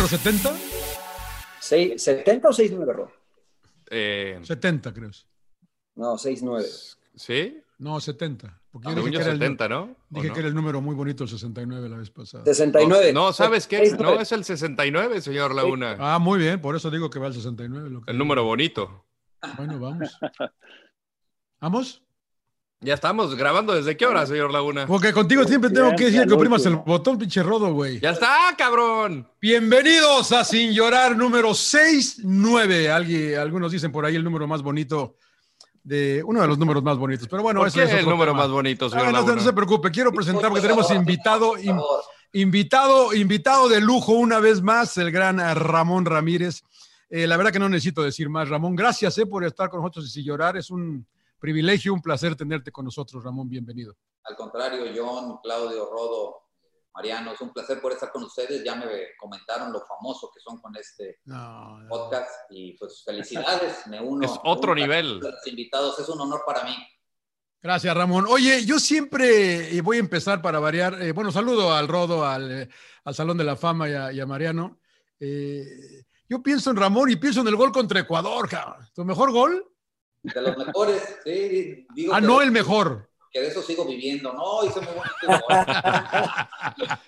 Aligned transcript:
Número 0.00 0.16
70. 0.16 0.54
Seis- 1.60 2.02
¿70 2.08 2.40
o 2.48 2.52
6-9, 2.54 2.92
Ro? 2.94 3.12
Eh, 3.90 4.40
70, 4.42 4.94
creo. 4.94 5.10
No, 5.94 6.14
6-9. 6.16 6.64
¿Sí? 7.14 7.62
No, 7.78 8.00
70. 8.00 8.62
Porque 8.72 8.88
yo 8.88 8.94
Según 8.94 9.10
dije, 9.10 9.12
yo, 9.12 9.18
que 9.18 9.24
era, 9.24 9.32
70, 9.34 9.64
el, 9.66 9.70
¿no? 9.70 9.82
¿O 9.82 9.96
dije 10.08 10.28
no? 10.28 10.32
que 10.34 10.40
era 10.40 10.48
el 10.48 10.54
número 10.54 10.80
muy 10.80 10.94
bonito, 10.94 11.24
el 11.24 11.28
69 11.28 11.90
la 11.90 11.98
vez 11.98 12.08
pasada. 12.08 12.44
69. 12.46 13.12
No, 13.12 13.34
¿sabes 13.34 13.66
qué? 13.66 13.82
6-9. 13.92 13.98
No, 14.02 14.18
es 14.20 14.32
el 14.32 14.42
69, 14.42 15.20
señor 15.20 15.54
Laguna. 15.54 15.96
Ah, 15.98 16.18
muy 16.18 16.38
bien, 16.38 16.62
por 16.62 16.74
eso 16.76 16.90
digo 16.90 17.10
que 17.10 17.18
va 17.18 17.26
el 17.26 17.34
69. 17.34 17.90
lo 17.90 18.00
que- 18.00 18.10
El 18.10 18.16
número 18.16 18.42
bonito. 18.44 19.04
Bueno, 19.58 19.78
vamos. 19.78 20.18
¿Vamos? 21.60 22.02
Ya 22.82 22.94
estamos 22.94 23.34
grabando. 23.36 23.74
¿Desde 23.74 23.94
qué 23.94 24.06
hora, 24.06 24.24
señor 24.24 24.50
Laguna? 24.50 24.86
Porque 24.86 25.12
contigo 25.12 25.44
siempre 25.44 25.68
tengo 25.68 25.94
que 25.94 26.06
decir 26.06 26.26
que 26.26 26.32
oprimas 26.32 26.64
el 26.64 26.76
botón, 26.76 27.18
pinche 27.18 27.42
rodo, 27.42 27.74
güey. 27.74 28.00
¡Ya 28.00 28.10
está, 28.12 28.54
cabrón! 28.56 29.28
Bienvenidos 29.38 30.32
a 30.32 30.44
Sin 30.44 30.72
Llorar 30.72 31.14
número 31.14 31.52
69. 31.52 32.90
Alguien, 32.90 33.38
algunos 33.38 33.70
dicen 33.70 33.92
por 33.92 34.06
ahí 34.06 34.16
el 34.16 34.24
número 34.24 34.46
más 34.46 34.62
bonito 34.62 35.16
de 35.82 36.22
uno 36.24 36.40
de 36.40 36.46
los 36.48 36.56
números 36.56 36.82
más 36.82 36.96
bonitos. 36.96 37.28
Pero 37.28 37.42
bueno, 37.42 37.60
¿Por 37.60 37.68
ese 37.68 37.80
qué 37.80 37.84
es 37.84 37.92
el 37.92 38.06
número 38.06 38.32
tema. 38.32 38.44
más 38.44 38.50
bonito, 38.50 38.86
Ah, 38.86 38.90
señor 38.90 39.06
no, 39.08 39.12
Laguna? 39.12 39.34
no 39.34 39.42
se 39.42 39.52
preocupe, 39.52 39.90
quiero 39.90 40.10
presentar 40.10 40.48
porque 40.48 40.62
tenemos 40.62 40.90
invitado, 40.90 41.58
in- 41.58 41.78
invitado, 42.32 43.12
invitado 43.12 43.68
de 43.68 43.82
lujo 43.82 44.12
una 44.14 44.40
vez 44.40 44.62
más, 44.62 44.96
el 44.96 45.10
gran 45.10 45.38
Ramón 45.54 46.06
Ramírez. 46.06 46.62
Eh, 47.10 47.26
la 47.26 47.36
verdad 47.36 47.52
que 47.52 47.58
no 47.58 47.68
necesito 47.68 48.02
decir 48.02 48.30
más, 48.30 48.48
Ramón. 48.48 48.74
Gracias 48.74 49.18
eh, 49.18 49.26
por 49.26 49.44
estar 49.44 49.68
con 49.68 49.80
nosotros 49.82 50.06
y 50.06 50.08
Sin 50.08 50.24
Llorar. 50.24 50.56
Es 50.56 50.70
un 50.70 51.06
privilegio, 51.40 51.92
un 51.94 52.02
placer 52.02 52.36
tenerte 52.36 52.70
con 52.70 52.84
nosotros, 52.84 53.24
Ramón. 53.24 53.48
Bienvenido. 53.48 53.96
Al 54.24 54.36
contrario, 54.36 54.84
John, 54.94 55.38
Claudio, 55.42 55.90
Rodo, 55.90 56.36
Mariano, 56.94 57.32
es 57.32 57.40
un 57.40 57.52
placer 57.52 57.80
por 57.80 57.92
estar 57.92 58.12
con 58.12 58.22
ustedes. 58.24 58.62
Ya 58.62 58.74
me 58.76 58.84
comentaron 59.18 59.72
lo 59.72 59.80
famoso 59.86 60.30
que 60.32 60.40
son 60.40 60.60
con 60.60 60.76
este 60.76 61.18
No, 61.24 61.78
no. 61.80 61.88
podcast 61.88 62.30
y 62.50 62.76
pues 62.76 63.02
felicidades, 63.04 63.86
me 63.86 64.00
uno. 64.00 64.24
Es 64.26 64.32
otro 64.44 64.72
uno 64.72 64.80
nivel. 64.82 65.18
Los 65.18 65.46
invitados, 65.46 65.98
es 65.98 66.08
un 66.08 66.20
honor 66.20 66.42
para 66.46 66.64
mí. 66.64 66.76
Gracias, 67.62 67.94
Ramón. 67.94 68.26
Oye, 68.28 68.64
yo 68.64 68.78
siempre 68.78 69.80
voy 69.82 69.96
a 69.98 70.00
empezar 70.00 70.40
para 70.40 70.58
variar. 70.60 71.00
eh, 71.02 71.12
bueno, 71.12 71.30
saludo 71.32 71.72
al 71.74 71.88
Rodo, 71.88 72.24
al, 72.26 72.50
eh, 72.62 72.68
al 73.04 73.14
Salón 73.14 73.36
de 73.38 73.44
la 73.44 73.56
Fama 73.56 73.88
y 73.88 73.92
a, 73.92 74.12
y 74.12 74.20
a 74.20 74.26
Mariano. 74.26 74.78
Eh, 75.18 76.04
yo 76.28 76.42
pienso 76.42 76.70
en 76.70 76.76
Ramón 76.76 77.10
y 77.10 77.16
pienso 77.16 77.40
en 77.40 77.48
el 77.48 77.56
gol 77.56 77.70
contra 77.72 78.00
Ecuador, 78.00 78.48
cabrón. 78.48 78.86
¿Tu 78.94 79.04
mejor 79.04 79.32
gol? 79.32 79.66
De 80.22 80.42
los 80.42 80.56
mejores, 80.56 81.16
sí, 81.24 81.86
digo 81.94 82.12
Ah, 82.14 82.20
no 82.20 82.42
el 82.42 82.50
mejor. 82.50 83.08
que 83.32 83.40
de 83.40 83.48
eso 83.48 83.62
sigo 83.62 83.84
viviendo. 83.86 84.32
No, 84.32 84.64
hice 84.64 84.80
muy 84.80 84.92
bonitos 84.94 85.40
goles. 85.48 85.66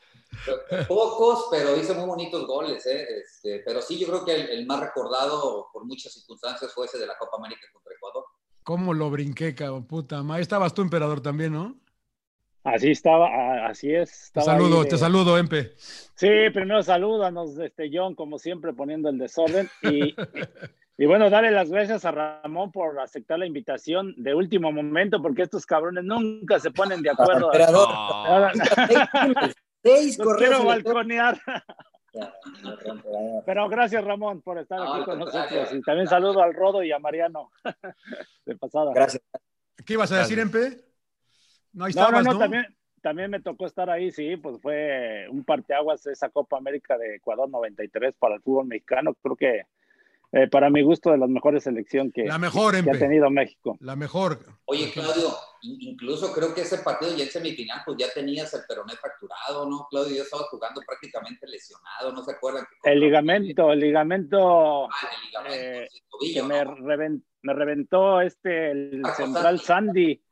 Pocos, 0.88 1.46
pero 1.50 1.76
hice 1.76 1.94
muy 1.94 2.06
bonitos 2.06 2.46
goles. 2.46 2.84
¿eh? 2.86 3.06
Este, 3.22 3.62
pero 3.64 3.80
sí, 3.82 3.98
yo 3.98 4.08
creo 4.08 4.24
que 4.24 4.34
el, 4.34 4.48
el 4.50 4.66
más 4.66 4.80
recordado 4.80 5.68
por 5.72 5.84
muchas 5.84 6.12
circunstancias 6.12 6.72
fue 6.72 6.86
ese 6.86 6.98
de 6.98 7.06
la 7.06 7.16
Copa 7.18 7.36
América 7.38 7.60
contra 7.72 7.92
Ecuador. 7.94 8.24
¿Cómo 8.64 8.94
lo 8.94 9.10
brinqué, 9.10 9.54
cabrón? 9.54 9.86
Puta. 9.86 10.22
Ahí 10.30 10.42
estabas 10.42 10.72
tú, 10.74 10.82
emperador, 10.82 11.20
también, 11.20 11.52
¿no? 11.52 11.76
Así 12.64 12.92
estaba, 12.92 13.66
así 13.66 13.92
es. 13.92 14.30
Te 14.32 14.40
saludo, 14.40 14.84
de- 14.84 14.90
te 14.90 14.98
saludo, 14.98 15.36
Empe. 15.36 15.72
Sí, 15.76 16.28
primero 16.54 16.82
salúdanos, 16.82 17.58
este 17.58 17.90
John, 17.92 18.14
como 18.14 18.38
siempre, 18.38 18.72
poniendo 18.72 19.08
el 19.08 19.18
desorden. 19.18 19.68
Y, 19.82 20.14
y 21.02 21.06
bueno, 21.06 21.28
darle 21.30 21.50
las 21.50 21.68
gracias 21.68 22.04
a 22.04 22.12
Ramón 22.12 22.70
por 22.70 23.00
aceptar 23.00 23.36
la 23.36 23.44
invitación 23.44 24.14
de 24.18 24.36
último 24.36 24.70
momento, 24.70 25.20
porque 25.20 25.42
estos 25.42 25.66
cabrones 25.66 26.04
nunca 26.04 26.60
se 26.60 26.70
ponen 26.70 27.02
de 27.02 27.10
acuerdo. 27.10 27.50
Ahora- 27.82 28.52
Seis 29.82 30.16
Los 30.16 30.36
quiero 30.36 30.64
balconear. 30.64 31.40
No. 32.14 33.42
Pero 33.44 33.68
gracias, 33.68 34.04
Ramón, 34.04 34.42
por 34.42 34.58
estar 34.60 34.78
No, 34.78 34.94
aquí 34.94 35.04
con 35.04 35.18
nosotros. 35.18 35.74
Y 35.74 35.82
también 35.82 36.06
saludo 36.06 36.40
al 36.40 36.54
Rodo 36.54 36.84
y 36.84 36.92
a 36.92 37.00
Mariano. 37.00 37.50
De 38.46 38.54
pasada. 38.54 38.92
Gracias. 38.94 39.24
¿Qué 39.84 39.94
ibas 39.94 40.12
a 40.12 40.18
decir, 40.18 40.38
Empe? 40.38 40.84
No, 41.72 41.86
ahí 41.86 41.94
No, 41.96 42.10
no, 42.12 42.18
estabas, 42.18 42.24
no, 42.26 42.32
¿no? 42.34 42.38
también, 42.38 42.76
también 43.00 43.28
me 43.28 43.40
tocó 43.40 43.66
estar 43.66 43.90
ahí, 43.90 44.12
sí, 44.12 44.36
pues 44.36 44.60
fue 44.62 45.26
un 45.30 45.42
parteaguas 45.42 46.06
esa 46.06 46.28
Copa 46.28 46.58
América 46.58 46.96
de 46.96 47.16
Ecuador 47.16 47.50
93 47.50 48.14
para 48.20 48.36
el 48.36 48.40
fútbol 48.40 48.66
mexicano. 48.66 49.14
Creo 49.20 49.34
que 49.34 49.62
eh, 50.32 50.48
para 50.48 50.70
mi 50.70 50.82
gusto 50.82 51.10
de 51.10 51.18
las 51.18 51.28
mejores 51.28 51.64
selecciones 51.64 52.12
que, 52.14 52.24
La 52.24 52.38
mejor, 52.38 52.72
que 52.72 52.78
Empe. 52.78 52.90
ha 52.96 52.98
tenido 52.98 53.28
México. 53.30 53.76
La 53.80 53.94
mejor. 53.96 54.38
Oye, 54.64 54.90
Claudio, 54.90 55.28
in- 55.62 55.76
incluso 55.90 56.32
creo 56.32 56.54
que 56.54 56.62
ese 56.62 56.78
partido 56.78 57.14
ya 57.16 57.24
en 57.24 57.30
semifinal, 57.30 57.82
pues 57.84 57.98
ya 57.98 58.06
tenías 58.14 58.52
el 58.54 58.62
peroné 58.66 58.94
fracturado, 58.96 59.68
¿no? 59.68 59.86
Claudio, 59.90 60.16
yo 60.16 60.22
estaba 60.22 60.44
jugando 60.44 60.80
prácticamente 60.86 61.46
lesionado, 61.46 62.12
¿no 62.12 62.22
se 62.24 62.32
acuerdan? 62.32 62.64
Que 62.82 62.90
El 62.92 63.00
ligamento, 63.00 63.72
el 63.72 63.80
ligamento 63.80 64.84
Ah, 64.86 64.90
el 65.12 65.26
ligamento, 65.26 65.82
eh, 65.82 65.88
sí, 65.90 66.00
tobillo, 66.10 66.42
que 66.42 66.48
me, 66.48 66.64
¿no? 66.64 66.76
reven- 66.76 67.22
me 67.42 67.52
reventó 67.54 68.20
este, 68.20 68.70
el 68.70 69.00
Marco 69.00 69.16
central 69.22 69.60
Sandy, 69.60 70.22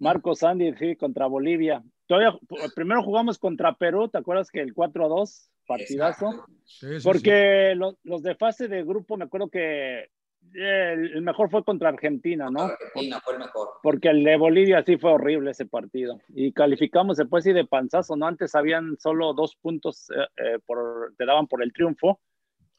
Marco 0.00 0.34
Sandy, 0.34 0.74
sí, 0.78 0.96
contra 0.96 1.26
Bolivia. 1.26 1.82
Todavía, 2.08 2.36
primero 2.74 3.02
jugamos 3.04 3.38
contra 3.38 3.74
Perú, 3.74 4.08
¿te 4.08 4.18
acuerdas 4.18 4.50
que 4.50 4.60
el 4.60 4.74
4-2, 4.74 5.50
partidazo? 5.66 6.46
Sí, 6.64 6.86
sí, 6.88 7.00
sí. 7.00 7.04
Porque 7.04 7.74
los, 7.76 7.94
los 8.02 8.22
de 8.22 8.34
fase 8.34 8.66
de 8.66 8.82
grupo, 8.82 9.16
me 9.16 9.26
acuerdo 9.26 9.48
que 9.50 10.08
el, 10.54 11.12
el 11.14 11.20
mejor 11.22 11.50
fue 11.50 11.62
contra 11.64 11.90
Argentina, 11.90 12.48
¿no? 12.50 12.62
Argentina 12.62 13.20
fue 13.22 13.34
el 13.34 13.40
mejor. 13.40 13.68
Porque 13.82 14.08
el 14.08 14.24
de 14.24 14.36
Bolivia 14.38 14.82
sí 14.86 14.96
fue 14.96 15.12
horrible 15.12 15.50
ese 15.50 15.66
partido. 15.66 16.18
Y 16.30 16.52
calificamos 16.52 17.18
después 17.18 17.44
y 17.46 17.52
de 17.52 17.66
panzazo, 17.66 18.16
¿no? 18.16 18.26
Antes 18.26 18.54
habían 18.54 18.96
solo 18.98 19.34
dos 19.34 19.54
puntos, 19.56 20.08
eh, 20.10 20.14
eh, 20.38 20.58
por, 20.64 21.12
te 21.18 21.26
daban 21.26 21.46
por 21.46 21.62
el 21.62 21.72
triunfo. 21.74 22.20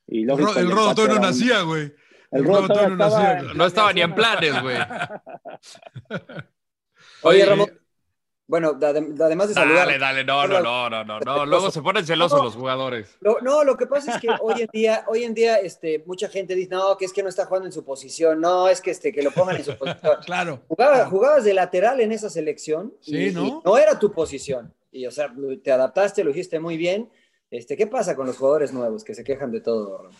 Y 0.08 0.24
El, 0.24 0.30
ro- 0.30 0.52
el 0.58 0.66
el 0.66 0.72
Rodo 0.72 0.96
todavía 0.96 1.20
no 1.20 1.28
nacía, 1.28 1.62
güey. 1.62 1.84
El 2.32 2.40
El 2.40 2.44
Rodo 2.46 2.58
Rodo 2.62 2.68
todavía 2.70 2.98
todavía 2.98 2.98
no 2.98 3.06
estaba 3.06 3.34
nacía. 3.36 3.54
No 3.54 3.66
estaba 3.66 3.94
ni 3.94 4.02
en 4.02 4.16
planes, 4.16 4.62
güey. 4.64 4.78
Oye, 7.22 7.44
Oye, 7.44 7.46
Ramón. 7.46 7.70
Bueno, 8.50 8.74
adem- 8.80 9.16
además 9.22 9.50
de 9.50 9.54
saludar. 9.54 9.86
Dale, 9.86 10.00
dale, 10.00 10.24
no, 10.24 10.48
no, 10.48 10.60
no, 10.60 10.90
no, 10.90 11.06
no, 11.06 11.20
no. 11.20 11.46
Luego 11.46 11.70
se 11.70 11.84
ponen 11.84 12.04
celosos 12.04 12.44
los 12.44 12.56
jugadores. 12.56 13.16
Lo- 13.22 13.40
no, 13.42 13.64
lo 13.64 13.78
que 13.78 13.86
pasa 13.86 14.16
es 14.16 14.20
que 14.22 14.28
hoy 14.42 14.64
en 14.64 14.70
día, 14.74 15.06
hoy 15.08 15.24
en 15.24 15.36
día, 15.36 15.58
este, 15.58 16.04
mucha 16.08 16.28
gente 16.30 16.56
dice, 16.56 16.72
no, 16.74 16.98
que 16.98 17.06
es 17.06 17.14
que 17.14 17.22
no 17.22 17.30
está 17.30 17.46
jugando 17.46 17.68
en 17.68 17.72
su 17.72 17.86
posición, 17.86 18.42
no, 18.42 18.68
es 18.68 18.82
que 18.82 18.90
este, 18.90 19.14
que 19.14 19.22
lo 19.22 19.30
pongan 19.30 19.58
en 19.58 19.66
su 19.66 19.78
posición. 19.78 20.14
Claro. 20.26 20.64
Jugaba- 20.68 21.06
jugabas 21.06 21.44
de 21.44 21.54
lateral 21.54 22.00
en 22.02 22.12
esa 22.12 22.28
selección 22.32 22.92
y, 23.06 23.30
Sí, 23.30 23.32
¿no? 23.36 23.46
y 23.46 23.54
no 23.64 23.78
era 23.78 24.00
tu 24.00 24.12
posición. 24.12 24.74
Y, 24.92 25.06
o 25.06 25.12
sea, 25.12 25.32
te 25.64 25.72
adaptaste, 25.72 26.24
lo 26.24 26.32
hiciste 26.32 26.60
muy 26.60 26.76
bien. 26.76 27.08
Este, 27.52 27.78
¿Qué 27.78 27.86
pasa 27.86 28.16
con 28.16 28.26
los 28.26 28.36
jugadores 28.38 28.74
nuevos 28.74 29.04
que 29.04 29.14
se 29.14 29.24
quejan 29.24 29.52
de 29.52 29.62
todo, 29.62 29.96
Ramón? 29.98 30.18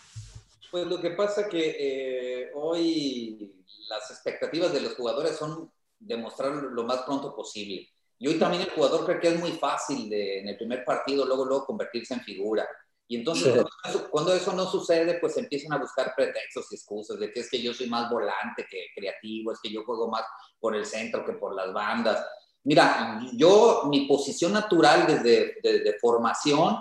Pues 0.70 0.86
lo 0.86 1.00
que 1.00 1.10
pasa 1.10 1.48
que 1.48 1.76
eh, 1.80 2.50
hoy 2.54 3.52
las 3.88 4.08
expectativas 4.12 4.72
de 4.72 4.82
los 4.82 4.94
jugadores 4.94 5.36
son 5.36 5.68
demostrar 5.98 6.52
lo 6.52 6.84
más 6.84 6.98
pronto 7.02 7.34
posible. 7.34 7.88
Y 8.20 8.28
hoy 8.28 8.38
también 8.38 8.62
el 8.62 8.70
jugador 8.70 9.06
cree 9.06 9.18
que 9.18 9.28
es 9.28 9.40
muy 9.40 9.52
fácil 9.52 10.08
de, 10.10 10.40
en 10.40 10.48
el 10.48 10.56
primer 10.58 10.84
partido 10.84 11.24
luego, 11.24 11.46
luego 11.46 11.64
convertirse 11.64 12.12
en 12.14 12.20
figura. 12.20 12.68
Y 13.08 13.16
entonces 13.16 13.44
Sí. 13.44 13.50
cuando, 13.52 13.70
eso, 13.88 14.10
cuando 14.10 14.34
eso 14.34 14.52
no 14.52 14.66
sucede, 14.66 15.14
pues 15.18 15.36
empiezan 15.38 15.72
a 15.72 15.78
buscar 15.78 16.12
pretextos 16.14 16.70
y 16.70 16.74
excusas 16.76 17.18
de 17.18 17.32
que 17.32 17.40
es 17.40 17.50
que 17.50 17.60
yo 17.60 17.72
soy 17.72 17.88
más 17.88 18.10
volante 18.10 18.66
que 18.70 18.88
creativo, 18.94 19.52
es 19.52 19.58
que 19.60 19.72
yo 19.72 19.84
juego 19.84 20.08
más 20.08 20.22
por 20.60 20.76
el 20.76 20.84
centro 20.84 21.24
que 21.24 21.32
por 21.32 21.54
las 21.54 21.72
bandas. 21.72 22.24
Mira, 22.62 23.20
yo, 23.32 23.84
mi 23.88 24.06
posición 24.06 24.52
natural 24.52 25.06
desde, 25.06 25.56
desde 25.62 25.98
formación, 25.98 26.76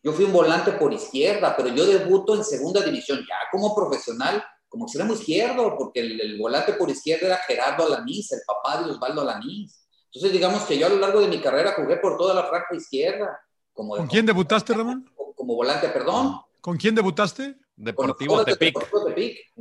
yo 0.00 0.12
fui 0.12 0.24
un 0.26 0.32
volante 0.32 0.72
por 0.72 0.92
izquierda, 0.92 1.54
pero 1.56 1.70
yo 1.70 1.84
debuto 1.84 2.36
en 2.36 2.44
segunda 2.44 2.80
división 2.80 3.18
ya 3.18 3.36
como 3.50 3.74
profesional, 3.74 4.42
como 4.68 4.84
extremo 4.84 5.12
izquierdo, 5.12 5.76
porque 5.76 6.00
el, 6.00 6.20
el 6.20 6.38
volante 6.38 6.74
por 6.74 6.88
izquierda 6.88 7.26
era 7.26 7.36
Gerardo 7.38 7.84
Alanís, 7.84 8.30
el 8.32 8.40
papá 8.46 8.80
de 8.80 8.92
Osvaldo 8.92 9.22
Alanís. 9.22 9.83
Entonces, 10.14 10.32
digamos 10.32 10.62
que 10.62 10.78
yo 10.78 10.86
a 10.86 10.90
lo 10.90 10.98
largo 10.98 11.20
de 11.20 11.26
mi 11.26 11.40
carrera 11.40 11.72
jugué 11.72 11.96
por 11.96 12.16
toda 12.16 12.34
la 12.34 12.44
franja 12.44 12.72
izquierda. 12.76 13.36
Como 13.72 13.96
¿Con 13.96 14.06
quién 14.06 14.24
debutaste, 14.24 14.72
Ramón? 14.72 15.10
Como 15.34 15.56
volante, 15.56 15.88
perdón. 15.88 16.40
¿Con 16.60 16.76
quién 16.76 16.94
debutaste? 16.94 17.56
Deportivo 17.74 18.44
Tepic. 18.44 18.78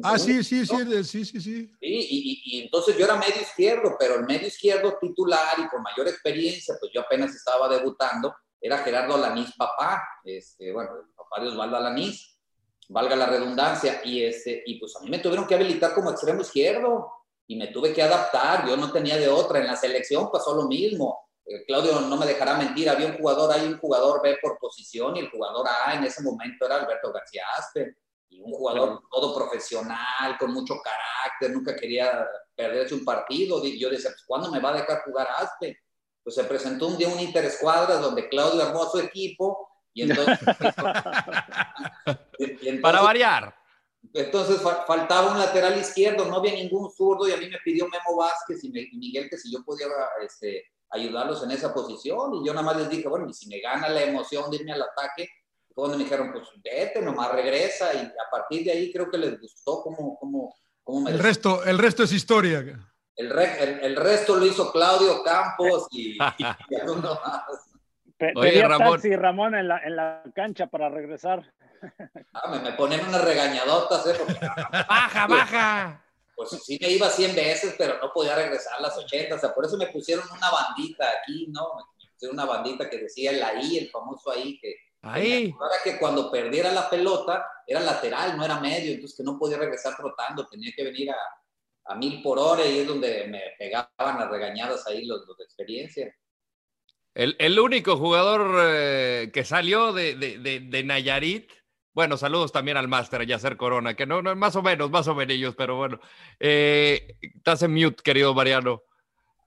Ah, 0.04 0.20
sí, 0.20 0.44
sí, 0.44 0.64
sí, 0.68 1.04
sí, 1.04 1.26
sí, 1.26 1.42
sí. 1.42 1.72
y, 1.82 2.00
y, 2.00 2.42
y, 2.46 2.62
entonces 2.62 2.96
yo 2.96 3.06
era 3.06 3.16
medio 3.16 3.42
izquierdo, 3.42 3.96
pero 3.98 4.20
el 4.20 4.26
medio 4.28 4.46
izquierdo 4.46 4.96
titular 5.02 5.58
y 5.58 5.68
con 5.68 5.82
mayor 5.82 6.08
experiencia, 6.08 6.76
pues 6.80 6.92
yo 6.94 7.02
apenas 7.02 7.34
estaba 7.34 7.68
debutando, 7.68 8.36
era 8.62 8.78
Gerardo 8.78 9.16
Alanís 9.16 9.52
papá, 9.58 10.04
este, 10.24 10.72
bueno, 10.72 10.92
el 10.96 11.12
papá 11.16 11.42
de 11.42 11.48
Osvaldo 11.50 11.78
Alanís, 11.78 12.38
valga 12.90 13.16
la 13.16 13.26
redundancia, 13.26 14.02
y, 14.06 14.24
este, 14.24 14.62
y 14.68 14.80
pues 14.80 14.96
a 14.96 15.00
mí 15.00 15.10
me 15.10 15.18
tuvieron 15.18 15.48
que 15.48 15.56
habilitar 15.56 15.96
como 15.96 16.12
extremo 16.12 16.42
izquierdo 16.42 17.12
y 17.54 17.56
me 17.56 17.68
tuve 17.68 17.94
que 17.94 18.02
adaptar, 18.02 18.68
yo 18.68 18.76
no 18.76 18.92
tenía 18.92 19.16
de 19.16 19.30
otra, 19.30 19.60
en 19.60 19.68
la 19.68 19.76
selección 19.76 20.32
pasó 20.32 20.56
lo 20.56 20.64
mismo, 20.64 21.30
eh, 21.46 21.64
Claudio 21.68 22.02
no 22.02 22.18
me 22.18 22.26
dejará 22.26 22.58
mentir, 22.58 22.90
había 22.90 23.06
un 23.06 23.16
jugador, 23.16 23.54
hay 23.54 23.68
un 23.68 23.78
jugador 23.78 24.24
B 24.24 24.40
por 24.42 24.58
posición 24.58 25.16
y 25.16 25.20
el 25.20 25.30
jugador 25.30 25.68
A 25.68 25.94
en 25.94 26.04
ese 26.04 26.24
momento 26.24 26.66
era 26.66 26.78
Alberto 26.78 27.14
García 27.14 27.44
Aspe, 27.56 27.98
y 28.28 28.40
un 28.40 28.52
jugador 28.52 29.04
todo 29.12 29.36
profesional, 29.36 30.36
con 30.40 30.52
mucho 30.52 30.82
carácter, 30.82 31.52
nunca 31.52 31.76
quería 31.76 32.28
perderse 32.56 32.96
un 32.96 33.06
partido. 33.06 33.64
Y 33.64 33.80
yo 33.80 33.92
decía, 33.92 34.10
pues, 34.10 34.24
¿cuándo 34.26 34.50
me 34.50 34.60
va 34.60 34.72
a 34.72 34.78
dejar 34.78 35.04
jugar 35.04 35.28
Aspe? 35.38 35.78
Pues 36.24 36.34
se 36.34 36.44
presentó 36.46 36.88
un 36.88 36.98
día 36.98 37.10
un 37.10 37.20
interescuadras 37.20 38.02
donde 38.02 38.28
Claudio 38.30 38.64
armó 38.64 38.86
a 38.86 38.90
su 38.90 38.98
equipo 38.98 39.70
y 39.94 40.10
entonces... 40.10 40.40
y 42.40 42.46
entonces 42.46 42.82
Para 42.82 43.02
variar. 43.02 43.63
Entonces 44.14 44.62
fa 44.62 44.86
faltaba 44.86 45.32
un 45.32 45.40
lateral 45.40 45.80
izquierdo, 45.80 46.26
no 46.26 46.36
había 46.38 46.54
ningún 46.54 46.92
zurdo 46.92 47.28
y 47.28 47.32
a 47.32 47.38
mí 47.38 47.50
me 47.50 47.58
pidió 47.64 47.86
Memo 47.86 48.18
Vázquez 48.18 48.64
y, 48.64 48.70
me, 48.70 48.82
y 48.82 48.98
Miguel 48.98 49.28
que 49.28 49.38
si 49.38 49.52
yo 49.52 49.64
podía 49.66 49.88
este, 50.24 50.66
ayudarlos 50.92 51.44
en 51.44 51.52
esa 51.52 51.74
posición 51.74 52.36
y 52.36 52.46
yo 52.46 52.54
nada 52.54 52.66
más 52.66 52.78
les 52.78 52.90
dije, 52.90 53.08
bueno, 53.08 53.28
y 53.28 53.34
si 53.34 53.48
me 53.48 53.60
gana 53.60 53.90
la 53.90 54.04
emoción 54.04 54.52
de 54.52 54.58
irme 54.58 54.74
al 54.74 54.84
ataque, 54.84 55.28
cuando 55.74 55.98
me 55.98 56.04
dijeron, 56.04 56.32
pues 56.32 56.48
vete, 56.64 57.02
nomás 57.02 57.32
regresa 57.32 57.92
y 57.96 58.06
a 58.06 58.30
partir 58.32 58.64
de 58.64 58.72
ahí 58.72 58.94
creo 58.94 59.10
que 59.10 59.18
les 59.18 59.40
gustó 59.40 59.82
cómo, 59.82 60.16
cómo, 60.20 60.56
cómo 60.84 61.02
me... 61.02 61.10
El 61.10 61.20
resto, 61.20 61.64
el 61.64 61.80
resto 61.80 62.04
es 62.04 62.12
historia. 62.12 62.60
El, 63.16 63.30
re, 63.32 63.64
el, 63.64 63.80
el, 63.80 63.96
resto 63.96 64.36
lo 64.36 64.46
hizo 64.46 64.72
Claudio 64.72 65.24
Campos 65.24 65.88
y, 65.92 66.18
y, 66.38 66.44
y 66.44 66.76
Oye, 68.36 68.62
Ramón. 68.68 68.94
Taxi, 68.94 69.16
Ramón 69.16 69.56
en 69.56 69.68
la, 69.68 69.80
en 69.80 69.96
la 69.96 70.24
cancha 70.36 70.68
para 70.68 70.90
regresar. 70.90 71.54
Ah, 72.34 72.50
me, 72.50 72.60
me 72.60 72.72
ponen 72.74 73.06
unas 73.06 73.24
regañadotas, 73.24 74.08
¿eh? 74.08 74.16
Porque, 74.18 74.40
baja, 74.90 75.28
baja. 75.28 76.06
Pues 76.36 76.50
sí 76.64 76.80
me 76.82 76.90
iba 76.90 77.10
100 77.10 77.36
veces, 77.36 77.76
pero 77.78 77.98
no 78.02 78.12
podía 78.14 78.36
regresar 78.36 78.74
a 78.78 78.82
las 78.82 78.98
80. 78.98 79.36
O 79.36 79.40
sea, 79.40 79.54
por 79.54 79.66
eso 79.66 79.78
me 79.78 79.88
pusieron 79.88 80.26
una 80.32 80.50
bandita 80.50 81.06
aquí, 81.20 81.48
¿no? 81.50 81.76
Me 81.76 82.10
pusieron 82.12 82.36
una 82.36 82.46
bandita 82.46 82.90
que 82.90 83.00
decía 83.00 83.32
el 83.32 83.44
ahí, 83.44 83.78
el 83.78 83.90
famoso 83.90 84.32
ahí, 84.32 84.58
que 84.60 84.76
Ahí. 85.04 85.54
Ahora 85.60 85.76
que 85.84 86.00
cuando 86.00 86.32
perdiera 86.32 86.72
la 86.72 86.90
pelota 86.90 87.46
era 87.68 87.82
lateral, 87.82 88.38
no 88.38 88.46
era 88.46 88.62
medio, 88.62 88.94
entonces 88.94 89.18
que 89.18 89.24
no 89.24 89.38
podía 89.38 89.58
regresar 89.58 89.98
trotando, 89.98 90.48
tenía 90.48 90.72
que 90.74 90.84
venir 90.84 91.12
a, 91.12 91.18
a 91.86 91.96
mil 91.96 92.22
por 92.22 92.40
hora 92.40 92.66
y 92.66 92.80
es 92.80 92.88
donde 92.88 93.28
me 93.28 93.42
pegaban 93.60 93.90
las 94.00 94.30
regañadas 94.30 94.88
ahí 94.88 95.06
los, 95.06 95.28
los 95.28 95.38
de 95.38 95.44
experiencia. 95.44 96.16
El, 97.14 97.36
el 97.40 97.60
único 97.60 97.98
jugador 97.98 98.60
eh, 98.64 99.30
que 99.34 99.44
salió 99.46 99.94
de, 99.94 100.16
de, 100.16 100.40
de, 100.40 100.60
de, 100.62 100.84
Nayarit, 100.84 101.52
bueno, 101.94 102.18
saludos 102.18 102.52
también 102.52 102.76
al 102.78 102.88
máster 102.88 103.26
Yacer 103.26 103.56
Corona, 103.56 103.94
que 103.94 104.08
no, 104.08 104.24
no, 104.24 104.36
más 104.36 104.56
o 104.56 104.64
menos, 104.64 104.90
más 104.90 105.08
o 105.08 105.14
menos, 105.14 105.56
pero 105.56 105.76
bueno, 105.76 106.00
eh, 106.40 107.18
estás 107.22 107.62
en 107.62 107.74
mute, 107.74 108.02
querido 108.04 108.34
Mariano. 108.34 108.82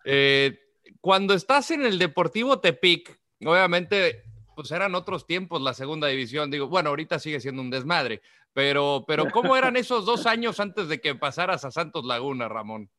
Eh, 0.04 0.56
cuando 1.00 1.34
estás 1.34 1.72
en 1.72 1.84
el 1.84 1.98
Deportivo 1.98 2.60
Tepic, 2.60 3.20
obviamente 3.44 4.22
pues 4.54 4.70
eran 4.70 4.94
otros 4.94 5.26
tiempos 5.26 5.60
la 5.60 5.74
segunda 5.74 6.06
división. 6.06 6.50
Digo, 6.50 6.68
bueno, 6.68 6.88
ahorita 6.88 7.18
sigue 7.18 7.40
siendo 7.40 7.60
un 7.60 7.70
desmadre, 7.70 8.22
pero, 8.54 9.04
pero 9.06 9.26
¿cómo 9.30 9.54
eran 9.54 9.76
esos 9.76 10.06
dos 10.06 10.24
años 10.24 10.60
antes 10.60 10.88
de 10.88 11.00
que 11.00 11.14
pasaras 11.14 11.64
a 11.64 11.70
Santos 11.70 12.06
Laguna, 12.06 12.48
Ramón? 12.48 12.90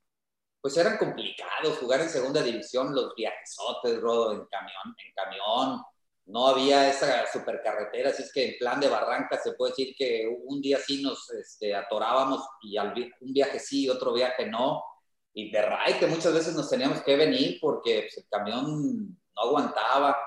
Pues 0.68 0.76
eran 0.76 0.98
complicados 0.98 1.78
jugar 1.80 2.02
en 2.02 2.10
segunda 2.10 2.44
división, 2.44 2.94
los 2.94 3.16
viajesotes, 3.16 4.02
Rodo, 4.02 4.34
en 4.34 4.46
camión, 4.48 4.96
en 4.98 5.14
camión. 5.16 5.82
No 6.26 6.46
había 6.46 6.90
esa 6.90 7.26
supercarretera, 7.32 8.10
así 8.10 8.24
es 8.24 8.34
que 8.34 8.50
en 8.50 8.58
plan 8.58 8.78
de 8.82 8.90
barranca 8.90 9.40
se 9.42 9.54
puede 9.54 9.72
decir 9.72 9.96
que 9.98 10.28
un 10.44 10.60
día 10.60 10.78
sí 10.86 11.02
nos 11.02 11.32
este, 11.32 11.74
atorábamos 11.74 12.46
y 12.64 12.76
al, 12.76 12.94
un 13.22 13.32
viaje 13.32 13.60
sí, 13.60 13.90
otro 13.90 14.12
viaje 14.12 14.46
no. 14.46 14.84
Y 15.34 15.52
de 15.52 15.62
ray 15.62 15.94
que 15.94 16.08
muchas 16.08 16.34
veces 16.34 16.54
nos 16.54 16.70
teníamos 16.70 17.02
que 17.02 17.16
venir 17.16 17.60
porque 17.62 18.02
pues, 18.02 18.18
el 18.18 18.28
camión 18.30 19.18
no 19.38 19.42
aguantaba 19.42 20.18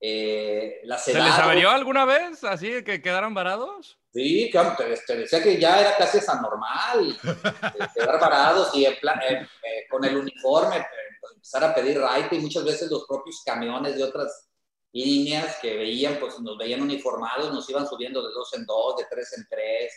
eh, 0.00 0.80
la 0.84 0.96
¿Se 0.96 1.12
les 1.12 1.34
averió 1.34 1.70
alguna 1.70 2.04
vez 2.04 2.44
así 2.44 2.84
que 2.84 3.02
quedaron 3.02 3.34
varados? 3.34 3.98
Sí, 4.12 4.50
te, 4.52 4.96
te, 5.06 5.16
decía 5.16 5.42
que 5.42 5.60
ya 5.60 5.80
era 5.80 5.96
casi 5.96 6.18
anormal 6.28 7.18
quedar 7.94 8.20
varados 8.20 8.74
y 8.74 8.84
en 8.84 8.96
plan, 9.00 9.20
eh, 9.22 9.42
eh, 9.42 9.86
con 9.90 10.04
el 10.04 10.16
uniforme 10.16 10.86
pues, 11.20 11.32
empezar 11.34 11.64
a 11.64 11.74
pedir 11.74 12.00
raite 12.00 12.36
y 12.36 12.40
muchas 12.40 12.64
veces 12.64 12.90
los 12.90 13.06
propios 13.06 13.42
camiones 13.44 13.96
de 13.96 14.04
otras 14.04 14.48
líneas 14.92 15.58
que 15.60 15.76
veían, 15.76 16.18
pues 16.18 16.38
nos 16.40 16.56
veían 16.56 16.80
uniformados, 16.80 17.52
nos 17.52 17.68
iban 17.68 17.86
subiendo 17.86 18.26
de 18.26 18.32
dos 18.32 18.54
en 18.54 18.64
dos, 18.66 18.96
de 18.96 19.04
tres 19.10 19.36
en 19.36 19.46
tres. 19.48 19.92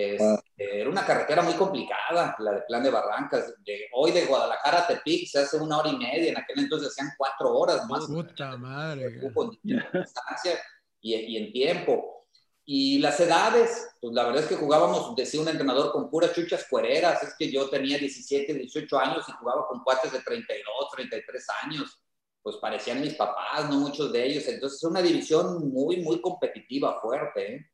Este, 0.00 0.80
era 0.80 0.88
una 0.88 1.04
carretera 1.04 1.42
muy 1.42 1.54
complicada, 1.54 2.36
la 2.38 2.52
de 2.52 2.60
Plan 2.68 2.84
de 2.84 2.90
Barrancas. 2.90 3.52
De, 3.64 3.88
hoy 3.92 4.12
de 4.12 4.26
Guadalajara 4.26 4.78
a 4.78 4.86
Tepic 4.86 5.26
se 5.26 5.40
hace 5.40 5.56
una 5.56 5.78
hora 5.78 5.88
y 5.88 5.96
media, 5.96 6.30
en 6.30 6.38
aquel 6.38 6.60
entonces 6.60 6.90
hacían 6.90 7.10
cuatro 7.18 7.52
horas 7.52 7.84
más. 7.88 8.06
Puta 8.06 8.56
madre. 8.56 9.06
En 9.06 10.00
distancia 10.00 10.52
y, 11.00 11.16
y, 11.16 11.36
en 11.38 11.52
tiempo. 11.52 12.28
Y 12.64 13.00
las 13.00 13.18
edades, 13.18 13.88
pues 14.00 14.14
la 14.14 14.22
verdad 14.22 14.44
es 14.44 14.48
que 14.48 14.54
jugábamos, 14.54 15.16
decía 15.16 15.40
un 15.40 15.48
entrenador, 15.48 15.90
con 15.90 16.08
puras 16.08 16.32
chuchas 16.32 16.64
cuereras. 16.70 17.20
Es 17.24 17.34
que 17.36 17.50
yo 17.50 17.68
tenía 17.68 17.98
17, 17.98 18.54
18 18.54 18.98
años 19.00 19.24
y 19.28 19.32
jugaba 19.32 19.66
con 19.66 19.82
cuates 19.82 20.12
de 20.12 20.20
32, 20.20 20.90
33 20.94 21.46
años. 21.64 22.00
Pues 22.40 22.54
parecían 22.58 23.00
mis 23.00 23.14
papás, 23.14 23.68
no 23.68 23.80
muchos 23.80 24.12
de 24.12 24.24
ellos. 24.24 24.46
Entonces 24.46 24.78
es 24.78 24.84
una 24.84 25.02
división 25.02 25.72
muy, 25.72 25.96
muy 26.02 26.20
competitiva, 26.20 27.00
fuerte. 27.00 27.54
¿eh? 27.56 27.70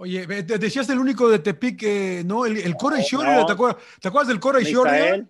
Oye, 0.00 0.24
decías 0.26 0.88
el 0.90 0.98
único 1.00 1.28
de 1.28 1.40
Tepic, 1.40 1.82
eh, 1.82 2.22
¿no? 2.24 2.46
El, 2.46 2.56
el 2.58 2.76
Cora 2.76 3.00
Ishore, 3.00 3.34
no. 3.34 3.44
¿te, 3.44 3.52
acuerdas, 3.52 3.82
¿te 4.00 4.06
acuerdas 4.06 4.28
del? 4.28 5.26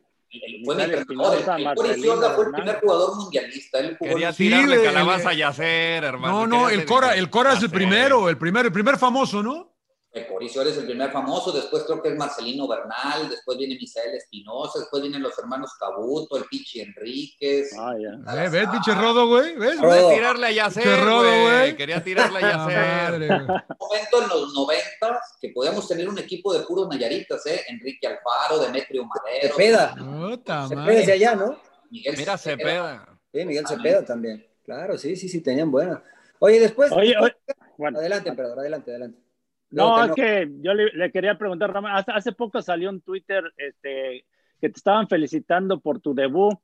Fue 0.63 0.77
mi 0.77 0.83
entrenador. 0.83 1.57
El, 1.57 1.69
el 1.69 1.75
Cora 1.75 1.97
Ishore 1.97 2.35
fue 2.35 2.45
el 2.45 2.51
primer 2.53 2.81
jugador 2.81 3.17
mundialista. 3.17 3.79
Él 3.79 3.97
jugó 3.99 4.11
Quería 4.11 4.33
tirarle 4.35 4.77
sí, 4.77 4.85
calabaza 4.85 5.31
a 5.31 5.33
Yacer, 5.33 6.05
hermano. 6.05 6.47
No, 6.47 6.47
no, 6.47 6.69
el 6.69 6.85
Cora, 6.85 7.17
el 7.17 7.31
Cora 7.31 7.55
es 7.55 7.63
el 7.63 7.71
primero, 7.71 8.29
el 8.29 8.37
primero, 8.37 8.67
el 8.67 8.73
primer 8.75 8.99
famoso, 8.99 9.43
¿no? 9.43 9.73
El 10.11 10.27
Coricio 10.27 10.63
es 10.63 10.79
el 10.79 10.87
primer 10.87 11.13
famoso, 11.13 11.53
después 11.53 11.85
creo 11.85 12.01
que 12.01 12.09
es 12.09 12.17
Marcelino 12.17 12.67
Bernal, 12.67 13.29
después 13.29 13.59
viene 13.59 13.75
Misael 13.75 14.15
Espinosa, 14.15 14.79
después 14.79 15.03
vienen 15.03 15.23
los 15.23 15.39
hermanos 15.39 15.75
Cabuto, 15.79 16.39
el 16.39 16.45
Pichi 16.45 16.81
Enríquez. 16.81 17.71
Ah, 17.79 17.95
ya. 17.99 18.45
Eh, 18.45 18.49
¿Ves, 18.49 18.69
pinche 18.71 18.95
Rodo, 18.95 19.29
güey? 19.29 19.55
¿Ves? 19.57 19.79
Quería 19.79 20.09
tirarle 20.09 20.47
a 20.47 20.51
Yacer, 20.51 21.05
güey. 21.05 21.77
Quería 21.77 22.03
tirarle 22.03 22.39
a 22.39 22.41
Yacer. 22.69 23.23
Un 23.23 23.77
momento 23.79 24.23
en 24.23 24.29
los 24.31 24.55
noventas 24.55 25.37
que 25.43 25.51
podíamos 25.51 25.87
tener 25.87 26.09
un 26.09 26.19
equipo 26.19 26.55
de 26.55 26.61
puros 26.61 26.89
nayaritas, 26.89 27.45
¿eh? 27.47 27.61
Enrique 27.69 28.07
Alfaro, 28.07 28.61
Demetrio 28.61 29.05
Madero. 29.05 29.55
Cepeda. 29.55 29.95
Puta 29.95 30.69
Cepeda 30.69 31.07
de 31.07 31.13
allá, 31.13 31.35
¿no? 31.35 31.61
Miguel 31.91 32.15
Mira, 32.17 32.39
Cepeda. 32.39 32.67
Cepeda. 32.67 33.19
Sí, 33.31 33.45
Miguel 33.45 33.67
Cepeda 33.67 34.05
también. 34.07 34.47
Claro, 34.65 34.97
sí, 34.97 35.17
sí, 35.17 35.29
sí, 35.29 35.43
tenían 35.43 35.71
buena. 35.71 36.03
Oye, 36.39 36.61
después... 36.61 36.91
Oye, 36.93 37.15
oye. 37.21 37.37
Bueno. 37.77 37.99
Adelante, 37.99 38.33
perdón, 38.33 38.59
adelante, 38.59 38.91
adelante. 38.91 39.28
No, 39.71 40.05
es 40.05 40.13
que 40.13 40.49
yo 40.61 40.73
le, 40.75 40.91
le, 40.93 41.13
quería 41.13 41.37
preguntar, 41.37 41.73
Ramón, 41.73 41.91
hace, 41.93 42.11
hace 42.13 42.33
poco 42.33 42.63
salió 42.63 42.89
un 42.89 43.01
Twitter 43.03 43.45
este, 43.57 44.25
que 44.61 44.69
te 44.69 44.77
estaban 44.77 45.09
felicitando 45.09 45.81
por 45.81 46.01
tu 46.01 46.15
debut. 46.15 46.55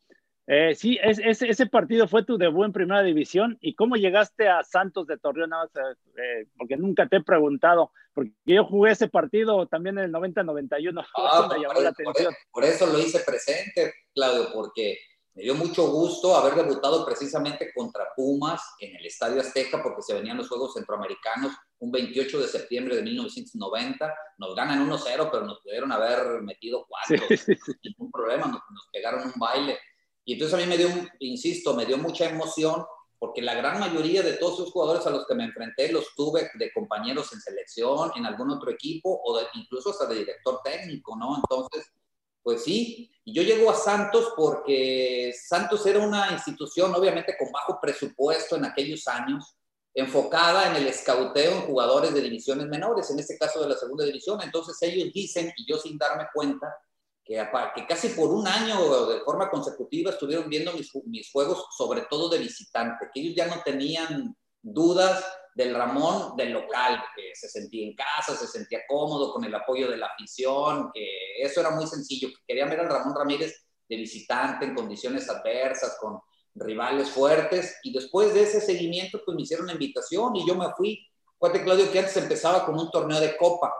Eh, 0.46 0.74
sí, 0.74 0.98
es, 1.02 1.18
es, 1.18 1.40
ese 1.40 1.66
partido 1.66 2.06
fue 2.06 2.22
tu 2.22 2.36
debut 2.36 2.66
en 2.66 2.72
Primera 2.72 3.02
División. 3.02 3.56
¿Y 3.60 3.74
cómo 3.74 3.96
llegaste 3.96 4.48
a 4.48 4.62
Santos 4.62 5.06
de 5.06 5.18
Torreón? 5.18 5.50
Eh, 5.52 6.46
porque 6.56 6.76
nunca 6.76 7.06
te 7.06 7.16
he 7.16 7.22
preguntado, 7.22 7.92
porque 8.12 8.32
yo 8.44 8.64
jugué 8.64 8.92
ese 8.92 9.08
partido 9.08 9.66
también 9.66 9.98
en 9.98 10.04
el 10.04 10.12
90-91. 10.12 11.06
Ah, 11.16 11.48
por. 11.48 12.14
Por, 12.14 12.34
por 12.50 12.64
eso 12.64 12.86
lo 12.86 12.98
hice 12.98 13.20
presente, 13.20 13.92
Claudio, 14.14 14.48
porque 14.52 14.98
me 15.34 15.42
dio 15.42 15.54
mucho 15.54 15.90
gusto 15.90 16.36
haber 16.36 16.54
debutado 16.54 17.04
precisamente 17.04 17.72
contra 17.74 18.06
Pumas 18.14 18.62
en 18.78 18.94
el 18.96 19.06
Estadio 19.06 19.40
Azteca 19.40 19.82
porque 19.82 20.02
se 20.02 20.14
venían 20.14 20.36
los 20.36 20.48
Juegos 20.48 20.74
Centroamericanos 20.74 21.52
un 21.84 21.92
28 21.92 22.40
de 22.40 22.48
septiembre 22.48 22.96
de 22.96 23.02
1990. 23.02 24.14
Nos 24.38 24.54
ganan 24.54 24.88
1-0, 24.88 25.28
pero 25.30 25.44
nos 25.44 25.60
pudieron 25.60 25.92
haber 25.92 26.42
metido 26.42 26.86
4. 26.88 27.26
Sí, 27.28 27.36
sí. 27.36 27.72
Ningún 27.84 28.10
problema, 28.10 28.46
nos, 28.46 28.62
nos, 28.70 28.88
pegaron 28.92 29.26
un 29.26 29.32
baile. 29.36 29.78
Y 30.24 30.34
entonces 30.34 30.58
a 30.58 30.62
mí 30.62 30.66
me 30.66 30.78
dio, 30.78 30.88
insisto, 31.20 31.74
me 31.74 31.84
dio 31.84 31.98
mucha 31.98 32.28
emoción 32.28 32.84
porque 33.18 33.42
la 33.42 33.54
gran 33.54 33.80
mayoría 33.80 34.22
de 34.22 34.34
todos 34.34 34.54
esos 34.54 34.70
jugadores 34.70 35.06
a 35.06 35.10
los 35.10 35.26
que 35.26 35.34
me 35.34 35.44
enfrenté 35.44 35.90
los 35.92 36.14
tuve 36.14 36.50
de 36.58 36.72
compañeros 36.72 37.32
en 37.32 37.40
selección, 37.40 38.12
en 38.16 38.26
algún 38.26 38.50
otro 38.50 38.70
equipo 38.70 39.20
o 39.24 39.40
incluso 39.54 39.90
hasta 39.90 40.06
de 40.06 40.16
director 40.16 40.60
técnico, 40.62 41.16
¿no? 41.16 41.36
Entonces, 41.36 41.90
pues 42.42 42.64
sí, 42.64 43.10
y 43.24 43.32
yo 43.32 43.42
llego 43.42 43.70
a 43.70 43.74
Santos 43.74 44.34
porque 44.36 45.32
Santos 45.48 45.86
era 45.86 46.00
una 46.00 46.32
institución 46.32 46.94
obviamente 46.94 47.34
con 47.38 47.50
bajo 47.50 47.78
presupuesto 47.80 48.56
en 48.56 48.66
aquellos 48.66 49.08
años, 49.08 49.56
enfocada 49.94 50.70
en 50.70 50.76
el 50.76 50.88
escauteo 50.88 51.52
en 51.52 51.62
jugadores 51.62 52.12
de 52.12 52.20
divisiones 52.20 52.66
menores, 52.66 53.10
en 53.10 53.20
este 53.20 53.38
caso 53.38 53.62
de 53.62 53.68
la 53.68 53.76
segunda 53.76 54.04
división. 54.04 54.40
Entonces 54.42 54.76
ellos 54.82 55.12
dicen, 55.12 55.52
y 55.56 55.70
yo 55.70 55.78
sin 55.78 55.96
darme 55.96 56.26
cuenta, 56.34 56.76
que, 57.24 57.42
que 57.74 57.86
casi 57.86 58.08
por 58.08 58.30
un 58.30 58.46
año 58.46 59.06
de 59.06 59.20
forma 59.20 59.48
consecutiva 59.48 60.10
estuvieron 60.10 60.48
viendo 60.48 60.72
mis, 60.72 61.30
juegos, 61.32 61.66
sobre 61.76 62.02
todo 62.02 62.28
de 62.28 62.38
visitante, 62.38 63.08
que 63.12 63.20
ellos 63.20 63.34
ya 63.36 63.46
no 63.46 63.62
tenían 63.64 64.36
dudas 64.60 65.24
del 65.54 65.74
Ramón 65.74 66.36
del 66.36 66.52
local, 66.52 67.02
que 67.14 67.30
se 67.34 67.48
sentía 67.48 67.86
en 67.86 67.94
casa, 67.94 68.34
se 68.34 68.48
sentía 68.48 68.80
cómodo 68.88 69.32
con 69.32 69.44
el 69.44 69.54
apoyo 69.54 69.88
de 69.88 69.96
la 69.96 70.06
afición, 70.06 70.90
que 70.92 71.06
eso 71.38 71.60
era 71.60 71.70
muy 71.70 71.86
sencillo, 71.86 72.28
que 72.28 72.42
querían 72.46 72.68
ver 72.68 72.80
al 72.80 72.88
Ramón 72.88 73.14
Ramírez 73.16 73.64
de 73.88 73.96
visitante 73.96 74.64
en 74.64 74.74
condiciones 74.74 75.28
adversas, 75.30 75.96
con 76.00 76.20
rivales 76.54 77.10
fuertes, 77.10 77.76
y 77.82 77.92
después 77.92 78.32
de 78.34 78.42
ese 78.42 78.60
seguimiento, 78.60 79.20
pues 79.24 79.34
me 79.34 79.42
hicieron 79.42 79.64
una 79.64 79.72
invitación 79.72 80.36
y 80.36 80.46
yo 80.46 80.54
me 80.54 80.72
fui. 80.76 81.06
Cuate 81.38 81.62
Claudio, 81.62 81.90
que 81.90 81.98
antes 81.98 82.16
empezaba 82.16 82.64
con 82.64 82.78
un 82.78 82.90
torneo 82.90 83.20
de 83.20 83.36
copa, 83.36 83.74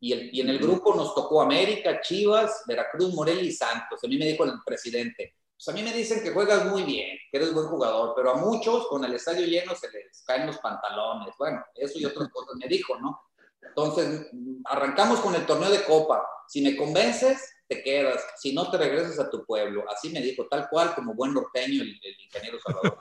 y, 0.00 0.12
el, 0.12 0.34
y 0.34 0.40
en 0.40 0.48
el 0.48 0.58
grupo 0.58 0.94
nos 0.94 1.14
tocó 1.14 1.42
América, 1.42 2.00
Chivas, 2.00 2.62
Veracruz, 2.66 3.12
Morelia 3.14 3.42
y 3.42 3.52
Santos. 3.52 4.00
A 4.02 4.06
mí 4.06 4.16
me 4.16 4.26
dijo 4.26 4.44
el 4.44 4.52
presidente, 4.64 5.34
pues 5.56 5.68
a 5.68 5.72
mí 5.72 5.82
me 5.82 5.92
dicen 5.92 6.22
que 6.22 6.30
juegas 6.30 6.66
muy 6.66 6.84
bien, 6.84 7.18
que 7.30 7.36
eres 7.36 7.52
buen 7.52 7.66
jugador, 7.66 8.12
pero 8.14 8.30
a 8.30 8.36
muchos 8.36 8.86
con 8.86 9.04
el 9.04 9.14
estadio 9.14 9.44
lleno 9.44 9.74
se 9.74 9.90
les 9.90 10.22
caen 10.24 10.46
los 10.46 10.58
pantalones. 10.58 11.34
Bueno, 11.36 11.64
eso 11.74 11.98
y 11.98 12.04
otras 12.04 12.28
cosas 12.32 12.54
me 12.56 12.68
dijo, 12.68 12.96
¿no? 12.98 13.20
Entonces, 13.60 14.28
arrancamos 14.66 15.20
con 15.20 15.34
el 15.34 15.44
torneo 15.44 15.70
de 15.70 15.82
Copa. 15.84 16.24
Si 16.46 16.62
me 16.62 16.76
convences, 16.76 17.42
te 17.68 17.82
quedas. 17.82 18.24
Si 18.36 18.52
no, 18.52 18.70
te 18.70 18.78
regresas 18.78 19.18
a 19.18 19.30
tu 19.30 19.44
pueblo. 19.44 19.84
Así 19.90 20.10
me 20.10 20.20
dijo, 20.20 20.46
tal 20.48 20.68
cual, 20.68 20.94
como 20.94 21.14
buen 21.14 21.34
norteño, 21.34 21.82
el, 21.82 22.00
el 22.02 22.20
ingeniero 22.20 22.58
Salvador. 22.60 22.98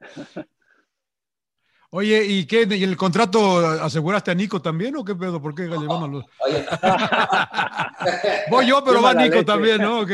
Oye, 1.94 2.24
¿y 2.24 2.46
qué? 2.46 2.66
¿Y 2.70 2.84
el 2.84 2.96
contrato 2.96 3.58
aseguraste 3.58 4.30
a 4.30 4.34
Nico 4.34 4.62
también 4.62 4.96
o 4.96 5.04
qué 5.04 5.14
pedo? 5.14 5.42
¿Por 5.42 5.54
qué 5.54 5.64
no, 5.64 6.08
los... 6.08 6.24
Oye, 6.38 6.64
Voy 8.50 8.66
yo, 8.66 8.82
pero 8.82 9.02
va 9.02 9.12
Nico 9.12 9.44
también, 9.44 9.76
¿no? 9.76 10.06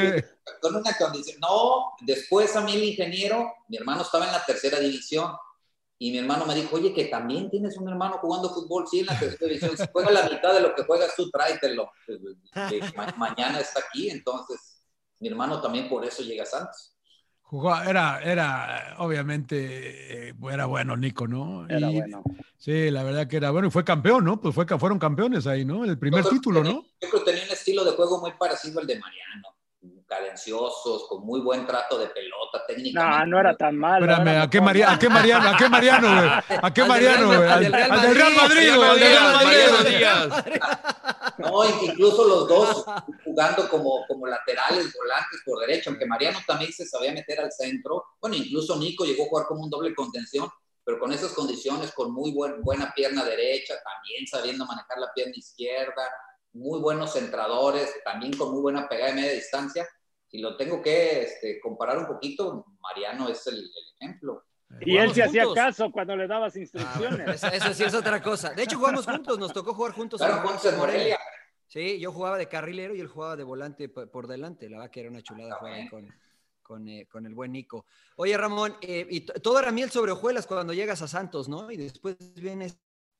Con 0.60 0.74
una 0.74 0.92
condición. 0.98 1.38
No, 1.40 1.92
después 2.00 2.56
a 2.56 2.62
mí 2.62 2.74
el 2.74 2.82
ingeniero, 2.82 3.52
mi 3.68 3.76
hermano 3.76 4.02
estaba 4.02 4.26
en 4.26 4.32
la 4.32 4.44
tercera 4.44 4.80
división 4.80 5.30
y 6.00 6.12
mi 6.12 6.18
hermano 6.18 6.46
me 6.46 6.54
dijo, 6.54 6.76
oye, 6.76 6.94
que 6.94 7.06
también 7.06 7.50
tienes 7.50 7.76
un 7.76 7.88
hermano 7.88 8.18
jugando 8.18 8.50
fútbol, 8.50 8.86
sí, 8.88 9.00
en 9.00 9.06
la 9.06 9.18
tercera 9.18 9.46
división. 9.46 9.76
Si 9.76 9.84
juega 9.92 10.12
la 10.12 10.28
mitad 10.28 10.54
de 10.54 10.60
lo 10.60 10.74
que 10.74 10.84
juegas 10.84 11.14
tú, 11.16 11.28
tráetelo. 11.30 11.90
mañana 13.16 13.58
está 13.58 13.80
aquí, 13.80 14.08
entonces 14.08 14.80
mi 15.18 15.28
hermano 15.28 15.60
también 15.60 15.88
por 15.88 16.04
eso 16.04 16.22
llega 16.22 16.44
a 16.44 16.46
Santos. 16.46 16.94
Jugó, 17.42 17.74
era, 17.82 18.20
era, 18.22 18.96
obviamente, 18.98 20.28
eh, 20.28 20.34
era 20.52 20.66
bueno 20.66 20.96
Nico, 20.96 21.26
¿no? 21.26 21.66
Era 21.68 21.88
bueno. 21.88 22.22
Sí, 22.58 22.90
la 22.90 23.02
verdad 23.02 23.26
que 23.26 23.38
era 23.38 23.50
bueno 23.50 23.68
y 23.68 23.70
fue 23.70 23.84
campeón, 23.84 24.24
¿no? 24.24 24.40
Pues 24.40 24.54
fue, 24.54 24.66
fueron 24.78 24.98
campeones 24.98 25.46
ahí, 25.46 25.64
¿no? 25.64 25.84
El 25.84 25.98
primer 25.98 26.24
título, 26.24 26.62
¿no? 26.62 26.82
Yo 27.00 27.08
creo 27.08 27.24
que 27.24 27.30
tenía 27.30 27.44
un 27.44 27.50
estilo 27.50 27.84
de 27.84 27.92
juego 27.92 28.20
muy 28.20 28.32
parecido 28.38 28.80
al 28.80 28.86
de 28.86 28.98
Mariano 28.98 29.57
cadenciosos, 30.08 31.06
con 31.08 31.24
muy 31.24 31.40
buen 31.40 31.66
trato 31.66 31.98
de 31.98 32.06
pelota, 32.06 32.64
técnica. 32.66 33.20
No, 33.20 33.26
no 33.26 33.40
era 33.40 33.56
tan 33.56 33.76
mal. 33.76 34.02
Espérame, 34.02 34.42
¿a, 34.42 34.48
qué 34.48 34.60
Mariano, 34.60 34.92
¿a 34.92 34.98
qué 34.98 35.08
Mariano? 35.08 35.48
¿A 35.50 35.56
qué 35.56 35.68
Mariano, 35.68 36.08
güey? 36.08 36.58
¿A 36.62 36.72
qué 36.72 36.84
Mariano, 36.84 37.26
güey? 37.26 37.48
Al, 37.48 37.62
del 37.62 37.72
Real 37.72 38.34
Madrid, 38.34 38.70
Al 38.70 38.98
del 38.98 39.10
Real 39.90 40.28
Madrid. 40.28 40.60
No, 41.38 41.84
incluso 41.84 42.26
los 42.26 42.48
dos 42.48 42.84
jugando 43.24 43.68
como, 43.68 44.06
como 44.08 44.26
laterales, 44.26 44.92
volantes 44.92 45.40
por 45.44 45.60
derecha, 45.60 45.90
aunque 45.90 46.06
Mariano 46.06 46.38
también 46.46 46.72
se 46.72 46.86
sabía 46.86 47.12
meter 47.12 47.40
al 47.40 47.52
centro. 47.52 48.04
Bueno, 48.20 48.36
incluso 48.36 48.76
Nico 48.76 49.04
llegó 49.04 49.24
a 49.24 49.28
jugar 49.28 49.46
como 49.46 49.62
un 49.62 49.70
doble 49.70 49.94
contención, 49.94 50.48
pero 50.84 50.98
con 50.98 51.12
esas 51.12 51.32
condiciones, 51.32 51.92
con 51.92 52.12
muy 52.12 52.32
buen, 52.32 52.62
buena 52.62 52.92
pierna 52.94 53.24
derecha, 53.24 53.74
también 53.84 54.26
sabiendo 54.26 54.64
manejar 54.64 54.98
la 54.98 55.12
pierna 55.14 55.34
izquierda, 55.36 56.02
muy 56.54 56.80
buenos 56.80 57.12
centradores, 57.12 57.92
también 58.04 58.36
con 58.36 58.50
muy 58.50 58.62
buena 58.62 58.88
pegada 58.88 59.10
de 59.10 59.20
media 59.20 59.32
distancia. 59.32 59.86
Si 60.28 60.38
lo 60.38 60.56
tengo 60.56 60.82
que 60.82 61.22
este, 61.22 61.58
comparar 61.60 61.98
un 61.98 62.06
poquito, 62.06 62.66
Mariano 62.80 63.28
es 63.28 63.46
el, 63.46 63.70
ejemplo. 63.96 64.44
Y 64.80 64.96
él 64.98 65.12
se 65.14 65.22
hacía 65.22 65.44
caso 65.54 65.90
cuando 65.90 66.14
le 66.14 66.26
dabas 66.26 66.54
instrucciones. 66.56 67.42
Ah, 67.42 67.48
eso, 67.48 67.72
sí 67.72 67.84
es 67.84 67.94
otra 67.94 68.22
cosa. 68.22 68.50
De 68.50 68.64
hecho, 68.64 68.76
jugamos 68.76 69.06
juntos, 69.06 69.38
nos 69.38 69.52
tocó 69.52 69.72
jugar 69.72 69.92
juntos. 69.92 70.20
Claro, 70.20 70.46
juntos 70.46 70.64
en 70.66 70.78
Morelia. 70.78 71.18
Sí, 71.66 71.98
yo 71.98 72.12
jugaba 72.12 72.38
de 72.38 72.48
carrilero 72.48 72.94
y 72.94 73.00
él 73.00 73.08
jugaba 73.08 73.36
de 73.36 73.44
volante 73.44 73.88
por 73.88 74.26
delante. 74.26 74.68
La 74.68 74.78
verdad 74.78 74.90
que 74.90 75.00
era 75.00 75.10
una 75.10 75.22
chulada 75.22 75.56
jugar 75.56 75.90
con, 75.90 76.14
con, 76.62 76.88
eh, 76.88 77.06
con, 77.10 77.26
el 77.26 77.34
buen 77.34 77.52
Nico. 77.52 77.86
Oye, 78.16 78.36
Ramón, 78.36 78.76
eh, 78.82 79.06
y 79.08 79.20
todo 79.20 79.58
era 79.58 79.72
miel 79.72 79.90
sobre 79.90 80.12
hojuelas 80.12 80.46
cuando 80.46 80.74
llegas 80.74 81.00
a 81.02 81.08
Santos, 81.08 81.48
¿no? 81.48 81.70
Y 81.70 81.76
después 81.76 82.16
viene 82.34 82.70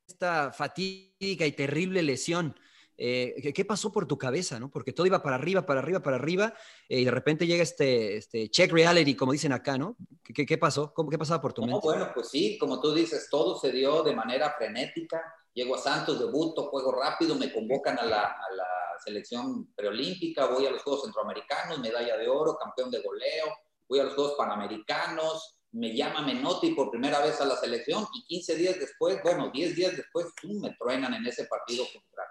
esta 0.07 0.53
fatídica 0.53 1.47
y 1.47 1.53
terrible 1.53 2.03
lesión. 2.03 2.55
Eh, 3.01 3.53
¿qué, 3.55 3.65
pasó 3.65 3.93
por 3.93 4.07
tu 4.07 4.19
cabeza? 4.19 4.59
¿no? 4.59 4.71
Porque 4.71 4.93
todo 4.93 5.07
iba 5.07 5.23
para 5.23 5.37
arriba, 5.37 5.65
para 5.65 5.81
arriba, 5.81 6.01
para 6.01 6.17
arriba, 6.17 6.53
eh, 6.89 7.01
y 7.01 7.05
de 7.05 7.11
repente 7.13 7.47
llega 7.47 7.63
este, 7.63 8.17
este 8.17 8.51
check 8.51 8.73
reality, 8.73 9.15
como 9.15 9.31
dicen 9.31 9.53
acá, 9.53 9.79
¿no? 9.79 9.97
¿Qué, 10.25 10.45
qué 10.45 10.59
pasó? 10.59 10.93
¿Cómo, 10.93 11.09
¿Qué 11.09 11.17
pasaba 11.17 11.41
por 11.41 11.53
tu 11.53 11.63
mente? 11.63 11.81
Bueno, 11.83 12.11
pues 12.13 12.29
sí, 12.29 12.59
como 12.59 12.81
tú 12.81 12.93
dices, 12.93 13.29
todo 13.31 13.59
se 13.59 13.71
dio 13.71 14.03
de 14.03 14.17
manera 14.17 14.53
frenética. 14.59 15.23
Llego 15.55 15.77
a 15.77 15.79
Santos, 15.79 16.19
debuto, 16.19 16.69
juego 16.71 16.93
rápido, 16.93 17.37
me 17.37 17.53
convocan 17.53 17.99
a 18.01 18.05
la, 18.05 18.23
a 18.23 18.55
la 18.55 18.67
selección 19.05 19.73
preolímpica, 19.75 20.47
voy 20.47 20.67
a 20.67 20.71
los 20.71 20.83
Juegos 20.83 21.05
Centroamericanos, 21.05 21.79
medalla 21.79 22.17
de 22.17 22.29
oro, 22.29 22.57
campeón 22.57 22.91
de 22.91 23.01
goleo, 23.01 23.47
voy 23.89 24.01
a 24.01 24.05
los 24.05 24.15
Juegos 24.15 24.35
Panamericanos, 24.37 25.59
me 25.73 25.95
llama 25.95 26.23
Menotti 26.23 26.71
por 26.71 26.91
primera 26.91 27.21
vez 27.21 27.41
a 27.41 27.45
la 27.45 27.57
selección 27.57 28.07
y 28.15 28.25
15 28.25 28.57
días 28.57 28.79
después, 28.79 29.21
bueno, 29.23 29.51
10 29.51 29.77
días 29.77 29.97
después, 29.97 30.27
me 30.43 30.75
truenan 30.79 31.15
en 31.15 31.27
ese 31.27 31.45
partido 31.45 31.85
contra 31.93 32.25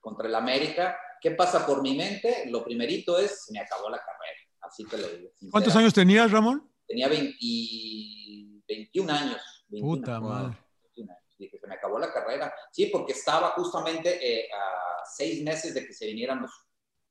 contra 0.00 0.28
el 0.28 0.34
América. 0.34 0.98
¿Qué 1.20 1.32
pasa 1.32 1.66
por 1.66 1.82
mi 1.82 1.96
mente? 1.96 2.46
Lo 2.48 2.64
primerito 2.64 3.18
es, 3.18 3.48
me 3.52 3.60
acabó 3.60 3.90
la 3.90 3.98
carrera. 3.98 4.40
Así 4.62 4.84
que 4.84 4.96
lo 4.96 5.08
digo. 5.08 5.30
¿Cuántos 5.50 5.76
años 5.76 5.92
tenías, 5.92 6.30
Ramón? 6.30 6.70
Tenía 6.86 7.08
21 7.08 9.12
años. 9.12 9.42
Puta 9.80 10.20
madre. 10.20 10.56
Dije, 11.38 11.58
se 11.58 11.66
me 11.66 11.74
acabó 11.74 11.98
la 11.98 12.12
carrera. 12.12 12.52
Sí, 12.70 12.86
porque 12.86 13.12
estaba 13.12 13.50
justamente 13.50 14.18
eh, 14.22 14.48
a 14.52 15.04
seis 15.06 15.42
meses 15.42 15.72
de 15.72 15.86
que 15.86 15.94
se 15.94 16.06
vinieran 16.06 16.42
los, 16.42 16.50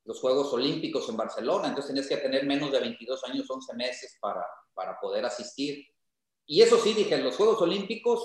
los 0.05 0.19
Juegos 0.19 0.53
Olímpicos 0.53 1.10
en 1.10 1.17
Barcelona. 1.17 1.69
Entonces 1.69 1.88
tenías 1.88 2.08
que 2.08 2.17
tener 2.17 2.46
menos 2.46 2.72
de 2.72 2.79
22 2.79 3.24
años, 3.24 3.50
11 3.50 3.75
meses 3.75 4.17
para, 4.22 4.46
para 4.75 5.00
poder 5.00 5.25
asistir. 5.25 5.84
Y 6.46 6.62
eso 6.62 6.77
sí, 6.77 6.93
dije, 6.93 7.17
los 7.17 7.36
Juegos 7.36 7.62
Olímpicos 7.62 8.24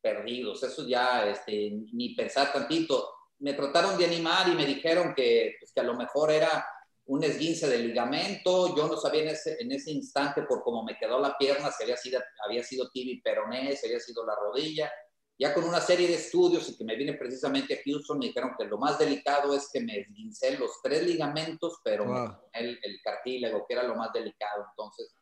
perdidos. 0.00 0.62
Eso 0.62 0.86
ya, 0.86 1.28
este, 1.28 1.70
ni 1.92 2.14
pensar 2.14 2.52
tantito 2.52 3.15
me 3.38 3.52
trataron 3.52 3.98
de 3.98 4.06
animar 4.06 4.48
y 4.48 4.54
me 4.54 4.64
dijeron 4.64 5.14
que, 5.14 5.56
pues, 5.60 5.72
que 5.72 5.80
a 5.80 5.84
lo 5.84 5.94
mejor 5.94 6.30
era 6.30 6.64
un 7.06 7.22
esguince 7.22 7.68
de 7.68 7.78
ligamento. 7.78 8.76
Yo 8.76 8.88
no 8.88 8.96
sabía 8.96 9.22
en 9.22 9.28
ese, 9.28 9.56
en 9.60 9.72
ese 9.72 9.92
instante, 9.92 10.42
por 10.42 10.62
cómo 10.62 10.82
me 10.82 10.96
quedó 10.98 11.20
la 11.20 11.36
pierna, 11.36 11.70
si 11.70 11.84
había 11.84 11.96
sido, 11.96 12.20
había 12.44 12.62
sido 12.62 12.90
tibia 12.90 13.20
peroné, 13.22 13.76
si 13.76 13.86
había 13.86 14.00
sido 14.00 14.24
la 14.24 14.34
rodilla. 14.34 14.90
Ya 15.38 15.52
con 15.52 15.64
una 15.64 15.80
serie 15.80 16.08
de 16.08 16.14
estudios 16.14 16.66
y 16.70 16.78
que 16.78 16.84
me 16.84 16.96
vine 16.96 17.12
precisamente 17.12 17.74
a 17.74 17.78
Houston, 17.84 18.18
me 18.18 18.26
dijeron 18.26 18.52
que 18.58 18.64
lo 18.64 18.78
más 18.78 18.98
delicado 18.98 19.54
es 19.54 19.68
que 19.70 19.80
me 19.80 20.00
esguincé 20.00 20.58
los 20.58 20.80
tres 20.82 21.02
ligamentos, 21.02 21.80
pero 21.84 22.04
el, 22.52 22.78
el, 22.82 23.00
cartílago, 23.04 23.66
que 23.68 23.74
era 23.74 23.82
lo 23.82 23.96
más 23.96 24.12
delicado. 24.14 24.64
Entonces, 24.70 25.14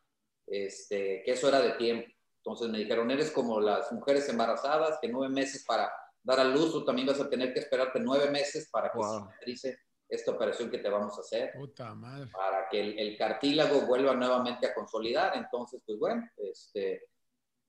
este, 0.47 1.23
que 1.25 1.33
eso 1.33 1.49
era 1.49 1.61
de 1.61 1.73
tiempo. 1.73 2.09
Entonces 2.37 2.69
me 2.69 2.79
dijeron, 2.79 3.11
eres 3.11 3.31
como 3.33 3.59
las 3.59 3.91
mujeres 3.91 4.29
embarazadas, 4.29 4.99
que 5.01 5.09
nueve 5.09 5.35
meses 5.35 5.65
para 5.65 5.91
dar 6.25 6.41
a 6.41 6.45
luz, 6.45 6.73
tú 6.73 6.85
también 6.85 7.07
vas 7.07 7.21
a 7.21 7.29
tener 7.29 7.53
que 7.53 7.61
esperarte 7.61 8.01
nueve 8.01 8.31
meses 8.31 8.69
para 8.73 8.91
que 8.91 8.99
se 9.01 9.19
cicatrice 9.19 9.79
esta 10.09 10.33
operación 10.33 10.71
que 10.71 10.79
te 10.79 10.89
vamos 10.89 11.17
a 11.17 11.21
hacer. 11.21 11.53
Puta 11.53 11.95
madre. 11.95 12.31
Para 12.33 12.69
que 12.69 12.81
el, 12.81 13.17
cartílago 13.17 13.83
vuelva 13.83 14.15
nuevamente 14.15 14.67
a 14.67 14.75
consolidar. 14.75 15.37
Entonces, 15.37 15.83
pues 15.85 15.99
bueno, 15.99 16.29
este, 16.37 17.09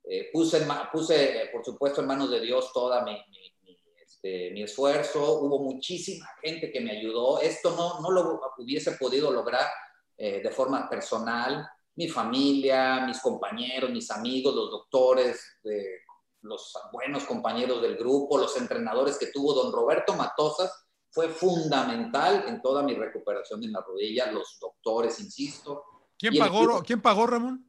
eh, 0.04 0.30
puse, 0.32 0.66
puse, 0.92 1.50
por 1.52 1.66
supuesto, 1.66 2.02
en 2.02 2.08
manos 2.08 2.32
de 2.32 2.40
Dios 2.40 2.72
toda 2.74 3.04
mi, 3.04 3.14
mi, 3.30 3.78
este, 4.02 4.52
mi, 4.52 4.64
esfuerzo. 4.64 5.42
Hubo 5.42 5.60
muchísima 5.60 6.28
gente 6.42 6.72
que 6.72 6.80
me 6.80 6.92
ayudó. 6.92 7.42
Esto 7.42 7.76
no, 7.76 8.00
no 8.02 8.12
lo 8.12 8.40
hubiese 8.58 8.94
podido 8.94 9.32
lograr 9.32 9.68
eh, 10.18 10.42
de 10.42 10.50
forma 10.50 10.90
personal. 10.90 11.68
Mi 11.96 12.08
familia, 12.10 13.06
mis 13.06 13.20
compañeros, 13.22 13.90
mis 13.90 14.12
amigos, 14.12 14.54
los 14.54 14.70
doctores, 14.70 15.58
los 16.46 16.74
buenos 16.92 17.24
compañeros 17.26 17.82
del 17.82 17.98
grupo, 17.98 18.38
los 18.38 18.56
entrenadores 18.58 19.18
que 19.18 19.28
tuvo 19.28 19.54
don 19.54 19.72
Roberto 19.74 20.14
Matosas, 20.14 20.72
fue 21.12 21.30
fundamental 21.30 22.46
en 22.48 22.62
toda 22.62 22.84
mi 22.84 22.94
recuperación 22.94 23.64
en 23.64 23.72
la 23.72 23.82
rodilla, 23.82 24.32
los 24.32 24.58
doctores, 24.60 25.20
insisto, 25.20 25.84
¿Quién 26.18 26.38
pagó, 26.38 26.82
¿Quién 26.84 27.02
pagó, 27.02 27.28
Ramón? 27.28 27.66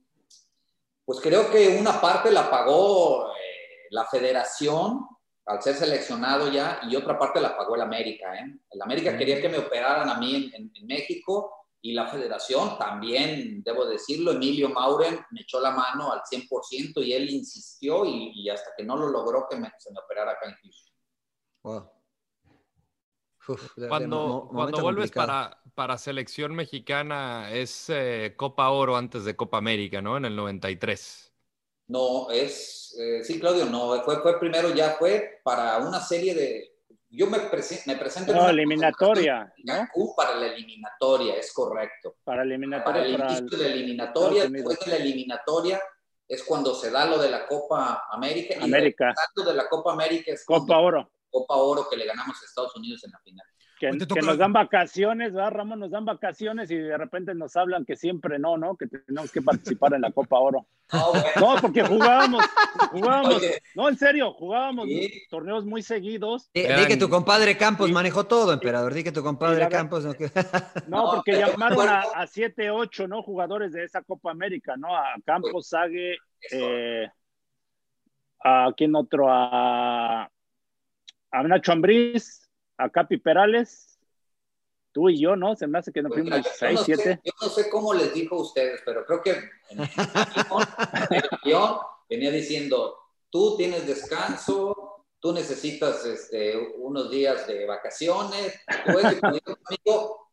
Pues 1.04 1.20
creo 1.20 1.50
que 1.50 1.76
una 1.80 2.00
parte 2.00 2.30
la 2.30 2.48
pagó 2.50 3.28
eh, 3.28 3.86
la 3.90 4.04
federación 4.06 5.00
al 5.46 5.62
ser 5.62 5.76
seleccionado 5.76 6.50
ya 6.50 6.80
y 6.88 6.96
otra 6.96 7.16
parte 7.18 7.40
la 7.40 7.56
pagó 7.56 7.76
el 7.76 7.82
América. 7.82 8.34
¿eh? 8.36 8.58
El 8.70 8.82
América 8.82 9.16
quería 9.16 9.40
que 9.40 9.48
me 9.48 9.58
operaran 9.58 10.08
a 10.10 10.16
mí 10.18 10.34
en, 10.34 10.54
en- 10.54 10.72
en 10.74 10.86
México 10.86 11.65
y 11.90 11.92
la 11.92 12.08
federación 12.08 12.76
también, 12.78 13.62
debo 13.62 13.86
decirlo, 13.86 14.32
Emilio 14.32 14.68
Mauren 14.70 15.20
me 15.30 15.42
echó 15.42 15.60
la 15.60 15.70
mano 15.70 16.12
al 16.12 16.22
100% 16.24 17.00
y 17.02 17.12
él 17.12 17.30
insistió 17.30 18.04
y, 18.04 18.32
y 18.34 18.48
hasta 18.50 18.70
que 18.76 18.84
no 18.84 18.96
lo 18.96 19.08
logró 19.08 19.46
que 19.48 19.56
me, 19.56 19.70
se 19.78 19.92
me 19.92 20.00
operara 20.00 20.32
acá 20.32 20.48
en 20.48 20.54
Houston. 20.62 20.94
Wow. 21.62 21.90
Uf, 23.48 23.76
de- 23.76 23.82
de 23.82 23.88
Cuando, 23.88 24.48
cuando 24.52 24.80
vuelves 24.80 25.12
para, 25.12 25.62
para 25.74 25.96
selección 25.98 26.54
mexicana 26.54 27.50
es 27.52 27.88
eh, 27.88 28.34
Copa 28.36 28.70
Oro 28.70 28.96
antes 28.96 29.24
de 29.24 29.36
Copa 29.36 29.58
América, 29.58 30.02
¿no? 30.02 30.16
En 30.16 30.24
el 30.24 30.34
93. 30.34 31.32
No, 31.88 32.30
es, 32.32 32.96
eh, 32.98 33.22
sí, 33.22 33.38
Claudio, 33.38 33.66
no, 33.66 34.02
fue, 34.02 34.20
fue 34.20 34.40
primero 34.40 34.74
ya, 34.74 34.96
fue 34.98 35.40
para 35.44 35.78
una 35.78 36.00
serie 36.00 36.34
de, 36.34 36.75
yo 37.16 37.26
me, 37.28 37.38
prese- 37.50 37.82
me 37.86 37.96
presento 37.96 38.30
en 38.30 38.36
No, 38.36 38.42
una 38.44 38.52
eliminatoria, 38.52 39.52
¿no? 39.64 39.88
Para 40.16 40.36
la 40.36 40.46
eliminatoria, 40.46 41.34
es 41.36 41.52
correcto. 41.52 42.16
Para 42.24 42.42
Para 42.42 42.44
eliminatoria 42.44 43.02
el 43.04 43.16
para 43.16 43.32
inicio 43.38 43.58
de 43.58 43.64
la 43.68 43.74
eliminatoria, 43.74 44.48
después 44.48 44.78
de 44.80 44.90
la 44.90 44.96
eliminatoria, 44.96 45.80
es 46.28 46.42
cuando 46.44 46.74
se 46.74 46.90
da 46.90 47.06
lo 47.06 47.18
de 47.18 47.30
la 47.30 47.46
Copa 47.46 48.04
América. 48.10 48.56
América. 48.62 49.04
Y 49.04 49.08
regresando 49.08 49.50
de 49.50 49.56
la 49.56 49.68
Copa 49.68 49.92
América 49.92 50.32
es 50.32 50.44
Copa 50.44 50.78
Oro. 50.78 51.10
Copa 51.30 51.56
Oro 51.56 51.88
que 51.88 51.96
le 51.96 52.04
ganamos 52.06 52.36
a 52.42 52.44
Estados 52.44 52.74
Unidos 52.76 53.02
en 53.04 53.12
la 53.12 53.18
final. 53.20 53.46
Que, 53.78 53.90
nos 53.92 54.38
dan 54.38 54.54
vacaciones, 54.54 55.34
¿verdad, 55.34 55.50
Ramón? 55.50 55.80
Nos 55.80 55.90
dan 55.90 56.06
vacaciones 56.06 56.70
y 56.70 56.76
de 56.76 56.96
repente 56.96 57.34
nos 57.34 57.54
hablan 57.56 57.84
que 57.84 57.94
siempre 57.94 58.38
no, 58.38 58.56
¿no? 58.56 58.74
Que 58.74 58.86
tenemos 58.86 59.30
que 59.30 59.42
participar 59.42 59.92
en 59.92 60.00
la 60.00 60.12
Copa 60.12 60.38
Oro. 60.38 60.66
No, 60.92 61.10
bueno, 61.10 61.26
No, 61.40 61.60
porque 61.60 61.82
jugábamos, 61.82 62.44
jugábamos, 62.92 63.34
Oye. 63.36 63.60
no, 63.74 63.88
en 63.88 63.98
serio, 63.98 64.32
jugábamos 64.32 64.86
Sí. 64.86 65.22
torneos 65.28 65.66
muy 65.66 65.82
seguidos. 65.82 66.48
Di, 66.54 66.62
di 66.62 66.86
que 66.86 66.96
tu 66.96 67.08
compadre 67.10 67.56
Campos 67.58 67.90
y- 67.90 67.92
manejó 67.92 68.24
todo, 68.24 68.52
emperador. 68.52 68.94
Di 68.94 69.02
que 69.04 69.12
tu 69.12 69.22
compadre 69.22 69.58
la 69.58 69.68
Campos. 69.68 70.04
¿no? 70.04 70.12
No, 70.88 71.02
No, 71.04 71.10
porque 71.16 71.32
pero 71.32 71.48
llamaron 71.48 71.88
a, 71.88 72.00
a 72.14 72.26
siete, 72.28 72.70
ocho, 72.70 73.06
¿no? 73.08 73.22
Jugadores 73.22 73.72
de 73.72 73.84
esa 73.84 74.00
Copa 74.02 74.30
América, 74.30 74.76
¿no? 74.78 74.96
A 74.96 75.14
Campos, 75.24 75.68
Sague, 75.68 76.16
eh, 76.52 77.08
a 78.44 78.72
quién 78.76 78.94
otro, 78.94 79.26
a, 79.28 80.30
a 81.32 81.42
Nacho 81.42 81.72
Ambriz, 81.72 82.45
a 82.78 82.90
Capi 82.90 83.18
Perales, 83.18 83.98
tú 84.92 85.08
y 85.08 85.20
yo, 85.20 85.36
¿no? 85.36 85.56
Se 85.56 85.66
me 85.66 85.78
hace 85.78 85.92
que 85.92 86.02
nos 86.02 86.10
Pues 86.10 86.22
fuimos 86.22 86.38
mira, 86.38 86.48
yo, 86.50 86.56
seis, 86.58 86.78
no 86.80 86.84
siete. 86.84 87.02
sé, 87.02 87.20
yo 87.24 87.32
no 87.42 87.48
sé 87.48 87.70
cómo 87.70 87.94
les 87.94 88.14
dijo 88.14 88.36
a 88.36 88.40
ustedes, 88.42 88.80
pero 88.84 89.04
creo 89.04 89.22
que 89.22 89.30
en 89.70 89.80
el 91.10 91.28
avión 91.42 91.76
venía 92.08 92.30
diciendo, 92.30 92.96
tú 93.30 93.56
tienes 93.56 93.86
descanso, 93.86 95.04
tú 95.20 95.32
necesitas 95.32 96.04
este, 96.04 96.56
unos 96.78 97.10
días 97.10 97.46
de 97.46 97.66
vacaciones, 97.66 98.60
tú 98.84 98.98
eres 98.98 99.20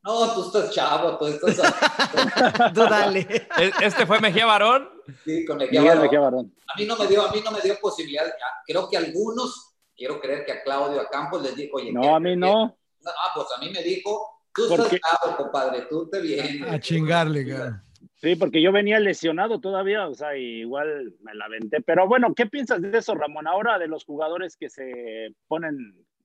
no, 0.06 0.34
tú 0.34 0.44
estás 0.48 0.72
chavo, 0.72 1.18
tú 1.18 1.28
estás 1.28 1.56
Tú 2.74 2.82
dale. 2.82 3.22
¿E- 3.58 3.72
¿Este 3.82 4.06
fue 4.06 4.20
Mejía 4.20 4.46
Barón? 4.46 4.90
así 5.08 5.46
con 5.46 5.58
Mejía 5.58 5.80
Miguel 5.80 5.96
Barón. 5.98 6.04
Mejía 6.04 6.20
Barón. 6.20 6.56
A 6.68 6.78
mí 6.78 6.86
no 6.86 6.98
me 6.98 7.08
dio, 7.08 7.22
a 7.26 7.32
mí 7.32 7.42
no 7.44 7.52
me 7.52 7.62
dio 7.62 7.80
posibilidad, 7.80 8.26
creo 8.66 8.90
que 8.90 8.98
algunos, 8.98 9.73
quiero 9.96 10.20
creer 10.20 10.46
que 10.46 10.52
a 10.54 10.64
Claudio, 10.64 11.02
a 11.02 11.10
Campos 11.10 11.42
les 11.44 11.56
dijo, 11.56 11.78
oye, 11.78 11.88
¿qué 11.88 11.94
No, 11.94 12.16
a 12.16 12.20
mí 12.20 12.36
no. 12.36 12.78
Ah, 13.06 13.32
pues 13.36 13.48
a 13.56 13.60
mí 13.60 13.70
me 13.72 13.82
dijo, 13.84 14.40
tú 14.54 14.64
Porque- 14.70 14.96
estás 14.96 15.20
chavo, 15.22 15.38
compadre, 15.38 15.84
tú 15.90 16.10
te 16.10 16.22
vienes. 16.22 16.62
A 16.72 16.80
chingarle, 16.80 17.46
cara. 17.48 17.84
Sí, 18.16 18.36
porque 18.38 18.62
yo 18.62 18.72
venía 18.72 19.00
lesionado 19.02 19.60
todavía, 19.60 20.08
o 20.08 20.14
sea, 20.14 20.38
igual 20.38 21.14
me 21.22 21.36
la 21.36 21.46
aventé. 21.46 21.82
Pero 21.82 22.08
bueno, 22.08 22.34
¿qué 22.34 22.46
piensas 22.46 22.82
de 22.82 22.98
eso, 22.98 23.16
Ramón? 23.16 23.48
Ahora 23.48 23.78
de 23.78 23.88
los 23.90 24.06
jugadores 24.06 24.56
que 24.56 24.70
se 24.70 25.36
ponen, 25.50 25.76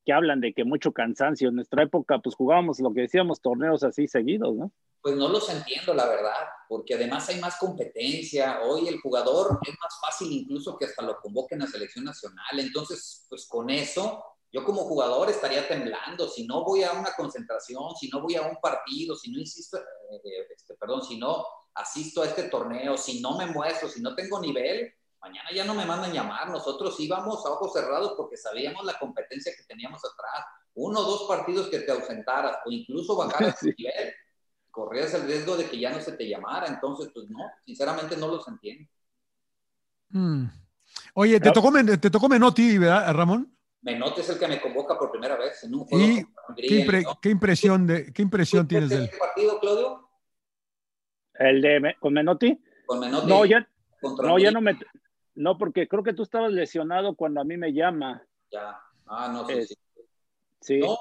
que 0.08 0.14
hablan 0.14 0.40
de 0.40 0.54
que 0.54 0.64
mucho 0.64 0.90
cansancio. 0.90 1.50
En 1.50 1.56
nuestra 1.56 1.82
época, 1.82 2.18
pues 2.18 2.34
jugábamos 2.34 2.80
lo 2.80 2.94
que 2.94 3.02
decíamos, 3.02 3.42
torneos 3.42 3.84
así 3.84 4.08
seguidos, 4.08 4.56
¿no? 4.56 4.72
Pues 5.02 5.14
no 5.16 5.28
los 5.28 5.50
entiendo, 5.50 5.92
la 5.92 6.08
verdad, 6.08 6.46
porque 6.66 6.94
además 6.94 7.28
hay 7.28 7.38
más 7.38 7.58
competencia. 7.58 8.62
Hoy 8.62 8.88
el 8.88 9.02
jugador 9.02 9.58
es 9.66 9.74
más 9.78 10.00
fácil 10.00 10.32
incluso 10.32 10.78
que 10.78 10.86
hasta 10.86 11.02
lo 11.02 11.20
convoquen 11.20 11.60
a 11.60 11.66
selección 11.66 12.06
nacional. 12.06 12.58
Entonces, 12.58 13.26
pues 13.28 13.46
con 13.46 13.68
eso, 13.68 14.24
yo 14.50 14.64
como 14.64 14.84
jugador 14.84 15.28
estaría 15.28 15.68
temblando. 15.68 16.26
Si 16.26 16.46
no 16.46 16.64
voy 16.64 16.84
a 16.84 16.92
una 16.92 17.12
concentración, 17.14 17.94
si 18.00 18.08
no 18.08 18.22
voy 18.22 18.36
a 18.36 18.48
un 18.48 18.56
partido, 18.62 19.14
si 19.14 19.30
no 19.30 19.38
insisto, 19.38 19.76
eh, 19.76 20.46
este, 20.56 20.74
perdón, 20.76 21.02
si 21.02 21.18
no 21.18 21.44
asisto 21.74 22.22
a 22.22 22.26
este 22.28 22.44
torneo, 22.44 22.96
si 22.96 23.20
no 23.20 23.36
me 23.36 23.44
muestro, 23.44 23.90
si 23.90 24.00
no 24.00 24.14
tengo 24.14 24.40
nivel, 24.40 24.90
mañana 25.20 25.50
ya 25.54 25.64
no 25.64 25.74
me 25.74 25.84
mandan 25.86 26.12
llamar. 26.12 26.50
Nosotros 26.50 26.98
íbamos 27.00 27.44
a 27.44 27.50
ojos 27.50 27.72
cerrados 27.72 28.14
porque 28.16 28.36
sabíamos 28.36 28.84
la 28.84 28.98
competencia 28.98 29.52
que 29.56 29.64
teníamos 29.64 30.00
atrás. 30.04 30.44
Uno 30.74 31.00
o 31.00 31.04
dos 31.04 31.24
partidos 31.28 31.68
que 31.68 31.80
te 31.80 31.90
ausentaras 31.92 32.58
o 32.64 32.70
incluso 32.70 33.16
bajaras 33.16 33.58
tu 33.60 33.66
nivel 33.66 34.14
corrías 34.70 35.12
el 35.14 35.22
riesgo 35.26 35.56
de 35.56 35.68
que 35.68 35.78
ya 35.78 35.90
no 35.90 36.00
se 36.00 36.12
te 36.12 36.28
llamara. 36.28 36.68
Entonces, 36.68 37.10
pues 37.12 37.28
no, 37.28 37.38
sinceramente 37.64 38.16
no 38.16 38.28
los 38.28 38.46
entiendo. 38.46 38.88
Mm. 40.10 40.44
Oye, 41.14 41.40
te 41.40 41.50
tocó, 41.50 41.70
Men- 41.70 42.00
te 42.00 42.10
tocó 42.10 42.28
Menotti, 42.28 42.78
¿verdad, 42.78 43.12
Ramón? 43.12 43.52
Menotti 43.82 44.20
es 44.20 44.28
el 44.30 44.38
que 44.38 44.48
me 44.48 44.60
convoca 44.60 44.96
por 44.98 45.10
primera 45.10 45.36
vez 45.36 45.62
en 45.64 45.74
un 45.74 45.84
juego. 45.84 46.04
¿Y 46.04 46.24
Hungría, 46.48 46.68
qué, 46.68 46.86
impre- 46.86 47.02
¿no? 47.02 47.20
qué 47.20 47.30
impresión, 47.30 47.86
de, 47.86 48.12
qué 48.12 48.22
impresión 48.22 48.68
tienes 48.68 48.90
de 48.90 48.96
él? 48.96 49.04
¿Este 49.04 49.18
partido, 49.18 49.58
Claudio? 49.60 50.08
El 51.34 51.60
de 51.60 51.96
con 52.00 52.12
Menotti. 52.12 52.60
Con 52.86 53.00
Menotti. 53.00 53.26
No, 53.28 53.44
ya, 53.44 53.68
no, 54.02 54.38
ya 54.38 54.50
no 54.50 54.60
me, 54.60 54.78
no, 55.38 55.56
porque 55.56 55.86
creo 55.86 56.02
que 56.02 56.12
tú 56.12 56.24
estabas 56.24 56.50
lesionado 56.50 57.14
cuando 57.14 57.40
a 57.40 57.44
mí 57.44 57.56
me 57.56 57.72
llama. 57.72 58.26
Ya. 58.50 58.80
Ah, 59.06 59.28
no, 59.32 59.46
sí, 59.46 59.52
Es- 59.52 59.68
sí. 59.68 59.74
Sí. 60.60 60.80
No, 60.80 60.98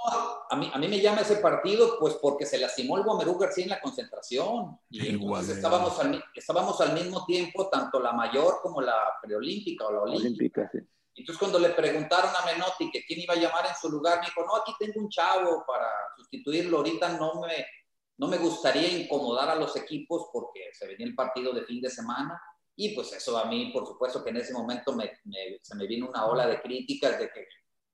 a 0.52 0.56
mí, 0.56 0.70
a 0.72 0.78
mí 0.78 0.88
me 0.88 1.02
llama 1.02 1.22
ese 1.22 1.38
partido 1.38 1.98
pues 2.00 2.14
porque 2.22 2.46
se 2.46 2.60
lastimó 2.60 2.96
el 2.96 3.04
Guamerú 3.04 3.40
García 3.40 3.64
en 3.64 3.72
la 3.72 3.82
concentración. 3.82 4.80
Y 4.92 5.08
entonces 5.08 5.56
estábamos 5.56 6.00
al, 6.00 6.24
estábamos 6.36 6.80
al 6.80 6.94
mismo 6.94 7.26
tiempo, 7.26 7.68
tanto 7.68 8.00
la 8.00 8.12
mayor 8.12 8.60
como 8.62 8.82
la 8.82 8.96
preolímpica 9.20 9.88
o 9.88 9.92
la 9.92 10.02
olímpica. 10.02 10.28
Olímpica, 10.28 10.70
sí. 10.72 10.78
Entonces, 11.16 11.40
cuando 11.40 11.58
le 11.58 11.70
preguntaron 11.70 12.30
a 12.30 12.46
Menotti 12.46 12.92
que 12.92 13.04
quién 13.04 13.22
iba 13.22 13.34
a 13.34 13.38
llamar 13.38 13.66
en 13.66 13.76
su 13.76 13.90
lugar, 13.90 14.20
me 14.20 14.28
dijo, 14.28 14.46
no, 14.46 14.58
aquí 14.58 14.74
tengo 14.78 15.02
un 15.02 15.10
chavo 15.10 15.66
para 15.66 15.88
sustituirlo. 16.16 16.78
Ahorita 16.78 17.18
no 17.18 17.42
me, 17.42 17.66
no 18.18 18.28
me 18.28 18.38
gustaría 18.38 18.88
incomodar 18.96 19.50
a 19.50 19.56
los 19.56 19.76
equipos 19.76 20.30
porque 20.32 20.70
se 20.74 20.86
venía 20.86 21.08
el 21.08 21.16
partido 21.16 21.52
de 21.52 21.64
fin 21.64 21.82
de 21.82 21.90
semana. 21.90 22.40
Y 22.80 22.94
pues 22.96 23.12
eso 23.12 23.38
a 23.38 23.46
mí, 23.46 23.72
por 23.74 23.86
supuesto 23.86 24.24
que 24.24 24.30
en 24.30 24.38
ese 24.38 24.54
momento 24.54 24.94
me, 24.94 25.12
me- 25.26 25.58
se 25.62 25.76
me 25.76 25.86
vino 25.88 26.08
una 26.08 26.26
ola 26.28 26.46
de 26.48 26.62
críticas 26.62 27.18
de 27.20 27.30
que, 27.30 27.46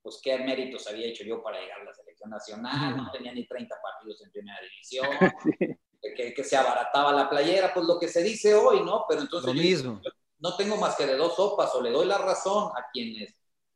pues, 0.01 0.19
qué 0.21 0.37
méritos 0.39 0.85
había 0.87 1.07
hecho 1.07 1.23
yo 1.23 1.41
para 1.41 1.59
llegar 1.59 1.79
a 1.81 1.85
la 1.85 1.93
selección 1.93 2.29
nacional. 2.29 2.97
No 2.97 3.09
tenía 3.11 3.31
ni 3.33 3.47
30 3.47 3.75
partidos 3.81 4.21
en 4.23 4.31
primera 4.31 4.59
división. 4.61 5.07
Que, 6.17 6.33
que 6.33 6.43
se 6.43 6.57
abarataba 6.57 7.13
la 7.13 7.29
playera, 7.29 7.73
pues 7.73 7.85
lo 7.85 7.97
que 7.97 8.09
se 8.09 8.21
dice 8.21 8.53
hoy, 8.53 8.81
¿no? 8.83 9.05
Pero 9.07 9.21
entonces 9.21 9.47
Lo 9.47 9.53
yo- 9.55 9.61
mismo. 9.63 10.01
no 10.39 10.57
tengo 10.57 10.75
más 10.75 10.97
que 10.97 11.05
de 11.05 11.15
dos 11.15 11.33
sopas, 11.33 11.73
o 11.75 11.81
le 11.81 11.91
doy 11.91 12.05
la 12.05 12.17
razón 12.17 12.71
a 12.77 12.87
quienes 12.91 13.33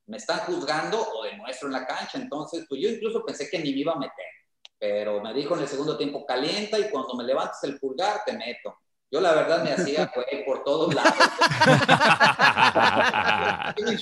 me 0.07 0.17
están 0.17 0.39
juzgando 0.39 0.99
o 1.01 1.23
demuestro 1.23 1.69
en 1.69 1.73
la 1.75 1.87
cancha. 1.87 2.17
Entonces, 2.17 2.65
pues 2.67 2.81
yo 2.81 2.89
incluso 2.89 3.23
pensé 3.23 3.49
que 3.49 3.59
ni 3.59 3.71
me 3.71 3.79
iba 3.79 3.93
a 3.93 3.97
meter, 3.97 4.25
pero 4.77 5.21
me 5.21 5.33
dijo 5.33 5.55
en 5.55 5.61
el 5.61 5.69
segundo 5.69 5.97
tiempo, 5.97 6.25
calienta 6.25 6.77
y 6.77 6.89
cuando 6.89 7.13
me 7.15 7.23
levantes 7.23 7.63
el 7.63 7.79
pulgar 7.79 8.19
te 8.25 8.33
meto. 8.33 8.75
Yo 9.09 9.21
la 9.21 9.33
verdad 9.33 9.63
me 9.63 9.71
hacía 9.71 10.11
güey 10.13 10.45
por 10.45 10.63
todos 10.63 10.93
lados. 10.93 11.13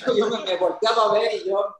yo, 0.06 0.16
yo 0.16 0.28
me, 0.28 0.44
me 0.44 0.56
volteaba 0.56 1.04
a 1.04 1.12
ver 1.12 1.34
y 1.34 1.48
yo 1.48 1.76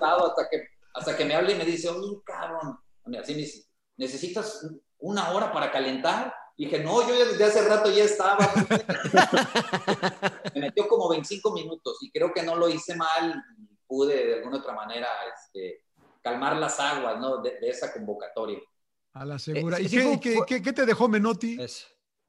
hasta 0.00 0.48
que, 0.50 0.68
hasta 0.94 1.16
que 1.16 1.24
me 1.24 1.34
habla 1.34 1.52
y 1.52 1.54
me 1.56 1.64
dice, 1.64 1.88
oye, 1.88 2.20
cabrón, 2.24 2.78
así 3.18 3.64
¿necesitas 3.96 4.66
una 4.98 5.30
hora 5.30 5.52
para 5.52 5.70
calentar? 5.70 6.34
Dije, 6.56 6.80
no, 6.80 7.06
yo 7.08 7.14
ya 7.14 7.24
desde 7.24 7.44
hace 7.44 7.68
rato 7.68 7.90
ya 7.90 8.04
estaba. 8.04 8.50
me 10.54 10.60
metió 10.60 10.86
como 10.88 11.08
25 11.08 11.52
minutos 11.52 11.98
y 12.02 12.10
creo 12.10 12.32
que 12.34 12.42
no 12.42 12.56
lo 12.56 12.68
hice 12.68 12.96
mal 12.96 13.42
y 13.56 13.78
pude 13.86 14.26
de 14.26 14.34
alguna 14.34 14.58
otra 14.58 14.74
manera 14.74 15.08
este, 15.34 15.84
calmar 16.20 16.56
las 16.56 16.78
aguas 16.78 17.18
¿no? 17.18 17.38
de, 17.38 17.58
de 17.60 17.68
esa 17.70 17.92
convocatoria. 17.92 18.58
A 19.14 19.24
la 19.24 19.38
segura. 19.38 19.78
Eh, 19.78 19.82
¿Y 19.82 19.88
sí, 19.88 19.96
qué, 19.96 20.02
fue- 20.04 20.20
qué- 20.20 20.34
fue- 20.36 20.46
qué- 20.46 20.62
qué 20.62 20.72
te 20.72 20.86
dejó 20.86 21.08
Menotti? 21.08 21.58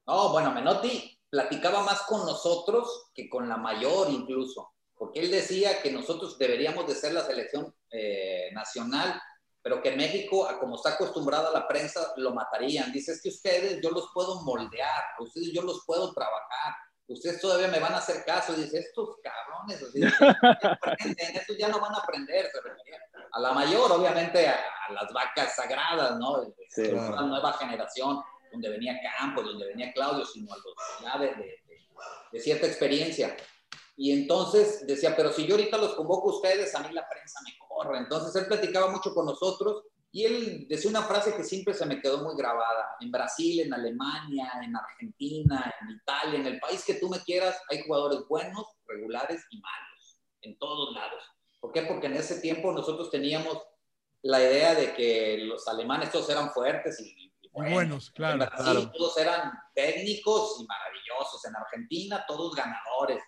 No, 0.07 0.29
bueno, 0.31 0.51
Menotti 0.51 1.17
platicaba 1.29 1.83
más 1.83 2.01
con 2.03 2.25
nosotros 2.25 3.11
que 3.13 3.29
con 3.29 3.47
la 3.47 3.57
mayor 3.57 4.09
incluso, 4.09 4.73
porque 4.95 5.19
él 5.21 5.31
decía 5.31 5.81
que 5.81 5.91
nosotros 5.91 6.37
deberíamos 6.37 6.87
de 6.87 6.95
ser 6.95 7.13
la 7.13 7.23
selección 7.25 7.73
eh, 7.91 8.49
nacional, 8.53 9.21
pero 9.61 9.81
que 9.81 9.95
México, 9.95 10.47
como 10.59 10.75
está 10.75 10.91
acostumbrada 10.93 11.51
la 11.51 11.67
prensa, 11.67 12.13
lo 12.17 12.33
matarían. 12.33 12.91
Dice, 12.91 13.11
es 13.13 13.21
que 13.21 13.29
ustedes 13.29 13.79
yo 13.81 13.91
los 13.91 14.09
puedo 14.13 14.41
moldear, 14.41 15.03
ustedes 15.19 15.51
yo 15.53 15.61
los 15.61 15.83
puedo 15.85 16.11
trabajar, 16.13 16.73
ustedes 17.07 17.39
todavía 17.39 17.67
me 17.67 17.79
van 17.79 17.93
a 17.93 17.97
hacer 17.97 18.25
caso. 18.25 18.53
Y 18.53 18.63
dice, 18.63 18.79
estos 18.79 19.17
cabrones, 19.21 19.83
así, 19.83 20.01
estos 21.35 21.57
ya 21.57 21.67
no 21.69 21.79
van 21.79 21.93
a 21.93 21.97
aprender. 21.99 22.49
Se 22.51 22.59
refería 22.61 22.97
a 23.31 23.39
la 23.39 23.53
mayor, 23.53 23.91
obviamente, 23.91 24.47
a, 24.47 24.55
a 24.87 24.93
las 24.93 25.13
vacas 25.13 25.55
sagradas, 25.55 26.17
¿no? 26.17 26.43
Sí. 26.69 26.89
una 26.89 27.21
nueva 27.21 27.53
generación. 27.53 28.21
donde 28.51 28.69
venía 28.69 28.99
Campos, 29.17 29.45
donde 29.45 29.67
venía 29.67 29.93
Claudio, 29.93 30.25
sino 30.25 30.51
a 30.51 30.57
los 30.57 30.75
ya 31.01 31.17
de, 31.17 31.27
de, 31.35 31.63
de, 32.33 32.39
cierta 32.39 32.67
experiencia. 32.67 33.35
Y 33.95 34.11
entonces 34.11 34.85
decía, 34.85 35.15
pero 35.15 35.31
si 35.31 35.45
yo 35.45 35.55
ahorita 35.55 35.77
los 35.77 35.93
convoco 35.93 36.31
a 36.31 36.35
ustedes, 36.35 36.73
a 36.75 36.79
mí 36.79 36.93
la 36.93 37.07
prensa 37.07 37.39
me 37.45 37.57
corre. 37.67 37.99
Entonces 37.99 38.35
él 38.35 38.47
platicaba 38.47 38.91
mucho 38.91 39.13
con 39.13 39.25
nosotros 39.25 39.83
y 40.11 40.25
él 40.25 40.67
decía 40.67 40.89
una 40.89 41.03
frase 41.03 41.35
que 41.35 41.43
siempre 41.43 41.73
se 41.73 41.85
me 41.85 42.01
quedó 42.01 42.23
muy 42.23 42.35
grabada. 42.35 42.97
En 42.99 43.11
Brasil, 43.11 43.61
en 43.61 43.73
Alemania, 43.73 44.51
en 44.61 44.75
Argentina, 44.75 45.73
en 45.81 45.91
Italia, 45.91 46.39
en 46.39 46.47
el 46.47 46.59
país 46.59 46.83
que 46.83 46.95
tú 46.95 47.07
me 47.07 47.19
quieras, 47.21 47.61
hay 47.69 47.83
jugadores 47.83 48.27
buenos, 48.27 48.65
regulares 48.85 49.41
y 49.51 49.61
malos, 49.61 50.17
en 50.41 50.57
todos 50.57 50.93
lados. 50.93 51.23
¿Por 51.61 51.71
qué? 51.71 51.83
Porque 51.83 52.07
en 52.07 52.15
ese 52.15 52.41
tiempo 52.41 52.73
nosotros 52.73 53.09
teníamos 53.09 53.61
la 54.23 54.41
idea 54.41 54.75
de 54.75 54.93
que 54.93 55.37
los 55.45 55.67
alemanes 55.67 56.11
todos 56.11 56.29
eran 56.29 56.51
fuertes 56.51 56.99
y, 56.99 57.31
y 57.41 57.49
buenos, 57.53 57.73
buenos, 57.73 58.11
claro, 58.11 58.33
En 58.33 58.39
Brasil 58.39 58.63
claro. 58.63 58.91
todos 58.91 59.17
eran 59.17 59.51
técnicos 59.73 60.57
y 60.59 60.65
maravillosos. 60.65 61.45
En 61.45 61.55
Argentina 61.55 62.25
todos 62.27 62.55
ganadores. 62.55 63.23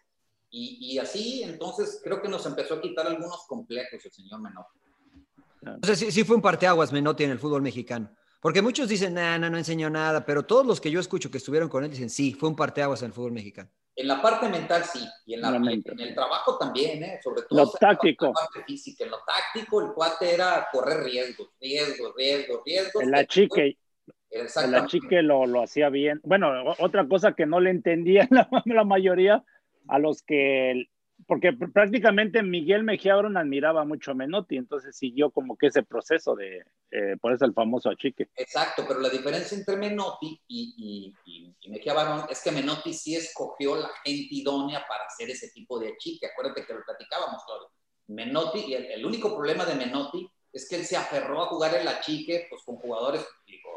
Y, 0.49 0.93
y, 0.93 0.99
así, 0.99 1.41
entonces, 1.43 1.99
creo 2.03 2.21
que 2.21 2.27
nos 2.27 2.45
empezó 2.45 2.75
a 2.75 2.81
quitar 2.81 3.07
algunos 3.07 3.45
complejos 3.47 4.05
el 4.05 4.11
señor 4.11 4.41
Menotti. 4.41 4.79
O 5.81 5.85
sea, 5.85 5.95
sí, 5.95 6.11
sí 6.11 6.23
fue 6.23 6.35
un 6.35 6.41
parteaguas 6.41 6.91
Menotti 6.91 7.23
en 7.23 7.31
el 7.31 7.39
fútbol 7.39 7.61
mexicano. 7.61 8.15
Porque 8.39 8.61
muchos 8.61 8.89
dicen, 8.89 9.13
nah, 9.13 9.37
no, 9.37 9.49
no 9.49 9.57
enseñó 9.57 9.89
nada, 9.89 10.25
pero 10.25 10.43
todos 10.43 10.65
los 10.65 10.81
que 10.81 10.91
yo 10.91 10.99
escucho 10.99 11.31
que 11.31 11.37
estuvieron 11.37 11.69
con 11.69 11.83
él 11.83 11.89
dicen, 11.89 12.09
sí, 12.09 12.33
fue 12.33 12.49
un 12.49 12.55
parteaguas 12.55 13.01
en 13.01 13.07
el 13.07 13.13
fútbol 13.13 13.31
mexicano. 13.31 13.71
En 13.95 14.07
la 14.07 14.21
parte 14.21 14.49
mental 14.49 14.83
sí, 14.83 15.07
y 15.25 15.35
en, 15.35 15.41
la, 15.41 15.49
en, 15.49 15.65
en 15.65 15.99
el 15.99 16.15
trabajo 16.15 16.57
también, 16.57 17.03
¿eh? 17.03 17.19
sobre 17.23 17.43
todo 17.43 17.65
lo 17.65 17.69
táctico. 17.69 18.25
En 18.25 18.31
la 18.31 18.39
parte 18.39 18.63
física. 18.65 19.03
En 19.03 19.11
lo 19.11 19.19
táctico, 19.25 19.81
el 19.81 19.93
cuate 19.93 20.33
era 20.33 20.67
correr 20.71 21.03
riesgos, 21.03 21.49
riesgos, 21.61 22.13
riesgos, 22.15 22.61
riesgos. 22.65 23.03
En 23.03 23.11
la 23.11 23.25
chique, 23.25 23.77
el 24.33 24.75
achique 24.75 25.21
lo, 25.21 25.45
lo 25.45 25.61
hacía 25.61 25.89
bien. 25.89 26.19
Bueno, 26.23 26.73
otra 26.79 27.07
cosa 27.07 27.33
que 27.33 27.45
no 27.45 27.59
le 27.59 27.69
entendía 27.69 28.27
la, 28.31 28.49
la 28.65 28.83
mayoría 28.83 29.43
a 29.87 29.99
los 29.99 30.23
que 30.23 30.87
porque 31.27 31.53
prácticamente 31.53 32.41
Miguel 32.43 32.83
Mejía 32.83 33.15
Barón 33.15 33.37
admiraba 33.37 33.85
mucho 33.85 34.11
a 34.11 34.13
Menotti, 34.13 34.57
entonces 34.57 34.95
siguió 34.95 35.31
como 35.31 35.57
que 35.57 35.67
ese 35.67 35.83
proceso 35.83 36.35
de, 36.35 36.65
eh, 36.91 37.17
por 37.21 37.33
eso 37.33 37.45
el 37.45 37.53
famoso 37.53 37.89
achique. 37.89 38.29
Exacto, 38.35 38.85
pero 38.87 38.99
la 38.99 39.09
diferencia 39.09 39.57
entre 39.57 39.77
Menotti 39.77 40.41
y, 40.47 41.13
y, 41.25 41.55
y, 41.61 41.69
Mejía 41.69 41.93
Barón 41.93 42.25
es 42.29 42.41
que 42.43 42.51
Menotti 42.51 42.93
sí 42.93 43.15
escogió 43.15 43.75
la 43.75 43.89
gente 44.03 44.27
idónea 44.35 44.85
para 44.87 45.05
hacer 45.05 45.29
ese 45.29 45.49
tipo 45.51 45.79
de 45.79 45.89
achique, 45.89 46.27
acuérdate 46.27 46.65
que 46.65 46.73
lo 46.73 46.83
platicábamos 46.83 47.45
todo. 47.45 47.71
Menotti, 48.07 48.73
el, 48.73 48.85
el, 48.85 49.05
único 49.05 49.35
problema 49.35 49.65
de 49.65 49.75
Menotti 49.75 50.29
es 50.51 50.67
que 50.69 50.75
él 50.75 50.85
se 50.85 50.97
aferró 50.97 51.41
a 51.41 51.47
jugar 51.47 51.73
el 51.75 51.87
achique 51.87 52.47
pues, 52.49 52.63
con 52.63 52.75
jugadores, 52.77 53.25
digo, 53.45 53.69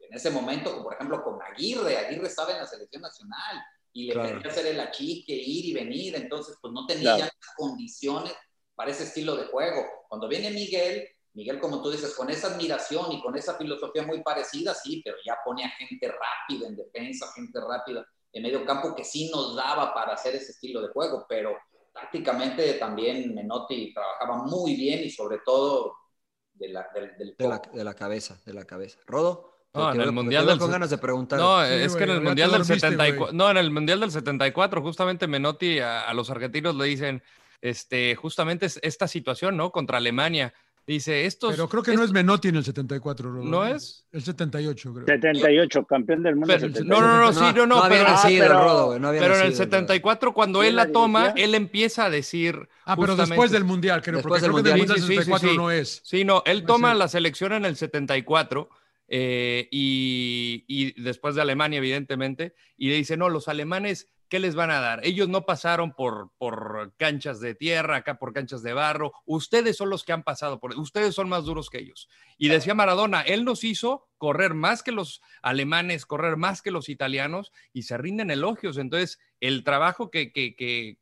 en 0.00 0.16
ese 0.16 0.30
momento, 0.30 0.72
como 0.72 0.84
por 0.84 0.94
ejemplo 0.94 1.22
con 1.22 1.40
Aguirre, 1.42 1.96
Aguirre 1.96 2.26
estaba 2.26 2.52
en 2.52 2.58
la 2.58 2.66
selección 2.66 3.02
nacional, 3.02 3.62
y 3.92 4.06
le 4.06 4.12
claro. 4.14 4.38
pedía 4.38 4.50
hacer 4.50 4.66
el 4.66 4.80
achique, 4.80 5.32
ir 5.34 5.66
y 5.66 5.74
venir, 5.74 6.14
entonces 6.16 6.56
pues 6.60 6.72
no 6.72 6.86
tenía 6.86 7.16
claro. 7.16 7.32
condiciones 7.56 8.32
para 8.74 8.90
ese 8.90 9.04
estilo 9.04 9.36
de 9.36 9.44
juego. 9.46 9.84
Cuando 10.08 10.28
viene 10.28 10.50
Miguel, 10.50 11.06
Miguel 11.34 11.58
como 11.58 11.82
tú 11.82 11.90
dices, 11.90 12.14
con 12.14 12.30
esa 12.30 12.48
admiración 12.48 13.12
y 13.12 13.20
con 13.20 13.36
esa 13.36 13.54
filosofía 13.54 14.02
muy 14.02 14.22
parecida, 14.22 14.74
sí, 14.74 15.02
pero 15.04 15.16
ya 15.24 15.36
pone 15.44 15.64
a 15.64 15.70
gente 15.70 16.08
rápida 16.08 16.68
en 16.68 16.76
defensa, 16.76 17.32
gente 17.34 17.60
rápida 17.60 18.06
en 18.32 18.42
medio 18.42 18.64
campo 18.64 18.94
que 18.94 19.04
sí 19.04 19.28
nos 19.30 19.56
daba 19.56 19.92
para 19.92 20.14
hacer 20.14 20.36
ese 20.36 20.52
estilo 20.52 20.80
de 20.80 20.88
juego, 20.88 21.26
pero 21.28 21.56
tácticamente 21.92 22.74
también 22.74 23.34
Menotti 23.34 23.92
trabajaba 23.92 24.44
muy 24.44 24.76
bien 24.76 25.00
y 25.00 25.10
sobre 25.10 25.38
todo 25.44 25.96
de 26.54 26.68
la, 26.68 26.88
del, 26.94 27.16
del 27.16 27.36
de, 27.36 27.48
la, 27.48 27.58
de 27.58 27.84
la 27.84 27.94
cabeza, 27.94 28.40
de 28.44 28.54
la 28.54 28.64
cabeza. 28.64 28.98
Rodo. 29.06 29.49
No, 29.72 29.92
en 29.92 30.00
el 30.00 30.12
mundial 30.12 30.46
del 30.46 30.58
con 30.58 30.70
ganas 30.70 30.90
de 30.90 30.98
preguntar. 30.98 31.38
No, 31.38 31.64
sí, 31.64 31.72
es 31.72 31.92
wey, 31.92 31.98
que 31.98 32.04
en 32.04 32.10
el 32.10 32.20
mundial 32.22 32.50
del 32.50 32.64
74, 32.64 33.32
no, 33.32 33.50
en 33.50 33.56
el 33.56 33.70
mundial 33.70 34.00
del 34.00 34.10
74 34.10 34.82
justamente 34.82 35.28
Menotti 35.28 35.78
a, 35.78 36.02
a, 36.02 36.14
los 36.14 36.28
argentinos 36.30 36.74
le 36.74 36.86
dicen 36.86 37.22
este 37.60 38.16
justamente 38.16 38.66
esta 38.82 39.06
situación, 39.06 39.56
¿no? 39.56 39.70
Contra 39.70 39.98
Alemania. 39.98 40.52
Dice, 40.86 41.24
estos 41.24 41.52
Pero 41.52 41.68
creo 41.68 41.82
que 41.84 41.94
no 41.94 42.02
es 42.02 42.10
Menotti 42.10 42.48
en 42.48 42.56
el 42.56 42.64
74, 42.64 43.30
Rodo. 43.30 43.44
¿No 43.44 43.64
es? 43.64 44.06
El 44.10 44.22
78, 44.22 44.92
creo. 44.92 45.06
78, 45.06 45.84
campeón 45.84 46.24
del 46.24 46.34
mundo. 46.34 46.52
Pero, 46.58 46.84
no, 46.84 47.00
no, 47.00 47.20
no, 47.20 47.32
sí, 47.32 47.40
no, 47.54 47.66
no, 47.66 47.82
no 47.82 47.88
pero, 47.88 48.06
ah, 48.08 48.22
pero, 48.26 48.60
Rodo, 48.60 48.98
no 48.98 49.10
pero 49.12 49.36
en 49.36 49.46
el 49.46 49.54
74 49.54 50.34
cuando 50.34 50.64
él 50.64 50.74
la 50.74 50.90
toma, 50.90 51.32
él 51.36 51.54
empieza 51.54 52.06
a 52.06 52.10
decir 52.10 52.68
Ah, 52.84 52.96
pero 52.96 53.14
después 53.14 53.52
del 53.52 53.62
mundial, 53.62 54.02
creo, 54.02 54.16
después 54.16 54.40
porque 54.40 54.42
del 54.42 54.50
creo 54.50 54.74
mundial. 54.74 54.74
que 54.74 54.94
del 54.94 55.02
mundial 55.02 55.24
sí, 55.24 55.30
74 55.30 55.48
sí, 55.48 55.52
sí, 55.52 55.56
no 55.56 55.70
es. 55.70 56.00
Sí, 56.02 56.24
no, 56.24 56.42
él 56.44 56.64
toma 56.64 56.92
la 56.94 57.06
selección 57.06 57.52
en 57.52 57.66
el 57.66 57.76
74 57.76 58.68
eh, 59.12 59.68
y, 59.72 60.64
y, 60.68 61.02
después 61.02 61.34
de 61.34 61.42
Alemania, 61.42 61.78
evidentemente, 61.78 62.54
y 62.76 62.90
le 62.90 62.94
dice, 62.94 63.16
no, 63.16 63.28
los 63.28 63.48
alemanes, 63.48 64.08
¿qué 64.28 64.38
les 64.38 64.54
van 64.54 64.70
a 64.70 64.78
dar? 64.78 65.00
Ellos 65.02 65.28
no 65.28 65.44
pasaron 65.44 65.92
por, 65.92 66.30
por 66.38 66.94
canchas 66.96 67.40
de 67.40 67.56
tierra, 67.56 67.96
acá 67.96 68.20
por 68.20 68.32
canchas 68.32 68.62
de 68.62 68.72
barro, 68.72 69.12
ustedes 69.26 69.76
son 69.76 69.90
los 69.90 70.04
que 70.04 70.12
han 70.12 70.22
pasado 70.22 70.60
por, 70.60 70.78
ustedes 70.78 71.16
son 71.16 71.28
más 71.28 71.44
duros 71.44 71.70
que 71.70 71.78
ellos. 71.78 72.08
Y 72.38 72.48
decía 72.48 72.72
Maradona, 72.72 73.22
él 73.22 73.44
nos 73.44 73.64
hizo 73.64 74.08
correr 74.16 74.54
más 74.54 74.84
que 74.84 74.92
los 74.92 75.20
alemanes, 75.42 76.06
correr 76.06 76.36
más 76.36 76.62
que 76.62 76.70
los 76.70 76.88
italianos, 76.88 77.52
y 77.72 77.82
se 77.82 77.98
rinden 77.98 78.30
elogios. 78.30 78.78
Entonces, 78.78 79.18
el 79.40 79.64
trabajo 79.64 80.08
que, 80.12 80.32
que, 80.32 80.54
que, 80.54 80.96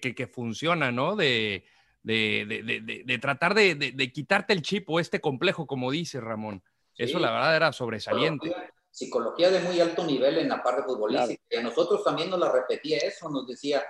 que, 0.00 0.26
funciona, 0.26 0.90
¿no? 0.90 1.14
De, 1.14 1.64
de, 2.02 2.44
de, 2.48 2.80
de, 2.80 3.02
de 3.04 3.18
tratar 3.18 3.54
de, 3.54 4.10
quitarte 4.12 4.52
el 4.52 4.62
chip 4.62 4.90
o 4.90 4.98
este 4.98 5.20
complejo, 5.20 5.68
como 5.68 5.92
dice 5.92 6.20
Ramón. 6.20 6.64
Sí. 6.94 7.04
Eso 7.04 7.18
la 7.18 7.30
verdad 7.30 7.56
era 7.56 7.72
sobresaliente. 7.72 8.48
Psicología, 8.48 8.74
psicología, 8.90 9.50
de 9.50 9.60
muy 9.60 9.80
alto 9.80 10.04
nivel 10.04 10.38
en 10.38 10.48
la 10.48 10.62
parte 10.62 10.82
futbolística. 10.82 11.42
Claro. 11.48 11.50
Y 11.50 11.56
a 11.56 11.62
nosotros 11.62 12.04
también 12.04 12.30
nos 12.30 12.38
la 12.38 12.52
repetía 12.52 12.98
eso, 12.98 13.28
nos 13.30 13.46
decía, 13.46 13.82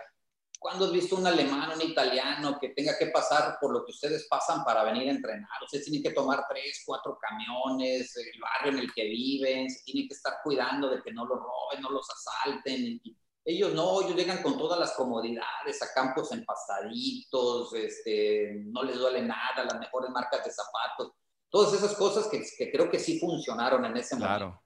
¿cuándo 0.63 0.87
has 0.87 0.93
visto 0.93 1.17
un 1.17 1.27
alemán, 1.27 1.73
un 1.75 1.83
italiano 1.83 2.57
que 2.61 2.69
tenga 2.71 2.97
que 2.97 3.07
pasar 3.07 3.59
por 3.61 3.73
lo 3.73 3.85
que 3.85 3.91
ustedes 3.91 4.27
pasan 4.29 4.65
para 4.65 4.85
venir 4.85 5.09
a 5.09 5.13
entrenar? 5.13 5.63
Ustedes 5.65 5.85
tienen 5.87 6.03
que 6.03 6.13
tomar 6.13 6.45
tres, 6.49 6.83
cuatro 6.87 7.19
camiones, 7.21 8.17
el 8.17 8.41
barrio 8.41 8.73
en 8.73 8.79
el 8.79 8.95
que 8.95 9.05
viven, 9.05 9.69
se 9.69 9.83
tienen 9.83 10.09
que 10.09 10.15
estar 10.15 10.35
cuidando 10.45 10.89
de 10.89 11.03
que 11.03 11.13
no 11.13 11.27
los 11.27 11.39
roben, 11.39 11.83
no 11.83 11.91
los 11.91 12.07
asalten. 12.09 13.01
Y 13.03 13.19
ellos 13.45 13.75
no, 13.75 14.03
ellos 14.03 14.15
llegan 14.15 14.41
con 14.41 14.57
todas 14.57 14.79
las 14.79 14.93
comodidades, 14.93 15.83
a 15.83 15.93
campos 15.93 16.31
empastaditos, 16.31 17.75
este, 17.75 18.53
no 18.67 18.85
les 18.85 18.97
duele 18.97 19.23
nada, 19.23 19.65
las 19.65 19.81
mejores 19.81 20.11
marcas 20.11 20.45
de 20.45 20.53
zapatos 20.53 21.13
todas 21.53 21.75
esas 21.75 21.95
cosas 21.95 22.27
que, 22.29 22.43
que, 22.59 22.73
creo 22.73 22.91
que 22.91 22.99
sí 22.99 23.21
funcionaron 23.21 23.85
en 23.85 23.97
ese 23.99 24.17
claro. 24.17 24.47
momento. 24.47 24.63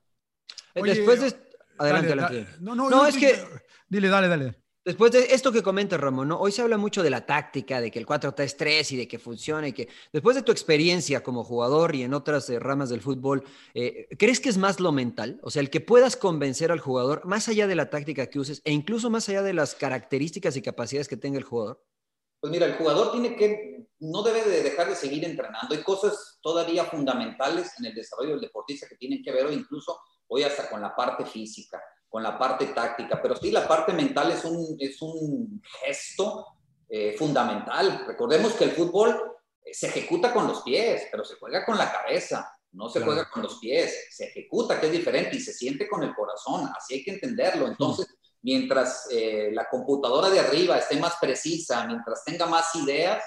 Oye, 0.77 0.95
Después 0.95 1.21
de... 1.21 1.47
Adelante, 1.79 2.09
dale, 2.09 2.23
adelante. 2.23 2.57
No, 2.61 2.75
no, 2.75 2.89
no 2.89 3.07
es 3.07 3.17
que... 3.17 3.45
Dile, 3.89 4.09
dale, 4.09 4.29
dale. 4.29 4.63
Después 4.85 5.11
de 5.11 5.35
esto 5.35 5.51
que 5.51 5.65
comenta 5.65 5.97
Ramón, 5.97 6.29
¿no? 6.29 6.39
hoy 6.39 6.53
se 6.53 6.63
habla 6.63 6.79
mucho 6.79 7.03
de 7.03 7.11
la 7.11 7.27
táctica, 7.27 7.81
de 7.81 7.91
que 7.91 7.99
el 7.99 8.07
4-3-3 8.07 8.93
y 8.93 8.97
de 8.97 9.09
que 9.09 9.19
funciona 9.19 9.67
y 9.67 9.73
que 9.73 9.89
después 10.13 10.37
de 10.37 10.43
tu 10.43 10.53
experiencia 10.53 11.25
como 11.25 11.43
jugador 11.43 11.97
y 11.97 12.05
en 12.05 12.15
otras 12.15 12.49
eh, 12.51 12.61
ramas 12.61 12.89
del 12.89 13.01
fútbol, 13.01 13.43
eh, 13.75 14.07
¿crees 14.17 14.39
que 14.39 14.49
es 14.49 14.59
más 14.59 14.79
lo 14.79 14.93
mental? 14.93 15.41
O 15.43 15.51
sea, 15.51 15.61
el 15.61 15.71
que 15.71 15.81
puedas 15.81 16.17
convencer 16.17 16.71
al 16.71 16.79
jugador 16.79 17.27
más 17.27 17.49
allá 17.49 17.67
de 17.67 17.75
la 17.75 17.91
táctica 17.91 18.29
que 18.29 18.39
uses 18.39 18.63
e 18.65 18.71
incluso 18.71 19.11
más 19.11 19.29
allá 19.29 19.43
de 19.43 19.55
las 19.55 19.75
características 19.75 20.57
y 20.57 20.63
capacidades 20.63 21.09
que 21.09 21.17
tenga 21.17 21.39
el 21.39 21.45
jugador. 21.45 21.83
Pues 22.47 22.53
mira, 22.53 22.67
el 22.67 22.77
jugador 22.77 23.11
tiene 23.11 23.35
que, 23.35 23.89
no 23.99 24.23
debe 24.23 24.45
de 24.45 24.63
dejar 24.63 24.89
de 24.89 24.95
seguir 24.95 25.25
entrenando. 25.25 25.75
Hay 25.75 25.83
cosas 25.83 26.39
todavía 26.41 26.85
fundamentales 26.85 27.73
en 27.81 27.87
el 27.87 27.95
desarrollo 27.97 28.35
del 28.35 28.43
deportista 28.43 28.87
que 28.89 28.95
tienen 28.95 29.21
que 29.21 29.33
ver, 29.33 29.53
incluso 29.53 29.99
hoy 30.29 30.45
hasta 30.45 30.71
con 30.71 30.81
la 30.81 30.95
parte 30.95 31.27
física, 31.27 31.83
con 32.09 32.23
la 32.23 32.39
parte 32.39 32.67
táctica. 32.67 33.21
Pero 33.21 33.35
sí, 33.35 33.51
la 33.51 33.67
parte 33.67 33.93
mental 33.93 34.31
es 34.31 34.45
un, 34.45 34.77
es 34.79 35.03
un 35.03 35.61
gesto 35.85 36.47
eh, 36.89 37.17
fundamental. 37.19 38.05
Recordemos 38.07 38.53
que 38.53 38.63
el 38.63 38.71
fútbol 38.71 39.21
se 39.73 39.89
ejecuta 39.89 40.33
con 40.33 40.47
los 40.47 40.63
pies, 40.63 41.09
pero 41.11 41.25
se 41.25 41.35
juega 41.35 41.67
con 41.67 41.77
la 41.77 41.91
cabeza. 41.91 42.49
No 42.71 42.89
se 42.89 43.01
claro. 43.01 43.07
juega 43.07 43.29
con 43.29 43.43
los 43.43 43.59
pies, 43.59 44.07
se 44.13 44.27
ejecuta, 44.27 44.79
que 44.79 44.87
es 44.87 44.93
diferente, 44.93 45.35
y 45.37 45.41
se 45.41 45.53
siente 45.53 45.89
con 45.89 46.05
el 46.05 46.15
corazón. 46.15 46.71
Así 46.77 46.95
hay 46.95 47.03
que 47.03 47.11
entenderlo. 47.11 47.67
Entonces, 47.67 48.07
mientras 48.47 49.09
eh, 49.11 49.51
la 49.53 49.69
computadora 49.69 50.31
de 50.31 50.39
arriba 50.39 50.79
esté 50.79 51.01
más 51.01 51.17
precisa, 51.21 51.85
mientras 51.85 52.23
tenga 52.25 52.47
más 52.47 52.73
ideas, 52.77 53.21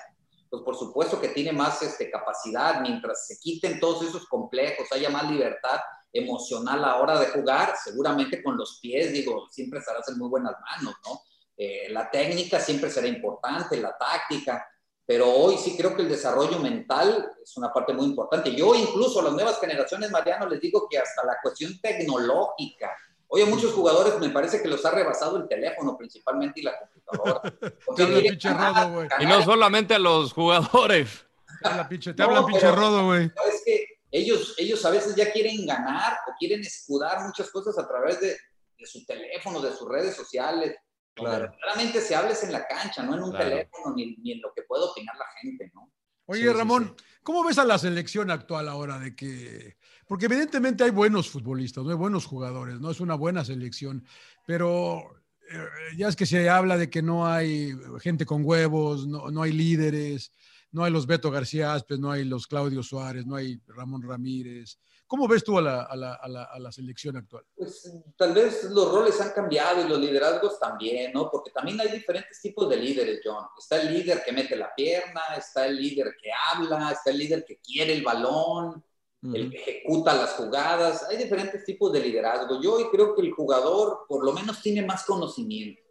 pues 0.49 0.63
por 0.63 0.77
supuesto 0.77 1.19
que 1.19 1.27
tiene 1.27 1.51
más 1.51 1.81
este, 1.81 2.09
capacidad, 2.09 2.79
mientras 2.79 3.27
se 3.27 3.37
quiten 3.37 3.81
todos 3.81 4.07
esos 4.07 4.25
complejos, 4.27 4.87
haya 4.93 5.09
más 5.09 5.29
libertad 5.29 5.77
emocional 6.13 6.81
a 6.85 6.87
la 6.87 6.95
hora 7.01 7.19
de 7.19 7.25
jugar, 7.27 7.75
seguramente 7.83 8.41
con 8.41 8.55
los 8.55 8.79
pies, 8.81 9.11
digo, 9.11 9.45
siempre 9.51 9.79
estarás 9.79 10.07
en 10.07 10.17
muy 10.17 10.29
buenas 10.29 10.53
manos, 10.61 10.95
¿no? 11.05 11.21
Eh, 11.57 11.89
la 11.89 12.09
técnica 12.09 12.57
siempre 12.57 12.89
será 12.89 13.07
importante, 13.07 13.75
la 13.75 13.97
táctica, 13.97 14.65
pero 15.05 15.29
hoy 15.29 15.57
sí 15.57 15.75
creo 15.75 15.97
que 15.97 16.03
el 16.03 16.07
desarrollo 16.07 16.59
mental 16.59 17.29
es 17.43 17.57
una 17.57 17.73
parte 17.73 17.91
muy 17.91 18.05
importante. 18.05 18.55
Yo 18.55 18.73
incluso 18.73 19.19
a 19.19 19.23
las 19.23 19.33
nuevas 19.33 19.59
generaciones, 19.59 20.11
Mariano, 20.11 20.47
les 20.47 20.61
digo 20.61 20.87
que 20.89 20.97
hasta 20.97 21.25
la 21.25 21.35
cuestión 21.43 21.77
tecnológica, 21.81 22.95
Hoy 23.31 23.43
a 23.43 23.45
muchos 23.45 23.73
jugadores 23.73 24.19
me 24.19 24.29
parece 24.29 24.59
que 24.59 24.67
los 24.67 24.83
ha 24.85 24.91
rebasado 24.91 25.37
el 25.37 25.47
teléfono 25.47 25.95
principalmente 25.95 26.61
y 26.61 26.63
la 26.63 26.73
computadora. 26.79 27.41
y 29.19 29.25
no 29.27 29.43
solamente 29.43 29.93
a 29.93 29.99
los 29.99 30.33
jugadores. 30.33 31.27
Te 31.61 31.67
habla 31.67 31.87
pinche, 31.87 32.13
te 32.13 32.23
no, 32.23 32.29
hablan 32.29 32.45
pinche 32.47 32.71
rodo, 32.71 33.05
güey. 33.05 33.25
Es 33.25 33.61
que 33.63 33.85
ellos, 34.11 34.55
ellos 34.57 34.83
a 34.83 34.89
veces 34.89 35.15
ya 35.15 35.31
quieren 35.31 35.63
ganar 35.67 36.13
o 36.27 36.31
quieren 36.39 36.61
escudar 36.61 37.21
muchas 37.21 37.51
cosas 37.51 37.77
a 37.77 37.87
través 37.87 38.19
de, 38.19 38.29
de 38.29 38.85
su 38.87 39.05
teléfono, 39.05 39.61
de 39.61 39.75
sus 39.75 39.87
redes 39.87 40.15
sociales. 40.15 40.75
Claro. 41.13 41.51
Claramente 41.61 42.01
se 42.01 42.15
hables 42.15 42.43
en 42.43 42.51
la 42.51 42.65
cancha, 42.65 43.03
no 43.03 43.13
en 43.13 43.23
un 43.23 43.29
Claro. 43.31 43.47
teléfono 43.49 43.93
ni, 43.95 44.15
ni 44.17 44.31
en 44.31 44.41
lo 44.41 44.51
que 44.55 44.63
puede 44.63 44.85
opinar 44.85 45.15
la 45.15 45.25
gente, 45.39 45.69
¿no? 45.75 45.91
Oye, 46.25 46.41
Sí, 46.41 46.47
sí, 46.47 46.53
Ramón, 46.53 46.95
¿cómo 47.21 47.43
ves 47.43 47.59
a 47.59 47.65
la 47.65 47.77
selección 47.77 48.31
actual 48.31 48.69
ahora 48.69 48.97
de 48.97 49.15
que... 49.15 49.77
Porque 50.09 50.25
evidentemente 50.25 50.83
hay 50.83 50.89
buenos 50.89 51.29
futbolistas, 51.29 51.83
no 51.83 51.91
hay 51.91 51.95
buenos 51.95 52.25
jugadores, 52.25 52.79
no 52.79 52.89
es 52.89 52.99
una 52.99 53.13
buena 53.13 53.45
selección, 53.45 54.03
pero 54.43 55.03
eh, 55.51 55.95
ya 55.95 56.07
es 56.07 56.15
que 56.15 56.25
se 56.25 56.49
habla 56.49 56.77
de 56.77 56.89
que 56.89 57.03
no 57.03 57.27
hay 57.27 57.71
gente 58.01 58.25
con 58.25 58.41
huevos, 58.43 59.05
no, 59.05 59.29
no 59.29 59.43
hay 59.43 59.51
líderes, 59.51 60.31
no 60.71 60.83
hay 60.83 60.91
los 60.91 61.05
Beto 61.05 61.29
García 61.29 61.75
Aspes, 61.75 61.99
no 61.99 62.09
hay 62.11 62.25
los 62.25 62.47
Claudio 62.47 62.81
Suárez, 62.81 63.27
no 63.27 63.35
hay 63.35 63.61
Ramón 63.67 64.01
Ramírez. 64.01 64.79
¿Cómo 65.05 65.27
ves 65.27 65.43
tú 65.43 65.59
a 65.59 65.61
la, 65.61 65.81
a 65.83 65.95
la- 65.95 66.13
a 66.15 66.27
la- 66.27 66.43
a 66.45 66.57
la 66.59 66.71
selección 66.71 67.15
actual? 67.17 67.43
Pues 67.55 67.91
tal 68.17 68.33
vez 68.33 68.63
los 68.71 68.91
roles 68.91 69.21
han 69.21 69.31
cambiado 69.31 69.85
y 69.85 69.89
los 69.89 69.99
liderazgos 69.99 70.59
también, 70.59 71.11
¿no? 71.13 71.29
Porque 71.31 71.51
también 71.51 71.79
hay 71.81 71.91
diferentes 71.91 72.41
tipos 72.41 72.67
de 72.67 72.77
líderes, 72.77 73.19
John. 73.23 73.45
Está 73.59 73.79
el 73.79 73.93
líder 73.93 74.23
que 74.25 74.31
mete 74.31 74.55
la 74.55 74.73
pierna, 74.75 75.21
está 75.37 75.67
el 75.67 75.77
líder 75.77 76.15
que 76.19 76.29
habla, 76.51 76.91
está 76.91 77.11
el 77.11 77.17
líder 77.19 77.45
que 77.45 77.57
quiere 77.59 77.93
el 77.93 78.03
balón, 78.03 78.83
el 79.21 79.51
que 79.51 79.57
ejecuta 79.57 80.13
las 80.13 80.31
jugadas. 80.31 81.05
Hay 81.09 81.17
diferentes 81.17 81.63
tipos 81.65 81.91
de 81.91 81.99
liderazgo. 81.99 82.61
Yo 82.61 82.75
hoy 82.75 82.85
creo 82.89 83.15
que 83.15 83.21
el 83.21 83.31
jugador 83.31 84.05
por 84.07 84.23
lo 84.23 84.31
menos 84.31 84.61
tiene 84.61 84.85
más 84.85 85.03
conocimiento. 85.03 85.81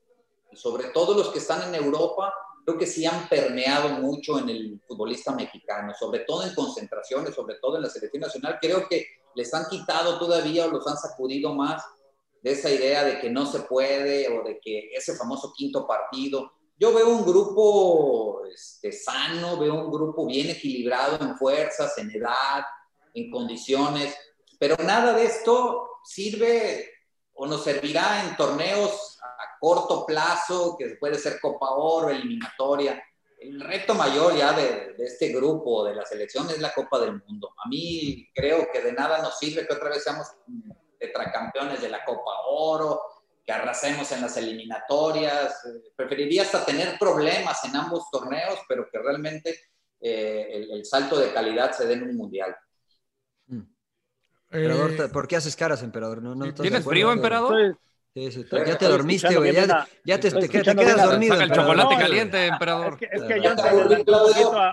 Y 0.50 0.56
sobre 0.56 0.88
todo 0.88 1.14
los 1.14 1.28
que 1.28 1.38
están 1.38 1.68
en 1.68 1.74
Europa, 1.74 2.32
creo 2.64 2.78
que 2.78 2.86
sí 2.86 3.04
han 3.04 3.28
permeado 3.28 3.90
mucho 4.00 4.38
en 4.38 4.48
el 4.48 4.80
futbolista 4.86 5.32
mexicano, 5.34 5.92
sobre 5.98 6.20
todo 6.20 6.42
en 6.42 6.54
concentraciones, 6.54 7.34
sobre 7.34 7.56
todo 7.56 7.76
en 7.76 7.82
la 7.82 7.90
selección 7.90 8.22
nacional. 8.22 8.58
Creo 8.60 8.88
que 8.88 9.06
les 9.34 9.52
han 9.52 9.66
quitado 9.68 10.18
todavía 10.18 10.66
o 10.66 10.70
los 10.70 10.86
han 10.86 10.96
sacudido 10.96 11.54
más 11.54 11.84
de 12.42 12.52
esa 12.52 12.70
idea 12.70 13.04
de 13.04 13.20
que 13.20 13.30
no 13.30 13.46
se 13.46 13.60
puede 13.60 14.28
o 14.28 14.42
de 14.42 14.58
que 14.60 14.90
ese 14.94 15.14
famoso 15.16 15.52
quinto 15.54 15.86
partido. 15.86 16.52
Yo 16.78 16.94
veo 16.94 17.08
un 17.08 17.26
grupo 17.26 18.44
este, 18.46 18.92
sano, 18.92 19.58
veo 19.58 19.74
un 19.74 19.90
grupo 19.90 20.24
bien 20.26 20.48
equilibrado 20.48 21.18
en 21.24 21.36
fuerzas, 21.36 21.98
en 21.98 22.10
edad, 22.10 22.62
en 23.24 23.30
condiciones, 23.30 24.16
pero 24.58 24.76
nada 24.84 25.12
de 25.12 25.24
esto 25.24 26.00
sirve 26.04 26.90
o 27.34 27.46
nos 27.46 27.62
servirá 27.62 28.24
en 28.24 28.36
torneos 28.36 29.18
a 29.22 29.58
corto 29.60 30.04
plazo, 30.04 30.76
que 30.76 30.96
puede 30.96 31.16
ser 31.16 31.40
Copa 31.40 31.70
Oro, 31.70 32.10
eliminatoria. 32.10 33.02
El 33.38 33.60
reto 33.60 33.94
mayor 33.94 34.36
ya 34.36 34.52
de, 34.52 34.94
de 34.94 35.04
este 35.04 35.28
grupo, 35.28 35.84
de 35.84 35.94
la 35.94 36.04
selección, 36.04 36.50
es 36.50 36.58
la 36.58 36.74
Copa 36.74 36.98
del 36.98 37.22
Mundo. 37.24 37.54
A 37.64 37.68
mí 37.68 38.28
creo 38.34 38.68
que 38.72 38.80
de 38.80 38.92
nada 38.92 39.22
nos 39.22 39.38
sirve 39.38 39.66
que 39.66 39.74
otra 39.74 39.90
vez 39.90 40.02
seamos 40.02 40.26
tetracampeones 40.98 41.80
de 41.80 41.88
la 41.88 42.04
Copa 42.04 42.32
Oro, 42.48 43.02
que 43.46 43.52
arrasemos 43.52 44.10
en 44.10 44.22
las 44.22 44.36
eliminatorias. 44.36 45.62
Preferiría 45.94 46.42
hasta 46.42 46.64
tener 46.64 46.98
problemas 46.98 47.64
en 47.64 47.76
ambos 47.76 48.10
torneos, 48.10 48.58
pero 48.68 48.88
que 48.90 48.98
realmente 48.98 49.60
eh, 50.00 50.48
el, 50.50 50.72
el 50.72 50.84
salto 50.84 51.18
de 51.18 51.32
calidad 51.32 51.72
se 51.72 51.86
dé 51.86 51.94
en 51.94 52.02
un 52.02 52.16
mundial. 52.16 52.56
Emperador, 54.50 54.90
Eh, 54.92 55.08
¿por 55.12 55.28
qué 55.28 55.36
haces 55.36 55.54
caras, 55.56 55.82
emperador? 55.82 56.22
¿No, 56.22 56.34
no 56.34 56.46
estás 56.46 56.62
de 56.64 56.70
¿Tienes 56.70 56.86
frío, 56.86 57.12
emperador? 57.12 57.76
Sí, 58.14 58.32
sí, 58.32 58.44
ya 58.66 58.78
te 58.78 58.86
dormiste, 58.86 59.36
güey. 59.36 59.54
Ya, 60.04 60.18
te, 60.18 60.30
quedas 60.48 61.02
dormido. 61.10 61.34
Saca 61.34 61.44
el 61.44 61.50
emperador. 61.50 61.54
chocolate 61.54 61.94
No, 61.94 62.00
caliente, 62.00 62.46
emperador. 62.46 62.92
Es 62.94 62.98
que, 62.98 63.08
es 63.12 63.22
que 63.22 63.40
ya 63.40 63.54
yo 63.54 64.62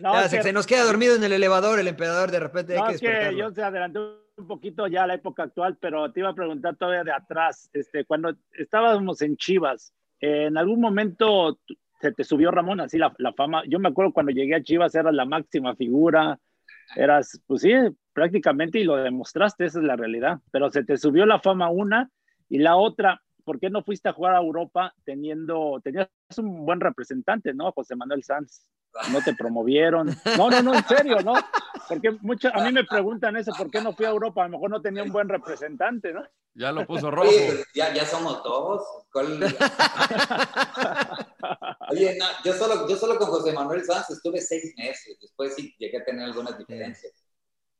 no, 0.00 0.14
Ya, 0.14 0.28
se, 0.28 0.36
que- 0.36 0.42
se 0.42 0.52
nos 0.52 0.66
queda 0.66 0.84
dormido 0.84 1.14
en 1.16 1.24
el 1.24 1.32
elevador 1.32 1.78
el 1.78 1.88
emperador, 1.88 2.30
de 2.30 2.40
repente 2.40 2.74
hay 2.74 2.80
No, 2.80 2.86
que 2.88 2.94
es 2.94 3.00
que 3.00 3.08
despertarlo. 3.08 3.38
yo 3.38 3.50
se 3.54 3.62
adelantó 3.62 4.20
un 4.36 4.46
poquito 4.46 4.86
ya 4.88 5.04
a 5.04 5.06
la 5.06 5.14
época 5.14 5.44
actual, 5.44 5.76
pero 5.80 6.10
te 6.12 6.20
iba 6.20 6.28
a 6.30 6.34
preguntar 6.34 6.76
todavía 6.76 7.04
de 7.04 7.12
atrás. 7.12 7.70
Este, 7.72 8.04
cuando 8.04 8.34
estábamos 8.52 9.22
en 9.22 9.36
Chivas, 9.36 9.92
eh, 10.20 10.46
en 10.46 10.58
algún 10.58 10.80
momento 10.80 11.58
se 12.00 12.12
te 12.12 12.24
subió 12.24 12.50
Ramón 12.50 12.80
así 12.80 12.98
la, 12.98 13.14
la 13.18 13.32
fama. 13.32 13.62
Yo 13.68 13.78
me 13.78 13.88
acuerdo 13.88 14.12
cuando 14.12 14.32
llegué 14.32 14.54
a 14.56 14.62
Chivas 14.62 14.94
eras 14.94 15.14
la 15.14 15.24
máxima 15.24 15.74
figura, 15.76 16.38
eras, 16.96 17.40
pues 17.46 17.62
sí, 17.62 17.72
prácticamente 18.12 18.78
y 18.78 18.84
lo 18.84 18.96
demostraste, 18.96 19.64
esa 19.64 19.78
es 19.78 19.84
la 19.84 19.96
realidad. 19.96 20.40
Pero 20.50 20.70
se 20.70 20.84
te 20.84 20.96
subió 20.96 21.26
la 21.26 21.40
fama 21.40 21.70
una 21.70 22.10
y 22.48 22.58
la 22.58 22.76
otra. 22.76 23.20
¿Por 23.44 23.60
qué 23.60 23.68
no 23.68 23.82
fuiste 23.82 24.08
a 24.08 24.12
jugar 24.12 24.34
a 24.34 24.40
Europa 24.40 24.94
teniendo, 25.04 25.80
tenías 25.84 26.08
un 26.38 26.64
buen 26.64 26.80
representante, 26.80 27.52
¿no? 27.52 27.72
José 27.72 27.94
Manuel 27.94 28.22
Sanz. 28.24 28.70
No 29.12 29.20
te 29.22 29.34
promovieron. 29.34 30.08
No, 30.38 30.50
no, 30.50 30.62
no, 30.62 30.74
en 30.74 30.84
serio, 30.84 31.18
¿no? 31.20 31.34
Porque 31.88 32.12
mucho, 32.22 32.48
a 32.54 32.64
mí 32.64 32.72
me 32.72 32.84
preguntan 32.84 33.36
eso, 33.36 33.52
¿por 33.56 33.70
qué 33.70 33.82
no 33.82 33.92
fui 33.92 34.06
a 34.06 34.10
Europa? 34.10 34.42
A 34.42 34.46
lo 34.46 34.52
mejor 34.52 34.70
no 34.70 34.80
tenía 34.80 35.02
un 35.02 35.12
buen 35.12 35.28
representante, 35.28 36.12
¿no? 36.12 36.22
Ya 36.54 36.70
lo 36.72 36.86
puso 36.86 37.10
rojo. 37.10 37.28
Oye, 37.28 37.64
ya, 37.74 37.92
ya 37.92 38.06
somos 38.06 38.42
dos. 38.44 38.82
¿Cuál- 39.12 39.38
Oye, 41.90 42.16
no, 42.18 42.24
yo, 42.44 42.52
solo, 42.54 42.88
yo 42.88 42.96
solo 42.96 43.18
con 43.18 43.28
José 43.28 43.52
Manuel 43.52 43.84
Sanz 43.84 44.10
estuve 44.10 44.40
seis 44.40 44.72
meses. 44.76 45.18
Después 45.20 45.54
sí 45.54 45.74
llegué 45.78 45.98
a 45.98 46.04
tener 46.04 46.24
algunas 46.24 46.56
diferencias. 46.58 47.12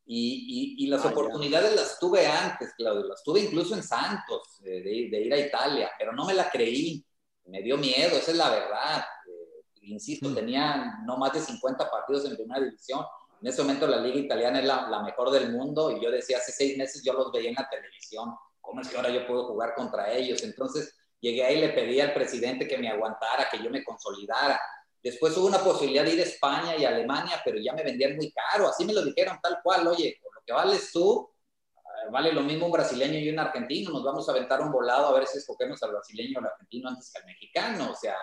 Y, 0.07 0.77
y, 0.79 0.85
y 0.85 0.87
las 0.89 1.01
Ah, 1.01 1.05
ya. 1.05 1.11
oportunidades 1.13 1.75
las 1.75 1.99
tuve 1.99 2.27
antes, 2.27 2.73
Claudio. 2.77 3.05
Las 3.07 3.23
tuve 3.23 3.41
incluso 3.41 3.75
en 3.75 3.83
Santos, 3.83 4.59
de, 4.61 4.81
ir- 4.81 5.11
de 5.11 5.21
ir 5.23 5.33
a 5.33 5.39
Italia, 5.39 5.91
pero 5.99 6.13
no 6.13 6.25
me 6.27 6.35
la 6.35 6.51
creí. 6.51 7.05
Me 7.47 7.63
dio 7.63 7.77
miedo, 7.79 8.17
esa 8.17 8.31
es 8.33 8.37
la 8.37 8.51
verdad. 8.51 9.05
Eh, 9.29 9.65
insisto, 9.83 10.33
tenía 10.35 10.99
no 11.05 11.17
más 11.17 11.33
de 11.33 11.41
50 11.41 11.91
partidos 11.91 12.25
en 12.27 12.37
primera 12.37 12.61
división. 12.61 13.05
En 13.41 13.49
ese 13.49 13.63
momento 13.63 13.87
la 13.87 13.99
liga 13.99 14.19
italiana 14.19 14.61
es 14.61 14.67
la, 14.67 14.89
la 14.89 15.03
mejor 15.03 15.31
del 15.31 15.51
mundo 15.53 15.91
y 15.91 16.03
yo 16.03 16.11
decía, 16.11 16.39
hace 16.39 16.53
seis 16.53 16.79
meses 16.79 17.03
yo 17.05 17.13
los 17.13 17.31
veía 17.33 17.51
en 17.51 17.57
la 17.57 17.69
televisión. 17.69 18.35
¿Cómo 18.65 18.81
es 18.81 18.89
que 18.89 18.97
ahora 18.97 19.11
yo 19.11 19.27
puedo 19.27 19.47
jugar 19.47 19.75
contra 19.75 20.13
ellos? 20.13 20.43
Entonces 20.43 20.97
llegué 21.21 21.45
ahí 21.45 21.59
y 21.59 21.61
le 21.61 21.69
pedí 21.71 22.01
al 22.01 22.15
presidente 22.15 22.67
que 22.67 22.79
me 22.79 22.89
aguantara, 22.89 23.49
que 23.51 23.63
yo 23.63 23.71
me 23.71 23.85
consolidara. 23.85 24.61
Después 25.03 25.37
hubo 25.37 25.47
una 25.47 25.59
posibilidad 25.59 26.05
de 26.05 26.15
ir 26.15 26.21
a 26.21 26.25
España 26.25 26.77
y 26.77 26.85
a 26.85 26.89
Alemania, 26.89 27.41
pero 27.45 27.59
ya 27.59 27.75
me 27.75 27.83
vendían 27.83 28.17
muy 28.17 28.33
caro. 28.33 28.69
Así 28.69 28.87
me 28.87 28.95
lo 28.95 29.05
dijeron 29.05 29.39
tal 29.43 29.59
cual, 29.63 29.87
oye, 29.87 30.19
por 30.23 30.35
lo 30.35 30.41
que 30.47 30.53
vales 30.55 30.91
tú, 30.93 31.31
eh, 31.75 32.11
vale 32.11 32.33
lo 32.33 32.43
mismo 32.43 32.67
un 32.67 32.73
brasileño 32.73 33.19
y 33.19 33.29
un 33.29 33.39
argentino. 33.39 33.91
Nos 33.91 34.03
vamos 34.03 34.27
a 34.29 34.33
aventar 34.33 34.63
un 34.63 34.73
volado 34.73 35.09
a 35.09 35.19
ver 35.19 35.27
si 35.27 35.39
escogemos 35.39 35.83
al 35.83 35.93
brasileño 35.93 36.39
o 36.39 36.41
al 36.41 36.51
argentino 36.53 36.89
antes 36.89 37.13
que 37.13 37.19
al 37.21 37.27
mexicano. 37.27 37.91
O 37.93 37.95
sea, 37.95 38.17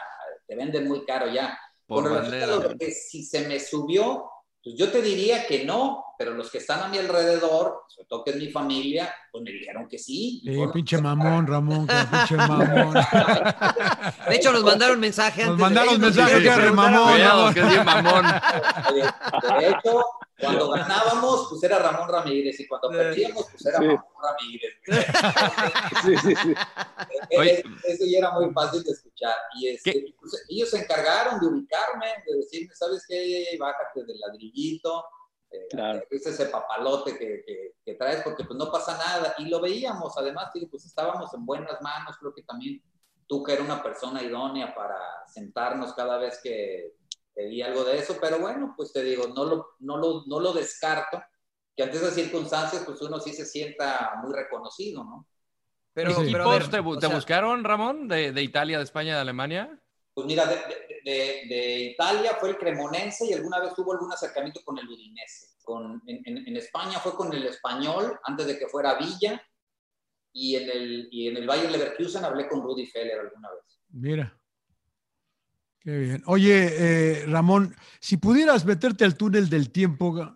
te 0.48 0.56
venden 0.56 0.88
muy 0.88 1.06
caro 1.06 1.28
ya. 1.32 1.58
Por 1.86 2.10
bandera. 2.10 2.48
lo 2.48 2.78
que 2.78 2.92
si 2.92 3.24
se 3.24 3.48
me 3.48 3.60
subió, 3.60 4.32
pues 4.64 4.76
yo 4.76 4.92
te 4.92 5.02
diría 5.02 5.46
que 5.46 5.64
no, 5.64 6.04
pero 6.22 6.36
los 6.36 6.52
que 6.52 6.60
están 6.60 6.82
a 6.84 6.88
mi 6.88 7.00
alrededor, 7.00 7.82
sobre 7.88 8.08
todo 8.08 8.24
que 8.24 8.30
es 8.30 8.36
mi 8.38 8.52
familia, 8.52 9.12
pues 9.32 9.44
me 9.44 9.50
dijeron 9.50 9.88
que 9.90 9.98
sí. 9.98 10.44
Eh, 10.46 10.68
pinche 10.72 11.00
mamón, 11.02 11.48
Ramón, 11.48 11.88
que 11.88 11.96
pinche 12.12 12.36
mamón. 12.48 12.94
De 14.30 14.36
hecho, 14.36 14.52
nos 14.52 14.64
mandaron 14.64 15.00
mensaje 15.00 15.42
Nos 15.42 15.50
antes. 15.54 15.62
mandaron 15.62 16.00
nos 16.00 16.16
mensaje 16.16 16.36
dijeron 16.40 16.60
que 16.60 16.62
preguntaran- 16.76 17.12
Cuidado, 17.12 17.54
que 17.56 17.60
es 17.62 17.86
mamón. 17.86 18.26
de, 18.94 19.02
de 19.66 19.70
hecho, 19.72 20.06
cuando 20.40 20.70
ganábamos, 20.70 21.48
pues 21.50 21.64
era 21.64 21.80
Ramón 21.80 22.08
Ramírez, 22.08 22.60
y 22.60 22.68
cuando 22.68 22.90
perdíamos, 22.92 23.48
pues 23.52 23.66
era 23.66 23.80
Sí. 23.80 23.86
Ramón 23.88 24.04
Ramírez. 24.22 24.74
Sí, 26.06 26.16
sí, 26.18 26.36
sí. 26.36 26.54
Eh, 27.32 27.64
Eso 27.88 28.04
ya 28.12 28.18
era 28.20 28.32
muy 28.32 28.52
fácil 28.54 28.84
de 28.84 28.92
escuchar. 28.92 29.34
Y 29.60 29.70
este, 29.70 30.14
pues, 30.20 30.46
ellos 30.50 30.70
se 30.70 30.80
encargaron 30.82 31.40
de 31.40 31.48
ubicarme, 31.48 32.06
de 32.28 32.38
decirme, 32.38 32.76
¿sabes 32.76 33.06
qué? 33.08 33.56
Bájate 33.60 34.04
del 34.06 34.20
ladrillito, 34.20 35.04
eh, 35.52 35.68
Claro. 35.70 36.04
es 36.10 36.26
ese 36.26 36.46
papalote 36.48 37.18
que, 37.18 37.44
que- 37.46 37.72
que 37.84 37.96
traes, 37.96 38.22
porque 38.24 38.44
pues 38.44 38.58
no 38.58 38.72
pasa 38.72 38.98
nada. 38.98 39.36
Y 39.40 39.46
lo 39.46 39.60
veíamos, 39.60 40.18
además, 40.18 40.52
digo, 40.54 40.68
pues 40.70 40.86
estábamos 40.86 41.34
en 41.34 41.46
buenas 41.46 41.82
manos, 41.82 42.16
creo 42.20 42.34
que 42.34 42.44
también 42.44 42.82
tú 43.28 43.44
que 43.44 43.54
eres 43.54 43.66
una 43.66 43.82
persona 43.82 44.22
idónea 44.22 44.74
para 44.76 44.98
sentarnos 45.28 45.94
cada 45.94 46.18
vez 46.18 46.40
que 46.44 46.94
pedí 47.34 47.62
algo 47.62 47.84
de 47.86 47.98
eso, 47.98 48.18
pero 48.22 48.40
bueno, 48.40 48.74
pues 48.76 48.92
te 48.94 49.04
digo, 49.04 49.28
no 49.28 49.46
lo, 49.46 49.68
no 49.80 49.98
lo, 49.98 50.24
no 50.28 50.40
lo 50.40 50.52
descarto, 50.54 51.22
que 51.76 51.84
ante 51.84 51.98
esas 51.98 52.14
circunstancias, 52.14 52.84
pues 52.86 53.02
uno 53.02 53.20
sí 53.20 53.32
se 53.34 53.46
sienta 53.46 54.14
muy 54.22 54.34
reconocido, 54.34 55.04
¿no? 55.04 55.26
Pero, 55.94 56.12
Sí. 56.12 56.30
pero 56.32 56.50
ver, 56.50 56.62
¿Equipos 56.64 57.00
te, 57.00 57.08
te 57.08 57.14
buscaron, 57.14 57.64
Ramón? 57.64 58.08
De, 58.08 58.32
de 58.32 58.44
Italia, 58.44 58.78
de 58.78 58.84
España, 58.84 59.16
de 59.16 59.22
Alemania? 59.22 59.82
Pues 60.14 60.28
mira, 60.28 60.46
de, 60.46 60.58
de- 61.06 61.80
Italia 61.94 62.36
fue 62.40 62.50
el 62.50 62.58
Cremonense 62.58 63.26
y 63.26 63.34
alguna 63.34 63.60
vez 63.60 63.74
tuvo 63.76 63.94
algún 63.94 64.12
acercamiento 64.12 64.60
con 64.64 64.78
el 64.78 64.88
Udinese. 64.88 65.48
Con, 65.64 66.02
en, 66.08 66.58
España 66.58 67.00
fue 67.00 67.16
con 67.16 67.32
el 67.34 67.46
Español 67.46 68.20
antes 68.26 68.48
de 68.48 68.58
que 68.60 68.68
fuera 68.68 68.96
Villa 68.98 69.42
y 70.34 70.56
en 70.56 70.70
el, 70.70 71.08
y 71.12 71.28
en 71.28 71.38
el 71.38 71.48
Bayern 71.48 71.72
Leverkusen 71.72 72.26
hablé 72.26 72.48
con 72.48 72.62
Rudy 72.62 72.86
Feller 72.88 73.20
alguna 73.20 73.50
vez. 73.52 73.80
Mira. 73.90 74.38
Qué 75.80 75.98
bien. 75.98 76.24
Oye, 76.28 76.68
eh, 76.78 77.26
Ramón, 77.26 77.76
si 78.00 78.18
pudieras 78.18 78.66
meterte 78.66 79.04
al 79.04 79.18
túnel 79.18 79.50
del 79.50 79.72
tiempo 79.72 80.36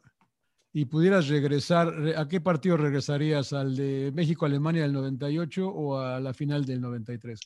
y 0.74 0.86
pudieras 0.86 1.28
regresar, 1.28 1.88
re- 1.94 2.18
¿a 2.18 2.28
qué 2.28 2.42
partido 2.42 2.78
regresarías? 2.78 3.54
¿Al 3.54 3.76
de 3.76 4.12
México-Alemania 4.14 4.82
del 4.84 4.94
98 4.94 5.68
o 5.68 6.00
a 6.00 6.20
la 6.20 6.34
final 6.34 6.66
del 6.66 6.82
93? 6.82 7.40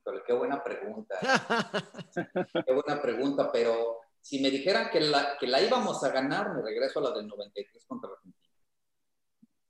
Híjole, 0.00 0.22
qué 0.26 0.32
buena 0.32 0.62
pregunta. 0.62 1.14
qué 2.66 2.72
buena 2.72 3.02
pregunta, 3.02 3.50
pero 3.52 3.98
si 4.20 4.40
me 4.40 4.50
dijeran 4.50 4.90
que 4.90 5.00
la, 5.00 5.36
que 5.38 5.46
la 5.46 5.60
íbamos 5.60 6.02
a 6.04 6.10
ganar, 6.10 6.54
me 6.54 6.62
regreso 6.62 7.00
a 7.00 7.10
la 7.10 7.18
del 7.18 7.26
93 7.26 7.84
contra 7.86 8.10
Argentina. 8.10 8.46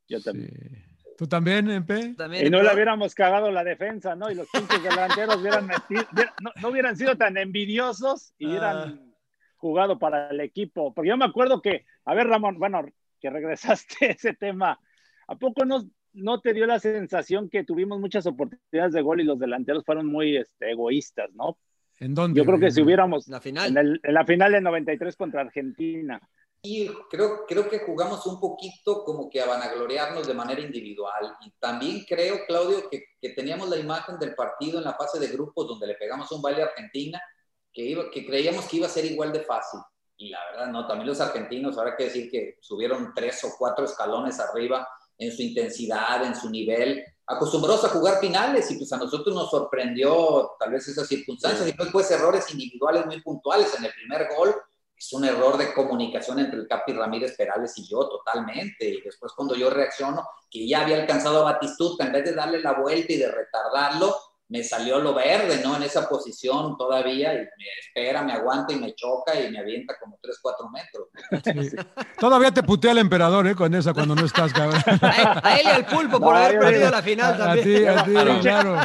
Yo 0.08 0.22
también. 0.22 0.86
¿Tú 1.16 1.28
también, 1.28 1.68
MP? 1.70 2.14
También, 2.14 2.46
Y 2.46 2.50
no 2.50 2.62
le 2.62 2.72
hubiéramos 2.72 3.14
cagado 3.14 3.50
la 3.50 3.62
defensa, 3.62 4.16
¿no? 4.16 4.30
Y 4.30 4.34
los 4.34 4.48
pinches 4.48 4.82
delanteros 4.82 5.36
hubieran 5.36 5.66
metido- 5.66 6.06
no, 6.40 6.50
no 6.62 6.68
hubieran 6.68 6.96
sido 6.96 7.16
tan 7.16 7.36
envidiosos 7.36 8.32
y 8.38 8.46
hubieran 8.46 9.14
jugado 9.56 9.98
para 9.98 10.30
el 10.30 10.40
equipo. 10.40 10.94
Porque 10.94 11.10
yo 11.10 11.18
me 11.18 11.26
acuerdo 11.26 11.60
que, 11.60 11.84
a 12.06 12.14
ver, 12.14 12.26
Ramón, 12.26 12.58
bueno, 12.58 12.86
que 13.20 13.30
regresaste 13.30 14.06
a 14.06 14.10
ese 14.12 14.34
tema, 14.34 14.80
¿a 15.28 15.36
poco 15.36 15.64
no, 15.66 15.84
no 16.12 16.40
te 16.40 16.52
dio 16.52 16.66
la 16.66 16.78
sensación 16.80 17.48
que 17.48 17.64
tuvimos 17.64 18.00
muchas 18.00 18.26
oportunidades 18.26 18.92
de 18.92 19.02
gol 19.02 19.20
y 19.20 19.24
los 19.24 19.38
delanteros 19.38 19.84
fueron 19.84 20.06
muy 20.06 20.36
este, 20.36 20.70
egoístas, 20.70 21.30
¿no? 21.34 21.58
¿En 21.98 22.14
dónde? 22.14 22.38
Yo 22.38 22.46
creo 22.46 22.58
que 22.58 22.70
si 22.70 22.80
hubiéramos 22.82 23.28
La 23.28 23.40
final. 23.40 23.68
en, 23.70 23.78
el- 23.78 24.00
en 24.02 24.14
la 24.14 24.24
final 24.24 24.52
del 24.52 24.62
93 24.62 25.16
contra 25.16 25.42
Argentina, 25.42 26.20
Y 26.62 26.88
creo, 27.10 27.46
creo 27.46 27.68
que 27.70 27.78
jugamos 27.80 28.26
un 28.26 28.38
poquito 28.38 29.02
como 29.04 29.30
que 29.30 29.40
a 29.40 29.46
vanagloriarnos 29.46 30.26
de 30.26 30.34
manera 30.34 30.60
individual. 30.60 31.34
Y 31.46 31.50
también 31.58 32.04
creo, 32.06 32.36
Claudio, 32.46 32.88
que, 32.90 33.02
que 33.20 33.30
teníamos 33.30 33.68
la 33.70 33.78
imagen 33.78 34.18
del 34.18 34.34
partido 34.34 34.78
en 34.78 34.84
la 34.84 34.92
fase 34.94 35.18
de 35.18 35.28
grupos 35.28 35.66
donde 35.68 35.86
le 35.86 35.94
pegamos 35.94 36.30
un 36.32 36.42
baile 36.42 36.62
a 36.62 36.66
Argentina, 36.66 37.20
que, 37.72 37.82
iba, 37.82 38.10
que 38.10 38.26
creíamos 38.26 38.66
que 38.68 38.76
iba 38.78 38.86
a 38.86 38.90
ser 38.90 39.04
igual 39.06 39.32
de 39.32 39.40
fácil. 39.40 39.80
Y 40.18 40.28
la 40.30 40.38
verdad, 40.50 40.66
no, 40.70 40.86
también 40.86 41.08
los 41.08 41.20
argentinos, 41.20 41.78
habrá 41.78 41.96
que 41.96 42.04
decir 42.04 42.30
que 42.30 42.58
subieron 42.60 43.12
tres 43.14 43.42
o 43.44 43.52
cuatro 43.58 43.86
escalones 43.86 44.38
arriba 44.40 44.86
en 45.20 45.30
su 45.30 45.42
intensidad, 45.42 46.24
en 46.24 46.34
su 46.34 46.50
nivel, 46.50 47.04
acostumbrados 47.26 47.84
a 47.84 47.90
jugar 47.90 48.18
finales 48.18 48.68
y 48.70 48.76
pues 48.76 48.92
a 48.92 48.96
nosotros 48.96 49.34
nos 49.34 49.50
sorprendió 49.50 50.52
tal 50.58 50.72
vez 50.72 50.88
esas 50.88 51.06
circunstancias 51.06 51.68
y 51.68 51.72
después 51.72 52.10
errores 52.10 52.50
individuales 52.50 53.06
muy 53.06 53.20
puntuales 53.20 53.72
en 53.78 53.84
el 53.84 53.92
primer 53.92 54.28
gol 54.36 54.54
es 55.00 55.12
un 55.14 55.24
error 55.24 55.56
de 55.56 55.72
comunicación 55.72 56.40
entre 56.40 56.60
el 56.60 56.68
Capi 56.68 56.92
Ramírez 56.92 57.34
Perales 57.34 57.72
y 57.78 57.88
yo 57.88 58.06
totalmente. 58.06 58.86
Y 58.86 59.00
después 59.00 59.32
cuando 59.32 59.54
yo 59.54 59.70
reacciono, 59.70 60.28
que 60.50 60.68
ya 60.68 60.82
había 60.82 61.00
alcanzado 61.00 61.40
a 61.40 61.52
Batistuta, 61.52 62.04
en 62.04 62.12
vez 62.12 62.24
de 62.24 62.34
darle 62.34 62.60
la 62.60 62.74
vuelta 62.74 63.10
y 63.10 63.16
de 63.16 63.30
retardarlo, 63.30 64.14
me 64.50 64.62
salió 64.64 64.98
lo 64.98 65.14
verde, 65.14 65.60
¿no? 65.64 65.76
En 65.76 65.84
esa 65.84 66.08
posición 66.08 66.76
todavía, 66.76 67.32
y 67.34 67.36
me 67.38 67.46
espera, 67.80 68.20
me 68.22 68.32
aguanta 68.32 68.72
y 68.72 68.76
me 68.76 68.94
choca 68.94 69.38
y 69.38 69.50
me 69.50 69.60
avienta 69.60 69.94
como 70.00 70.18
3, 70.20 70.38
4 70.42 70.68
metros. 70.70 71.08
Sí. 71.70 71.76
Todavía 72.18 72.50
te 72.50 72.62
putea 72.64 72.90
el 72.92 72.98
emperador, 72.98 73.46
¿eh? 73.46 73.54
Con 73.54 73.72
esa 73.74 73.94
cuando 73.94 74.14
no 74.16 74.26
estás, 74.26 74.52
cabrón. 74.52 74.82
A, 75.02 75.40
a 75.48 75.56
él 75.58 75.66
y 75.66 75.68
al 75.70 75.86
pulpo 75.86 76.18
por 76.20 76.34
No, 76.34 76.38
haber 76.40 76.54
yo- 76.54 76.60
perdido 76.60 76.90
la 76.90 77.02
final 77.02 77.32
A, 77.32 77.34
a 77.34 77.38
también. 77.54 77.64
ti, 77.64 77.86
a 77.86 78.04
ti, 78.04 78.40
claro. 78.42 78.76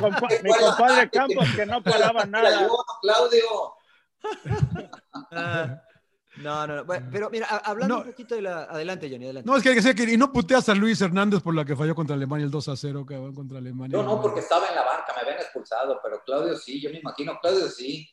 mi 0.43 0.51
compadre 0.54 1.10
Campos 1.12 1.47
que 1.56 1.65
no 1.65 1.82
paraba 1.84 2.25
nada. 2.25 2.67
Claudio. 3.01 3.73
Ah, 6.38 6.41
No, 6.43 6.67
no, 6.67 6.76
no. 6.78 6.86
Bueno, 6.86 7.08
pero 7.12 7.30
mira, 7.30 7.45
hablando 7.48 7.95
No. 7.95 8.02
un 8.02 8.08
poquito 8.08 8.36
de 8.36 8.41
la. 8.41 8.63
Adelante, 8.63 9.10
Johnny, 9.10 9.26
adelante. 9.26 9.50
No, 9.50 9.58
es 9.58 9.63
que, 9.63 9.74
que 9.74 9.82
sé 9.82 9.95
que 9.95 10.04
y 10.04 10.17
no 10.17 10.32
puteas 10.32 10.67
a 10.69 10.76
Luis 10.76 11.00
Hernández 11.02 11.41
por 11.41 11.56
la 11.56 11.63
que 11.65 11.76
falló 11.76 11.95
contra 11.95 12.15
Alemania 12.15 12.45
el 12.45 12.52
2 12.52 12.69
a 12.69 12.76
0, 12.76 13.06
cabrón, 13.06 13.34
contra 13.34 13.58
Alemania. 13.58 13.98
Yo 13.98 14.04
no, 14.04 14.21
porque 14.21 14.39
estaba 14.41 14.67
en 14.67 14.76
la 14.76 14.84
banca, 14.84 15.13
me 15.15 15.21
habían 15.21 15.38
expulsado, 15.41 16.00
pero 16.04 16.21
Claudio 16.26 16.56
sí, 16.58 16.82
yo 16.82 16.89
me 16.91 17.00
imagino, 17.00 17.38
Claudio 17.41 17.67
sí. 17.67 18.10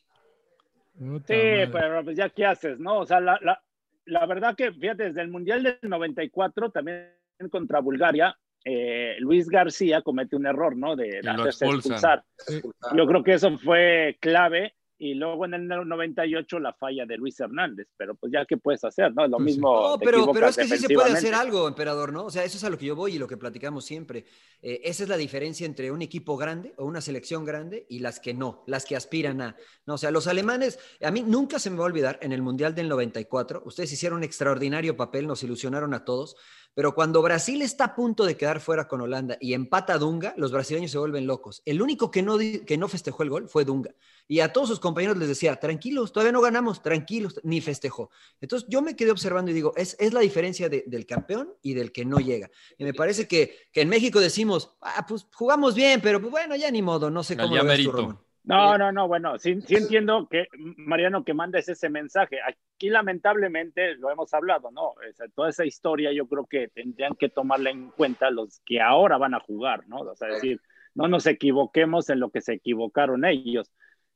Puta 0.97 1.33
Sí, 1.33 1.33
madre. 1.33 1.67
pero 1.69 2.03
pues 2.03 2.15
ya 2.17 2.29
qué 2.29 2.45
haces, 2.45 2.79
¿no? 2.79 2.99
O 2.99 3.05
sea, 3.05 3.19
la, 3.19 3.39
la, 3.41 3.61
la 4.05 4.25
verdad 4.25 4.55
que, 4.55 4.71
fíjate, 4.71 5.03
desde 5.05 5.21
el 5.21 5.29
Mundial 5.29 5.63
del 5.63 5.79
94, 5.81 6.69
también 6.71 7.09
contra 7.51 7.79
Bulgaria, 7.79 8.37
eh, 8.63 9.15
Luis 9.19 9.49
García 9.49 10.01
comete 10.01 10.35
un 10.35 10.45
error, 10.45 10.77
¿no? 10.77 10.95
De, 10.95 11.19
hacerse 11.27 11.65
expulsar. 11.65 12.23
Sí. 12.37 12.61
Yo 12.95 13.05
creo 13.07 13.23
que 13.23 13.33
eso 13.33 13.57
fue 13.57 14.17
clave. 14.21 14.75
Y 15.03 15.15
luego 15.15 15.43
en 15.43 15.53
el 15.53 15.67
98 15.67 16.59
la 16.59 16.71
falla 16.71 17.05
de 17.05 17.17
Luis 17.17 17.37
Hernández, 17.37 17.89
pero 17.97 18.15
pues 18.15 18.31
ya 18.31 18.45
qué 18.45 18.55
puedes 18.55 18.85
hacer, 18.85 19.13
¿no? 19.13 19.27
Lo 19.27 19.35
Pues 19.35 19.47
mismo. 19.47 19.89
No, 19.89 19.99
pero, 19.99 20.31
pero 20.31 20.47
es 20.47 20.55
que 20.55 20.63
sí 20.63 20.77
se 20.77 20.93
puede 20.93 21.11
hacer 21.11 21.35
algo, 21.35 21.67
emperador, 21.67 22.13
¿no? 22.13 22.23
O 22.23 22.31
sea, 22.31 22.45
eso 22.45 22.55
es 22.55 22.63
a 22.63 22.69
lo 22.69 22.77
que 22.77 22.85
yo 22.85 22.95
voy 22.95 23.15
y 23.15 23.19
lo 23.19 23.27
que 23.27 23.35
platicamos 23.35 23.83
siempre. 23.83 24.23
Eh, 24.61 24.79
esa 24.85 25.03
es 25.03 25.09
la 25.09 25.17
diferencia 25.17 25.65
entre 25.65 25.91
un 25.91 26.01
equipo 26.01 26.37
grande 26.37 26.73
o 26.77 26.85
una 26.85 27.01
selección 27.01 27.43
grande 27.43 27.85
y 27.89 27.99
las 27.99 28.21
que 28.21 28.33
no, 28.33 28.63
las 28.65 28.85
que 28.85 28.95
aspiran 28.95 29.41
a. 29.41 29.57
No, 29.85 29.95
o 29.95 29.97
sea, 29.97 30.09
los 30.09 30.27
alemanes, 30.27 30.79
a 31.01 31.11
mí 31.11 31.21
nunca 31.21 31.59
se 31.59 31.69
me 31.69 31.75
va 31.75 31.83
a 31.83 31.87
olvidar, 31.87 32.17
en 32.21 32.31
el 32.31 32.41
Mundial 32.41 32.73
del 32.73 32.87
94, 32.87 33.63
ustedes 33.65 33.91
hicieron 33.91 34.19
un 34.19 34.23
extraordinario 34.23 34.95
papel, 34.95 35.27
nos 35.27 35.43
ilusionaron 35.43 35.93
a 35.93 36.05
todos, 36.05 36.37
pero 36.73 36.95
cuando 36.95 37.21
Brasil 37.21 37.61
está 37.61 37.83
a 37.85 37.95
punto 37.95 38.25
de 38.25 38.35
quedar 38.37 38.59
fuera 38.59 38.87
con 38.87 39.01
Holanda 39.01 39.37
y 39.39 39.53
empata 39.53 39.93
a 39.93 39.97
Dunga, 39.97 40.33
los 40.37 40.51
brasileños 40.51 40.91
se 40.91 40.97
vuelven 40.97 41.27
locos. 41.27 41.61
El 41.65 41.81
único 41.81 42.09
que 42.11 42.21
no, 42.23 42.37
que 42.37 42.77
no 42.77 42.87
festejó 42.87 43.23
el 43.23 43.29
gol 43.29 43.49
fue 43.49 43.65
Dunga. 43.65 43.93
Y 44.27 44.39
a 44.39 44.53
todos 44.53 44.69
sus 44.69 44.79
compañeros 44.79 45.17
les 45.17 45.27
decía, 45.27 45.55
tranquilos, 45.57 46.11
todavía 46.13 46.31
no 46.31 46.41
ganamos, 46.41 46.81
tranquilos, 46.81 47.39
ni 47.43 47.61
festejó. 47.61 48.09
Entonces 48.41 48.67
yo 48.69 48.81
me 48.81 48.95
quedé 48.95 49.11
observando 49.11 49.51
y 49.51 49.53
digo, 49.53 49.73
es, 49.75 49.95
es 49.99 50.13
la 50.13 50.21
diferencia 50.21 50.69
de- 50.69 50.83
del 50.87 51.05
campeón 51.05 51.53
y 51.61 51.73
del 51.73 51.91
que 51.91 52.05
no 52.05 52.17
llega. 52.19 52.49
Y 52.77 52.83
me 52.85 52.93
parece 52.93 53.27
que, 53.27 53.57
que 53.71 53.81
en 53.81 53.89
México 53.89 54.19
decimos, 54.19 54.71
ah, 54.81 55.05
pues 55.07 55.27
jugamos 55.33 55.75
bien, 55.75 56.01
pero 56.01 56.19
pues, 56.21 56.31
bueno, 56.31 56.55
ya 56.55 56.71
ni 56.71 56.81
modo, 56.81 57.09
no 57.11 57.23
sé 57.23 57.35
cómo 57.43 57.55
lo 57.57 57.63
ves 57.65 57.79
tú, 57.83 57.91
merito. 58.07 58.25
No, 58.45 58.77
no, 58.77 58.91
no, 58.91 59.07
bueno, 59.07 59.39
sí, 59.39 59.61
sí 59.61 59.75
entiendo 59.75 60.27
que, 60.29 60.47
Mariano, 60.57 61.23
que 61.23 61.33
mandes 61.33 61.69
ese 61.69 61.89
mensaje. 61.89 62.39
Aquí 62.45 62.89
lamentablemente 62.89 63.95
lo 63.95 64.11
hemos 64.11 64.33
hablado, 64.33 64.69
¿no? 64.71 64.89
O 64.89 65.13
sea, 65.13 65.27
toda 65.33 65.49
esa 65.49 65.65
historia 65.65 66.11
yo 66.11 66.27
creo 66.27 66.45
que 66.45 66.67
tendrían 66.67 67.15
que 67.15 67.29
tomarla 67.29 67.69
en 67.69 67.89
cuenta 67.91 68.29
los 68.31 68.59
que 68.65 68.81
ahora 68.81 69.17
van 69.17 69.33
a 69.33 69.39
jugar, 69.39 69.87
¿no? 69.87 69.99
O 69.99 70.15
sea, 70.15 70.27
decir, 70.27 70.59
no 70.93 71.07
nos 71.07 71.25
equivoquemos 71.25 72.09
en 72.09 72.19
lo 72.19 72.31
que 72.31 72.41
se 72.41 72.53
equivocaron 72.53 73.23
ellos, 73.23 73.71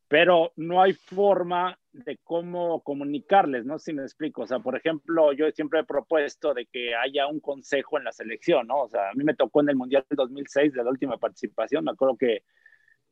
pero 0.10 0.52
no 0.58 0.82
hay 0.82 0.94
forma 0.94 1.80
de 1.94 2.18
cómo 2.24 2.82
comunicarles, 2.84 3.66
¿no? 3.66 3.80
Si 3.80 3.94
me 3.94 4.04
explico. 4.04 4.42
O 4.44 4.48
sea, 4.48 4.60
por 4.60 4.76
ejemplo, 4.76 5.32
yo 5.32 5.50
siempre 5.52 5.80
he 5.80 5.86
propuesto 5.86 6.54
de 6.54 6.66
que 6.66 6.96
haya 6.96 7.28
un 7.28 7.40
consejo 7.40 7.98
en 7.98 8.04
la 8.04 8.12
selección, 8.12 8.68
¿no? 8.68 8.84
O 8.84 8.90
sea, 8.90 9.10
a 9.10 9.14
mí 9.14 9.24
me 9.24 9.36
tocó 9.36 9.62
en 9.62 9.70
el 9.70 9.78
Mundial 9.78 10.06
del 10.10 10.18
2006, 10.18 10.74
de 10.74 10.84
la 10.84 10.90
última 10.90 11.18
participación, 11.18 11.86
me 11.86 11.92
acuerdo 11.92 12.18
que 12.18 12.44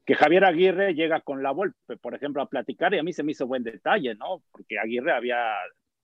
que 0.05 0.15
Javier 0.15 0.45
Aguirre 0.45 0.93
llega 0.93 1.21
con 1.21 1.41
la 1.41 1.51
Volpe, 1.51 1.97
por 1.97 2.13
ejemplo, 2.13 2.41
a 2.41 2.49
platicar 2.49 2.93
y 2.93 2.99
a 2.99 3.03
mí 3.03 3.11
se 3.11 3.23
me 3.23 3.31
hizo 3.31 3.47
buen 3.47 3.63
detalle, 3.63 4.15
¿no? 4.15 4.43
Porque 4.51 4.77
Aguirre 4.79 5.11
había 5.11 5.53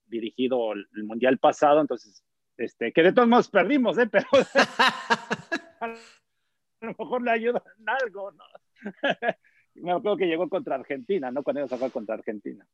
dirigido 0.06 0.72
el 0.72 1.04
Mundial 1.04 1.38
pasado, 1.38 1.80
entonces, 1.80 2.24
este, 2.56 2.92
que 2.92 3.02
de 3.02 3.12
todos 3.12 3.28
modos 3.28 3.48
perdimos, 3.48 3.96
¿eh? 3.98 4.08
Pero 4.10 4.26
a 5.80 5.86
lo 6.80 6.94
mejor 6.98 7.22
le 7.22 7.30
ayudan 7.30 7.62
algo, 7.86 8.32
¿no? 8.32 8.44
me 9.74 9.92
acuerdo 9.92 10.16
que 10.16 10.26
llegó 10.26 10.48
contra 10.48 10.74
Argentina, 10.74 11.30
¿no? 11.30 11.42
Cuando 11.42 11.60
iba 11.60 11.66
a 11.66 11.76
jugar 11.76 11.92
contra 11.92 12.16
Argentina. 12.16 12.66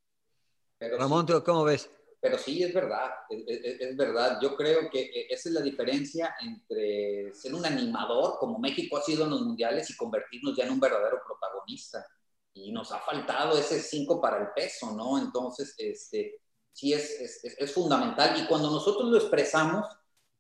Pero 0.78 0.96
Ramón, 0.96 1.26
¿tú 1.26 1.42
¿cómo 1.44 1.64
ves? 1.64 1.90
Pero 2.20 2.36
sí, 2.38 2.62
es 2.62 2.74
verdad, 2.74 3.10
es, 3.30 3.44
es- 3.64 3.80
es 3.80 3.96
verdad. 3.96 4.38
Yo 4.42 4.56
creo 4.56 4.90
que 4.90 5.00
eh, 5.02 5.26
esa 5.30 5.48
es 5.48 5.54
la 5.54 5.60
diferencia 5.62 6.34
entre 6.40 7.32
ser 7.34 7.54
un 7.54 7.64
animador, 7.66 8.38
como 8.38 8.58
México 8.58 8.96
ha 8.96 9.02
sido 9.02 9.24
en 9.24 9.30
los 9.30 9.42
mundiales, 9.42 9.88
y 9.90 9.96
convertirnos 9.96 10.56
ya 10.56 10.64
en 10.64 10.72
un 10.72 10.80
verdadero 10.80 11.20
protagonista. 11.26 12.04
Y 12.54 12.72
nos 12.72 12.90
ha 12.92 12.98
faltado 13.00 13.56
ese 13.58 13.80
5 13.80 14.20
para 14.20 14.38
el 14.42 14.48
peso, 14.54 14.92
¿no? 14.92 15.18
Entonces, 15.18 15.74
este, 15.78 16.40
sí 16.72 16.92
es, 16.92 17.10
es, 17.20 17.44
es- 17.44 17.56
es 17.58 17.72
fundamental. 17.72 18.40
Y 18.40 18.46
cuando 18.46 18.70
nosotros 18.70 19.08
lo 19.10 19.16
expresamos, 19.18 19.86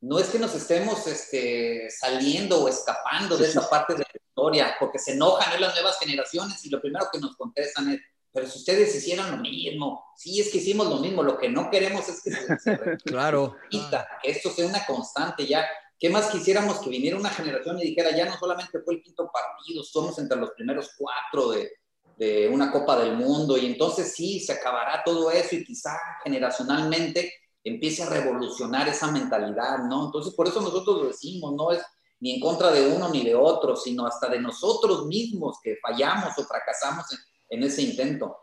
no 0.00 0.18
es 0.18 0.28
que 0.30 0.38
nos 0.38 0.54
estemos 0.54 1.06
este, 1.06 1.90
saliendo 1.90 2.62
o 2.64 2.68
escapando 2.68 3.36
de 3.36 3.46
esa 3.46 3.68
parte 3.68 3.94
de 3.94 4.00
la 4.00 4.06
historia, 4.28 4.76
porque 4.78 4.98
se 4.98 5.12
enojan 5.12 5.54
en 5.54 5.60
las 5.60 5.74
nuevas 5.74 5.98
generaciones 5.98 6.64
y 6.64 6.70
lo 6.70 6.80
primero 6.80 7.06
que 7.12 7.18
nos 7.18 7.36
contestan 7.36 7.90
es, 7.90 8.00
pero 8.38 8.48
si 8.48 8.58
ustedes 8.60 8.94
hicieran 8.94 9.32
lo 9.32 9.36
mismo, 9.38 10.04
sí 10.16 10.40
es 10.40 10.52
que 10.52 10.58
hicimos 10.58 10.86
lo 10.86 10.98
mismo, 10.98 11.24
lo 11.24 11.36
que 11.36 11.48
no 11.48 11.68
queremos 11.70 12.08
es 12.08 12.22
que 12.22 12.30
se, 12.30 12.58
se 12.58 12.78
Claro. 13.04 13.56
que 13.68 13.80
esto 14.22 14.50
sea 14.50 14.66
una 14.68 14.86
constante 14.86 15.44
ya. 15.44 15.66
¿Qué 15.98 16.08
más 16.08 16.30
quisiéramos 16.30 16.78
que 16.78 16.88
viniera 16.88 17.16
una 17.16 17.30
generación 17.30 17.80
y 17.80 17.86
dijera, 17.86 18.16
ya 18.16 18.26
no 18.26 18.38
solamente 18.38 18.78
fue 18.84 18.94
el 18.94 19.02
quinto 19.02 19.28
partido, 19.32 19.82
somos 19.82 20.16
entre 20.20 20.38
los 20.38 20.52
primeros 20.52 20.90
cuatro 20.96 21.50
de, 21.50 21.72
de 22.16 22.48
una 22.48 22.70
Copa 22.70 22.96
del 23.00 23.16
Mundo 23.16 23.58
y 23.58 23.66
entonces 23.66 24.14
sí, 24.14 24.38
se 24.38 24.52
acabará 24.52 25.02
todo 25.04 25.32
eso 25.32 25.56
y 25.56 25.64
quizá 25.64 25.98
generacionalmente 26.22 27.32
empiece 27.64 28.04
a 28.04 28.08
revolucionar 28.08 28.86
esa 28.86 29.10
mentalidad, 29.10 29.78
¿no? 29.78 30.06
Entonces 30.06 30.32
por 30.34 30.46
eso 30.46 30.60
nosotros 30.60 31.02
lo 31.02 31.08
decimos, 31.08 31.54
no 31.54 31.72
es 31.72 31.82
ni 32.20 32.34
en 32.34 32.40
contra 32.40 32.70
de 32.70 32.86
uno 32.86 33.08
ni 33.08 33.24
de 33.24 33.34
otro, 33.34 33.74
sino 33.74 34.06
hasta 34.06 34.28
de 34.28 34.40
nosotros 34.40 35.06
mismos 35.06 35.58
que 35.60 35.76
fallamos 35.82 36.38
o 36.38 36.44
fracasamos 36.44 37.12
en, 37.12 37.18
en 37.48 37.62
ese 37.62 37.82
intento. 37.82 38.38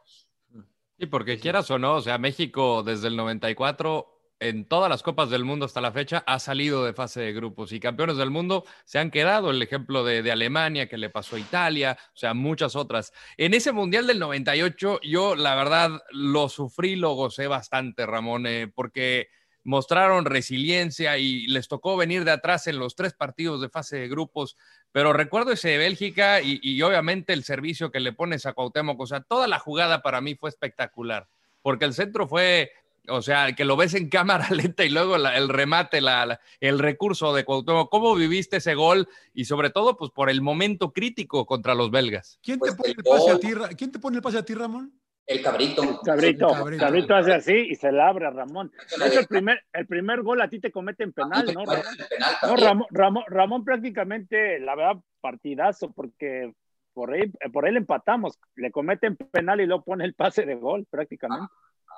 Sí, 0.98 1.08
porque 1.08 1.40
quieras 1.40 1.70
o 1.72 1.78
no, 1.78 1.96
o 1.96 2.02
sea, 2.02 2.18
México 2.18 2.84
desde 2.84 3.10
el 3.10 3.18
94 3.18 4.16
en 4.40 4.66
todas 4.66 4.90
las 4.90 5.02
copas 5.02 5.30
del 5.30 5.46
mundo 5.46 5.66
hasta 5.66 5.82
la 5.82 5.92
fecha 5.92 6.24
ha 6.28 6.40
salido 6.40 6.86
de 6.86 6.94
fase 6.94 7.22
de 7.22 7.34
grupos 7.34 7.72
y 7.72 7.80
campeones 7.80 8.18
del 8.18 8.32
mundo 8.32 8.66
se 8.84 9.00
han 9.00 9.12
quedado. 9.12 9.50
El 9.50 9.62
ejemplo 9.62 10.04
de, 10.04 10.24
de 10.24 10.32
Alemania 10.32 10.88
que 10.88 10.98
le 10.98 11.10
pasó 11.10 11.36
a 11.36 11.40
Italia, 11.40 11.98
o 12.14 12.18
sea, 12.18 12.34
muchas 12.34 12.76
otras. 12.76 13.14
En 13.38 13.54
ese 13.54 13.72
mundial 13.72 14.08
del 14.08 14.20
98, 14.20 15.00
yo 15.04 15.36
la 15.36 15.56
verdad 15.56 16.02
lo 16.12 16.50
sufrí, 16.50 16.96
lo 16.96 17.14
gocé 17.14 17.48
bastante, 17.48 18.06
Ramón, 18.06 18.46
eh, 18.46 18.68
porque 18.74 19.30
mostraron 19.64 20.26
resiliencia 20.26 21.18
y 21.18 21.48
les 21.48 21.68
tocó 21.68 21.98
venir 21.98 22.24
de 22.24 22.32
atrás 22.32 22.68
en 22.68 22.78
los 22.78 22.96
tres 22.96 23.14
partidos 23.14 23.62
de 23.62 23.70
fase 23.70 23.98
de 23.98 24.08
grupos. 24.08 24.58
Pero 24.96 25.12
recuerdo 25.12 25.52
ese 25.52 25.68
de 25.72 25.78
Bélgica 25.78 26.42
y, 26.42 26.58
y 26.64 26.82
obviamente 26.82 27.34
el 27.34 27.44
servicio 27.44 27.92
que 27.92 28.00
le 28.00 28.14
pones 28.14 28.46
a 28.46 28.54
Cuauhtémoc, 28.54 28.98
o 29.02 29.06
sea, 29.06 29.20
toda 29.20 29.46
la 29.46 29.60
jugada 29.60 30.02
para 30.02 30.22
mí 30.22 30.36
fue 30.36 30.50
espectacular. 30.50 31.28
porque 31.62 31.84
el 31.84 31.94
centro 31.94 32.30
fue, 32.30 32.72
o 33.10 33.22
sea, 33.22 33.52
que 33.52 33.66
lo 33.66 33.76
ves 33.76 33.94
en 33.94 34.08
cámara 34.10 34.48
lenta 34.52 34.86
y 34.86 34.90
luego 34.90 35.18
la- 35.18 35.36
el 35.36 35.50
remate, 35.50 36.00
la, 36.00 36.26
la- 36.26 36.40
el 36.62 36.80
recurso 36.80 37.34
de 37.34 37.44
Cuauhtémoc. 37.44 37.90
¿Cómo 37.92 38.16
viviste 38.16 38.56
ese 38.58 38.74
gol? 38.76 39.10
Y 39.34 39.44
sobre 39.44 39.70
todo, 39.70 39.98
pues 39.98 40.12
por 40.12 40.30
el 40.30 40.42
momento 40.42 40.94
crítico 40.94 41.46
contra 41.46 41.76
los 41.76 41.92
belgas. 41.92 42.40
¿Quién 42.42 42.60
Pues 42.60 42.72
te 42.72 42.78
pone 42.78 42.94
el 42.98 43.04
pase 43.04 43.32
a 43.32 43.38
ti, 43.38 43.76
¿Quién 43.76 43.92
te 43.92 44.00
pone 44.00 44.16
el 44.16 44.22
pase 44.24 44.38
a 44.38 44.46
ti, 44.46 44.54
Ramón? 44.54 44.94
El 45.28 45.42
cabrito. 45.42 45.82
Cabrito, 46.04 46.48
Cabrito. 46.50 46.86
Cabrito, 46.86 47.16
hace 47.16 47.34
así 47.34 47.54
y 47.54 47.76
se 47.76 47.92
la 47.92 48.10
abre 48.10 48.28
a 48.28 48.30
Ramón. 48.30 48.72
Hecho, 49.06 49.22
el 49.22 49.28
primer, 49.28 49.64
el 49.74 49.88
primer 49.88 50.22
gol 50.22 50.42
a 50.42 50.50
ti 50.50 50.60
te 50.60 50.72
cometen 50.72 51.14
penal, 51.14 51.46
¿no, 51.54 51.66
Ramón? 51.66 51.86
El 51.98 52.08
penal 52.08 52.36
No. 52.44 52.56
Ramón, 52.56 52.88
Ramón, 52.92 53.24
Ramón 53.28 53.66
prácticamente, 53.66 54.60
la 54.60 54.76
verdad, 54.76 55.02
partidazo, 55.22 55.92
porque 55.92 56.54
por 56.94 57.14
ahí, 57.14 57.32
por 57.52 57.70
le 57.70 57.78
empatamos. 57.78 58.40
Le 58.56 58.72
cometen 58.72 59.18
penal 59.18 59.60
y 59.62 59.66
luego 59.66 59.84
pone 59.84 60.06
el 60.06 60.14
pase 60.14 60.46
de 60.46 60.56
gol, 60.56 60.88
prácticamente. 60.90 61.52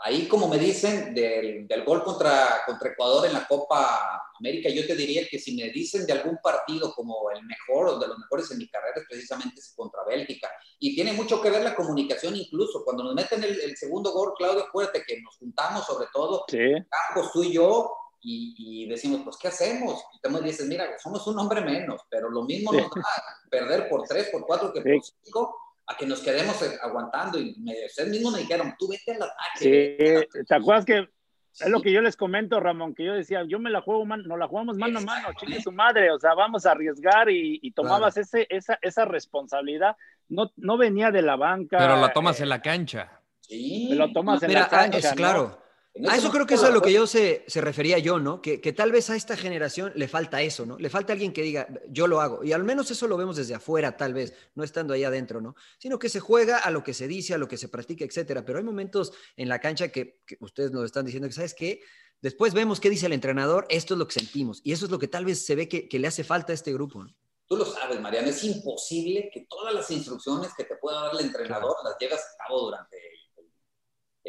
Ahí, 0.04 0.28
como 0.28 0.48
me 0.48 0.58
dicen, 0.58 1.14
del, 1.16 1.68
del 1.68 1.84
gol 1.84 2.04
contra, 2.04 2.62
contra 2.66 2.92
Ecuador 2.92 3.26
en 3.26 3.34
la 3.34 3.48
Copa 3.48 4.22
América, 4.40 4.70
yo 4.70 4.86
te 4.86 4.96
diría 4.96 5.28
que 5.28 5.40
si 5.40 5.56
me 5.56 5.70
dicen 5.70 6.06
de 6.06 6.14
algún 6.14 6.38
partido 6.42 6.94
como 6.94 7.32
el 7.32 7.44
mejor 7.44 7.88
o 7.90 8.00
de 8.00 8.08
los 8.08 8.18
mejores 8.18 8.52
en 8.52 8.60
mi 8.60 8.70
carrera, 8.70 8.94
es 8.98 9.06
precisamente 9.10 9.60
ese 9.60 9.76
contra 9.76 10.04
Bélgica. 10.06 10.50
Y 10.80 10.94
tiene 10.96 11.14
mucho 11.14 11.42
que 11.42 11.50
ver 11.50 11.64
la 11.64 11.76
comunicación 11.76 12.36
incluso. 12.36 12.84
Cuando 12.86 13.04
nos 13.04 13.16
meten 13.16 13.44
el, 13.44 13.60
el 13.60 13.76
segundo 13.76 14.12
gol, 14.14 14.34
Claudio, 14.38 14.64
acuérdate 14.66 15.04
que 15.08 15.20
nos 15.22 15.36
juntamos 15.38 15.86
sobre 15.86 16.08
todo 16.14 16.46
Sí. 16.48 16.60
Campos, 17.08 17.32
tú 17.34 17.44
y 17.44 17.54
yo, 17.54 17.92
y, 18.22 18.84
y 18.84 18.90
decimos, 18.90 19.22
pues, 19.24 19.38
¿qué 19.38 19.48
hacemos? 19.48 20.04
Y 20.16 20.20
tú 20.22 20.30
me 20.30 20.42
dices, 20.42 20.68
mira, 20.68 20.88
somos 21.02 21.26
un 21.28 21.40
hombre 21.40 21.62
menos, 21.62 22.02
pero 22.10 22.30
lo 22.30 22.44
mismo 22.44 22.72
nos 22.74 22.90
da 22.90 23.24
perder 23.50 23.90
por 23.90 24.04
tres, 24.08 24.30
por 24.30 24.46
cuatro 24.46 24.72
que 24.74 24.82
por 24.82 24.92
Sí. 25.04 25.14
cinco, 25.24 25.56
a 25.88 25.96
que 25.98 26.06
nos 26.06 26.20
quedemos 26.22 26.62
eh, 26.62 26.78
aguantando. 26.82 27.40
Y 27.40 27.56
me, 27.60 27.74
ustedes 27.86 28.10
mismos 28.10 28.34
me 28.34 28.40
dijeron, 28.40 28.76
tú 28.78 28.90
vete 28.90 29.14
al 29.14 29.24
ataque. 29.24 30.28
Sí, 30.32 30.44
¿te 30.48 30.56
acuerdas 30.56 30.86
que 30.86 31.10
Sí. 31.58 31.64
es 31.64 31.70
lo 31.72 31.82
que 31.82 31.92
yo 31.92 32.02
les 32.02 32.16
comento, 32.16 32.60
Ramón? 32.60 32.94
Que 32.94 33.04
yo 33.04 33.14
decía, 33.14 33.44
yo 33.48 33.58
me 33.58 33.72
la 33.72 33.82
juego, 33.82 34.06
man, 34.06 34.22
nos 34.28 34.38
la 34.38 34.48
jugamos 34.48 34.78
mano 34.78 35.00
a 35.00 35.02
mano, 35.02 35.30
chingue 35.40 35.60
su 35.60 35.72
madre, 35.72 36.12
o 36.12 36.20
sea, 36.20 36.36
vamos 36.36 36.68
a 36.68 36.72
arriesgar 36.72 37.32
y, 37.32 37.60
y 37.64 37.72
tomabas 37.72 38.16
ese, 38.16 38.46
esa, 38.52 38.78
esa 38.80 39.06
responsabilidad. 39.06 39.96
No, 40.30 40.52
no 40.56 40.78
venía 40.78 41.10
de 41.10 41.24
la 41.24 41.36
banca. 41.36 41.80
Pero 41.80 42.00
la 42.00 42.14
tomas 42.14 42.40
eh, 42.40 42.44
en 42.44 42.50
la 42.50 42.62
cancha. 42.62 43.22
Sí. 43.40 43.90
lo 43.96 44.12
tomas 44.12 44.44
en 44.44 44.50
Mira, 44.50 44.60
la 44.60 44.66
ah, 44.68 44.70
cancha, 44.70 44.98
es 45.00 45.06
¿no? 45.06 45.16
claro. 45.16 45.60
A 46.06 46.16
ese 46.16 46.18
eso 46.20 46.32
creo 46.32 46.46
que 46.46 46.56
eso 46.56 46.64
es 46.64 46.70
a 46.70 46.74
lo 46.74 46.82
que 46.82 46.92
yo 46.92 47.08
se, 47.08 47.44
se 47.48 47.62
refería 47.62 47.98
yo, 47.98 48.20
¿no? 48.20 48.42
Que, 48.42 48.62
que 48.62 48.74
tal 48.74 48.92
vez 48.92 49.10
a 49.10 49.16
esta 49.16 49.38
generación 49.38 49.92
le 49.96 50.08
falta 50.08 50.42
eso, 50.42 50.66
¿no? 50.66 50.78
Le 50.78 50.90
falta 50.90 51.14
alguien 51.14 51.34
que 51.34 51.42
diga, 51.42 51.68
yo 51.90 52.08
lo 52.08 52.22
hago. 52.22 52.44
Y 52.44 52.52
al 52.52 52.64
menos 52.64 52.92
eso 52.92 53.08
lo 53.08 53.18
vemos 53.18 53.38
desde 53.38 53.56
afuera, 53.56 53.98
tal 53.98 54.14
vez, 54.14 54.34
no 54.56 54.64
estando 54.64 54.94
ahí 54.94 55.04
adentro, 55.04 55.42
¿no? 55.42 55.56
Sino 55.78 55.98
que 56.00 56.10
se 56.10 56.20
juega 56.20 56.58
a 56.58 56.72
lo 56.72 56.84
que 56.84 56.94
se 56.94 57.08
dice, 57.08 57.34
a 57.34 57.38
lo 57.38 57.48
que 57.48 57.58
se 57.58 57.70
practica, 57.70 58.06
etcétera. 58.06 58.46
Pero 58.46 58.60
hay 58.60 58.66
momentos 58.66 59.14
en 59.36 59.50
la 59.50 59.60
cancha 59.60 59.90
que, 59.90 60.22
que 60.26 60.38
ustedes 60.40 60.72
nos 60.72 60.86
están 60.86 61.06
diciendo 61.06 61.28
que, 61.28 61.34
¿sabes 61.34 61.54
qué? 61.54 61.82
Después 62.22 62.54
vemos 62.54 62.80
qué 62.80 62.90
dice 62.90 63.06
el 63.06 63.14
entrenador, 63.14 63.66
esto 63.70 63.94
es 63.94 63.98
lo 63.98 64.08
que 64.08 64.20
sentimos. 64.20 64.62
Y 64.64 64.72
eso 64.72 64.86
es 64.86 64.92
lo 64.92 65.00
que 65.00 65.08
tal 65.08 65.26
vez 65.26 65.46
se 65.46 65.56
ve 65.56 65.70
que, 65.70 65.88
que 65.88 66.00
le 66.00 66.08
hace 66.08 66.24
falta 66.24 66.52
a 66.52 66.56
este 66.56 66.74
grupo, 66.74 67.04
¿no? 67.04 67.16
Tú 67.48 67.56
lo 67.56 67.64
sabes, 67.64 68.02
Mariano, 68.02 68.28
es 68.28 68.44
imposible 68.44 69.30
que 69.34 69.46
todas 69.50 69.74
las 69.74 69.90
instrucciones 69.90 70.52
que 70.58 70.66
te 70.66 70.76
pueda 70.76 71.04
dar 71.04 71.14
el 71.14 71.28
entrenador 71.28 71.78
las 71.82 71.96
llevas 71.98 72.20
a 72.20 72.44
cabo 72.44 72.66
durante 72.66 72.98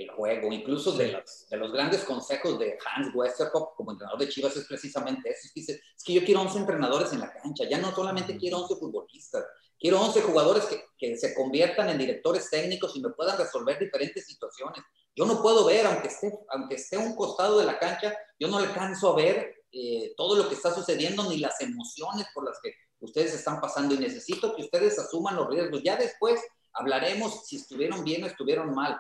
el, 0.01 0.11
juego. 0.11 0.53
Incluso 0.53 0.93
de, 0.93 1.13
los, 1.13 1.47
de 1.49 1.57
los 1.57 1.73
grandes 1.73 2.05
consejos 2.05 2.59
de 2.59 2.79
Hans 2.95 3.15
Westerhoff 3.15 3.75
como 3.77 3.93
entrenador 3.93 4.21
de 4.21 4.29
Chivas 4.29 4.57
es 4.57 4.67
precisamente 4.67 5.31
eso. 5.31 5.41
Es 5.45 5.53
que, 5.53 5.61
dice, 5.61 5.81
es 5.97 6.05
que 6.05 6.15
yo 6.15 6.25
quiero 6.25 6.41
11 6.43 6.59
entrenadores 6.59 7.13
en 7.13 7.21
la 7.21 7.33
cancha, 7.33 7.65
ya 7.69 7.79
no 7.79 7.95
solamente 7.95 8.37
quiero 8.37 8.59
11 8.59 8.77
futbolistas, 8.77 9.45
quiero 9.79 10.01
11 10.01 10.23
jugadores 10.23 10.65
que, 10.65 10.85
que 10.99 11.17
se 11.17 11.35
conviertan 11.35 11.89
en 11.91 11.99
directores 11.99 12.49
técnicos 12.51 12.97
y 12.97 13.01
me 13.01 13.11
puedan 13.11 13.39
resolver 13.39 13.79
diferentes 13.79 14.27
situaciones. 14.27 14.83
Yo 15.15 15.27
no 15.27 15.43
puedo 15.43 15.65
ver, 15.65 15.85
aunque 15.87 16.09
esté, 16.09 16.33
aunque 16.51 16.77
esté 16.77 16.97
a 16.97 17.01
un 17.01 17.17
costado 17.17 17.59
de 17.59 17.67
la 17.67 17.79
cancha, 17.79 18.17
yo 18.39 18.47
no 18.49 18.59
alcanzo 18.59 19.13
a 19.13 19.17
ver 19.17 19.65
eh, 19.73 20.15
todo 20.17 20.37
lo 20.37 20.49
que 20.49 20.55
está 20.55 20.73
sucediendo 20.73 21.29
ni 21.29 21.39
las 21.39 21.61
emociones 21.61 22.27
por 22.33 22.45
las 22.45 22.59
que 22.63 22.73
ustedes 23.01 23.35
están 23.35 23.61
pasando 23.61 23.95
y 23.95 23.99
necesito 23.99 24.55
que 24.55 24.63
ustedes 24.63 24.99
asuman 24.99 25.37
los 25.37 25.49
riesgos. 25.49 25.83
Ya 25.83 25.97
después 25.97 26.41
hablaremos 26.73 27.47
si 27.47 27.57
estuvieron 27.57 28.05
bien 28.05 28.25
o 28.25 28.27
estuvieron 28.27 28.75
mal. 28.75 28.97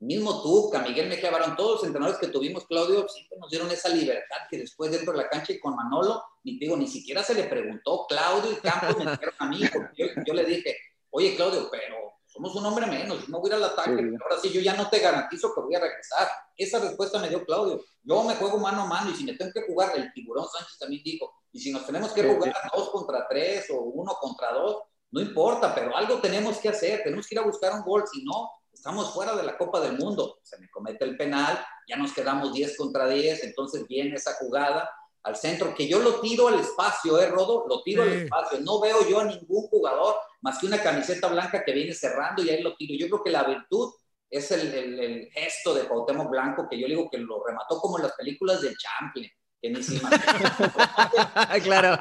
Mismo 0.00 0.42
tú, 0.42 0.70
Miguel 0.86 1.08
Mejía 1.08 1.30
Barón, 1.30 1.56
todos 1.56 1.72
los 1.76 1.84
entrenadores 1.84 2.20
que 2.20 2.28
tuvimos, 2.28 2.64
Claudio, 2.66 3.08
siempre 3.08 3.36
nos 3.38 3.50
dieron 3.50 3.68
esa 3.70 3.88
libertad 3.88 4.36
que 4.48 4.58
después 4.58 4.92
dentro 4.92 5.12
de 5.12 5.18
la 5.18 5.28
cancha 5.28 5.52
y 5.52 5.58
con 5.58 5.74
Manolo, 5.74 6.22
ni 6.44 6.56
digo, 6.58 6.76
ni 6.76 6.86
siquiera 6.86 7.22
se 7.24 7.34
le 7.34 7.44
preguntó, 7.44 8.06
Claudio 8.08 8.52
y 8.52 8.56
Campos 8.56 8.96
me 9.04 9.10
dijeron 9.10 9.34
a 9.38 9.46
mí, 9.48 9.60
porque 9.72 9.88
yo, 9.96 10.06
yo 10.24 10.34
le 10.34 10.44
dije, 10.44 10.76
oye 11.10 11.34
Claudio, 11.34 11.68
pero 11.70 11.96
somos 12.26 12.54
un 12.54 12.64
hombre 12.66 12.86
menos, 12.86 13.22
yo 13.22 13.26
no 13.28 13.40
voy 13.40 13.50
a 13.50 13.56
ir 13.56 13.64
al 13.64 13.70
ataque, 13.70 13.96
Sí. 13.96 14.16
ahora 14.22 14.40
sí 14.40 14.50
yo 14.52 14.60
ya 14.60 14.74
no 14.74 14.88
te 14.88 15.00
garantizo 15.00 15.52
que 15.52 15.62
voy 15.62 15.74
a 15.74 15.80
regresar. 15.80 16.28
Esa 16.56 16.78
respuesta 16.78 17.18
me 17.18 17.28
dio 17.28 17.44
Claudio. 17.44 17.82
Yo 18.04 18.22
me 18.22 18.34
juego 18.36 18.58
mano 18.58 18.82
a 18.82 18.86
mano 18.86 19.10
y 19.10 19.14
si 19.14 19.24
me 19.24 19.34
tengo 19.34 19.50
que 19.52 19.62
jugar, 19.62 19.92
el 19.96 20.12
tiburón 20.12 20.46
Sánchez 20.46 20.78
también 20.78 21.02
dijo, 21.04 21.32
y 21.52 21.58
si 21.58 21.72
nos 21.72 21.84
tenemos 21.86 22.12
que 22.12 22.22
Sí, 22.22 22.28
jugar 22.28 22.54
dos 22.72 22.90
contra 22.90 23.26
tres 23.28 23.68
o 23.70 23.80
uno 23.80 24.14
contra 24.20 24.52
dos, 24.52 24.82
no 25.10 25.20
importa, 25.20 25.74
pero 25.74 25.96
algo 25.96 26.20
tenemos 26.20 26.58
que 26.58 26.68
hacer, 26.68 27.02
tenemos 27.02 27.26
que 27.26 27.34
ir 27.34 27.38
a 27.40 27.44
buscar 27.44 27.72
un 27.72 27.82
gol, 27.82 28.04
si 28.06 28.22
no, 28.24 28.50
estamos 28.78 29.12
fuera 29.12 29.34
de 29.36 29.42
la 29.42 29.56
Copa 29.58 29.80
del 29.80 29.98
Mundo. 29.98 30.38
Se 30.42 30.58
me 30.58 30.68
comete 30.70 31.04
el 31.04 31.16
penal, 31.16 31.58
ya 31.88 31.96
nos 31.96 32.12
quedamos 32.12 32.52
10 32.52 32.76
contra 32.76 33.06
10, 33.08 33.44
entonces 33.44 33.86
viene 33.88 34.14
esa 34.16 34.34
jugada 34.34 34.88
al 35.24 35.36
centro, 35.36 35.74
que 35.74 35.86
yo 35.88 35.98
lo 35.98 36.20
tiro 36.20 36.48
al 36.48 36.60
espacio, 36.60 37.18
¿eh, 37.20 37.26
Rodo? 37.28 37.66
Lo 37.68 37.82
tiro 37.82 38.02
al 38.04 38.12
espacio. 38.12 38.60
No 38.60 38.80
veo 38.80 39.06
yo 39.06 39.20
a 39.20 39.24
ningún 39.24 39.66
jugador 39.68 40.14
más 40.40 40.58
que 40.58 40.66
una 40.66 40.80
camiseta 40.82 41.28
blanca 41.28 41.62
que 41.64 41.72
viene 41.72 41.92
cerrando 41.92 42.42
y 42.42 42.50
ahí 42.50 42.62
lo 42.62 42.74
tiro. 42.76 42.94
Yo 42.98 43.08
creo 43.10 43.24
que 43.24 43.30
la 43.30 43.42
virtud 43.44 43.92
es 44.30 44.50
el, 44.52 44.72
el- 44.72 45.00
el 45.00 45.28
gesto 45.32 45.74
de 45.74 45.82
Cuauhtémoc 45.88 46.30
Blanco, 46.30 46.66
que 46.70 46.78
yo 46.80 46.86
digo 46.86 47.08
que 47.10 47.18
lo 47.18 47.44
remató 47.44 47.78
como 47.80 47.98
en 47.98 48.04
las 48.04 48.12
películas 48.12 48.60
de 48.62 48.74
Champlin, 48.76 49.28
que 49.60 49.70
ni 49.70 49.82
se 49.82 50.00
claro. 51.64 51.98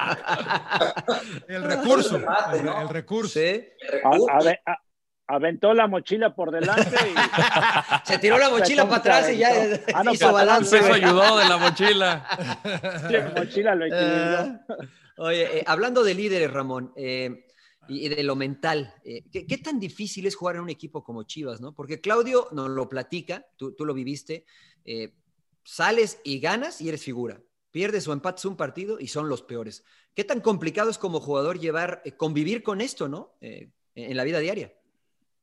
El 1.48 1.64
recurso. 1.64 2.18
remate, 2.20 2.60
El, 2.60 2.66
¿no? 2.66 2.82
el 2.82 2.90
recurso. 2.90 3.34
Sí. 3.40 3.40
El 3.40 3.88
A- 3.90 3.92
recurso. 4.12 4.28
ave- 4.30 4.60
a- 4.66 4.78
aventó 5.28 5.74
la 5.74 5.88
mochila 5.88 6.36
por 6.36 6.52
delante 6.52 6.96
y 6.96 7.14
Se 8.08 8.18
tiró 8.18 8.38
la 8.38 8.50
mochila 8.50 8.84
¿Cómo 8.84 9.02
para 9.02 9.18
atrás 9.18 9.34
y 9.34 9.38
ya? 9.38 9.52
Ah, 9.94 10.04
no, 10.04 10.14
hizo 10.14 10.32
balance. 10.32 10.78
Eso 10.78 10.94
ayudó 10.94 11.38
de 11.38 11.50
la 11.50 11.58
mochila. 11.58 12.26
la 13.10 13.34
mochila 13.36 13.76
lo 13.76 13.86
equilibró. 13.86 14.40
Eh, 14.42 14.88
oye, 15.18 15.60
eh, 15.60 15.64
hablando 15.68 16.04
de 16.04 16.14
líderes, 16.14 16.52
Ramón, 16.52 16.94
eh, 16.96 17.46
y, 17.88 18.10
de 18.10 18.24
lo 18.24 18.36
mental, 18.36 18.94
eh, 19.04 19.24
¿qué, 19.32 19.46
qué 19.46 19.58
tan 19.58 19.80
difícil 19.80 20.26
es 20.26 20.36
jugar 20.36 20.56
en 20.56 20.64
un 20.64 20.70
equipo 20.70 21.04
como 21.04 21.24
Chivas, 21.24 21.62
no? 21.62 21.74
Porque 21.74 22.02
Claudio 22.02 22.48
nos 22.52 22.70
lo 22.70 22.90
platica, 22.90 23.46
tú, 23.56 23.74
tú 23.74 23.86
lo 23.86 23.94
viviste, 23.94 24.46
eh, 24.88 25.14
sales 25.64 26.20
y 26.24 26.40
ganas 26.40 26.82
y 26.82 26.88
eres 26.88 27.04
figura. 27.04 27.42
Pierdes 27.72 28.08
o 28.08 28.14
empates 28.14 28.46
un 28.46 28.56
partido 28.56 29.00
y 29.00 29.08
son 29.08 29.28
los 29.28 29.44
peores. 29.44 29.84
¿Qué 30.16 30.24
tan 30.24 30.40
complicado 30.40 30.90
es 30.90 30.98
como 30.98 31.20
jugador 31.20 31.60
llevar, 31.60 32.02
eh, 32.06 32.14
convivir 32.14 32.64
con 32.64 32.80
esto, 32.80 33.10
no? 33.10 33.36
Eh, 33.42 33.70
en 33.94 34.16
la 34.16 34.24
vida 34.24 34.40
diaria. 34.40 34.74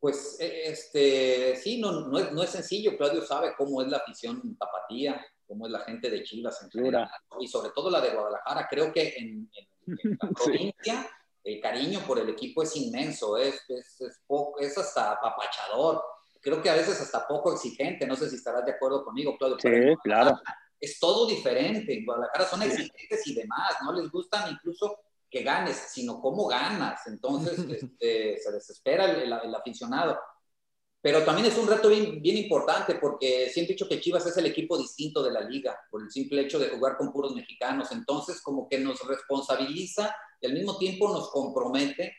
Pues 0.04 0.36
eh, 0.38 0.64
este, 0.66 1.56
sí, 1.56 1.80
no, 1.80 1.90
no, 2.08 2.18
es, 2.18 2.30
no 2.30 2.42
es 2.42 2.50
sencillo. 2.50 2.94
Claudio 2.98 3.22
sabe 3.24 3.54
cómo 3.56 3.80
es 3.80 3.88
la 3.88 3.96
afición 3.96 4.54
tapatía, 4.58 5.18
cómo 5.46 5.64
es 5.64 5.72
la 5.72 5.80
gente 5.80 6.10
de 6.10 6.22
Chivas 6.22 6.62
en 6.62 6.70
general, 6.70 7.08
y 7.40 7.48
sobre 7.48 7.70
todo 7.70 7.88
la 7.90 8.02
de 8.02 8.10
Guadalajara. 8.10 8.66
Creo 8.68 8.92
que 8.92 9.14
en, 9.16 9.50
en- 9.56 9.68
en 9.86 10.18
la 10.20 10.28
provincia 10.28 11.10
el 11.42 11.58
cariño 11.58 12.00
por 12.06 12.18
el 12.18 12.28
equipo 12.28 12.62
es 12.62 12.76
inmenso, 12.76 13.38
es, 13.38 13.54
es, 13.70 13.98
es, 14.02 14.20
poco, 14.26 14.60
es 14.60 14.76
hasta 14.76 15.12
apapachador. 15.12 16.02
Creo 16.42 16.60
que 16.60 16.68
a 16.68 16.74
veces 16.74 17.00
hasta 17.00 17.26
poco 17.26 17.54
exigente. 17.54 18.06
No 18.06 18.14
sé 18.14 18.28
si 18.28 18.36
estarás 18.36 18.66
de 18.66 18.72
acuerdo 18.72 19.06
conmigo, 19.06 19.38
Claudio. 19.38 19.56
Sí, 19.58 19.96
claro. 20.02 20.38
es 20.78 20.98
todo 21.00 21.26
diferente. 21.26 21.96
En 21.96 22.04
Guadalajara 22.04 22.44
son 22.44 22.62
exigentes 22.62 23.26
y 23.26 23.34
demás, 23.36 23.70
no 23.82 23.94
les 23.94 24.10
gustan 24.10 24.50
incluso 24.52 24.98
que 25.34 25.44
ganes, 25.44 25.76
sino 25.76 26.22
cómo 26.22 26.48
ganas. 26.48 27.06
Entonces 27.08 27.58
este, 27.70 28.38
se 28.38 28.52
desespera 28.52 29.06
el, 29.12 29.24
el- 29.24 29.40
el 29.44 29.56
aficionado. 29.56 30.18
Pero 31.02 31.24
también 31.24 31.48
es 31.48 31.58
un 31.58 31.68
reto 31.68 31.88
bien, 31.90 32.22
bien 32.22 32.38
importante 32.38 32.94
porque 32.96 33.50
siempre 33.50 33.72
he 33.74 33.76
dicho 33.76 33.88
que 33.88 34.00
Chivas 34.00 34.26
es 34.26 34.36
el 34.38 34.46
equipo 34.46 34.78
distinto 34.78 35.22
de 35.22 35.32
la 35.32 35.42
liga 35.42 35.78
por 35.90 36.02
el 36.02 36.10
simple 36.10 36.42
hecho 36.42 36.58
de 36.58 36.70
jugar 36.70 36.96
con 36.96 37.12
puros 37.12 37.34
mexicanos. 37.34 37.92
Entonces 37.92 38.40
como 38.42 38.68
que 38.68 38.78
nos 38.78 39.06
responsabiliza 39.06 40.14
y 40.40 40.46
al 40.46 40.54
mismo 40.54 40.78
tiempo 40.78 41.08
nos 41.12 41.30
compromete 41.30 42.14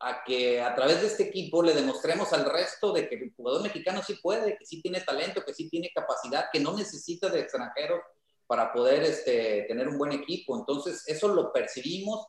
a 0.00 0.22
que 0.24 0.60
a 0.62 0.74
través 0.74 1.00
de 1.00 1.06
este 1.08 1.24
equipo 1.24 1.62
le 1.62 1.72
demostremos 1.74 2.32
al 2.32 2.44
resto 2.44 2.92
de 2.92 3.08
que 3.08 3.16
el 3.16 3.34
jugador 3.34 3.62
mexicano 3.62 4.02
sí 4.02 4.14
puede, 4.22 4.56
que 4.58 4.66
sí 4.66 4.82
tiene 4.82 5.00
talento, 5.00 5.42
que 5.44 5.54
sí 5.54 5.70
tiene 5.70 5.90
capacidad, 5.94 6.46
que 6.52 6.60
no 6.60 6.76
necesita 6.76 7.30
de 7.30 7.40
extranjeros 7.40 8.00
para 8.46 8.72
poder 8.72 9.02
este, 9.04 9.64
tener 9.68 9.88
un 9.88 9.98
buen 9.98 10.12
equipo. 10.12 10.58
Entonces, 10.58 11.02
eso 11.06 11.28
lo 11.28 11.52
percibimos 11.52 12.26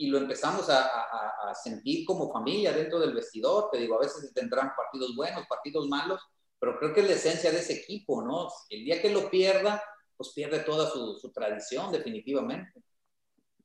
y 0.00 0.06
lo 0.08 0.16
empezamos 0.18 0.68
a, 0.70 0.82
a- 0.86 1.50
a 1.50 1.54
sentir 1.54 2.06
como 2.06 2.32
familia 2.32 2.72
dentro 2.72 2.98
del 2.98 3.12
vestidor. 3.12 3.68
Te 3.70 3.76
digo, 3.78 3.96
a 3.96 4.00
veces 4.00 4.32
tendrán 4.34 4.72
partidos 4.74 5.14
buenos, 5.14 5.46
partidos 5.46 5.86
malos, 5.88 6.20
pero 6.58 6.78
creo 6.78 6.94
que 6.94 7.00
es 7.02 7.06
la 7.08 7.12
esencia 7.14 7.50
de 7.50 7.58
ese 7.58 7.74
equipo, 7.74 8.22
¿no? 8.22 8.48
El 8.70 8.84
día 8.84 9.00
que 9.02 9.10
lo 9.10 9.28
pierda, 9.30 9.82
pues 10.16 10.30
pierde 10.34 10.60
toda 10.60 10.88
su, 10.90 11.18
su 11.18 11.30
tradición, 11.32 11.92
definitivamente. 11.92 12.80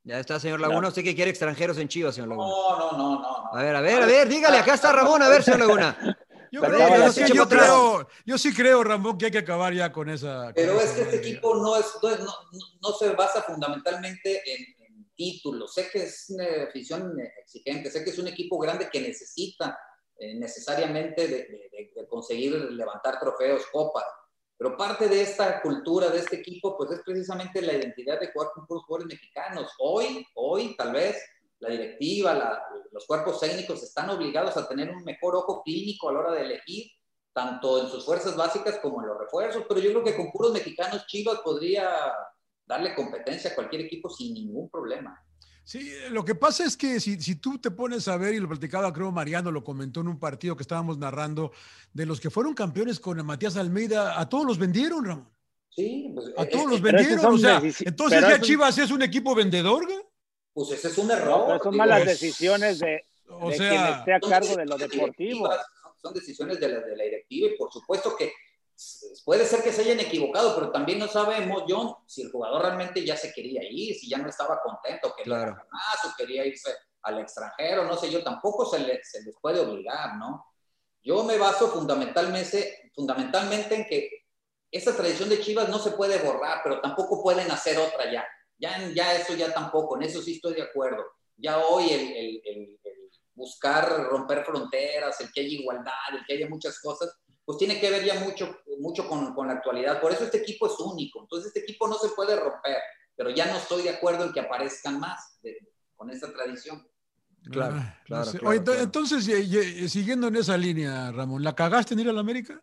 Ya 0.04 0.20
está, 0.20 0.38
señor 0.38 0.60
Laguna. 0.60 0.88
¿Usted 0.88 1.02
que 1.02 1.14
quiere 1.14 1.30
extranjeros 1.30 1.78
en 1.78 1.88
Chivas, 1.88 2.14
señor 2.14 2.28
Laguna? 2.28 2.48
No, 2.48 2.78
no, 2.78 2.92
no, 2.92 2.98
no. 2.98 3.20
no. 3.20 3.50
A 3.54 3.62
ver, 3.62 3.74
a 3.74 3.80
ver, 3.80 4.02
a 4.02 4.06
ver, 4.06 4.28
dígale, 4.28 4.58
acá 4.58 4.74
está 4.74 4.92
Ramón, 4.92 5.22
a 5.22 5.28
ver, 5.28 5.42
señor 5.42 5.60
Laguna. 5.60 5.96
Yo, 6.52 6.62
creo- 6.62 6.96
yo 7.06 7.12
sí- 7.12 7.32
yo 7.34 7.48
creo, 7.48 8.08
yo 8.24 8.38
sí 8.38 8.54
creo, 8.54 8.82
Ramón, 8.84 9.18
que 9.18 9.26
hay 9.26 9.30
que 9.32 9.38
acabar 9.38 9.74
ya 9.74 9.90
con 9.92 10.08
esa. 10.08 10.52
Pero 10.54 10.74
con 10.74 10.82
es 10.84 10.90
esa 10.90 10.94
que 10.94 11.02
este 11.02 11.16
idea. 11.16 11.30
equipo 11.32 11.54
no, 11.56 11.76
es, 11.76 11.86
no, 12.00 12.08
no- 12.18 12.66
no 12.82 12.92
se 12.96 13.10
basa 13.10 13.42
fundamentalmente 13.42 14.42
en, 14.54 14.62
en 14.62 14.75
títulos. 15.16 15.74
Sé 15.74 15.88
que 15.90 16.04
es 16.04 16.26
una 16.28 16.64
afición 16.68 17.18
exigente, 17.42 17.90
sé 17.90 18.04
que 18.04 18.10
es 18.10 18.18
un 18.18 18.28
equipo 18.28 18.58
grande 18.58 18.88
que 18.90 19.00
necesita 19.00 19.78
eh, 20.18 20.34
necesariamente 20.34 21.28
de, 21.28 22.06
conseguir 22.08 22.52
levantar 22.52 23.18
trofeos, 23.18 23.66
copas. 23.72 24.04
Pero 24.56 24.76
parte 24.76 25.08
de 25.08 25.20
esta 25.20 25.60
cultura 25.60 26.08
de 26.08 26.18
este 26.18 26.36
equipo, 26.36 26.76
pues 26.76 26.90
es 26.92 27.00
precisamente 27.04 27.60
la 27.60 27.74
identidad 27.74 28.18
de 28.18 28.32
jugar 28.32 28.50
con 28.54 28.66
puros 28.66 28.84
jugadores 28.84 29.14
mexicanos. 29.14 29.70
Hoy, 29.78 30.26
hoy, 30.34 30.74
tal 30.76 30.92
vez, 30.92 31.16
la 31.58 31.70
directiva, 31.70 32.62
los 32.92 33.06
cuerpos 33.06 33.40
técnicos 33.40 33.82
están 33.82 34.08
obligados 34.10 34.56
a 34.56 34.68
tener 34.68 34.90
un 34.90 35.04
mejor 35.04 35.36
ojo 35.36 35.62
clínico 35.62 36.08
a 36.08 36.12
la 36.12 36.18
hora 36.20 36.32
de 36.32 36.42
elegir 36.42 36.90
tanto 37.36 37.82
en 37.82 37.88
sus 37.88 38.06
fuerzas 38.06 38.34
básicas 38.34 38.78
como 38.78 39.02
en 39.02 39.08
los 39.08 39.18
refuerzos, 39.18 39.64
pero 39.68 39.78
yo 39.78 39.90
creo 39.90 40.04
que 40.04 40.16
con 40.16 40.32
puros 40.32 40.54
mexicanos 40.54 41.06
Chivas 41.06 41.40
podría 41.40 42.10
darle 42.66 42.94
competencia 42.94 43.50
a 43.50 43.54
cualquier 43.54 43.82
equipo 43.82 44.10
sin 44.10 44.34
ningún 44.34 44.68
problema. 44.68 45.22
Sí, 45.64 45.92
lo 46.10 46.24
que 46.24 46.34
pasa 46.36 46.64
es 46.64 46.76
que 46.76 47.00
si, 47.00 47.20
si 47.20 47.36
tú 47.36 47.58
te 47.58 47.70
pones 47.72 48.06
a 48.06 48.16
ver, 48.16 48.34
y 48.34 48.38
lo 48.40 48.48
platicaba, 48.48 48.92
creo 48.92 49.10
Mariano 49.10 49.50
lo 49.50 49.64
comentó 49.64 50.00
en 50.00 50.08
un 50.08 50.18
partido 50.18 50.56
que 50.56 50.62
estábamos 50.62 50.96
narrando, 50.98 51.50
de 51.92 52.06
los 52.06 52.20
que 52.20 52.30
fueron 52.30 52.54
campeones 52.54 53.00
con 53.00 53.24
Matías 53.26 53.56
Almeida, 53.56 54.20
a 54.20 54.28
todos 54.28 54.46
los 54.46 54.58
vendieron, 54.58 55.04
Ramón. 55.04 55.28
Sí, 55.70 56.10
pues, 56.14 56.26
A 56.38 56.44
es- 56.44 56.50
todos 56.50 56.70
los 56.70 56.80
pero 56.80 56.98
esos 56.98 57.08
vendieron. 57.10 57.20
son 57.22 57.34
O 57.34 57.38
sea, 57.72 57.86
entonces 57.88 58.20
ya 58.20 58.40
Chivas 58.40 58.78
es 58.78 58.90
un 58.92 59.02
equipo 59.02 59.34
vendedor, 59.34 59.84
güey. 59.86 59.98
pues 60.54 60.70
ese 60.70 60.88
es 60.88 60.98
un 60.98 61.10
error. 61.10 61.44
pero 61.48 61.58
son 61.62 61.72
digo, 61.72 61.84
malas 61.84 62.00
es- 62.02 62.06
decisiones 62.20 62.78
de, 62.78 63.02
O 63.28 63.50
de 63.50 63.56
sea, 63.56 63.68
quien 63.70 63.84
esté 63.98 64.14
a 64.14 64.20
cargo 64.20 64.56
de 64.56 64.66
lo 64.66 64.78
deportivo. 64.78 65.04
directivas, 65.48 65.66
son- 66.00 66.14
decisiones 66.14 66.60
de 66.60 66.68
la, 66.68 66.80
de 66.80 66.96
la 66.96 67.04
directiva 67.04 67.48
y 67.52 67.56
por 67.58 67.72
supuesto 67.72 68.16
que 68.16 68.32
puede 69.26 69.44
ser 69.44 69.60
que 69.64 69.72
se 69.72 69.82
hayan 69.82 69.98
equivocado, 69.98 70.54
pero 70.54 70.70
también 70.70 71.00
no 71.00 71.08
sabemos, 71.08 71.64
John, 71.68 71.92
si 72.06 72.22
el 72.22 72.30
jugador 72.30 72.62
realmente 72.62 73.04
ya 73.04 73.16
se 73.16 73.32
quería 73.32 73.60
ir, 73.68 73.92
si 73.96 74.08
ya 74.08 74.18
no 74.18 74.28
estaba 74.28 74.60
contento, 74.62 75.12
quería 75.16 75.24
Claro. 75.34 75.56
más 75.72 76.04
o 76.04 76.14
quería 76.16 76.46
irse 76.46 76.70
al 77.02 77.18
extranjero, 77.18 77.84
no 77.86 77.96
sé 77.96 78.08
yo, 78.08 78.22
tampoco 78.22 78.64
se, 78.64 78.78
le- 78.78 79.02
se 79.02 79.22
les 79.24 79.34
puede 79.40 79.58
obligar, 79.58 80.14
¿no? 80.16 80.46
Yo 81.02 81.24
me 81.24 81.38
baso 81.38 81.66
fundamentalmente, 81.68 82.92
fundamentalmente 82.94 83.74
en 83.74 83.84
que 83.86 84.08
esa 84.70 84.94
tradición 84.96 85.28
de 85.28 85.40
Chivas 85.40 85.68
no 85.68 85.80
se 85.80 85.90
puede 85.90 86.18
borrar, 86.18 86.60
pero 86.62 86.80
tampoco 86.80 87.20
pueden 87.20 87.50
hacer 87.50 87.78
otra 87.78 88.10
ya. 88.12 88.24
Ya, 88.58 88.88
ya 88.94 89.12
eso 89.16 89.34
ya 89.34 89.52
tampoco, 89.52 89.96
en 89.96 90.04
eso 90.04 90.22
sí 90.22 90.34
estoy 90.36 90.54
de 90.54 90.62
acuerdo. 90.62 91.04
Ya 91.36 91.58
hoy 91.58 91.90
el, 91.90 92.00
el- 92.16 92.42
el- 92.44 92.80
el 92.84 93.10
buscar 93.34 94.04
romper 94.04 94.44
fronteras, 94.44 95.20
el 95.20 95.32
que 95.32 95.40
haya 95.40 95.58
igualdad, 95.58 95.92
el 96.12 96.24
que 96.24 96.34
haya 96.34 96.48
muchas 96.48 96.80
cosas, 96.80 97.12
pues 97.46 97.56
tiene 97.58 97.80
que 97.80 97.90
ver 97.90 98.04
ya 98.04 98.14
mucho, 98.20 98.58
mucho 98.80 99.08
con, 99.08 99.32
con 99.34 99.46
la 99.46 99.54
actualidad. 99.54 100.00
Por 100.00 100.12
eso 100.12 100.24
este 100.24 100.38
equipo 100.38 100.66
es 100.66 100.74
único. 100.80 101.22
Entonces 101.22 101.46
este 101.46 101.60
equipo 101.60 101.86
no 101.88 101.94
se 101.96 102.08
puede 102.08 102.34
romper, 102.36 102.76
pero 103.16 103.30
ya 103.30 103.46
no 103.46 103.56
estoy 103.56 103.82
de 103.84 103.90
acuerdo 103.90 104.24
en 104.24 104.32
que 104.32 104.40
aparezcan 104.40 104.98
más 105.00 105.38
de- 105.42 105.56
con 105.94 106.10
esta 106.10 106.30
tradición. 106.32 106.86
Claro, 107.50 107.76
Ah, 107.78 107.94
no 108.00 108.04
claro, 108.04 108.24
sé. 108.24 108.38
claro, 108.38 108.50
Oye, 108.50 108.58
ento- 108.58 108.64
claro. 108.64 108.80
entonces, 108.82 109.24
ye- 109.24 109.46
ye- 109.46 109.88
siguiendo 109.88 110.26
en 110.26 110.34
esa 110.36 110.56
línea, 110.56 111.12
Ramón, 111.12 111.44
¿la 111.44 111.54
cagaste 111.54 111.94
en 111.94 112.00
ir 112.00 112.08
a 112.08 112.12
la 112.12 112.20
América? 112.20 112.60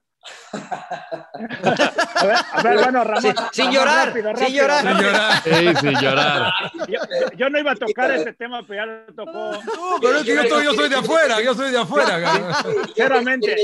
A 0.52 2.26
ver, 2.26 2.36
a 2.52 2.62
ver, 2.64 2.78
bueno, 2.84 3.04
Ramón. 3.04 3.22
Sí, 3.24 3.30
sin 3.54 3.72
llorar, 3.72 4.08
rápido, 4.10 4.36
sin 4.36 4.54
llorar. 4.54 4.86
rápido. 4.86 5.12
Sí, 5.44 5.76
sin 5.80 6.00
llorar. 6.00 6.52
Yo, 6.90 7.00
yo 7.38 7.50
no 7.50 7.60
iba 7.60 7.72
a 7.72 7.76
tocar 7.76 8.12
ese 8.12 8.34
tema, 8.34 8.62
pero 8.68 8.76
ya 8.76 8.86
lo 8.86 9.14
tocó. 9.16 9.32
No, 9.32 9.98
pero 10.02 10.18
es 10.18 10.24
que 10.24 10.50
yo, 10.50 10.62
yo 10.62 10.74
soy 10.74 10.90
de 10.90 10.96
afuera, 10.98 11.42
yo 11.42 11.54
soy 11.54 11.72
de 11.72 11.78
afuera. 11.78 12.62
Sinceramente, 12.86 13.56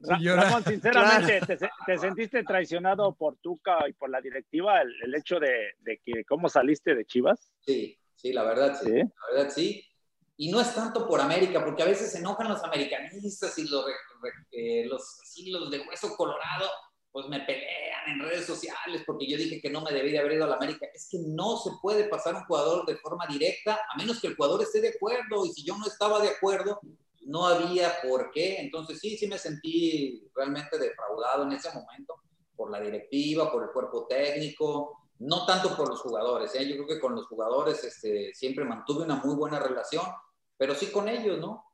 Ramón, 0.00 0.64
sinceramente, 0.66 1.40
te, 1.46 1.58
se- 1.58 1.70
te 1.86 1.98
sentiste 1.98 2.42
traicionado 2.44 3.14
por 3.14 3.36
Tuca 3.38 3.88
y 3.88 3.92
por 3.92 4.10
la 4.10 4.20
directiva 4.20 4.80
el, 4.82 4.92
el 5.02 5.14
hecho 5.14 5.40
de, 5.40 5.72
de 5.80 6.00
que 6.04 6.24
cómo 6.24 6.48
saliste 6.48 6.94
de 6.94 7.04
Chivas? 7.04 7.52
Sí, 7.60 7.98
sí, 8.14 8.32
la 8.32 8.44
verdad 8.44 8.78
sí. 8.80 8.86
Sí. 8.90 8.96
La 8.98 9.36
verdad 9.36 9.50
sí. 9.54 9.84
Y 10.36 10.52
no 10.52 10.60
es 10.60 10.72
tanto 10.72 11.08
por 11.08 11.20
América, 11.20 11.64
porque 11.64 11.82
a 11.82 11.86
veces 11.86 12.12
se 12.12 12.18
enojan 12.18 12.48
los 12.48 12.62
americanistas 12.62 13.58
y 13.58 13.68
los, 13.68 13.84
eh, 14.52 14.86
los, 14.86 15.02
sí, 15.24 15.50
los 15.50 15.68
de 15.68 15.80
hueso 15.80 16.16
colorado, 16.16 16.68
pues 17.10 17.26
me 17.28 17.40
pelean 17.40 18.08
en 18.08 18.20
redes 18.20 18.46
sociales 18.46 19.02
porque 19.04 19.26
yo 19.28 19.36
dije 19.36 19.60
que 19.60 19.68
no 19.70 19.80
me 19.80 19.90
debía 19.92 20.12
de 20.12 20.18
haber 20.20 20.32
ido 20.34 20.44
a 20.44 20.48
la 20.48 20.54
América. 20.54 20.86
Es 20.94 21.08
que 21.10 21.18
no 21.26 21.56
se 21.56 21.70
puede 21.82 22.04
pasar 22.04 22.36
un 22.36 22.44
jugador 22.44 22.86
de 22.86 22.96
forma 22.98 23.26
directa 23.26 23.80
a 23.92 23.96
menos 23.98 24.20
que 24.20 24.28
el 24.28 24.36
jugador 24.36 24.62
esté 24.62 24.80
de 24.80 24.90
acuerdo. 24.90 25.44
Y 25.44 25.48
si 25.50 25.64
yo 25.66 25.76
no 25.76 25.86
estaba 25.86 26.20
de 26.22 26.28
acuerdo, 26.28 26.78
no 27.28 27.46
había 27.46 28.00
por 28.02 28.30
qué. 28.30 28.60
Entonces 28.60 28.98
sí, 28.98 29.16
sí 29.16 29.26
me 29.28 29.38
sentí 29.38 30.28
realmente 30.34 30.78
defraudado 30.78 31.44
en 31.44 31.52
ese 31.52 31.68
momento 31.72 32.14
por 32.56 32.70
la 32.70 32.80
directiva, 32.80 33.50
por 33.52 33.62
el 33.62 33.70
cuerpo 33.70 34.06
técnico, 34.08 34.98
no 35.20 35.46
tanto 35.46 35.76
por 35.76 35.88
los 35.88 36.00
jugadores. 36.00 36.54
¿eh? 36.54 36.68
Yo 36.68 36.74
creo 36.76 36.86
que 36.86 37.00
con 37.00 37.14
los 37.14 37.26
jugadores 37.26 37.82
este, 37.84 38.34
siempre 38.34 38.64
mantuve 38.64 39.04
una 39.04 39.16
muy 39.16 39.34
buena 39.36 39.58
relación, 39.60 40.04
pero 40.56 40.74
sí 40.74 40.86
con 40.90 41.08
ellos, 41.08 41.38
¿no? 41.38 41.64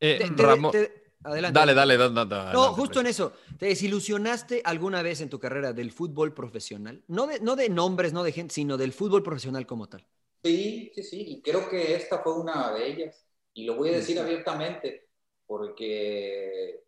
Eh, 0.00 0.18
Te- 0.18 0.30
te- 0.34 0.42
Ramón- 0.42 0.72
te- 0.72 1.02
adelante. 1.22 1.58
Dale, 1.58 1.74
dale, 1.74 1.96
dale, 1.96 2.12
dale, 2.14 2.28
dale, 2.28 2.42
No, 2.52 2.58
adelante, 2.58 2.80
justo 2.80 3.00
en 3.00 3.06
eso. 3.06 3.32
¿Te 3.58 3.66
desilusionaste 3.66 4.62
alguna 4.64 5.02
vez 5.02 5.20
en 5.20 5.30
tu 5.30 5.38
carrera 5.38 5.72
del 5.72 5.92
fútbol 5.92 6.34
profesional? 6.34 7.02
No 7.08 7.26
de, 7.26 7.40
no 7.40 7.56
de 7.56 7.68
nombres, 7.68 8.12
no 8.12 8.22
de 8.24 8.32
gente, 8.32 8.54
sino 8.54 8.76
del 8.76 8.92
fútbol 8.92 9.22
profesional 9.22 9.66
como 9.66 9.88
tal. 9.88 10.04
Sí, 10.44 10.90
sí, 10.94 11.02
sí, 11.04 11.24
y 11.28 11.42
creo 11.42 11.68
que 11.68 11.94
esta 11.94 12.18
fue 12.18 12.34
una 12.38 12.72
de 12.72 12.86
ellas. 12.88 13.24
Y 13.54 13.64
lo 13.64 13.76
voy 13.76 13.90
a 13.90 13.96
decir 13.96 14.18
abiertamente, 14.18 15.08
porque 15.46 16.84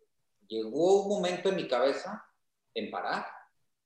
llegó 0.47 1.03
un 1.03 1.09
momento 1.09 1.49
en 1.49 1.55
mi 1.55 1.67
cabeza 1.67 2.25
en 2.73 2.89
parar. 2.91 3.25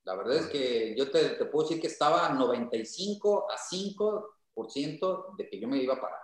La 0.03 0.15
verdad 0.15 0.37
es 0.37 0.47
que 0.47 0.95
yo 0.97 1.11
te, 1.11 1.29
te 1.29 1.45
puedo 1.45 1.67
decir 1.67 1.81
que 1.81 1.87
estaba 1.87 2.29
95 2.29 3.47
a 3.51 3.57
5% 3.57 5.35
de 5.37 5.49
que 5.49 5.59
yo 5.59 5.67
me 5.67 5.77
iba 5.77 5.95
a 5.95 6.01
parar. 6.01 6.19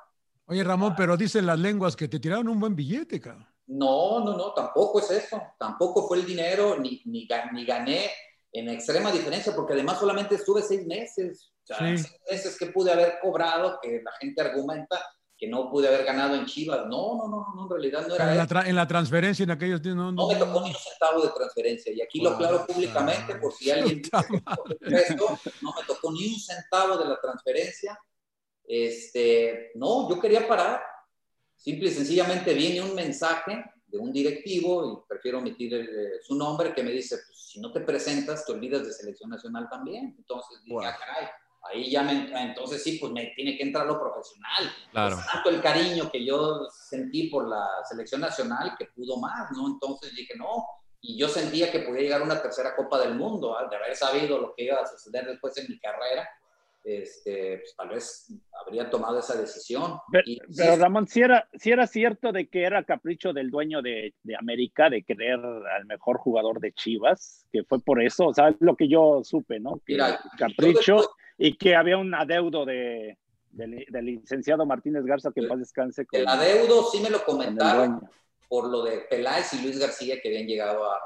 Oye, 0.47 0.63
Ramón, 0.63 0.93
pero 0.95 1.17
dicen 1.17 1.45
las 1.45 1.59
lenguas 1.59 1.95
que 1.95 2.07
te 2.07 2.19
tiraron 2.19 2.47
un 2.49 2.59
buen 2.59 2.75
billete, 2.75 3.19
cabrón. 3.19 3.47
No, 3.67 4.23
no, 4.23 4.37
no, 4.37 4.53
tampoco 4.53 4.99
es 4.99 5.09
eso. 5.09 5.41
Tampoco 5.59 6.07
fue 6.07 6.17
el 6.17 6.25
dinero, 6.25 6.77
ni, 6.77 7.01
ni, 7.05 7.27
ni 7.53 7.65
gané 7.65 8.11
en 8.51 8.69
extrema 8.69 9.11
diferencia, 9.11 9.55
porque 9.55 9.73
además 9.73 9.99
solamente 9.99 10.35
estuve 10.35 10.61
seis 10.61 10.85
meses. 10.85 11.51
O 11.63 11.65
sea, 11.65 11.77
Sí. 11.79 11.97
seis 11.97 12.19
meses 12.29 12.57
que 12.59 12.67
pude 12.67 12.91
haber 12.91 13.15
cobrado, 13.21 13.79
que 13.81 14.01
la 14.03 14.11
gente 14.19 14.41
argumenta 14.41 15.03
que 15.37 15.47
no 15.47 15.69
pude 15.69 15.87
haber 15.87 16.05
ganado 16.05 16.35
en 16.35 16.45
Chivas. 16.45 16.85
No, 16.87 17.17
no, 17.17 17.27
no, 17.27 17.45
no, 17.55 17.63
en 17.63 17.69
realidad 17.69 18.07
no 18.07 18.15
era 18.15 18.31
en, 18.31 18.37
la 18.37 18.61
en 18.67 18.75
la 18.75 18.87
transferencia 18.87 19.43
en 19.43 19.51
aquellos 19.51 19.81
días 19.81 19.95
no, 19.95 20.11
No 20.11 20.27
me 20.27 20.35
tocó 20.35 20.61
ni 20.61 20.69
un 20.69 20.75
centavo 20.75 21.21
de 21.21 21.29
transferencia. 21.29 21.91
Y 21.93 22.01
aquí 22.01 22.21
lo 22.21 22.31
aclaro 22.31 22.65
públicamente 22.65 23.35
por 23.35 23.53
si 23.53 23.69
alguien 23.69 24.01
dice 24.01 24.11
que 24.79 24.95
esto, 24.95 25.39
no 25.61 25.73
me 25.73 25.83
tocó 25.85 26.11
ni 26.11 26.27
un 26.27 26.39
centavo 26.39 26.97
de 26.97 27.05
la 27.09 27.19
transferencia. 27.19 27.99
Este, 28.63 29.71
no, 29.75 30.09
yo 30.09 30.19
quería 30.19 30.47
parar. 30.47 30.81
Simple 31.55 31.89
y 31.89 31.93
sencillamente 31.93 32.53
viene 32.53 32.81
un 32.81 32.95
mensaje 32.95 33.63
de 33.87 33.97
un 33.97 34.11
directivo, 34.11 34.85
y 34.85 35.07
prefiero 35.07 35.39
omitir 35.39 35.73
el, 35.73 35.87
eh, 35.87 36.19
su 36.21 36.35
nombre, 36.35 36.73
que 36.73 36.83
me 36.83 36.91
dice, 36.91 37.17
pues, 37.25 37.39
si 37.39 37.59
no 37.59 37.71
te 37.71 37.81
presentas, 37.81 38.45
te 38.45 38.51
olvidas 38.51 38.85
de 38.85 38.93
selección 38.93 39.29
nacional 39.29 39.67
también. 39.69 40.15
Entonces 40.17 40.61
dije, 40.63 40.77
ah, 40.85 40.95
caray, 40.97 41.29
ahí 41.71 41.89
ya 41.89 42.03
me, 42.03 42.29
entonces 42.41 42.83
sí, 42.83 42.97
pues 42.99 43.11
me 43.11 43.33
tiene 43.35 43.57
que 43.57 43.63
entrar 43.63 43.85
lo 43.85 43.99
profesional. 43.99 44.71
Claro. 44.91 45.17
Es 45.19 45.25
tanto 45.25 45.49
el 45.49 45.61
cariño 45.61 46.09
que 46.11 46.25
yo 46.25 46.67
sentí 46.69 47.29
por 47.29 47.47
la 47.47 47.67
selección 47.87 48.21
nacional 48.21 48.75
que 48.77 48.85
pudo 48.85 49.17
más, 49.17 49.51
¿no? 49.51 49.67
Entonces 49.67 50.13
dije, 50.15 50.33
no, 50.37 50.65
y 51.01 51.17
yo 51.17 51.27
sentía 51.27 51.71
que 51.71 51.79
podía 51.79 52.01
llegar 52.01 52.21
a 52.21 52.25
una 52.25 52.41
tercera 52.41 52.75
Copa 52.75 52.99
del 52.99 53.15
Mundo, 53.15 53.57
¿ah? 53.57 53.67
de 53.69 53.75
haber 53.75 53.95
sabido 53.95 54.39
lo 54.39 54.53
que 54.55 54.63
iba 54.63 54.77
a 54.77 54.87
suceder 54.87 55.25
después 55.25 55.55
en 55.57 55.67
mi 55.69 55.79
carrera, 55.79 56.27
este, 56.85 57.57
pues 57.57 57.75
tal 57.75 57.89
vez 57.89 58.31
habría 58.63 58.89
tomado 58.89 59.17
esa 59.19 59.35
decisión. 59.35 59.99
Pero, 60.11 60.23
Y- 60.27 60.39
pero, 60.55 60.75
Ramón, 60.75 61.07
si 61.07 61.21
era, 61.21 61.49
si 61.55 61.71
era 61.71 61.87
cierto 61.87 62.31
de 62.31 62.47
que 62.47 62.63
era 62.63 62.83
capricho 62.83 63.33
del 63.33 63.49
dueño 63.49 63.81
de, 63.81 64.13
de 64.21 64.35
América 64.35 64.89
de 64.89 65.01
querer 65.03 65.39
al 65.39 65.85
mejor 65.87 66.17
jugador 66.19 66.59
de 66.59 66.71
Chivas, 66.73 67.47
que 67.51 67.63
fue 67.63 67.79
por 67.79 68.01
eso, 68.01 68.27
o 68.27 68.33
sea, 68.33 68.49
es 68.49 68.55
lo 68.59 68.75
que 68.75 68.87
yo 68.87 69.21
supe, 69.23 69.59
¿no? 69.59 69.81
Que 69.85 69.93
Mira, 69.93 70.19
capricho 70.37 70.97
y 71.37 71.57
que 71.57 71.75
había 71.75 71.97
un 71.97 72.13
adeudo 72.13 72.65
de, 72.65 73.17
del, 73.49 73.85
del 73.89 74.05
licenciado 74.05 74.65
Martínez 74.65 75.03
Garza, 75.05 75.31
que 75.31 75.41
en 75.41 75.47
paz 75.47 75.59
descanse. 75.59 76.05
Con, 76.05 76.19
El 76.19 76.27
adeudo 76.27 76.83
sí 76.91 77.01
me 77.01 77.09
lo 77.09 77.23
comentaron 77.25 78.07
por 78.47 78.69
lo 78.69 78.83
de 78.83 78.99
Peláez 79.09 79.51
y 79.53 79.63
Luis 79.63 79.79
García 79.79 80.21
que 80.21 80.29
habían 80.29 80.45
llegado 80.45 80.85
a 80.85 80.99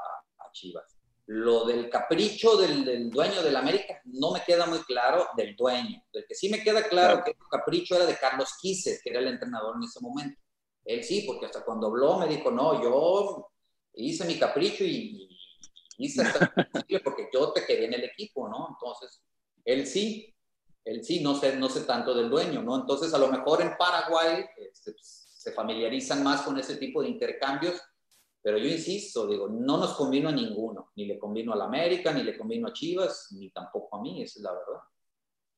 Chivas. 0.52 0.99
Lo 1.32 1.64
del 1.64 1.88
capricho 1.88 2.56
del, 2.56 2.84
del 2.84 3.08
dueño 3.08 3.40
del 3.42 3.54
América 3.54 4.00
no 4.04 4.32
me 4.32 4.42
queda 4.42 4.66
muy 4.66 4.80
claro 4.80 5.28
del 5.36 5.54
dueño. 5.54 6.02
Del 6.12 6.26
que 6.26 6.34
sí 6.34 6.48
me 6.48 6.60
queda 6.60 6.82
claro 6.88 7.22
Claro. 7.22 7.24
que 7.24 7.30
el 7.30 7.36
capricho 7.48 7.94
era 7.94 8.04
de 8.04 8.16
Carlos 8.18 8.56
Quises, 8.60 9.00
que 9.00 9.10
era 9.10 9.20
el 9.20 9.28
entrenador 9.28 9.76
en 9.76 9.84
ese 9.84 10.00
momento. 10.00 10.40
Él 10.84 11.04
sí, 11.04 11.22
porque 11.28 11.46
hasta 11.46 11.64
cuando 11.64 11.86
habló 11.86 12.18
me 12.18 12.26
dijo, 12.26 12.50
no, 12.50 12.82
yo 12.82 13.48
hice 13.94 14.24
mi 14.24 14.40
capricho 14.40 14.82
y, 14.82 15.28
y 15.98 16.06
hice 16.06 16.22
hasta 16.22 16.52
porque 17.04 17.28
yo 17.32 17.52
te 17.52 17.64
quería 17.64 17.86
en 17.86 17.94
el 17.94 18.04
equipo, 18.04 18.48
¿no? 18.48 18.66
Entonces, 18.70 19.22
él 19.64 19.86
sí, 19.86 20.34
él 20.84 21.04
sí, 21.04 21.20
no 21.20 21.36
sé, 21.36 21.54
no 21.54 21.68
sé 21.68 21.82
tanto 21.82 22.12
del 22.12 22.28
dueño, 22.28 22.60
¿no? 22.60 22.74
Entonces, 22.74 23.14
a 23.14 23.18
lo 23.18 23.28
mejor 23.28 23.62
en 23.62 23.76
Paraguay 23.76 24.46
este, 24.56 24.92
pues, 24.94 25.26
se 25.38 25.52
familiarizan 25.52 26.24
más 26.24 26.42
con 26.42 26.58
ese 26.58 26.76
tipo 26.76 27.02
de 27.02 27.08
intercambios 27.08 27.80
Pero 28.42 28.58
yo 28.58 28.66
insisto, 28.66 29.26
digo, 29.26 29.48
no 29.48 29.76
nos 29.78 29.94
convino 29.94 30.28
a 30.28 30.32
ninguno, 30.32 30.90
ni 30.96 31.04
le 31.06 31.18
convino 31.18 31.52
a 31.52 31.56
la 31.56 31.64
América, 31.66 32.12
ni 32.12 32.22
le 32.22 32.36
convino 32.38 32.68
a 32.68 32.72
Chivas, 32.72 33.28
ni 33.32 33.50
tampoco 33.50 33.96
a 33.98 34.02
mí, 34.02 34.22
esa 34.22 34.38
es 34.38 34.42
la 34.44 34.52
verdad. 34.52 34.80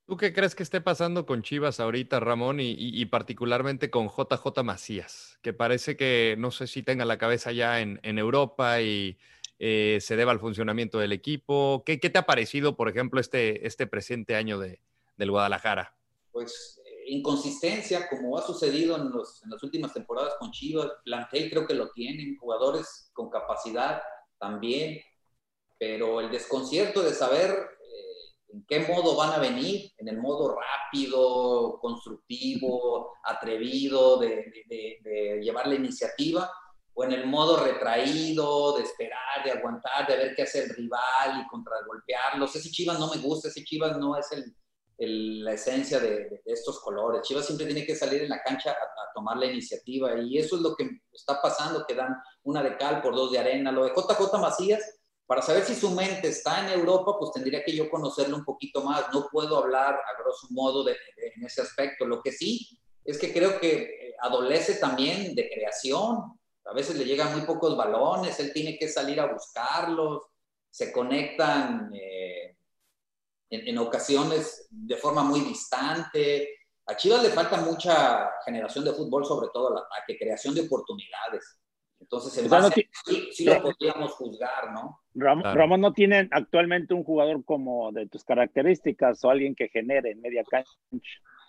¿Tú 0.07 0.17
qué 0.17 0.33
crees 0.33 0.55
que 0.57 0.65
esté 0.65 0.81
pasando 0.81 1.25
con 1.25 1.43
Chivas 1.43 1.79
ahorita, 1.79 2.19
Ramón, 2.21 2.59
y, 2.61 2.73
y- 2.73 3.01
y 3.01 3.07
particularmente 3.07 3.89
con 3.89 4.09
JJ 4.09 4.63
Macías? 4.65 5.39
Que 5.43 5.53
parece 5.53 5.97
que 5.97 6.35
no 6.39 6.51
sé 6.51 6.67
si 6.67 6.83
tenga 6.83 7.05
la 7.05 7.19
cabeza 7.19 7.53
ya 7.53 7.81
en, 7.81 8.01
en 8.03 8.19
Europa 8.19 8.83
y 8.83 9.17
eh, 9.61 9.99
se 10.01 10.17
deba 10.17 10.33
al 10.33 10.41
funcionamiento 10.41 10.99
del 10.99 11.13
equipo. 11.13 11.85
¿Qué, 11.87 12.01
qué 12.01 12.11
te 12.11 12.19
ha 12.19 12.27
parecido, 12.27 12.77
por 12.77 12.89
ejemplo, 12.89 13.21
este, 13.21 13.65
este 13.67 13.87
presente 13.87 14.35
año 14.35 14.59
de, 14.59 14.81
del 15.17 15.31
Guadalajara? 15.31 15.95
Pues 16.33 16.82
inconsistencia, 17.07 18.09
como 18.09 18.37
ha 18.39 18.43
sucedido 18.43 18.97
en, 18.97 19.11
los, 19.11 19.43
en 19.43 19.51
las 19.51 19.63
últimas 19.63 19.93
temporadas 19.93 20.35
con 20.39 20.51
Chivas, 20.51 20.91
plantel 21.05 21.51
creo 21.51 21.67
que 21.67 21.75
lo 21.75 21.91
tienen, 21.91 22.37
jugadores 22.37 23.11
con 23.13 23.31
capacidad 23.31 24.03
también, 24.39 25.01
pero 25.79 26.21
el 26.21 26.31
desconcierto 26.31 27.03
de 27.03 27.13
saber 27.13 27.51
eh, 27.51 28.55
en 28.55 28.65
qué 28.67 28.81
modo 28.81 29.17
van 29.17 29.33
a 29.33 29.39
venir, 29.39 29.91
en 29.99 30.09
el 30.09 30.19
modo 30.19 30.55
rápido, 30.55 31.79
constructivo, 31.81 33.13
atrevido, 33.25 34.19
de, 34.19 35.41
llevar 35.43 35.67
la 35.67 35.75
iniciativa, 35.75 36.51
o 36.95 37.05
en 37.05 37.13
el 37.13 37.27
modo 37.27 37.65
retraído, 37.65 38.77
de 38.77 38.83
esperar, 38.83 39.43
de 39.45 39.51
aguantar, 39.53 40.07
de 40.07 40.17
ver 40.17 40.35
qué 40.37 40.43
hace 40.43 40.65
el 40.65 40.71
rival 40.71 41.41
y 41.43 41.49
contragolpearlos. 41.49 42.55
Ese 42.55 42.71
Chivas 42.71 42.99
no 42.99 43.13
me 43.13 43.21
gusta, 43.21 43.49
ese 43.49 43.65
Chivas 43.65 43.97
no 43.97 44.17
es 44.17 44.31
el, 44.33 44.55
el- 44.99 45.45
la 45.45 45.53
esencia 45.55 45.99
de, 46.01 46.29
de 46.29 46.43
estos 46.47 46.81
colores. 46.81 47.23
Chivas 47.23 47.47
siempre 47.47 47.67
tiene 47.67 47.85
que 47.87 47.95
salir 47.97 48.23
en 48.23 48.29
la 48.31 48.43
cancha 48.43 48.71
a, 48.71 48.75
a 48.75 49.13
tomar 49.15 49.37
la 49.37 49.47
iniciativa 49.47 50.17
y 50.21 50.39
eso 50.39 50.57
es 50.57 50.63
lo 50.63 50.75
que 50.77 50.89
está 51.13 51.41
pasando, 51.43 51.85
que 51.87 51.95
dan 51.95 52.15
una 52.45 52.63
de 52.63 52.77
cal 52.77 53.03
por 53.03 53.15
dos 53.15 53.33
de 53.33 53.39
arena. 53.39 53.73
Lo 53.73 53.85
de 53.85 53.91
JJ 53.95 54.39
Macías, 54.41 54.83
para 55.27 55.43
saber 55.43 55.65
si 55.65 55.75
su 55.75 55.91
mente 55.91 56.29
está 56.29 56.65
en 56.67 56.79
Europa, 56.79 57.17
pues 57.19 57.33
tendría 57.33 57.65
que 57.65 57.75
yo 57.75 57.89
conocerlo 57.91 58.37
un 58.37 58.45
poquito 58.45 58.83
más. 58.83 59.05
No 59.13 59.29
puedo 59.31 59.57
hablar 59.59 59.95
a 59.95 60.23
grosso 60.23 60.47
modo 60.51 60.85
de, 60.85 60.93
de- 60.93 61.33
en 61.37 61.45
ese 61.45 61.63
aspecto. 61.63 62.05
Lo 62.07 62.21
que 62.23 62.33
sí 62.33 62.69
es 63.05 63.19
que 63.19 63.33
creo 63.33 63.59
que 63.59 63.83
eh, 63.83 64.15
adolece 64.21 64.75
también 64.75 65.35
de 65.35 65.49
creación. 65.51 66.39
A 66.65 66.73
veces 66.75 66.97
le 66.97 67.05
llegan 67.05 67.33
muy 67.37 67.43
pocos 67.47 67.77
balones, 67.77 68.39
él 68.41 68.53
tiene 68.53 68.79
que 68.79 68.89
salir 68.89 69.19
a 69.21 69.33
buscarlos, 69.33 70.23
se 70.71 70.93
conectan 70.93 71.91
eh, 71.95 72.42
en, 73.53 73.69
en 73.69 73.79
ocasiones 73.79 74.67
de 74.71 74.97
forma 74.97 75.23
muy 75.23 75.41
distante. 75.41 76.49
A 76.87 76.97
Chivas 76.97 77.23
le 77.23 77.29
falta 77.31 77.59
mucha 77.61 78.31
generación 78.45 78.85
de 78.85 78.93
fútbol, 78.93 79.25
sobre 79.25 79.49
todo 79.53 79.69
al 79.69 79.79
ataque, 79.85 80.19
creación 80.19 80.55
de 80.55 80.63
oportunidades. 80.63 81.59
Entonces, 82.01 82.37
en 82.39 82.47
O 82.47 82.49
sea, 82.49 82.59
no 82.59 82.65
base 82.65 82.75
ti- 82.75 82.89
a 82.93 83.11
sí, 83.11 83.29
sí 83.33 83.45
lo 83.45 83.63
podríamos 83.63 84.13
juzgar, 84.13 84.73
¿no? 84.73 84.99
Ram- 85.15 85.41
Claro. 85.43 85.57
Ramón, 85.61 85.81
¿no 85.81 85.93
tienen 85.93 86.29
actualmente 86.33 86.95
un 86.95 87.05
jugador 87.05 87.45
como 87.45 87.93
de 87.93 88.09
tus 88.09 88.25
características 88.25 89.23
o 89.25 89.31
alguien 89.31 89.55
que 89.55 89.69
genere 89.69 90.11
en 90.11 90.21
media 90.21 90.43
cancha? 90.51 90.73
O 90.91 90.99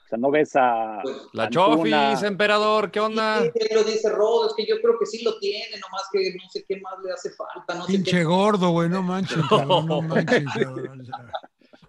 sea, 0.08 0.18
¿no 0.20 0.30
ves 0.30 0.52
a 0.56 1.00
Pues, 1.02 1.16
La 1.34 1.46
Antuna? 1.46 1.76
Chofis, 2.12 2.24
emperador, 2.24 2.92
¿qué 2.92 3.00
onda? 3.00 3.42
Sí, 3.42 3.52
lo 3.74 3.84
dice 3.84 4.10
Rodo, 4.10 4.48
es 4.50 4.54
que 4.54 4.68
yo 4.68 4.80
creo 4.80 5.00
que 5.00 5.06
sí 5.08 5.24
lo 5.24 5.40
tiene, 5.40 5.80
nomás 5.80 6.04
que 6.12 6.20
no 6.36 6.48
sé 6.52 6.64
qué 6.68 6.80
más 6.82 6.94
le 7.04 7.12
hace 7.14 7.32
falta, 7.32 7.74
no 7.74 7.86
sé 7.88 7.94
Pinche 7.94 8.18
qué. 8.18 8.24
gordo, 8.24 8.70
güey, 8.70 8.90
no 8.90 9.02
manches, 9.02 9.38
cabrón, 9.50 9.88
no 9.88 10.02
manches. 10.16 10.44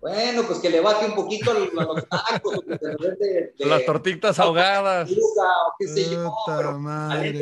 Bueno, 0.04 0.42
pues 0.46 0.58
que 0.58 0.68
le 0.68 0.80
baje 0.80 1.06
un 1.06 1.14
poquito 1.14 1.50
a 1.52 1.54
los, 1.54 2.08
tacos, 2.10 2.60
dé 2.66 2.78
de, 2.78 3.54
de 3.56 3.66
Las 3.66 3.86
tortitas 3.86 4.38
ahogadas. 4.38 5.10
o 5.10 5.72
qué 5.78 5.88
sé 5.88 6.10
yo, 6.10 6.30
pero 6.46 6.78
madre, 6.78 7.32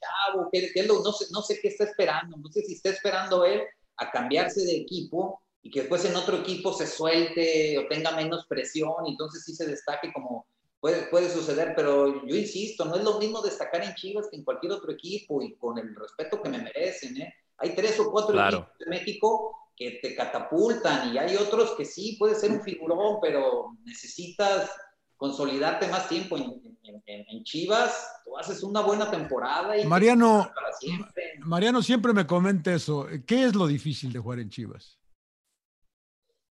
chavo, 0.00 0.48
que, 0.50 0.72
que 0.72 0.82
lo- 0.84 1.02
no, 1.02 1.12
sé, 1.12 1.26
no 1.30 1.42
sé 1.42 1.60
qué 1.60 1.68
está 1.68 1.84
esperando, 1.84 2.38
no 2.38 2.50
sé 2.50 2.62
si 2.62 2.72
está 2.72 2.88
esperando 2.88 3.44
él 3.44 3.60
a 3.98 4.10
cambiarse 4.10 4.62
de 4.64 4.76
equipo 4.78 5.42
y 5.62 5.70
que 5.70 5.80
después 5.80 6.02
en 6.06 6.16
otro 6.16 6.38
equipo 6.38 6.72
se 6.72 6.86
suelte 6.86 7.76
o 7.76 7.86
tenga 7.86 8.12
menos 8.12 8.46
presión 8.46 9.06
y 9.06 9.10
entonces 9.10 9.44
sí 9.44 9.54
se 9.54 9.66
destaque 9.66 10.10
como 10.10 10.46
puede, 10.80 11.02
puede 11.08 11.28
suceder, 11.28 11.74
pero 11.76 12.26
yo 12.26 12.34
insisto, 12.34 12.86
no 12.86 12.96
es 12.96 13.04
lo 13.04 13.18
mismo 13.18 13.42
destacar 13.42 13.84
en 13.84 13.94
Chivas 13.94 14.28
que 14.30 14.38
en 14.38 14.44
cualquier 14.44 14.72
otro 14.72 14.90
equipo 14.90 15.42
y 15.42 15.54
con 15.56 15.76
el 15.76 15.94
respeto 15.94 16.40
que 16.40 16.48
me 16.48 16.62
merecen, 16.62 17.20
¿eh? 17.20 17.34
Hay 17.58 17.74
tres 17.74 18.00
o 18.00 18.10
cuatro 18.10 18.32
Claro. 18.32 18.56
equipos 18.56 18.78
de 18.78 18.86
México 18.86 19.56
que 19.80 19.92
te 20.02 20.14
catapultan 20.14 21.10
y 21.10 21.16
hay 21.16 21.36
otros 21.36 21.70
que 21.74 21.86
sí, 21.86 22.16
puede 22.18 22.34
ser 22.34 22.50
un 22.52 22.60
figurón, 22.60 23.16
pero 23.22 23.78
necesitas 23.82 24.70
consolidarte 25.16 25.88
más 25.88 26.06
tiempo 26.06 26.36
en, 26.36 26.42
en- 26.82 27.02
en- 27.06 27.24
en 27.26 27.44
Chivas, 27.44 28.20
tú 28.22 28.36
haces 28.36 28.62
una 28.62 28.82
buena 28.82 29.10
temporada 29.10 29.78
y 29.78 29.86
Mariano, 29.86 30.50
para 30.54 30.70
siempre. 30.74 31.22
Mariano 31.38 31.80
siempre 31.80 32.12
me 32.12 32.26
comenta 32.26 32.74
eso. 32.74 33.06
¿Qué 33.26 33.44
es 33.44 33.54
lo 33.54 33.66
difícil 33.66 34.12
de 34.12 34.18
jugar 34.18 34.40
en 34.40 34.50
Chivas? 34.50 34.98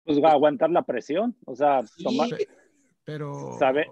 Pues 0.04 0.18
va 0.20 0.30
a 0.30 0.32
aguantar 0.32 0.70
la 0.70 0.82
presión, 0.82 1.36
o 1.46 1.54
sea, 1.54 1.86
Sí, 1.86 2.02
tomar, 2.02 2.28
Pero 3.04 3.56
sabe, 3.56 3.86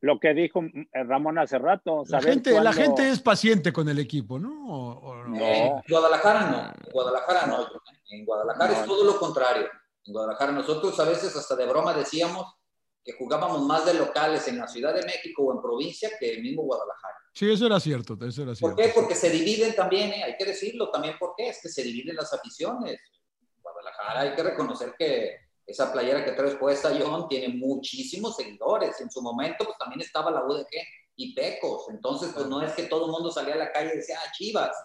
lo 0.00 0.20
que 0.20 0.34
dijo 0.34 0.62
eh, 0.62 0.86
Ramón 1.04 1.38
hace 1.38 1.58
rato, 1.58 2.02
la 2.08 2.20
gente, 2.20 2.60
la 2.60 2.72
gente 2.72 3.08
es 3.08 3.20
paciente 3.20 3.72
con 3.72 3.88
el 3.88 3.98
equipo, 3.98 4.38
¿no? 4.38 4.50
¿O- 4.68 4.98
o 5.10 5.14
no? 5.24 5.36
No. 5.36 5.44
En 5.46 5.82
Guadalajara 5.88 6.50
no, 6.50 6.84
en 6.86 6.92
Guadalajara 6.92 7.46
no, 7.46 7.62
¿eh? 7.62 7.66
en 8.10 8.24
Guadalajara 8.24 8.72
No. 8.72 8.80
es 8.80 8.86
todo 8.86 9.04
lo 9.04 9.18
contrario. 9.18 9.66
En 10.04 10.12
Guadalajara 10.12 10.52
nosotros 10.52 10.98
a 11.00 11.04
veces 11.04 11.34
hasta 11.34 11.56
de 11.56 11.66
broma 11.66 11.92
decíamos 11.94 12.54
que 13.02 13.12
jugábamos 13.12 13.62
más 13.62 13.86
de 13.86 13.94
locales 13.94 14.46
en 14.48 14.58
la 14.58 14.66
Ciudad 14.68 14.92
de 14.94 15.02
México 15.04 15.44
o 15.44 15.52
en 15.54 15.62
provincia 15.62 16.10
que 16.18 16.34
el 16.34 16.42
mismo 16.42 16.62
Guadalajara. 16.62 17.14
Sí, 17.32 17.50
eso 17.50 17.66
era 17.66 17.78
cierto, 17.80 18.14
eso 18.24 18.42
era 18.42 18.50
¿Por 18.52 18.56
cierto. 18.56 18.76
qué? 18.76 18.88
Porque 18.94 19.14
se 19.14 19.30
dividen 19.30 19.74
también, 19.74 20.10
¿eh? 20.12 20.22
hay 20.24 20.36
que 20.36 20.44
decirlo 20.44 20.90
también 20.90 21.16
por 21.18 21.34
qué, 21.36 21.48
es 21.50 21.60
que 21.62 21.68
se 21.68 21.82
dividen 21.82 22.16
las 22.16 22.32
aficiones. 22.32 23.00
En 23.40 23.62
Guadalajara 23.62 24.20
hay 24.20 24.34
que 24.34 24.42
reconocer 24.42 24.94
que 24.98 25.36
esa 25.66 25.92
playera 25.92 26.24
que 26.24 26.32
traes 26.32 26.54
puesta, 26.54 26.92
John, 26.98 27.28
tiene 27.28 27.54
muchísimos 27.54 28.36
seguidores. 28.36 29.00
En 29.00 29.10
su 29.10 29.20
momento, 29.20 29.64
pues 29.64 29.76
también 29.78 30.00
estaba 30.00 30.30
la 30.30 30.44
UDG 30.44 30.68
y 31.16 31.34
Pecos. 31.34 31.86
Entonces, 31.90 32.30
pues 32.32 32.46
no 32.46 32.62
es 32.62 32.72
que 32.72 32.84
todo 32.84 33.06
el 33.06 33.12
mundo 33.12 33.30
salía 33.30 33.54
a 33.54 33.58
la 33.58 33.72
calle 33.72 33.90
y 33.94 33.96
decía, 33.96 34.18
ah, 34.24 34.32
Chivas. 34.32 34.76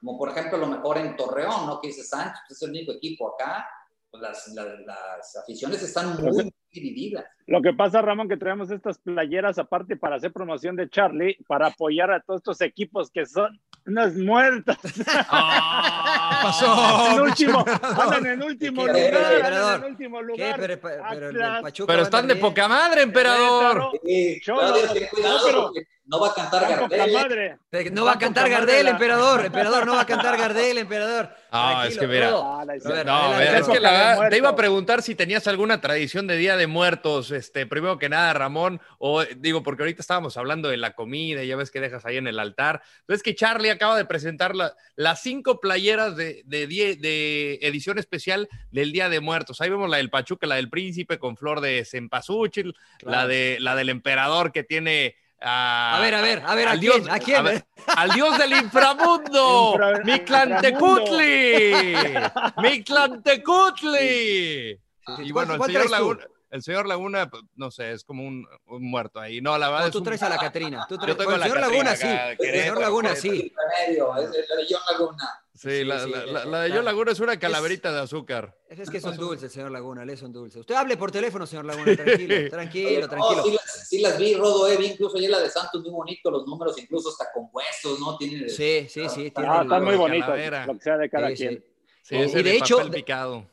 Como 0.00 0.16
por 0.16 0.28
ejemplo, 0.28 0.56
a 0.56 0.60
lo 0.60 0.68
mejor 0.68 0.98
en 0.98 1.16
Torreón, 1.16 1.66
¿no? 1.66 1.80
Que 1.80 1.88
dice 1.88 2.04
Sánchez, 2.04 2.38
pues 2.46 2.56
es 2.56 2.62
el 2.62 2.70
único 2.70 2.92
equipo 2.92 3.34
acá. 3.34 3.66
Pues 4.10 4.22
las, 4.22 4.46
las, 4.54 4.66
las 4.86 5.36
aficiones 5.36 5.82
están 5.82 6.16
muy, 6.22 6.30
muy 6.30 6.54
divididas. 6.70 7.24
Lo 7.46 7.60
que 7.60 7.72
pasa, 7.72 8.00
Ramón, 8.00 8.28
que 8.28 8.36
traemos 8.36 8.70
estas 8.70 8.98
playeras 8.98 9.58
aparte 9.58 9.96
para 9.96 10.16
hacer 10.16 10.32
promoción 10.32 10.76
de 10.76 10.88
Charlie, 10.88 11.36
para 11.46 11.66
apoyar 11.66 12.12
a 12.12 12.20
todos 12.20 12.40
estos 12.40 12.60
equipos 12.60 13.10
que 13.10 13.26
son 13.26 13.60
unas 13.86 14.14
muertas. 14.14 14.78
¿Qué 16.30 16.36
pasó? 16.42 17.06
en 17.12 17.20
último, 17.20 17.64
andan 17.82 18.26
en 18.26 18.42
último 18.42 18.84
¿Qué, 18.86 18.92
lugar, 18.92 19.14
andan 19.14 19.32
emperador? 19.34 19.74
en 19.78 19.84
último 19.84 20.18
¿Qué? 20.18 20.24
lugar. 20.24 20.60
Pero, 20.60 21.86
pero 21.86 22.02
están 22.02 22.26
de 22.28 22.36
poca 22.36 22.68
madre, 22.68 23.02
emperador. 23.02 23.90
Cuidado, 24.00 24.74
no, 24.76 25.38
pero- 25.44 25.62
porque 25.64 25.86
no 26.08 26.20
va 26.20 26.28
a 26.28 26.34
cantar 26.34 26.68
Gardel. 26.68 27.00
¿eh? 27.00 27.12
madre. 27.12 27.58
Pero 27.70 27.90
No 27.92 28.04
va 28.06 28.12
a 28.12 28.18
cantar 28.18 28.48
Gardel, 28.48 28.88
emperador. 28.88 29.44
Emperador, 29.44 29.86
no 29.86 29.92
va 29.94 30.00
a 30.00 30.06
cantar 30.06 30.36
Gardel, 30.38 30.78
emperador. 30.78 31.30
Ah, 31.50 31.86
es 31.88 31.96
que 31.96 32.06
mira. 32.06 32.28
Ah, 32.34 32.62
la 32.66 32.74
A 32.74 32.92
ver, 32.92 33.06
No, 33.06 33.40
es 33.40 33.66
que 33.68 33.80
la 33.80 34.28
te 34.28 34.36
iba 34.36 34.50
a 34.50 34.54
preguntar 34.56 35.00
si 35.00 35.14
tenías 35.14 35.46
alguna 35.46 35.80
tradición 35.80 36.26
de 36.26 36.36
Día 36.36 36.58
de 36.58 36.66
Muertos, 36.66 37.30
este, 37.30 37.64
primero 37.66 37.98
que 37.98 38.10
nada, 38.10 38.34
Ramón, 38.34 38.82
o 38.98 39.22
eh, 39.22 39.28
digo, 39.34 39.62
porque 39.62 39.82
ahorita 39.82 40.02
estábamos 40.02 40.36
hablando 40.36 40.68
de 40.68 40.76
la 40.76 40.92
comida, 40.94 41.42
y 41.42 41.48
ya 41.48 41.56
ves 41.56 41.70
que 41.70 41.80
dejas 41.80 42.04
ahí 42.04 42.18
en 42.18 42.26
el 42.26 42.38
altar. 42.38 42.82
Entonces 43.00 43.22
que 43.22 43.34
Charlie 43.34 43.70
acaba 43.70 43.96
de 43.96 44.04
presentar 44.04 44.54
la- 44.54 44.74
las 44.94 45.22
cinco 45.22 45.58
playeras 45.58 46.16
de, 46.16 46.42
de, 46.44 46.66
die- 46.66 46.96
de 46.96 47.58
edición 47.62 47.98
especial 47.98 48.46
del 48.70 48.92
Día 48.92 49.08
de 49.08 49.20
Muertos. 49.20 49.62
Ahí 49.62 49.70
vemos 49.70 49.88
la 49.88 49.96
del 49.96 50.10
Pachuca, 50.10 50.46
la 50.46 50.56
del 50.56 50.68
Príncipe 50.68 51.18
con 51.18 51.38
flor 51.38 51.62
de 51.62 51.86
cempasúchil, 51.86 52.74
la, 53.00 53.26
de, 53.26 53.56
la 53.60 53.74
del 53.74 53.88
Emperador 53.88 54.52
que 54.52 54.64
tiene 54.64 55.16
a, 55.40 55.96
A 55.96 56.00
ver, 56.00 56.14
a 56.14 56.20
ver, 56.20 56.42
a 56.44 56.54
ver, 56.54 56.68
¿a 56.68 56.72
al 56.72 56.80
quién? 56.80 56.92
dios- 57.02 57.08
¿A 57.10 57.18
quién? 57.18 57.44
ver, 57.44 57.64
al 57.86 58.10
dios 58.10 58.36
del 58.38 58.52
inframundo, 58.54 59.72
Infra- 59.74 60.04
Mictlantecutli, 60.04 62.14
Mictlantecutli. 62.56 64.80
Y 65.18 65.32
bueno, 65.32 65.52
el 65.54 65.58
¿Cuál 65.58 65.70
señor, 65.70 65.86
tú? 65.86 66.18
El 66.50 66.62
señor 66.62 66.86
Laguna, 66.86 67.28
pues, 67.28 67.42
no 67.56 67.70
sé, 67.70 67.92
es 67.92 68.04
como 68.04 68.26
un, 68.26 68.46
un 68.66 68.90
muerto 68.90 69.20
ahí. 69.20 69.40
No, 69.42 69.58
la 69.58 69.68
verdad 69.68 69.80
No, 69.82 69.86
es 69.88 69.92
tú 69.92 69.98
un- 69.98 70.04
traes 70.04 70.22
a 70.22 70.30
la 70.30 70.38
Catrina. 70.38 70.86
Tú 70.88 70.94
Yo 70.94 71.00
traes... 71.02 71.16
tengo 71.18 71.30
Bueno, 71.30 71.34
el 71.34 71.40
la 71.40 71.46
señor 71.46 71.60
Catrina 71.60 71.84
Laguna, 71.90 71.96
sí. 72.36 72.36
El 72.46 72.60
señor 72.60 72.80
Laguna, 72.80 73.16
sí. 73.16 73.52
Remedio, 73.86 74.16
es 74.16 74.32
de 74.32 74.46
la 74.48 74.56
de 74.56 74.66
John 74.70 74.80
Laguna. 74.90 75.24
Sí, 75.54 75.68
Sí, 75.70 75.84
la, 75.84 76.04
sí, 76.04 76.10
la- 76.10 76.24
la- 76.26 76.44
la 76.44 76.60
de. 76.62 76.70
John 76.70 76.84
Laguna 76.84 77.10
es 77.12 77.18
una 77.20 77.36
calaverita 77.38 77.92
de 77.92 78.00
azúcar. 78.00 78.56
Es 78.68 78.88
que 78.88 78.96
es 78.98 79.04
un 79.04 79.16
dulce, 79.16 79.46
el 79.46 79.50
señor 79.50 79.72
Laguna, 79.72 80.04
él 80.04 80.10
es 80.10 80.22
un 80.22 80.32
dulce. 80.32 80.60
Usted 80.60 80.74
hable 80.76 80.96
por 80.96 81.10
teléfono, 81.10 81.46
señor 81.46 81.64
Laguna, 81.66 81.96
tranquilo, 81.96 82.34
tranquilo, 82.50 83.00
No, 83.00 83.08
tranquilo. 83.08 83.42
sí, 83.44 83.50
las, 83.52 83.88
sí 83.88 84.00
las 84.00 84.18
vi, 84.18 84.34
Rodo, 84.34 84.68
eh, 84.68 84.76
vi 84.78 84.86
incluso 84.86 85.18
ayer 85.18 85.28
la 85.30 85.40
de 85.40 85.50
Santos, 85.50 85.82
muy 85.82 85.90
bonito, 85.90 86.30
los 86.30 86.46
números 86.46 86.78
incluso 86.78 87.08
hasta 87.10 87.30
compuestos, 87.34 87.98
¿no? 88.00 88.16
Tienen 88.16 88.48
Sí, 88.48 88.86
sí, 88.88 89.08
sí. 89.08 89.30
tiene 89.32 89.48
Ah, 89.50 89.62
están 89.64 89.84
muy 89.84 89.96
bonitos, 89.96 90.28
lo 90.66 90.74
que 90.74 90.80
sea 90.80 90.96
de 90.96 91.10
cada 91.10 91.28
Sí, 91.30 91.34
quien. 91.36 91.64
Ese 92.08 92.16
y 92.40 92.42
de 92.42 92.42
de 92.44 92.56
hecho- 92.56 92.76
papel 92.78 92.92
picado. 92.92 93.50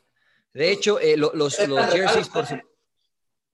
De 0.53 0.71
hecho, 0.71 0.99
eh, 1.01 1.17
lo- 1.17 1.31
los, 1.33 1.67
los 1.67 1.85
jerseys, 1.91 2.29
por, 2.29 2.45
su- 2.45 2.55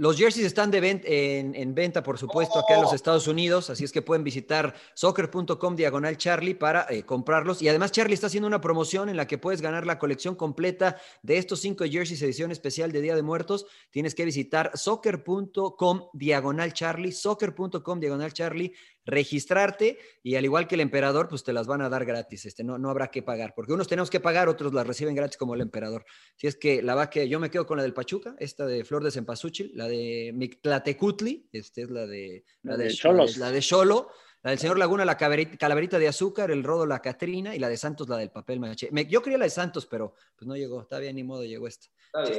Los 0.02 0.18
jerseys 0.18 0.48
están 0.48 0.72
de 0.72 0.80
en, 0.80 1.54
en 1.54 1.76
venta, 1.76 2.02
por 2.02 2.18
supuesto, 2.18 2.58
acá 2.58 2.74
en 2.74 2.82
los 2.82 2.92
Estados 2.92 3.28
Unidos, 3.28 3.70
así 3.70 3.84
es 3.84 3.92
que 3.92 4.02
pueden 4.02 4.24
visitar 4.24 4.74
soccer.com 4.96 5.76
diagonal 5.76 6.18
Charlie 6.18 6.56
para 6.56 6.88
eh, 6.90 7.04
comprarlos. 7.04 7.62
Y 7.62 7.70
además 7.70 7.92
Charlie 7.92 8.16
está 8.16 8.26
haciendo 8.26 8.48
una 8.48 8.62
promoción 8.62 9.10
en 9.10 9.16
la 9.16 9.28
que 9.28 9.38
puedes 9.38 9.62
ganar 9.62 9.86
la 9.86 10.00
colección 10.00 10.34
completa 10.34 10.98
de 11.22 11.38
estos 11.38 11.60
cinco 11.60 11.86
jerseys 11.86 12.20
edición 12.24 12.50
especial 12.50 12.92
de 12.92 13.02
Día 13.02 13.16
de 13.16 13.22
Muertos. 13.22 13.68
Tienes 13.92 14.16
que 14.16 14.26
visitar 14.26 14.72
soccer.com 14.74 16.08
diagonal 16.14 16.74
Charlie, 16.74 17.12
soccer.com 17.12 18.00
diagonal 18.00 18.34
Charlie, 18.34 18.74
registrarte 19.06 19.98
y 20.24 20.36
al 20.36 20.46
igual 20.46 20.68
que 20.68 20.76
el 20.76 20.82
emperador, 20.82 21.28
pues 21.28 21.44
te 21.44 21.54
las 21.54 21.68
van 21.68 21.82
a 21.82 21.90
dar 21.90 22.06
gratis. 22.06 22.46
Este, 22.46 22.64
no, 22.64 22.78
no 22.78 22.90
habrá 22.90 23.08
que 23.08 23.24
pagar, 23.24 23.54
porque 23.56 23.74
unos 23.74 23.88
tenemos 23.88 24.10
que 24.10 24.20
pagar, 24.20 24.50
otros 24.50 24.74
las 24.74 24.86
reciben 24.86 25.16
gratis 25.16 25.38
como 25.38 25.56
el 25.56 25.62
emperador. 25.62 26.06
Si 26.36 26.48
es 26.48 26.56
que 26.56 26.82
la 26.82 26.96
va 26.96 27.10
que 27.10 27.28
yo 27.28 27.40
me 27.40 27.50
quedo 27.50 27.66
con 27.66 27.78
la 27.78 27.84
del 27.84 27.94
Pachuca, 27.94 28.36
esta 28.40 28.66
de 28.66 28.84
Flor 28.84 29.04
de 29.04 29.12
Cempasúchil, 29.12 29.72
la 29.76 29.88
de 29.88 30.32
Mictlatecutli, 30.34 31.50
este 31.52 31.84
es 31.84 31.90
la 31.90 32.06
de 32.06 32.44
La 32.64 32.74
la 32.74 32.78
de 32.78 32.84
de 32.86 32.90
Xolos. 32.92 33.38
la 33.38 33.52
de 33.52 33.62
Cholo, 33.62 34.10
la 34.44 34.50
del 34.52 34.60
señor 34.60 34.78
Laguna, 34.80 35.06
la 35.06 35.18
calaverita 35.18 36.00
de 36.00 36.08
azúcar, 36.08 36.50
el 36.52 36.64
rodo, 36.64 36.86
la 36.86 37.00
Catrina 37.02 37.56
y 37.56 37.60
la 37.60 37.70
de 37.70 37.78
Santos, 37.78 38.10
la 38.10 38.18
del 38.18 38.32
papel 38.32 38.60
maché. 38.60 38.90
Me- 38.92 39.06
yo 39.06 39.22
quería 39.22 39.38
la 39.38 39.46
de 39.46 39.52
Santos, 39.52 39.86
pero 39.86 40.14
pues 40.36 40.48
no 40.48 40.56
llegó. 40.56 40.82
Está 40.82 40.98
bien, 41.00 41.16
ni 41.16 41.24
modo, 41.24 41.44
llegó 41.44 41.68
esta. 41.68 41.88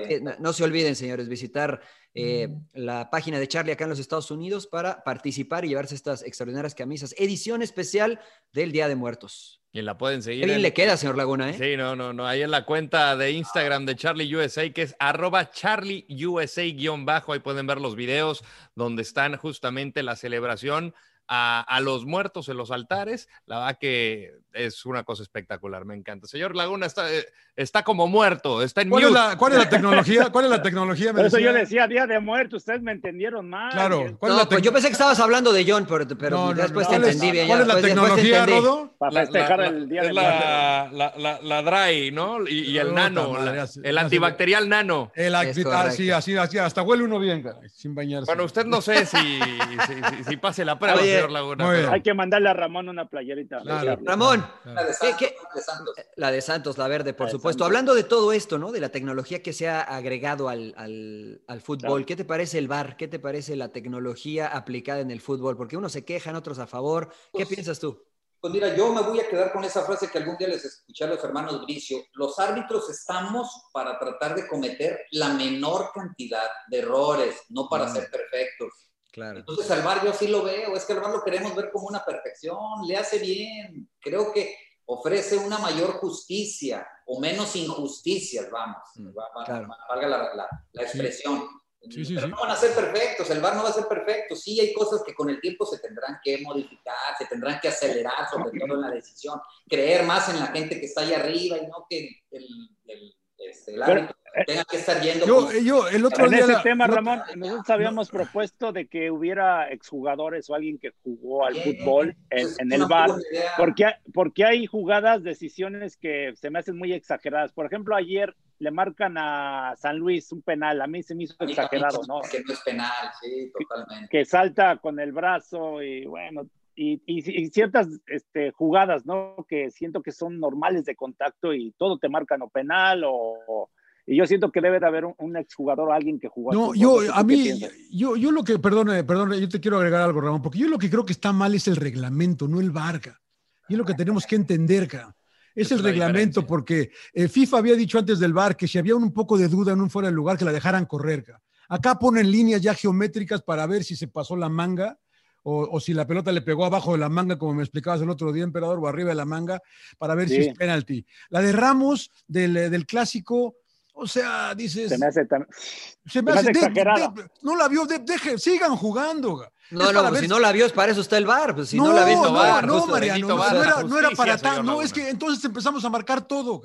Que 0.08 0.20
no, 0.20 0.34
no 0.38 0.52
se 0.52 0.64
olviden, 0.64 0.96
señores, 0.96 1.28
visitar 1.28 1.80
eh, 2.14 2.48
la 2.74 3.08
página 3.08 3.38
de 3.38 3.48
Charlie 3.48 3.72
acá 3.72 3.84
en 3.84 3.90
los 3.90 3.98
Estados 4.00 4.30
Unidos 4.30 4.66
para 4.66 5.02
participar 5.04 5.64
y 5.64 5.68
llevarse 5.68 5.94
estas 5.94 6.22
extraordinarias 6.24 6.74
camisas. 6.74 7.14
Edición 7.16 7.62
especial 7.62 8.20
del 8.52 8.70
Día 8.72 8.88
de 8.88 8.96
Muertos. 8.96 9.60
Y 9.74 9.80
la 9.80 9.96
pueden 9.96 10.22
seguir. 10.22 10.40
Qué 10.40 10.46
bien 10.46 10.56
en- 10.56 10.62
le 10.62 10.74
queda, 10.74 10.98
señor 10.98 11.16
Laguna, 11.16 11.48
¿eh? 11.48 11.54
Sí, 11.58 11.76
no, 11.78 11.96
no, 11.96 12.12
no. 12.12 12.26
Ahí 12.26 12.42
en 12.42 12.50
la 12.50 12.66
cuenta 12.66 13.16
de 13.16 13.30
Instagram 13.30 13.86
de 13.86 13.96
Charlie 13.96 14.34
USA, 14.36 14.68
que 14.70 14.82
es 14.82 14.94
arroba 14.98 15.48
Charlie 15.50 16.04
USA 16.26 16.62
guion 16.64 17.06
bajo. 17.06 17.32
Ahí 17.32 17.38
pueden 17.38 17.66
ver 17.66 17.80
los 17.80 17.96
videos 17.96 18.44
donde 18.74 19.00
están 19.00 19.36
justamente 19.38 20.02
la 20.02 20.16
celebración 20.16 20.94
a, 21.28 21.60
a 21.60 21.80
los 21.80 22.04
muertos 22.04 22.48
en 22.48 22.56
los 22.56 22.70
altares. 22.70 23.28
La 23.46 23.58
verdad 23.60 23.78
que 23.80 24.32
es 24.52 24.84
una 24.84 25.02
cosa 25.04 25.22
espectacular, 25.22 25.84
me 25.84 25.94
encanta. 25.94 26.26
Señor 26.26 26.54
Laguna 26.54 26.84
está, 26.86 27.10
eh, 27.12 27.24
está 27.56 27.82
como 27.84 28.06
muerto, 28.06 28.62
está 28.62 28.82
en 28.82 28.90
¿Cuál 28.90 29.04
es, 29.04 29.08
mute. 29.10 29.20
la, 29.20 29.36
cuál 29.38 29.52
es 29.52 29.58
la 29.58 29.68
tecnología? 29.68 30.28
¿Cuál 30.30 30.44
es 30.46 30.50
la 30.50 30.62
tecnología? 30.62 31.12
Por 31.12 31.24
eso 31.26 31.38
yo 31.38 31.52
decía. 31.52 31.86
decía 31.86 31.86
Día 31.86 32.06
de 32.06 32.20
Muertos, 32.20 32.58
ustedes 32.62 32.82
me 32.82 32.92
entendieron 32.92 33.48
mal. 33.48 33.72
Claro. 33.72 34.16
¿Cuál 34.18 34.32
No, 34.32 34.38
es 34.38 34.44
la 34.44 34.48
pues 34.48 34.62
yo 34.62 34.72
pensé 34.72 34.88
que 34.88 34.92
estabas 34.92 35.18
hablando 35.20 35.52
de 35.52 35.64
John, 35.66 35.86
pero, 35.88 36.06
pero 36.18 36.36
No, 36.36 36.54
después 36.54 36.86
no. 36.86 36.90
te 36.92 36.98
¿Cuál 36.98 37.08
es- 37.08 37.14
entendí 37.14 37.32
bien. 37.32 37.46
¿Cuál 37.48 37.60
es 37.62 37.66
la 37.66 37.74
te 37.76 37.82
tecnología, 37.82 38.38
entendí. 38.40 38.60
Rodo? 38.60 38.94
Para 38.98 39.12
festejar 39.20 39.58
la- 39.60 39.66
el 39.68 39.88
Día 39.88 40.00
es 40.02 40.06
de 40.08 40.12
Muertos. 40.12 40.40
la, 40.40 40.90
la, 40.92 41.14
la, 41.16 41.62
la 41.62 41.62
dry, 41.86 42.10
¿no? 42.10 42.46
Y, 42.46 42.60
y 42.72 42.78
el 42.78 42.92
nano, 42.94 43.36
el 43.82 43.98
antibacterial 43.98 44.68
nano. 44.68 45.10
El 45.14 45.34
Es 45.34 45.56
acti- 45.56 45.70
ah, 45.72 45.84
así, 45.84 46.10
así, 46.10 46.58
hasta 46.58 46.82
huele 46.82 47.04
uno 47.04 47.18
bien, 47.18 47.42
sin 47.72 47.94
bañarse. 47.94 48.26
Bueno, 48.26 48.44
usted 48.44 48.66
no 48.66 48.82
sé 48.82 49.06
si, 49.06 49.16
si, 49.16 50.16
si- 50.18 50.24
si 50.24 50.36
pase 50.36 50.64
la 50.64 50.78
prueba, 50.78 51.00
Oye, 51.00 51.11
señor 51.12 51.30
Laguna. 51.30 51.64
muy 51.64 51.72
pero- 51.74 51.82
bien. 51.84 51.94
Hay 51.94 52.02
que 52.02 52.14
mandarle 52.14 52.48
a 52.48 52.52
Ramón 52.54 52.88
una 52.88 53.08
playerita. 53.08 53.60
Claro. 53.62 53.98
Ramón, 54.04 54.46
La 54.64 54.82
de 54.84 54.88
¿qué- 54.88 54.94
Santos, 54.94 55.16
qué- 55.18 55.34
la 55.36 55.50
de 55.54 55.60
Santos. 55.62 55.94
La 56.16 56.30
de 56.30 56.40
Santos, 56.42 56.78
la 56.78 56.88
verde, 56.88 57.14
por 57.14 57.26
La 57.26 57.32
supuesto. 57.32 57.58
Santos. 57.64 57.66
Hablando 57.66 57.94
de 57.94 58.04
todo 58.04 58.32
esto, 58.32 58.58
¿no? 58.58 58.72
De 58.72 58.80
la 58.80 58.88
tecnología 58.90 59.42
que 59.42 59.52
se 59.52 59.68
ha 59.68 59.80
agregado 59.82 60.48
al, 60.48 60.74
al- 60.76 61.42
al 61.46 61.60
fútbol. 61.60 61.80
Claro. 62.00 62.06
¿Qué 62.06 62.16
te 62.16 62.24
parece 62.24 62.58
el 62.58 62.68
VAR? 62.68 62.96
¿Qué 62.96 63.08
te 63.08 63.18
parece 63.18 63.56
la 63.56 63.68
tecnología 63.70 64.48
aplicada 64.48 65.00
en 65.00 65.10
el 65.10 65.20
fútbol? 65.20 65.56
Porque 65.56 65.76
unos 65.76 65.92
se 65.92 66.04
quejan, 66.04 66.36
otros 66.36 66.58
a 66.58 66.66
favor. 66.66 67.08
¿Qué 67.32 67.44
Pues- 67.44 67.48
piensas 67.48 67.78
tú? 67.78 68.02
Pues 68.40 68.52
mira, 68.52 68.74
yo 68.74 68.92
me 68.92 69.02
voy 69.02 69.20
a 69.20 69.28
quedar 69.28 69.52
con 69.52 69.62
esa 69.62 69.82
frase 69.82 70.10
que 70.10 70.18
algún 70.18 70.36
día 70.36 70.48
les 70.48 70.64
escuché 70.64 71.04
a 71.04 71.06
los 71.06 71.22
hermanos 71.22 71.62
Bricio. 71.64 71.98
Los 72.14 72.40
árbitros 72.40 72.90
estamos 72.90 73.48
para 73.72 73.96
tratar 74.00 74.34
de 74.34 74.48
cometer 74.48 74.98
la 75.12 75.28
menor 75.28 75.92
cantidad 75.94 76.48
de 76.68 76.80
errores, 76.80 77.36
no 77.50 77.68
para 77.68 77.86
Mm. 77.86 77.92
ser 77.94 78.10
perfectos. 78.10 78.90
Claro. 79.12 79.40
Entonces 79.40 79.70
al 79.70 79.82
VAR 79.82 80.02
yo 80.04 80.10
así 80.10 80.26
lo 80.26 80.42
veo, 80.42 80.74
es 80.74 80.84
que 80.86 80.94
al 80.94 81.00
VAR 81.00 81.12
lo 81.12 81.22
queremos 81.22 81.54
ver 81.54 81.70
como 81.70 81.86
una 81.86 82.02
perfección, 82.04 82.58
le 82.86 82.96
hace 82.96 83.18
bien, 83.18 83.88
creo 84.00 84.32
que 84.32 84.56
ofrece 84.86 85.36
una 85.36 85.58
mayor 85.58 85.92
justicia 85.92 86.86
o 87.06 87.20
menos 87.20 87.54
injusticias, 87.54 88.50
vamos, 88.50 88.78
Mm, 88.96 89.08
va- 89.16 89.28
va- 89.36 89.44
claro. 89.44 89.68
valga 89.88 90.08
la, 90.08 90.34
la- 90.34 90.48
la 90.72 90.82
expresión. 90.82 91.46
Sí, 91.90 92.04
sí, 92.04 92.14
Pero 92.14 92.28
sí. 92.28 92.32
no 92.32 92.40
van 92.40 92.50
a 92.52 92.56
ser 92.56 92.74
perfectos, 92.74 93.28
el 93.30 93.40
VAR 93.40 93.56
no 93.56 93.64
va 93.64 93.68
a 93.70 93.72
ser 93.72 93.86
perfecto, 93.88 94.36
sí 94.36 94.58
hay 94.60 94.72
cosas 94.72 95.02
que 95.04 95.14
con 95.14 95.28
el 95.28 95.40
tiempo 95.40 95.66
se 95.66 95.78
tendrán 95.80 96.20
que 96.22 96.38
modificar, 96.40 96.94
se 97.18 97.26
tendrán 97.26 97.58
que 97.60 97.68
acelerar, 97.68 98.30
sobre 98.30 98.58
todo 98.58 98.74
en 98.76 98.80
la 98.82 98.90
decisión, 98.90 99.40
creer 99.68 100.04
más 100.04 100.28
en 100.28 100.38
la 100.38 100.46
gente 100.46 100.78
que 100.78 100.86
está 100.86 101.00
ahí 101.02 101.12
arriba 101.12 101.58
y 101.58 101.66
no 101.66 101.84
que 101.90 102.08
el, 102.30 102.70
el- 102.86 103.14
este, 103.36 103.72
el 103.74 103.80
Pero, 103.80 103.92
árbitro 103.92 104.16
tenga 104.46 104.64
que 104.64 104.76
estar 104.76 105.00
yendo 105.02 105.26
Yo, 105.26 105.36
con- 105.46 105.64
yo 105.64 105.88
el 105.88 106.04
otro 106.04 106.24
En 106.26 106.30
día. 106.30 106.40
ese 106.40 106.52
la- 106.52 106.62
tema, 106.62 106.86
Ramón, 106.86 107.22
nosotros 107.36 107.70
habíamos 107.70 108.10
propuesto 108.10 108.72
de 108.72 108.86
que 108.86 109.10
hubiera 109.10 109.70
exjugadores 109.70 110.48
o 110.50 110.54
alguien 110.54 110.78
que 110.78 110.92
jugó 111.02 111.44
al 111.46 111.54
Bien, 111.54 111.76
fútbol 111.78 112.16
en, 112.30 112.46
en 112.58 112.72
el 112.72 112.86
bar, 112.86 113.10
porque, 113.56 113.86
porque 114.14 114.44
hay 114.44 114.66
jugadas, 114.66 115.22
decisiones 115.22 115.96
que 115.96 116.32
se 116.36 116.50
me 116.50 116.58
hacen 116.58 116.76
muy 116.76 116.92
exageradas. 116.92 117.52
Por 117.52 117.66
ejemplo, 117.66 117.94
ayer 117.96 118.34
le 118.58 118.70
marcan 118.70 119.16
a 119.18 119.74
San 119.76 119.96
Luis 119.98 120.30
un 120.32 120.42
penal, 120.42 120.80
a 120.80 120.86
mí 120.86 121.02
se 121.02 121.14
me 121.14 121.24
hizo 121.24 121.34
mí 121.40 121.50
exagerado, 121.52 122.00
¿no? 122.06 122.20
Que 122.30 122.40
no 122.46 122.52
es 122.52 122.60
penal, 122.60 122.90
sí, 123.20 123.50
totalmente. 123.58 124.08
Que 124.08 124.24
salta 124.24 124.76
con 124.76 125.00
el 125.00 125.12
brazo 125.12 125.82
y 125.82 126.06
bueno, 126.06 126.46
y, 126.74 126.94
y- 127.06 127.42
y 127.42 127.46
ciertas 127.50 127.88
este, 128.06 128.50
jugadas, 128.52 129.04
¿no? 129.04 129.44
Que 129.48 129.70
siento 129.70 130.00
que 130.00 130.12
son 130.12 130.38
normales 130.40 130.84
de 130.84 130.94
contacto 130.96 131.52
y 131.52 131.72
todo 131.76 131.98
te 131.98 132.08
marcan 132.08 132.40
o 132.42 132.48
penal 132.48 133.02
o... 133.04 133.68
Y 134.04 134.16
yo 134.16 134.26
siento 134.26 134.50
que 134.50 134.60
debe 134.60 134.80
de 134.80 134.86
haber 134.86 135.04
un, 135.04 135.14
un 135.18 135.36
exjugador 135.36 135.88
o 135.88 135.92
alguien 135.92 136.18
que 136.18 136.28
jugó. 136.28 136.52
No, 136.52 136.74
yo, 136.74 137.00
a 137.14 137.22
mí, 137.22 137.52
yo, 137.90 138.16
yo 138.16 138.32
lo 138.32 138.42
que, 138.42 138.58
perdone, 138.58 139.04
perdone, 139.04 139.40
yo 139.40 139.48
te 139.48 139.60
quiero 139.60 139.76
agregar 139.76 140.02
algo, 140.02 140.20
Ramón, 140.20 140.42
porque 140.42 140.58
yo 140.58 140.68
lo 140.68 140.78
que 140.78 140.90
creo 140.90 141.04
que 141.06 141.12
está 141.12 141.32
mal 141.32 141.54
es 141.54 141.68
el 141.68 141.76
reglamento, 141.76 142.48
no 142.48 142.60
el 142.60 142.70
barca. 142.70 143.20
Y 143.68 143.74
es 143.74 143.78
lo 143.78 143.84
que 143.84 143.94
tenemos 143.94 144.26
que 144.26 144.34
entender, 144.36 144.88
ca. 144.88 145.14
Es 145.54 145.66
Es 145.66 145.72
el 145.72 145.84
reglamento, 145.84 146.40
diferencia. 146.40 146.46
porque 146.46 146.90
eh, 147.12 147.28
FIFA 147.28 147.58
había 147.58 147.76
dicho 147.76 147.98
antes 147.98 148.18
del 148.18 148.32
VAR 148.32 148.56
que 148.56 148.66
si 148.66 148.78
había 148.78 148.96
un 148.96 149.12
poco 149.12 149.38
de 149.38 149.48
duda 149.48 149.72
en 149.72 149.80
un 149.80 149.90
fuera 149.90 150.08
de 150.08 150.14
lugar, 150.14 150.36
que 150.36 150.44
la 150.44 150.52
dejaran 150.52 150.86
correr. 150.86 151.22
ca. 151.22 151.40
Acá 151.68 151.98
ponen 151.98 152.30
líneas 152.30 152.60
ya 152.60 152.74
geométricas 152.74 153.42
para 153.42 153.66
ver 153.66 153.84
si 153.84 153.94
se 153.94 154.08
pasó 154.08 154.34
la 154.36 154.48
manga 154.48 154.98
o, 155.44 155.68
o 155.70 155.80
si 155.80 155.94
la 155.94 156.06
pelota 156.06 156.32
le 156.32 156.42
pegó 156.42 156.64
abajo 156.64 156.92
de 156.92 156.98
la 156.98 157.08
manga, 157.08 157.38
como 157.38 157.54
me 157.54 157.62
explicabas 157.62 158.00
el 158.00 158.10
otro 158.10 158.32
día, 158.32 158.44
emperador, 158.44 158.78
o 158.78 158.88
arriba 158.88 159.10
de 159.10 159.14
la 159.14 159.24
manga, 159.24 159.60
para 159.98 160.14
ver 160.14 160.28
si 160.28 160.36
es 160.36 160.54
penalti. 160.56 161.04
La 161.30 161.40
de 161.40 161.52
Ramos 161.52 162.10
del, 162.26 162.56
eh, 162.56 162.70
del 162.70 162.86
clásico, 162.86 163.56
o 163.94 164.06
sea, 164.06 164.54
dices. 164.54 164.88
Se 164.88 164.98
me 164.98 165.06
hace 165.06 165.24
tan... 165.26 165.46
Se 165.50 165.98
me 166.04 166.10
Se 166.12 166.22
me 166.22 166.30
hace, 166.32 166.40
hace 166.40 166.52
de- 166.52 166.58
exagerada. 166.58 167.08
de- 167.08 167.30
no 167.42 167.56
la 167.56 167.68
vio, 167.68 167.84
de- 167.86 167.98
deje, 168.00 168.38
sigan 168.38 168.76
jugando. 168.76 169.36
ga. 169.36 169.52
No, 169.70 169.92
no, 169.92 170.00
pues 170.00 170.12
ver 170.12 170.20
si 170.22 170.28
no 170.28 170.38
la 170.38 170.52
vio, 170.52 170.66
es 170.66 170.72
para 170.72 170.92
eso 170.92 171.00
está 171.00 171.16
el 171.16 171.24
VAR. 171.26 171.54
Pues 171.54 171.68
si 171.70 171.76
no, 171.78 171.92
la 171.92 172.04
viste, 172.04 172.22
no, 172.22 172.32
VAR, 172.32 172.66
no, 172.66 172.74
justo, 172.74 172.92
Mariano, 172.92 173.28
no, 173.28 173.36
VAR, 173.36 173.54
no 173.54 173.62
era, 173.62 173.82
no 173.84 173.98
era 173.98 174.10
para 174.10 174.36
tanto. 174.36 174.62
No, 174.62 174.82
es 174.82 174.92
que 174.92 175.08
entonces 175.08 175.42
empezamos 175.44 175.82
a 175.84 175.88
marcar 175.88 176.20
todo. 176.22 176.62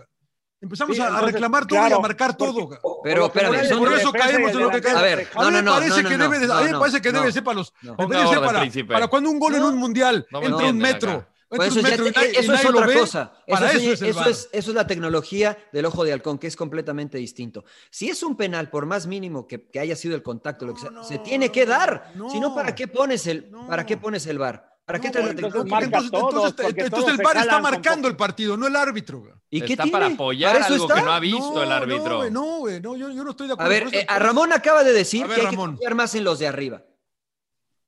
Empezamos 0.59 0.95
Sí, 0.95 1.01
a- 1.01 1.05
entonces, 1.05 1.33
reclamar 1.33 1.67
todo 1.67 1.77
y 1.79 1.81
a 1.83 1.85
claro, 1.85 2.01
marcar 2.01 2.35
todo. 2.35 2.69
Pero, 3.03 3.31
son- 3.31 3.47
el 3.47 3.77
Por 3.77 3.93
eso 3.93 4.11
caemos 4.11 4.51
en 4.51 4.59
lo 4.59 4.69
que 4.71 4.81
delantero 4.81 4.97
A 4.97 5.01
ver, 5.01 5.27
A 5.35 5.41
no, 5.43 5.45
mí 5.45 5.51
no, 5.51 5.51
me 5.51 5.61
no, 5.61 5.71
parece 5.73 6.03
no, 6.03 6.09
que 6.09 6.17
no, 6.17 6.23
debe 6.23 6.39
de, 6.39 6.47
no, 6.47 6.53
a 6.53 6.57
mí 6.61 6.65
me 6.65 6.71
no, 6.71 6.79
parece 6.79 7.01
que 7.01 7.11
no. 7.11 7.19
debe 7.19 7.31
ser 7.31 7.43
para 7.43 7.55
los. 7.59 7.73
No. 7.83 7.95
parece 7.95 8.37
orden, 8.37 8.71
para, 8.71 8.87
para 8.87 9.07
cuando 9.07 9.29
un 9.29 9.39
gol 9.39 9.53
en 9.55 9.63
un 9.63 9.77
mundial 9.77 10.27
No 10.31 10.41
entra 10.41 10.65
un 10.65 10.77
metro. 10.79 11.27
Pues 11.49 11.69
eso, 11.71 11.81
metro 11.81 12.05
y 12.05 12.09
y 12.09 12.35
es 12.39 12.65
otra 12.65 12.85
ve, 12.87 12.93
cosa. 12.93 13.33
Eso, 13.47 13.65
es, 13.65 13.75
eso 13.75 13.91
es 13.93 14.01
el 14.01 14.07
eso 14.09 14.19
VAR. 14.19 14.29
es- 14.29 14.49
eso 14.51 14.71
es 14.71 14.75
la 14.75 14.85
tecnología 14.85 15.57
del 15.71 15.85
ojo 15.85 16.03
de 16.03 16.11
halcón, 16.11 16.37
que 16.39 16.47
es 16.47 16.57
completamente 16.57 17.17
distinto. 17.17 17.63
Si 17.89 18.09
es 18.09 18.21
un 18.21 18.35
penal, 18.35 18.69
por 18.69 18.85
más 18.85 19.07
mínimo 19.07 19.47
que, 19.47 19.69
que 19.69 19.79
haya 19.79 19.95
sido 19.95 20.15
el 20.15 20.23
contacto, 20.23 20.65
lo 20.65 20.73
que 20.73 20.81
sea, 20.81 20.89
No, 20.91 21.05
se 21.05 21.19
tiene 21.19 21.49
que 21.51 21.65
dar. 21.65 22.11
no. 22.15 22.29
Si 22.29 22.39
no, 22.41 22.53
¿para 22.53 22.75
qué 22.75 22.87
pones 22.89 23.27
el, 23.27 23.49
No. 23.49 23.65
¿para 23.67 23.85
qué 23.85 23.95
pones 23.95 24.25
el 24.27 24.37
VAR? 24.39 24.75
¿Para 24.83 24.99
qué 24.99 25.07
No, 25.07 25.11
traes 25.13 25.25
la 25.27 25.31
entonces 25.31 25.53
tecnología? 25.63 25.85
entonces, 25.85 26.11
todos, 26.11 26.55
entonces, 26.85 27.11
el 27.11 27.17
VAR 27.23 27.37
está 27.37 27.53
con 27.53 27.61
marcando 27.63 28.07
el 28.09 28.15
partido, 28.17 28.57
no 28.57 28.67
el 28.67 28.75
árbitro. 28.75 29.23
¿Y 29.49 29.61
qué 29.61 29.73
Está 29.73 29.83
tiene? 29.83 29.91
para 29.91 30.05
apoyar 30.07 30.53
¿Para 30.53 30.65
eso 30.65 30.73
algo 30.73 30.85
está? 30.87 30.95
que 30.99 31.05
no 31.05 31.11
ha 31.13 31.19
visto 31.21 31.63
el 31.63 31.71
árbitro. 31.71 32.29
No, 32.29 32.57
güey, 32.59 32.81
no, 32.81 32.95
yo, 32.97 33.09
yo 33.09 33.23
no 33.23 33.31
estoy 33.31 33.47
de 33.47 33.53
A 33.53 33.55
acuerdo. 33.55 33.69
ver, 33.69 33.83
por 33.85 33.93
eso- 33.93 34.01
eh, 34.03 34.05
a 34.09 34.19
Ramón 34.19 34.51
acaba 34.51 34.83
de 34.83 34.91
decir 34.93 35.23
A 35.23 35.27
ver, 35.27 35.39
que 35.39 35.45
hay 35.45 35.49
que 35.51 35.55
confiar 35.55 35.95
más 35.95 36.13
en 36.15 36.23
los 36.25 36.39
de 36.39 36.47
arriba. 36.47 36.83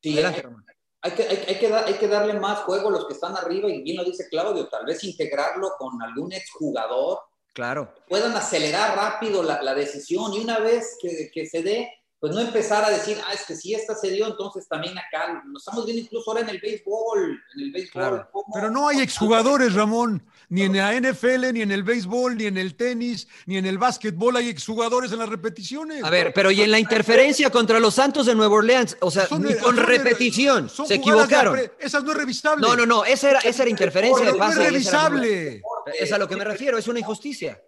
Sí, 0.01 0.13
Adelante, 0.13 0.41
Ramón. 0.43 0.65
Hay 1.01 1.11
que, 1.11 1.23
hay, 1.23 1.45
hay 1.47 1.59
que 1.59 1.69
dar- 1.69 1.85
hay 1.85 1.93
que 1.95 2.07
darle 2.07 2.33
más 2.39 2.59
juego 2.59 2.89
a 2.89 2.91
los 2.91 3.07
que 3.07 3.13
están 3.13 3.35
arriba 3.37 3.69
y 3.69 3.81
bien 3.83 3.97
lo 3.97 4.03
dice 4.03 4.27
Claudio, 4.29 4.67
tal 4.67 4.85
vez 4.85 5.03
integrarlo 5.03 5.71
con 5.77 6.01
algún 6.01 6.31
exjugador, 6.33 7.19
Claro. 7.53 7.93
puedan 8.07 8.35
acelerar 8.35 8.95
rápido 8.95 9.43
la, 9.43 9.61
la 9.61 9.73
decisión 9.73 10.33
y 10.33 10.39
una 10.39 10.59
vez 10.59 10.97
que, 11.01 11.29
que 11.33 11.45
se 11.45 11.61
dé, 11.63 11.91
pues 12.19 12.33
no 12.33 12.41
empezar 12.41 12.83
a 12.83 12.89
decir, 12.89 13.17
ah, 13.27 13.33
es 13.33 13.45
que 13.45 13.55
si 13.55 13.73
esta 13.73 13.95
se 13.95 14.09
dio, 14.11 14.27
entonces 14.27 14.67
también 14.67 14.93
acá, 14.97 15.41
lo 15.45 15.57
estamos 15.57 15.85
viendo 15.85 16.03
incluso 16.03 16.29
ahora 16.31 16.43
en 16.43 16.49
el 16.49 16.59
béisbol, 16.59 17.31
en 17.55 17.61
el 17.61 17.71
béisbol. 17.71 17.91
Claro. 17.91 18.29
Pero 18.53 18.69
no 18.69 18.87
hay 18.89 18.99
exjugadores, 18.99 19.73
Ramón. 19.73 20.25
Ni 20.51 20.63
en 20.63 20.75
la 20.75 20.93
NFL, 20.99 21.53
ni 21.53 21.61
en 21.61 21.71
el 21.71 21.83
béisbol, 21.83 22.35
ni 22.35 22.45
en 22.45 22.57
el 22.57 22.75
tenis, 22.75 23.27
ni 23.45 23.57
en 23.57 23.67
el 23.67 23.77
básquetbol 23.77 24.35
hay 24.35 24.49
exjugadores 24.49 25.11
en 25.11 25.19
las 25.19 25.29
repeticiones. 25.29 26.03
A 26.03 26.09
ver, 26.09 26.33
pero 26.33 26.49
y 26.49 26.61
en 26.61 26.71
la 26.71 26.79
interferencia 26.79 27.51
contra 27.51 27.79
los 27.79 27.93
Santos 27.93 28.25
de 28.25 28.33
Nueva 28.33 28.55
Orleans, 28.55 28.97
o 29.01 29.11
sea, 29.11 29.27
Son- 29.27 29.43
ni 29.43 29.53
con 29.53 29.75
son- 29.75 29.85
repetición, 29.85 30.67
son 30.67 30.87
se 30.87 30.95
equivocaron. 30.95 31.55
apre- 31.55 31.71
Esas 31.79 32.03
no 32.03 32.11
es 32.13 32.17
revisable. 32.17 32.67
No, 32.67 32.75
no, 32.75 32.85
no, 32.87 33.05
esa 33.05 33.29
era, 33.29 33.39
esa 33.41 33.61
era 33.61 33.69
interferencia 33.69 34.25
de 34.25 34.31
no 34.31 34.37
pase. 34.39 34.53
es 34.53 34.57
esa 34.57 34.61
era- 34.63 34.71
revisable. 35.09 35.61
Es 35.99 36.11
a 36.11 36.17
lo 36.17 36.27
que 36.27 36.35
me 36.35 36.43
refiero, 36.43 36.77
es 36.79 36.87
una 36.87 36.97
injusticia. 36.99 37.61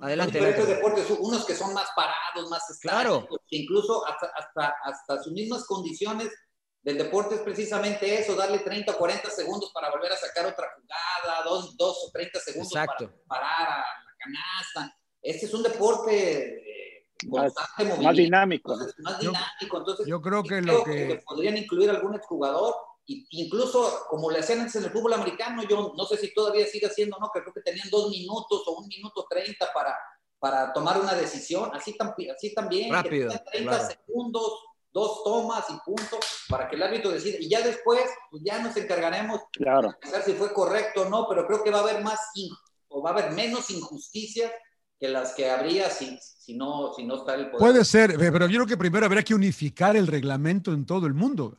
Adelante. 0.00 0.38
Hay 0.38 0.46
diferentes 0.46 0.76
deportes, 0.76 1.06
unos 1.18 1.44
que 1.44 1.54
son 1.56 1.74
más 1.74 1.88
parados, 1.96 2.48
más 2.48 2.62
Claro. 2.80 3.14
estáticos, 3.16 3.40
que 3.48 3.56
incluso 3.56 4.06
hasta, 4.06 4.30
hasta, 4.38 4.74
hasta 4.84 5.22
sus 5.24 5.32
mismas 5.32 5.64
condiciones 5.66 6.28
del 6.82 6.96
deporte 6.98 7.34
es 7.34 7.40
precisamente 7.42 8.18
eso, 8.18 8.34
darle 8.34 8.60
30 8.60 8.92
o 8.92 8.96
40 8.98 9.30
segundos 9.30 9.70
para 9.72 9.90
volver 9.90 10.12
a 10.12 10.16
sacar 10.16 10.46
otra 10.46 10.66
jugada, 10.76 11.42
dos, 11.44 11.76
dos 11.76 12.04
o 12.06 12.10
30 12.10 12.40
segundos 12.40 12.72
Exacto. 12.72 13.10
para 13.26 13.42
parar 13.42 13.68
a 13.68 13.78
la 13.78 14.12
canasta. 14.18 14.96
Este 15.22 15.46
es 15.46 15.52
un 15.54 15.62
deporte 15.62 16.46
eh, 16.46 17.06
Más, 17.28 17.52
constante 17.52 17.84
más 17.84 17.88
movimiento, 17.98 18.22
dinámico. 18.22 18.72
entonces, 18.72 18.96
más 19.00 19.20
Yo- 19.20 19.30
dinámico. 19.30 19.76
Entonces, 19.78 20.06
Yo 20.06 20.20
creo 20.22 20.42
que 20.42 20.48
creo 20.62 20.78
lo 20.78 20.84
que... 20.84 21.22
podrían 21.26 21.56
incluir 21.58 21.90
algún 21.90 22.14
exjugador, 22.14 22.74
y- 23.04 23.26
incluso 23.42 24.06
como 24.08 24.30
le 24.30 24.38
hacían 24.38 24.60
antes 24.60 24.76
en 24.76 24.84
el 24.84 24.90
fútbol 24.90 25.12
americano, 25.12 25.62
yo 25.64 25.92
no 25.94 26.04
sé 26.06 26.16
si 26.16 26.32
todavía 26.32 26.66
sigue 26.66 26.86
haciendo, 26.86 27.18
¿no? 27.20 27.30
Que 27.34 27.42
creo 27.42 27.52
que 27.52 27.60
tenían 27.60 27.90
dos 27.90 28.08
minutos 28.08 28.62
o 28.66 28.72
un 28.78 28.88
minuto 28.88 29.26
treinta 29.28 29.70
para, 29.74 29.94
para 30.38 30.72
tomar 30.72 30.98
una 30.98 31.12
decisión, 31.14 31.70
así, 31.74 31.94
tam- 31.98 32.14
así 32.34 32.54
también, 32.54 32.90
Rápido, 32.90 33.30
que 33.30 33.38
tengan 33.38 33.44
30 33.52 33.70
claro. 33.78 33.94
segundos, 34.06 34.52
dos 34.92 35.22
tomas 35.24 35.64
y 35.70 35.74
punto, 35.84 36.18
para 36.48 36.68
que 36.68 36.76
el 36.76 36.82
árbitro 36.82 37.10
decida. 37.10 37.36
Y 37.40 37.48
ya 37.48 37.60
después, 37.60 38.02
pues 38.30 38.42
ya 38.44 38.60
nos 38.60 38.76
encargaremos 38.76 39.40
Claro. 39.52 39.94
de 40.02 40.08
saber 40.08 40.24
si 40.24 40.32
fue 40.34 40.52
correcto 40.52 41.02
o 41.02 41.08
no, 41.08 41.26
pero 41.28 41.46
creo 41.46 41.62
que 41.62 41.70
va 41.70 41.78
a 41.78 41.82
haber 41.82 42.02
más, 42.02 42.18
o 42.88 43.02
va 43.02 43.10
a 43.10 43.12
haber 43.12 43.32
menos 43.32 43.70
injusticia 43.70 44.50
que 44.98 45.08
las 45.08 45.32
que 45.34 45.50
habría 45.50 45.88
si, 45.90 46.18
si, 46.18 46.56
no, 46.56 46.92
si 46.94 47.04
no 47.04 47.16
está 47.16 47.34
el 47.34 47.50
poder. 47.50 47.58
Puede 47.58 47.84
ser, 47.84 48.16
pero 48.18 48.46
yo 48.46 48.58
creo 48.58 48.66
que 48.66 48.76
primero 48.76 49.06
habría 49.06 49.22
que 49.22 49.34
unificar 49.34 49.96
el 49.96 50.06
reglamento 50.06 50.72
en 50.72 50.84
todo 50.84 51.06
el 51.06 51.14
mundo. 51.14 51.56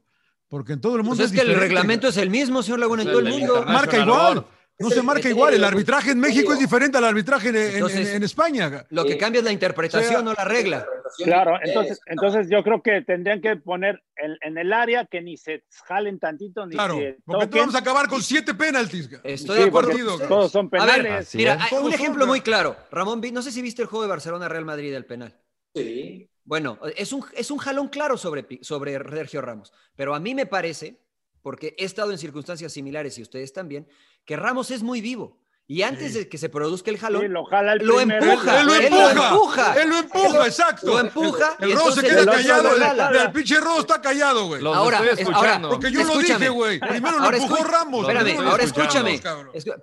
Porque 0.47 0.73
en 0.73 0.82
todo 0.82 0.95
el 0.97 0.99
Pues 1.01 1.07
mundo 1.07 1.23
es 1.23 1.32
que 1.32 1.39
el 1.39 1.55
reglamento 1.55 2.09
es 2.09 2.17
el 2.17 2.29
mismo, 2.29 2.61
señor 2.61 2.79
Laguna, 2.79 3.03
en 3.03 3.07
todo 3.07 3.19
el 3.19 3.27
el 3.27 3.34
mundo. 3.34 3.63
Marca 3.65 3.97
igual. 3.97 4.45
No 4.82 4.89
se 4.89 5.01
marca 5.01 5.21
criterio, 5.21 5.36
igual. 5.38 5.53
El 5.53 5.59
el 5.61 5.63
arbitraje 5.65 6.11
en 6.11 6.19
México 6.19 6.47
criterio. 6.49 6.53
es 6.53 6.59
diferente 6.59 6.97
al 6.97 7.03
arbitraje 7.05 7.49
en, 7.49 7.55
en- 7.55 7.73
Entonces- 7.75 8.09
en- 8.09 8.15
en 8.17 8.23
España. 8.23 8.86
Lo 8.89 9.05
que 9.05 9.17
cambia 9.17 9.39
es 9.39 9.45
la 9.45 9.51
interpretación, 9.51 10.05
O 10.09 10.13
sea, 10.13 10.21
no 10.21 10.34
la 10.34 10.43
regla. 10.45 10.86
Claro, 11.23 11.57
entonces, 11.63 11.99
entonces 12.05 12.47
yo 12.49 12.63
creo 12.63 12.82
que 12.82 13.01
tendrían 13.01 13.41
que 13.41 13.55
poner 13.57 14.01
en, 14.15 14.38
en 14.41 14.57
el 14.57 14.71
área 14.73 15.05
que 15.05 15.21
ni 15.21 15.36
se 15.38 15.63
jalen 15.86 16.19
tantito 16.19 16.65
ni 16.65 16.71
Claro, 16.73 16.95
se 16.97 17.17
porque 17.25 17.45
toquen. 17.47 17.59
vamos 17.61 17.75
a 17.75 17.79
acabar 17.79 18.07
con 18.07 18.21
siete 18.21 18.53
penaltis. 18.53 19.09
Estoy 19.23 19.57
Sí, 19.57 19.61
de 19.63 19.67
acuerdo 19.69 19.91
todos 20.27 20.51
son 20.51 20.69
A 20.73 20.86
ver, 20.86 21.01
penales. 21.03 21.36
Mira, 21.36 21.59
Todos 21.69 21.84
un 21.86 21.93
ejemplo 21.93 22.25
muy 22.27 22.41
claro. 22.41 22.75
Ramón, 22.91 23.21
no 23.34 23.41
sé 23.41 23.51
si 23.51 23.61
viste 23.61 23.82
el 23.82 23.88
juego 23.88 24.03
de 24.03 24.09
Barcelona-Real 24.09 24.65
Madrid 24.65 24.91
del 24.91 25.05
penal. 25.05 25.38
Sí. 25.75 26.29
Bueno, 26.43 26.79
es 26.95 27.13
un, 27.13 27.23
es 27.36 27.51
un 27.51 27.57
jalón 27.59 27.89
claro 27.89 28.17
sobre, 28.17 28.45
sobre 28.61 28.93
Sergio 28.93 29.41
Ramos, 29.41 29.71
pero 29.95 30.15
a 30.15 30.19
mí 30.19 30.34
me 30.34 30.45
parece, 30.47 30.99
porque 31.41 31.75
he 31.77 31.86
estado 31.86 32.11
en 32.11 32.17
circunstancias 32.17 32.73
similares 32.73 33.17
y 33.17 33.21
ustedes 33.21 33.53
también, 33.53 33.88
que 34.26 34.36
Ramos 34.36 34.72
es 34.72 34.84
muy 34.84 35.01
vivo. 35.01 35.39
Y 35.67 35.84
antes 35.84 36.13
de 36.15 36.28
que 36.28 36.38
se 36.38 36.49
produzca 36.49 36.91
el 36.91 36.97
jalón, 36.97 37.22
Sí, 37.22 37.28
lo 37.30 37.45
jala 37.45 37.74
el 37.74 37.86
lo 37.88 37.95
primero. 37.95 38.26
empuja. 38.26 38.59
Él 38.59 38.65
lo 38.67 38.74
Él 38.76 38.82
lo 38.91 39.09
empuja. 39.09 39.30
empuja. 39.30 39.82
Él 39.82 39.89
lo 39.89 39.97
empuja, 39.99 40.45
exacto. 40.47 40.88
Lo 40.88 40.99
empuja 40.99 41.55
El, 41.59 41.72
el 41.72 41.78
se 41.93 42.01
queda 42.01 42.19
el 42.19 42.26
callado. 42.26 42.63
lo 42.78 43.09
El, 43.09 43.15
el 43.15 43.32
pinche 43.32 43.57
Rodo 43.61 43.80
está 43.80 44.01
callado, 44.01 44.47
güey. 44.47 44.65
Ahora, 44.65 45.01
escuchando. 45.17 45.69
Porque 45.69 45.89
yo 45.91 46.03
lo 46.03 46.09
escúchame. 46.09 46.39
dije, 46.39 46.49
güey. 46.49 46.80
Primero 46.82 47.19
lo 47.19 47.24
Ahora 47.24 47.38
empujó 47.38 47.55
escu- 47.63 47.67
Ramos. 47.67 48.01
Espérame, 48.01 48.36
lo 48.43 48.49
ahora 48.51 48.63
empujó 48.65 48.82
escúchame. 48.84 49.22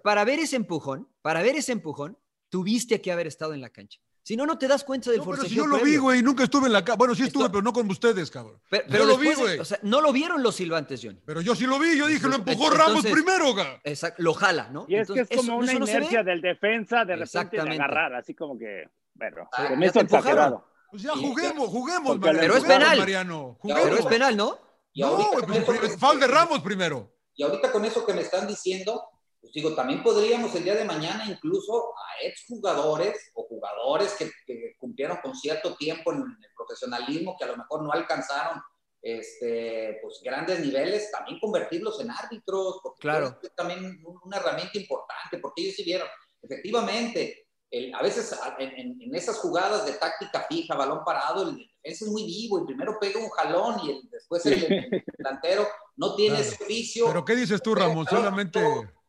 Para 0.02 0.24
ver 0.24 0.40
ese 0.40 0.56
empujón, 0.56 1.08
para 1.22 1.40
ver 1.42 1.56
ese 1.56 1.72
empujón, 1.72 2.18
tuviste 2.50 3.00
que 3.00 3.10
haber 3.10 3.26
estado 3.26 3.54
en 3.54 3.62
la 3.62 3.70
cancha. 3.70 3.98
Si 4.28 4.36
no, 4.36 4.44
no 4.44 4.58
te 4.58 4.68
das 4.68 4.84
cuenta 4.84 5.10
del 5.10 5.20
No, 5.20 5.24
pero 5.30 5.42
si 5.44 5.54
yo 5.54 5.66
lo 5.66 5.78
vi, 5.80 5.96
güey, 5.96 6.22
nunca 6.22 6.44
estuve 6.44 6.66
en 6.66 6.74
la 6.74 6.84
casa. 6.84 6.98
Bueno, 6.98 7.14
sí 7.14 7.22
estuve, 7.22 7.44
Esto- 7.44 7.52
pero 7.52 7.62
no 7.62 7.72
con 7.72 7.90
ustedes, 7.90 8.30
cabrón. 8.30 8.60
Pero, 8.68 8.84
yo 8.86 9.04
lo 9.06 9.16
vi, 9.16 9.32
güey. 9.32 9.58
o 9.58 9.64
sea, 9.64 9.78
no 9.80 10.02
lo 10.02 10.12
vieron 10.12 10.42
los 10.42 10.54
silbantes, 10.54 11.00
Johnny. 11.02 11.18
Pero 11.24 11.40
yo 11.40 11.54
sí 11.54 11.64
lo 11.64 11.78
vi, 11.78 11.96
yo 11.96 12.06
dije, 12.06 12.28
lo 12.28 12.34
empujó 12.34 12.64
Entonces- 12.70 12.78
Ramos 12.78 13.06
primero, 13.06 13.54
güey. 13.54 13.66
Exacto, 13.84 14.22
lo 14.22 14.34
jala, 14.34 14.68
¿no? 14.70 14.84
Y 14.86 14.96
es 14.96 15.06
que 15.10 15.20
es 15.20 15.30
Entonces, 15.30 15.36
como 15.48 15.62
eso- 15.64 15.76
una 15.78 15.86
inercia 15.88 16.22
del 16.22 16.42
defensa 16.42 17.06
de 17.06 17.16
repente 17.16 17.56
de 17.56 17.70
agarrar, 17.70 18.14
así 18.16 18.34
como 18.34 18.58
que, 18.58 18.90
bueno, 19.14 19.48
Ah, 19.50 19.68
se 19.68 19.76
me 19.76 19.86
hizo 19.86 20.00
exagerado. 20.00 20.62
Pues 20.90 21.02
ya 21.04 21.12
juguemos, 21.12 21.68
juguemos, 21.70 22.18
Mariano. 22.18 22.38
Pero 22.40 22.54
es 22.56 22.64
penal. 22.64 22.98
Mariano. 22.98 23.58
Pero 23.62 23.96
es 23.96 24.04
penal, 24.04 24.36
¿no? 24.36 24.58
Y 24.92 25.00
No, 25.00 25.16
güey, 25.16 25.46
pues, 25.46 25.64
pues, 25.64 25.96
foul 25.98 26.20
de 26.20 26.26
Ramos 26.26 26.60
primero. 26.60 27.10
Y 27.34 27.44
ahorita 27.44 27.72
con 27.72 27.82
eso 27.86 28.04
que 28.04 28.12
me 28.12 28.20
están 28.20 28.46
diciendo, 28.46 29.02
pues 29.40 29.52
digo, 29.52 29.74
también 29.74 30.02
podríamos 30.02 30.54
el 30.54 30.64
día 30.64 30.74
de 30.74 30.84
mañana 30.84 31.24
incluso 31.28 31.92
a 31.96 32.26
exjugadores 32.26 33.30
o 33.34 33.44
jugadores 33.44 34.14
que, 34.14 34.30
que 34.46 34.74
cumplieron 34.78 35.18
con 35.22 35.34
cierto 35.34 35.74
tiempo 35.76 36.12
en 36.12 36.18
el 36.20 36.50
profesionalismo, 36.56 37.36
que 37.38 37.44
a 37.44 37.48
lo 37.48 37.56
mejor 37.56 37.82
no 37.82 37.92
alcanzaron 37.92 38.60
este, 39.00 39.98
pues, 40.02 40.20
grandes 40.24 40.58
niveles, 40.60 41.10
también 41.12 41.38
convertirlos 41.38 42.00
en 42.00 42.10
árbitros, 42.10 42.80
porque 42.82 43.00
Claro. 43.00 43.38
es 43.42 43.54
también 43.54 43.84
un- 44.04 44.18
una 44.24 44.36
herramienta 44.38 44.76
importante, 44.78 45.38
porque 45.40 45.62
ellos 45.62 45.76
sí 45.76 45.84
vieron, 45.84 46.08
efectivamente, 46.42 47.46
el- 47.70 47.94
a 47.94 48.02
veces 48.02 48.36
en, 48.58 48.70
en- 48.78 49.02
en 49.02 49.14
esas 49.14 49.38
jugadas 49.38 49.86
de 49.86 49.92
táctica 49.92 50.46
fija, 50.48 50.74
balón 50.74 51.04
parado, 51.04 51.48
el 51.48 51.56
defensa 51.82 52.04
es 52.06 52.10
muy 52.10 52.24
vivo, 52.24 52.58
el 52.58 52.66
primero 52.66 52.98
pega 53.00 53.20
un 53.20 53.28
jalón 53.30 53.76
y 53.86 53.90
el, 53.92 54.10
después 54.10 54.44
el, 54.46 54.64
el 54.64 55.04
delantero 55.16 55.66
no 55.96 56.14
tiene 56.16 56.36
Claro. 56.38 56.48
ese. 56.54 57.00
Pero 57.06 57.24
¿qué 57.24 57.36
dices 57.36 57.62
tú, 57.62 57.74
Ramón? 57.74 58.04
Pero- 58.08 58.18
Solamente. 58.22 58.60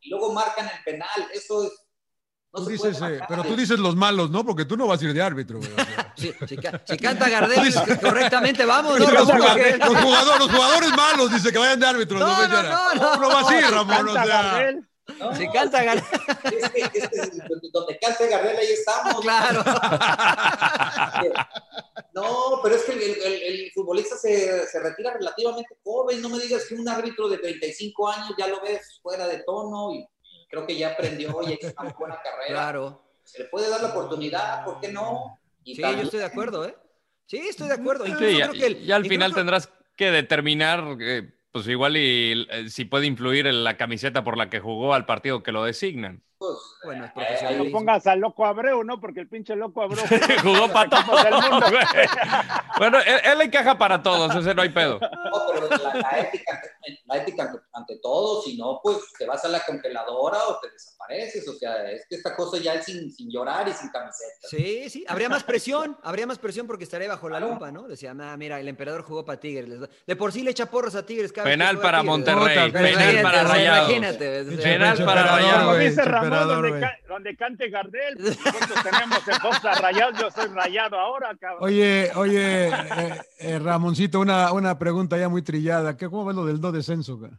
Y 0.02 0.10
luego 0.10 0.34
marcan 0.34 0.66
el 0.68 0.84
penal. 0.84 1.28
Eso 1.34 1.64
es. 1.66 1.72
No 2.52 2.64
Tú 2.64 2.70
dices, 2.70 3.00
eh, 3.04 3.20
pero 3.28 3.44
tú 3.44 3.56
dices 3.56 3.78
los 3.78 3.96
malos, 3.96 4.32
¿no? 4.32 4.44
Porque 4.44 4.66
tú 4.66 4.76
no 4.76 4.88
vas 4.88 5.00
a 5.02 5.06
ir 5.06 5.14
de 5.14 5.22
árbitro. 5.22 5.60
Sí, 6.16 6.34
si, 6.48 6.58
ca- 6.58 6.82
si 6.86 6.98
canta 6.98 7.30
Gardel 7.30 7.74
correctamente, 8.02 8.66
vamos, 8.66 9.00
¿no? 9.00 9.10
los, 9.10 9.24
jugadores, 9.24 9.78
los 9.80 9.88
jugadores- 9.98 10.40
los 10.40 10.52
jugadores 10.52 10.90
malos, 10.98 11.32
dice 11.32 11.50
que 11.52 11.58
vayan 11.60 11.80
de 11.80 11.86
árbitros. 11.88 12.20
No, 12.20 12.48
No, 12.48 12.64
no, 12.64 12.94
no, 12.96 13.16
no. 13.18 13.30
va 13.30 13.40
así, 13.42 13.62
Ramón. 13.62 14.10
O 14.10 14.12
sea, 14.14 14.26
Gardel. 14.26 14.89
No, 15.18 15.36
Si 15.36 15.48
canta 15.50 15.84
Gardel, 15.84 16.04
es 16.52 16.70
que, 16.70 16.82
es 17.00 17.10
que 17.10 17.70
donde 17.72 17.98
cante 18.00 18.28
Gardel, 18.28 18.58
ahí 18.58 18.68
estamos. 18.72 19.22
claro. 19.22 19.64
No, 22.14 22.60
pero 22.64 22.76
es 22.76 22.84
que 22.84 22.94
el, 22.94 23.02
el- 23.02 23.44
el 23.44 23.72
futbolista 23.72 24.18
se, 24.18 24.66
se 24.68 24.80
retira 24.80 25.14
relativamente 25.14 25.76
joven. 25.84 26.22
No 26.22 26.30
me 26.30 26.40
digas 26.40 26.66
que 26.68 26.76
un 26.76 26.88
árbitro 26.90 27.30
de 27.30 27.38
35 27.38 28.10
años 28.10 28.34
ya 28.38 28.48
lo 28.48 28.62
ves 28.62 29.00
fuera 29.02 29.28
de 29.28 29.40
tono 29.44 29.94
y 29.94 30.06
creo 30.50 30.66
que 30.66 30.76
ya 30.78 30.90
aprendió 30.90 31.40
y 31.44 31.54
hecho 31.54 31.72
una 31.80 31.92
buena 31.98 32.20
carrera. 32.22 32.48
Claro. 32.50 33.04
Se 33.24 33.44
le 33.44 33.46
puede 33.50 33.70
dar 33.70 33.82
la 33.82 33.90
oportunidad, 33.90 34.66
¿por 34.66 34.80
qué 34.80 34.90
no? 34.92 35.40
Y 35.64 35.76
Sí, 35.76 35.82
también- 35.82 36.02
yo 36.02 36.06
estoy 36.06 36.20
de 36.20 36.26
acuerdo, 36.26 36.66
¿eh? 36.66 36.76
Sí, 37.28 37.38
estoy 37.38 37.68
de 37.68 37.76
acuerdo. 37.76 38.06
Sí, 38.06 38.12
Incluso 38.12 38.32
y, 38.32 38.38
creo 38.42 38.52
que 38.54 38.66
el- 38.66 38.78
y 38.84 38.92
al 38.92 39.06
final 39.06 39.34
tendrás 39.36 39.70
que 39.96 40.10
determinar, 40.12 40.84
eh, 41.00 41.32
pues 41.52 41.68
igual 41.68 41.98
y 41.98 42.48
eh, 42.52 42.70
si 42.70 42.86
puede 42.86 43.08
influir 43.08 43.48
en 43.48 43.64
la 43.64 43.78
camiseta 43.78 44.24
por 44.24 44.38
la 44.38 44.50
que 44.50 44.60
jugó 44.60 44.94
al 44.94 45.06
partido 45.06 45.44
que 45.44 45.52
lo 45.52 45.64
designan. 45.64 46.24
Pues, 46.40 46.58
Bueno, 46.86 47.06
es 47.06 47.42
eh, 47.44 47.56
No 47.58 47.70
pongas 47.72 48.08
al 48.08 48.20
loco 48.20 48.46
Abreu, 48.46 48.84
¿no? 48.84 49.00
Porque 49.00 49.20
el 49.20 49.28
pinche 49.28 49.56
loco 49.56 49.82
Abreu 49.84 50.04
jugó 50.42 50.68
para 50.72 50.86
equipos 50.98 51.24
del 51.24 51.34
mundo. 51.34 51.60
todos. 51.60 51.74
bueno, 52.78 52.98
él, 53.02 53.20
él 53.26 53.42
encaja 53.42 53.78
para 53.78 54.02
todos, 54.02 54.34
ese 54.36 54.56
no 54.56 54.62
hay 54.62 54.70
pedo. 54.70 55.00
No, 55.02 55.42
pero 55.54 55.70
la, 55.70 55.94
la 55.96 56.20
ética, 56.20 56.62
la 57.06 57.18
ética 57.18 57.52
ante, 57.74 57.98
todo, 58.02 58.42
si 58.42 58.58
no, 58.58 58.80
pues 58.82 58.98
te 59.18 59.26
vas 59.26 59.44
a 59.44 59.50
la 59.50 59.60
congeladora 59.66 60.38
o 60.48 60.60
te 60.60 60.70
desapareces. 60.72 61.48
O 61.48 61.54
sea, 61.56 61.92
es 61.92 62.06
que 62.10 62.16
esta 62.16 62.36
cosa 62.36 62.58
ya 62.58 62.76
es 62.76 62.86
sin, 62.86 63.12
sin 63.12 63.30
llorar 63.30 63.68
y 63.68 63.74
sin 63.74 63.90
camiseta. 63.90 64.48
Sí, 64.50 64.90
sí, 64.90 65.06
habría 65.08 65.28
más 65.30 65.44
presión, 65.44 65.98
habría 66.04 66.26
más 66.26 66.40
presión 66.40 66.66
porque 66.68 66.86
estaría 66.86 67.10
bajo 67.10 67.28
la 67.30 67.40
Claro. 67.40 67.54
lupa, 67.54 67.72
¿no? 67.72 67.88
Decía, 67.88 68.14
ah, 68.18 68.38
mira, 68.38 68.60
el 68.60 68.68
emperador 68.68 69.04
jugó 69.04 69.26
para 69.26 69.40
Tigres. 69.40 69.68
les 69.68 69.80
da- 69.82 69.90
De 70.08 70.16
por 70.16 70.32
sí 70.32 70.42
le 70.44 70.52
echa 70.52 70.68
porras 70.68 70.96
a 70.96 71.06
Tigres. 71.06 71.32
cada 71.34 71.46
Penal 71.50 71.80
para 71.80 72.00
Tigres. 72.00 72.10
Monterrey, 72.10 72.72
penal 72.72 73.22
para 73.22 73.44
Rayados. 73.44 73.90
Imagínate. 73.90 74.44
Penal 74.58 75.04
para 75.06 75.24
Rayados. 75.24 76.29
Donde, 76.30 76.80
ca- 76.80 76.98
donde 77.08 77.36
cante 77.36 77.70
Gardel, 77.70 78.16
pues 78.18 78.38
nosotros 78.46 78.84
tenemos 78.84 79.28
en 79.28 79.40
Costa 79.40 79.74
Rayado, 79.74 80.12
yo 80.22 80.32
soy 80.32 80.48
rayado 80.48 80.98
ahora, 81.00 81.36
cabrón. 81.40 81.64
Oye, 81.64 82.12
oye, 82.16 82.68
eh, 82.70 83.22
eh, 83.40 83.60
Ramoncito, 83.60 84.20
una, 84.20 84.52
una 84.54 84.78
pregunta 84.78 85.18
ya 85.18 85.30
muy 85.30 85.42
trillada. 85.42 85.96
¿Qué, 85.98 86.10
¿Cómo 86.10 86.26
ves 86.26 86.36
lo 86.36 86.46
del 86.46 86.62
no 86.62 86.72
descenso? 86.72 87.18
güey? 87.18 87.32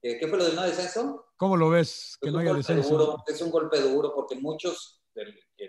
¿Qué, 0.00 0.18
qué 0.18 0.28
fue 0.28 0.38
lo 0.38 0.44
del 0.44 0.54
no 0.56 0.62
descenso? 0.62 1.26
¿Cómo 1.36 1.56
lo 1.56 1.70
ves? 1.70 2.16
Que 2.20 2.28
Es 2.28 2.32
no 2.32 2.38
un 2.38 2.42
haya 2.44 2.52
golpe 2.54 2.72
descenso. 2.74 2.96
duro, 2.98 3.24
es 3.26 3.40
un 3.42 3.50
golpe 3.50 3.80
duro 3.80 4.12
porque 4.14 4.36
muchos 4.36 5.02
de 5.14 5.24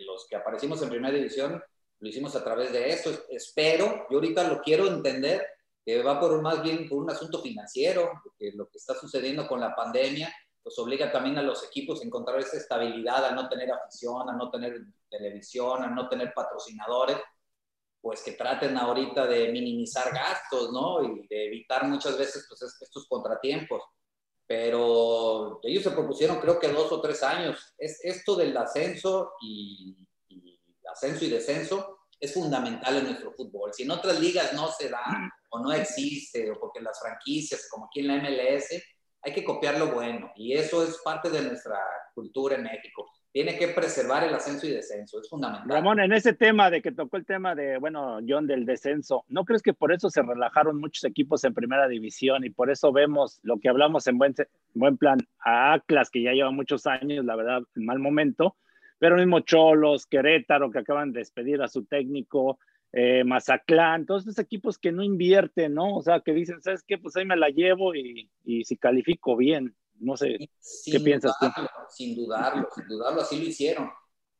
los 0.05 0.27
que 0.29 0.35
aparecimos 0.35 0.81
en 0.81 0.89
primera 0.89 1.13
división 1.15 1.61
lo 1.99 2.09
hicimos 2.09 2.35
a 2.35 2.43
través 2.43 2.71
de 2.73 2.89
esto. 2.89 3.11
Espero, 3.29 4.05
yo 4.09 4.17
ahorita 4.17 4.47
lo 4.47 4.61
quiero 4.61 4.87
entender, 4.87 5.45
que 5.85 6.01
va 6.03 6.19
por 6.19 6.33
un- 6.33 6.41
más 6.41 6.61
bien 6.63 6.89
por 6.89 6.97
un 7.01 7.09
asunto 7.09 7.41
financiero, 7.41 8.11
porque 8.23 8.51
lo 8.55 8.67
que 8.67 8.77
está 8.77 8.93
sucediendo 8.95 9.47
con 9.47 9.59
la 9.59 9.75
pandemia 9.75 10.33
pues 10.65 10.79
obliga 10.79 11.13
también 11.13 11.39
a 11.39 11.43
los 11.43 11.63
equipos 11.65 12.01
a 12.01 12.05
encontrar 12.05 12.39
esa 12.41 12.57
estabilidad, 12.57 13.25
a 13.25 13.31
no 13.33 13.49
tener 13.49 13.71
afición, 13.71 14.29
a 14.29 14.33
no 14.33 14.51
tener 14.51 14.81
televisión, 15.09 15.83
a 15.83 15.89
no 15.89 16.09
tener 16.09 16.33
patrocinadores, 16.35 17.19
pues 18.01 18.21
que 18.23 18.33
traten 18.33 18.77
ahorita 18.77 19.25
de 19.27 19.51
minimizar 19.51 20.13
gastos, 20.13 20.71
¿no? 20.71 21.03
Y 21.03 21.27
de 21.27 21.47
evitar 21.47 21.85
muchas 21.87 22.17
veces 22.17 22.45
pues, 22.49 22.61
es- 22.63 22.81
estos 22.81 23.07
contratiempos 23.07 23.81
pero 24.47 25.59
ellos 25.63 25.83
se 25.83 25.91
propusieron 25.91 26.39
creo 26.39 26.59
que 26.59 26.69
dos 26.69 26.91
o 26.91 27.01
tres 27.01 27.23
años. 27.23 27.73
Es, 27.77 27.99
esto 28.03 28.35
del 28.35 28.55
ascenso 28.57 29.33
y, 29.41 30.07
y 30.29 30.59
ascenso 30.91 31.25
y 31.25 31.29
descenso 31.29 31.99
es 32.19 32.33
fundamental 32.33 32.97
en 32.97 33.05
nuestro 33.05 33.31
fútbol. 33.33 33.73
Si 33.73 33.83
en 33.83 33.91
otras 33.91 34.19
ligas 34.19 34.53
no 34.53 34.71
se 34.71 34.89
da 34.89 35.03
o 35.49 35.59
no 35.59 35.71
existe, 35.73 36.51
o 36.51 36.59
porque 36.59 36.81
las 36.81 36.99
franquicias, 36.99 37.67
como 37.69 37.85
aquí 37.87 38.01
en 38.01 38.07
la 38.07 38.15
MLS, 38.17 38.83
hay 39.25 39.33
que 39.33 39.43
copiar 39.43 39.79
lo 39.79 39.87
bueno. 39.87 40.31
Y 40.35 40.53
eso 40.53 40.83
es 40.83 41.01
parte 41.03 41.29
de 41.29 41.41
nuestra 41.41 41.79
cultura 42.13 42.55
en 42.55 42.63
México. 42.63 43.09
tiene 43.31 43.57
que 43.57 43.67
preservar 43.67 44.23
el 44.23 44.33
ascenso 44.33 44.65
y 44.65 44.69
descenso, 44.69 45.19
es 45.19 45.27
fundamental. 45.27 45.67
Ramón, 45.67 45.99
en 45.99 46.13
ese 46.13 46.31
tema 46.31 46.69
de 46.69 46.81
que 46.81 46.93
tocó 46.93 47.17
el 47.17 47.25
tema 47.25 47.53
de, 47.53 47.77
bueno, 47.79 48.19
John, 48.25 48.47
del 48.47 48.65
descenso, 48.65 49.25
¿no 49.27 49.43
crees 49.43 49.61
que 49.61 49.73
por 49.73 49.91
eso 49.91 50.09
se 50.09 50.21
relajaron 50.21 50.79
muchos 50.79 51.03
equipos 51.03 51.43
en 51.43 51.53
primera 51.53 51.89
división 51.89 52.45
y 52.45 52.49
por 52.49 52.69
eso 52.71 52.93
vemos 52.93 53.41
lo 53.43 53.59
que 53.59 53.67
hablamos 53.67 54.07
en 54.07 54.17
buen, 54.17 54.33
buen 54.73 54.95
plan 54.95 55.17
a 55.39 55.73
Atlas, 55.73 56.09
que 56.09 56.21
ya 56.21 56.31
lleva 56.31 56.51
muchos 56.51 56.87
años, 56.87 57.25
la 57.25 57.35
verdad, 57.35 57.61
en 57.75 57.85
mal 57.85 57.99
momento, 57.99 58.55
pero 58.99 59.17
mismo 59.17 59.41
Cholos, 59.41 60.05
Querétaro, 60.05 60.71
que 60.71 60.79
acaban 60.79 61.11
de 61.11 61.19
despedir 61.19 61.61
a 61.61 61.67
su 61.67 61.83
técnico, 61.83 62.59
eh, 62.97 63.25
Mazatlán, 63.25 64.05
todos 64.05 64.23
esos 64.23 64.39
equipos 64.39 64.77
que 64.79 64.93
no 64.93 65.03
invierten, 65.03 65.73
¿no? 65.73 65.97
O 65.97 66.01
sea, 66.01 66.21
que 66.21 66.31
dicen, 66.31 66.61
¿sabes 66.61 66.81
qué? 66.87 66.97
Pues 66.97 67.13
ahí 67.17 67.25
me 67.25 67.35
la 67.35 67.49
llevo 67.49 67.93
y, 67.93 68.31
y 68.45 68.63
si 68.63 68.77
califico 68.77 69.35
bien. 69.35 69.75
No 69.99 70.15
sé, 70.15 70.49
¿qué 70.85 70.99
piensas 71.01 71.33
tú? 71.39 71.47
Sin 71.89 72.15
dudarlo, 72.15 72.69
sin 72.73 72.87
dudarlo, 72.87 73.21
así 73.21 73.37
lo 73.37 73.43
hicieron. 73.43 73.91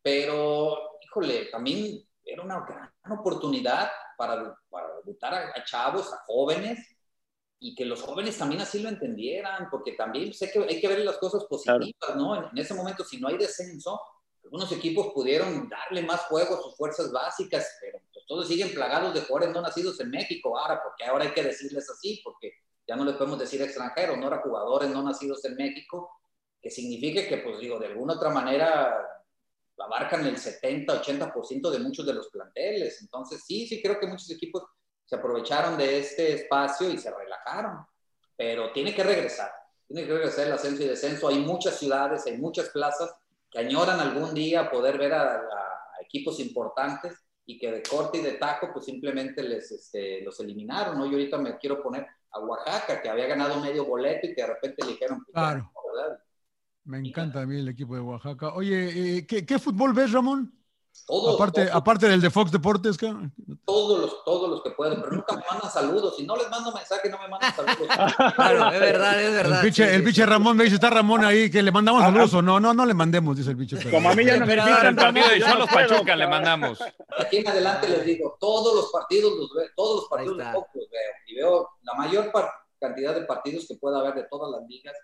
Pero, 0.02 0.78
híjole, 1.02 1.48
también 1.52 2.02
era 2.24 2.44
una 2.44 2.66
gran 2.66 3.20
oportunidad 3.20 3.90
para, 4.18 4.58
para 4.70 4.96
debutar 4.98 5.34
a, 5.34 5.64
chavos, 5.66 6.14
a 6.14 6.18
jóvenes, 6.26 6.80
y 7.60 7.76
que 7.76 7.84
los 7.84 8.02
jóvenes 8.02 8.38
también 8.38 8.62
así 8.62 8.80
lo 8.80 8.88
entendieran, 8.88 9.68
porque 9.70 9.94
también 9.94 10.34
sé 10.34 10.50
que 10.50 10.60
hay 10.60 10.80
que 10.80 10.88
ver 10.88 11.00
las 11.00 11.18
cosas 11.18 11.44
positivas, 11.46 12.16
¿no? 12.16 12.50
En, 12.50 12.58
ese 12.58 12.74
momento, 12.74 13.04
si 13.04 13.20
no 13.20 13.28
hay 13.28 13.38
descenso, 13.38 14.00
algunos 14.46 14.72
equipos 14.72 15.12
pudieron 15.14 15.68
darle 15.68 16.04
más 16.04 16.22
juego 16.22 16.56
a 16.56 16.62
sus 16.62 16.78
fuerzas 16.78 17.12
básicas, 17.12 17.68
pero 17.82 18.00
pues, 18.14 18.15
todos 18.26 18.48
siguen 18.48 18.74
plagados 18.74 19.14
de 19.14 19.22
jugadores 19.22 19.54
no 19.54 19.62
nacidos 19.62 20.00
en 20.00 20.10
México 20.10 20.58
ahora, 20.58 20.82
porque 20.84 21.06
ahora 21.06 21.26
hay 21.26 21.32
que 21.32 21.44
decirles 21.44 21.90
así, 21.90 22.22
porque 22.24 22.54
ya 22.88 22.96
no 22.96 23.06
les 23.06 23.16
podemos 23.16 23.40
decir 23.40 23.62
extranjeros, 23.62 24.18
no 24.18 24.28
era 24.28 24.42
jugadores 24.42 24.90
no 24.90 25.04
nacidos 25.04 25.44
en 25.46 25.56
México, 25.56 26.10
que 26.62 26.70
signifique 26.70 27.28
que, 27.28 27.38
pues 27.38 27.60
digo, 27.60 27.80
de 27.80 27.88
alguna 27.88 28.14
otra 28.14 28.30
manera 28.30 29.16
abarcan 29.78 30.26
el 30.26 30.38
70, 30.38 31.02
80% 31.02 31.70
de 31.70 31.80
muchos 31.80 32.06
de 32.06 32.14
los 32.14 32.30
planteles. 32.30 33.02
Entonces, 33.02 33.44
sí, 33.46 33.68
sí, 33.68 33.82
creo 33.82 34.00
que 34.00 34.08
muchos 34.08 34.30
equipos 34.32 34.64
se 35.06 35.16
aprovecharon 35.16 35.78
de 35.78 36.00
este 36.00 36.34
espacio 36.34 36.90
y 36.90 36.98
se 36.98 37.14
relajaron, 37.14 37.86
pero 38.36 38.72
tiene 38.72 38.96
que 38.96 39.04
regresar, 39.04 39.52
tiene 39.88 40.08
que 40.08 40.14
regresar 40.14 40.48
el 40.48 40.54
ascenso 40.54 40.84
y 40.84 40.88
descenso. 40.88 41.28
Hay 41.28 41.40
muchas 41.40 41.78
ciudades, 41.78 42.26
hay 42.26 42.38
muchas 42.38 42.70
plazas 42.70 43.14
que 43.50 43.60
añoran 43.60 44.00
algún 44.00 44.34
día 44.34 44.70
poder 44.70 44.98
ver 44.98 45.14
a, 45.14 45.42
equipos 46.02 46.40
importantes 46.40 47.14
y 47.46 47.58
que 47.58 47.72
de 47.72 47.84
corte 47.84 48.18
y 48.18 48.22
de 48.22 48.34
taco, 48.34 48.70
pues 48.74 48.86
simplemente 48.86 49.44
les, 49.44 49.72
este, 49.72 50.22
los 50.22 50.40
eliminaron, 50.40 50.98
¿no? 50.98 51.06
Yo 51.06 51.14
ahorita 51.14 51.38
me 51.38 51.58
quiero 51.58 51.82
poner 51.82 52.08
a 52.32 52.40
Oaxaca, 52.40 53.02
que 53.02 53.10
había 53.10 53.28
ganado 53.28 53.62
medio 53.62 53.86
boleto 53.86 54.28
y 54.28 54.34
que 54.34 54.42
de 54.42 54.48
repente 54.48 54.84
le 54.84 54.92
dijeron, 54.94 55.24
pues, 55.24 55.34
claro. 55.34 55.72
Me 56.86 57.00
encanta 57.00 57.42
a 57.42 57.46
mí 57.48 57.60
el 57.60 57.68
equipo 57.68 57.96
de 57.96 58.02
Oaxaca. 58.02 58.54
Oye, 58.54 59.18
eh, 59.18 59.26
¿qué, 59.26 59.60
fútbol 59.60 59.94
ves, 59.94 60.12
Ramón? 60.12 60.54
Aparte, 61.34 61.70
aparte 61.72 62.08
del 62.08 62.22
de 62.22 62.30
Fox 62.30 62.52
Deportes, 62.52 62.98
¿qué? 62.98 63.14
Todos 63.66 64.02
los, 64.02 64.24
todos 64.24 64.50
los 64.50 64.64
que 64.64 64.72
pueden, 64.72 65.02
pero 65.02 65.16
nunca 65.16 65.36
me 65.36 65.44
mandan 65.50 65.72
saludos. 65.72 66.16
Si 66.18 66.26
no 66.26 66.36
les 66.36 66.50
mando 66.50 66.72
mensaje, 66.72 67.10
no 67.10 67.20
me 67.20 67.28
mandan 67.28 67.56
saludos. 67.56 67.88
claro, 68.36 68.72
es 68.72 68.80
verdad, 68.80 69.22
es 69.22 69.34
verdad. 69.34 69.66
El 69.66 70.02
biche, 70.02 70.26
Ramón 70.26 70.58
me 70.58 70.64
dice, 70.64 70.76
está 70.76 70.90
Ramón 70.90 71.24
ahí, 71.24 71.50
que 71.50 71.62
le 71.62 71.72
mandamos 71.72 72.02
ah, 72.02 72.06
saludos 72.08 72.34
ah. 72.34 72.38
o 72.38 72.42
no. 72.42 72.60
No, 72.60 72.74
no 72.74 72.86
le 72.86 72.94
mandemos, 72.94 73.38
dice 73.38 73.52
el 73.52 73.56
biche. 73.56 73.78
Como 73.90 74.10
a 74.10 74.16
mí 74.16 74.26
ya 74.26 74.38
no 74.38 74.46
me 74.46 74.54
el 74.54 74.96
partido 74.96 75.30
de 75.30 75.40
los 75.40 75.70
Pachuca 75.70 76.16
le 76.16 76.28
mandamos. 76.28 76.80
Aquí 77.20 77.38
en 77.38 77.48
adelante 77.48 77.88
les 77.90 78.06
digo, 78.06 78.38
todos 78.40 78.76
los 78.76 78.92
partidos 78.92 79.34
los 79.38 79.54
veo, 79.54 79.68
todos 79.76 79.96
los 80.02 80.10
partidos 80.10 80.38
de 80.38 80.44
Fox 80.46 80.70
los 80.74 80.90
veo. 80.90 81.12
Y 81.28 81.36
veo 81.36 81.70
la 81.84 81.94
mayor 81.94 82.32
cantidad 82.80 83.16
de 83.16 83.22
partidos 83.22 83.68
que 83.68 83.76
pueda 83.76 84.00
haber 84.00 84.16
de 84.16 84.24
todas 84.30 84.52
las 84.52 84.68
ligas, 84.68 84.96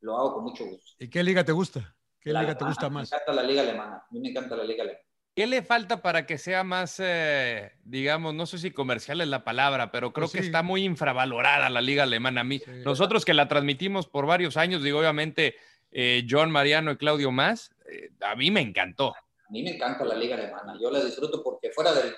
lo 0.00 0.16
hago 0.16 0.34
con 0.34 0.44
mucho 0.44 0.64
gusto. 0.64 0.92
¿Y 0.98 1.08
qué 1.08 1.22
liga 1.22 1.44
te 1.44 1.52
gusta? 1.52 1.94
¿Qué 2.20 2.32
liga 2.32 2.56
te 2.56 2.64
gusta 2.64 2.88
más? 2.90 3.10
Me 3.10 3.16
encanta 3.16 3.32
la 3.32 3.42
liga 3.42 3.62
alemana. 3.62 3.96
A 3.96 4.06
mí 4.10 4.20
me 4.20 4.30
encanta 4.30 4.56
la 4.56 4.64
liga 4.64 4.82
alemana. 4.82 5.07
¿Qué 5.38 5.46
le 5.46 5.62
falta 5.62 6.02
para 6.02 6.26
que 6.26 6.36
sea 6.36 6.64
más, 6.64 6.96
eh, 6.98 7.70
digamos, 7.84 8.34
no 8.34 8.44
sé 8.44 8.58
si 8.58 8.72
comercial 8.72 9.20
es 9.20 9.28
la 9.28 9.44
palabra, 9.44 9.92
pero 9.92 10.12
creo 10.12 10.26
pues 10.26 10.32
que 10.32 10.44
está 10.44 10.64
muy 10.64 10.82
infravalorada 10.82 11.70
la 11.70 11.80
liga 11.80 12.02
alemana? 12.02 12.40
A 12.40 12.44
mí, 12.44 12.60
nosotros 12.84 13.24
que 13.24 13.34
la 13.34 13.46
transmitimos 13.46 14.08
por 14.08 14.26
varios 14.26 14.56
años, 14.56 14.82
digo, 14.82 14.98
obviamente, 14.98 15.54
eh, 15.92 16.26
John, 16.28 16.50
Mariano 16.50 16.90
y 16.90 16.96
Claudio 16.96 17.30
más, 17.30 17.72
eh, 17.88 18.10
a 18.20 18.34
mí 18.34 18.50
me 18.50 18.62
encantó. 18.62 19.14
A 19.14 19.50
mí 19.50 19.62
me 19.62 19.76
encanta 19.76 20.04
la 20.04 20.16
liga 20.16 20.34
alemana, 20.34 20.76
yo 20.76 20.90
la 20.90 21.04
disfruto 21.04 21.40
porque 21.40 21.70
fuera 21.70 21.92
del, 21.92 22.16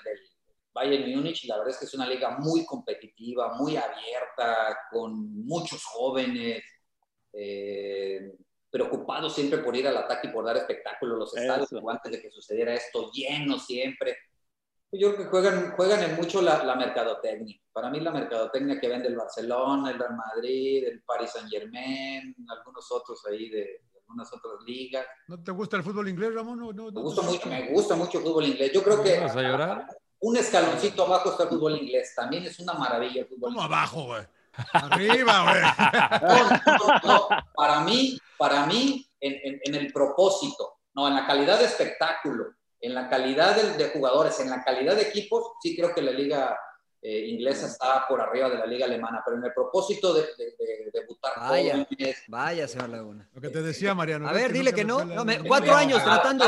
Bayern 0.73 1.15
Múnich, 1.15 1.45
la 1.45 1.59
verdad 1.59 1.75
es 1.75 1.79
que 1.79 1.85
es 1.85 1.93
una 1.93 2.09
liga 2.09 2.39
muy 2.39 2.65
competitiva, 2.65 3.53
muy 3.53 3.77
abierta, 3.77 4.79
con 4.91 5.45
muchos 5.45 5.85
jóvenes 5.85 6.63
preocupados 8.71 9.35
siempre 9.35 9.59
por 9.59 9.77
ir 9.77 9.89
al 9.89 9.97
ataque 9.97 10.29
y 10.29 10.31
por 10.31 10.45
dar 10.45 10.57
espectáculo 10.57 11.17
los 11.17 11.37
estadios, 11.37 11.69
antes 11.89 12.13
de 12.13 12.23
que 12.23 12.31
sucediera 12.31 12.75
esto, 12.75 13.11
lleno 13.13 13.59
siempre. 13.59 14.17
Yo 14.93 15.15
creo 15.15 15.25
que 15.25 15.31
juegan, 15.31 15.73
juegan 15.77 16.03
en 16.03 16.17
mucho 16.17 16.43
la, 16.43 16.65
la, 16.65 16.75
mercadotecnia. 16.75 17.57
Para 17.73 17.91
mí 17.91 18.01
la 18.01 18.11
mercadotecnia 18.11 18.81
que 18.81 18.89
vende 18.89 19.09
el 19.09 19.17
Barcelona, 19.17 19.91
el 19.91 19.99
Real 19.99 20.17
Madrid, 20.17 20.85
el 20.85 21.03
Paris 21.03 21.31
Saint 21.31 21.49
Germain, 21.49 22.35
algunos 22.49 22.91
otros 22.91 23.25
ahí 23.27 23.49
de, 23.51 23.83
algunas 24.11 24.33
otras 24.33 24.55
ligas. 24.67 25.07
¿No 25.29 25.43
te 25.43 25.53
gusta 25.53 25.77
el 25.77 25.85
fútbol 25.85 26.09
inglés, 26.09 26.35
Ramón? 26.35 26.59
No, 26.59 26.73
no, 26.73 26.91
me, 26.91 27.01
gusta 27.01 27.23
mucho, 27.23 27.49
me 27.49 27.73
gusta 27.73 27.95
mucho 27.95 28.19
el 28.19 28.25
fútbol 28.25 28.47
inglés. 28.47 28.73
Yo 28.73 28.83
creo 28.83 29.03
que 29.03 29.17
a 29.19 29.35
llorar? 29.35 29.87
un 30.23 30.37
escaloncito 30.37 31.05
abajo 31.05 31.31
está 31.31 31.45
el 31.45 31.49
fútbol 31.51 31.77
inglés. 31.77 32.13
También 32.15 32.45
es 32.45 32.59
una 32.59 32.75
maravilla 32.75 33.23
el 33.23 33.29
fútbol 33.29 33.55
¿Cómo 33.55 33.63
abajo, 33.63 34.05
güey? 34.05 34.23
Arriba, 34.73 35.43
güey. 35.45 35.63
para 37.55 37.81
mí, 37.81 38.19
para 38.37 38.67
mí, 38.67 39.07
en, 39.21 39.75
el 39.75 39.93
propósito, 39.93 40.79
no, 40.95 41.09
en 41.09 41.15
la 41.15 41.27
calidad 41.27 41.59
de 41.59 41.67
espectáculo, 41.67 42.55
en 42.81 42.95
la 42.95 43.09
calidad 43.09 43.57
de 43.57 43.91
jugadores, 43.91 44.41
en 44.41 44.51
la 44.51 44.63
calidad 44.65 44.97
de 44.97 45.03
equipos, 45.03 45.53
sí 45.63 45.77
creo 45.77 45.95
que 45.95 46.03
la 46.03 46.13
liga 46.13 46.59
eh, 47.03 47.29
inglesa 47.29 47.67
está 47.67 48.05
por 48.07 48.21
arriba 48.21 48.51
de 48.51 48.59
la 48.59 48.67
liga 48.67 48.85
alemana, 48.85 49.23
pero 49.25 49.39
en 49.39 49.45
el 49.45 49.55
propósito 49.55 50.13
de, 50.13 50.27
debutar 50.93 51.33
vaya, 51.39 51.87
Vaya, 52.29 52.69
señor 52.69 52.91
Laguna. 52.91 53.27
Lo 53.33 53.41
que 53.41 53.49
te 53.49 53.63
decía, 53.63 53.95
Mariano. 53.95 54.29
A 54.29 54.33
ver, 54.33 54.53
dile 54.53 54.75
que 54.75 54.85
no. 54.85 55.01
cuatro 55.47 55.75
años 55.75 56.03
tratando. 56.05 56.45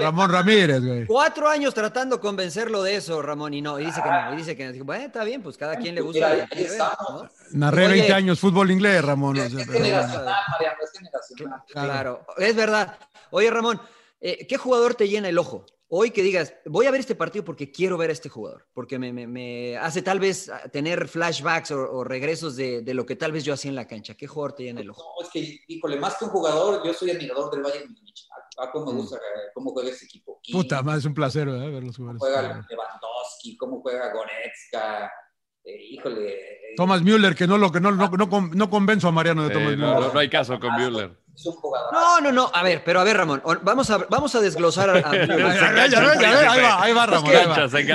Ramón 0.00 0.30
Ramírez, 0.30 0.84
güey. 0.84 1.06
Cuatro 1.06 1.48
años 1.48 1.74
tratando 1.74 2.16
de 2.16 2.22
convencerlo 2.22 2.84
de 2.84 2.96
eso, 2.96 3.20
Ramón, 3.20 3.52
y 3.52 3.60
no. 3.60 3.80
Y 3.80 3.86
dice 3.86 4.00
que 4.00 4.08
no. 4.08 4.34
Y 4.34 4.36
dice 4.36 4.56
que 4.56 4.82
bueno, 4.82 5.06
está 5.06 5.24
bien, 5.24 5.42
pues 5.42 5.56
cada 5.56 5.76
quien 5.76 5.96
le 5.96 6.02
gusta. 6.02 6.30
Mira, 6.30 6.48
ahí 6.52 6.62
estamos. 6.62 7.24
Narré 7.50 7.88
20 7.88 8.12
años 8.12 8.38
fútbol 8.38 8.70
inglés, 8.70 9.04
Ramón. 9.04 9.38
Es, 9.38 9.52
generacional, 9.52 10.42
Mariano, 10.50 10.78
es 10.84 10.92
generacional. 10.92 11.62
Claro, 11.66 12.26
es 12.36 12.54
verdad. 12.54 12.96
Oye, 13.30 13.50
Ramón, 13.50 13.80
eh, 14.20 14.46
¿qué 14.46 14.56
jugador 14.56 14.94
te 14.94 15.08
llena 15.08 15.28
el 15.28 15.38
ojo? 15.38 15.66
Hoy 15.88 16.10
que 16.10 16.22
digas, 16.22 16.54
voy 16.66 16.86
a 16.86 16.90
ver 16.90 17.00
este 17.00 17.14
partido 17.14 17.44
porque 17.44 17.72
quiero 17.72 17.96
ver 17.96 18.10
a 18.10 18.12
este 18.12 18.28
jugador, 18.28 18.66
porque 18.72 18.98
me, 18.98 19.76
hace 19.76 20.02
tal 20.02 20.20
vez 20.20 20.50
tener 20.72 21.08
flashbacks 21.08 21.70
o, 21.70 22.04
regresos 22.04 22.56
de, 22.56 22.82
lo 22.94 23.06
que 23.06 23.16
tal 23.16 23.32
vez 23.32 23.44
yo 23.44 23.54
hacía 23.54 23.70
en 23.70 23.74
la 23.74 23.86
cancha. 23.86 24.14
¿Qué 24.14 24.26
jugador 24.26 24.54
te 24.54 24.64
llena 24.64 24.80
el 24.80 24.90
ojo? 24.90 25.02
No, 25.02 25.24
es 25.24 25.32
que, 25.32 25.60
híjole, 25.66 25.96
más 25.96 26.16
que 26.16 26.26
un 26.26 26.30
jugador, 26.30 26.84
yo 26.84 26.92
soy 26.92 27.10
admirador 27.10 27.50
del 27.50 27.62
Bayern 27.62 27.92
Múnich. 27.92 28.26
A 28.60 28.72
cómo 28.72 28.86
me 28.86 28.92
mm. 28.94 28.96
gusta 28.96 29.16
eh, 29.16 29.50
cómo 29.54 29.70
juega 29.70 29.90
ese 29.90 30.06
equipo. 30.06 30.40
Puta, 30.50 30.82
más 30.82 30.98
es 30.98 31.04
un 31.04 31.14
placer 31.14 31.46
¿verdad? 31.46 31.70
verlos 31.70 31.96
jugar. 31.96 32.16
Cómo 32.16 32.32
juega 32.32 32.66
Lewandowski, 32.68 33.56
cómo 33.56 33.80
juega 33.80 34.12
Goretzka. 34.12 35.12
Eh, 35.62 35.84
híjole. 35.90 36.32
Eh, 36.32 36.74
Thomas 36.76 37.02
Müller, 37.02 37.36
que 37.36 37.46
no 37.46 37.56
lo 37.56 37.70
que 37.70 37.80
no, 37.80 37.92
no, 37.92 38.08
no, 38.08 38.50
no 38.52 38.70
convenzo 38.70 39.06
a 39.06 39.12
Mariano 39.12 39.46
de 39.46 39.54
Thomas 39.54 39.76
Müller. 39.76 40.12
No, 40.12 40.18
hay 40.18 40.28
caso 40.28 40.58
con 40.58 40.74
Müller. 40.74 41.16
No, 41.92 42.20
no, 42.20 42.32
no. 42.32 42.50
A 42.52 42.62
ver, 42.62 42.82
pero 42.84 43.00
a 43.00 43.04
ver, 43.04 43.16
Ramón. 43.16 43.42
Vamos 43.62 43.90
a, 43.90 43.98
vamos 43.98 44.34
a 44.34 44.40
desglosar 44.40 44.90
a, 44.90 45.10
ahí 45.10 46.60
va, 46.60 46.82
ahí 46.82 46.92
va, 46.92 47.06
Ramón. 47.06 47.32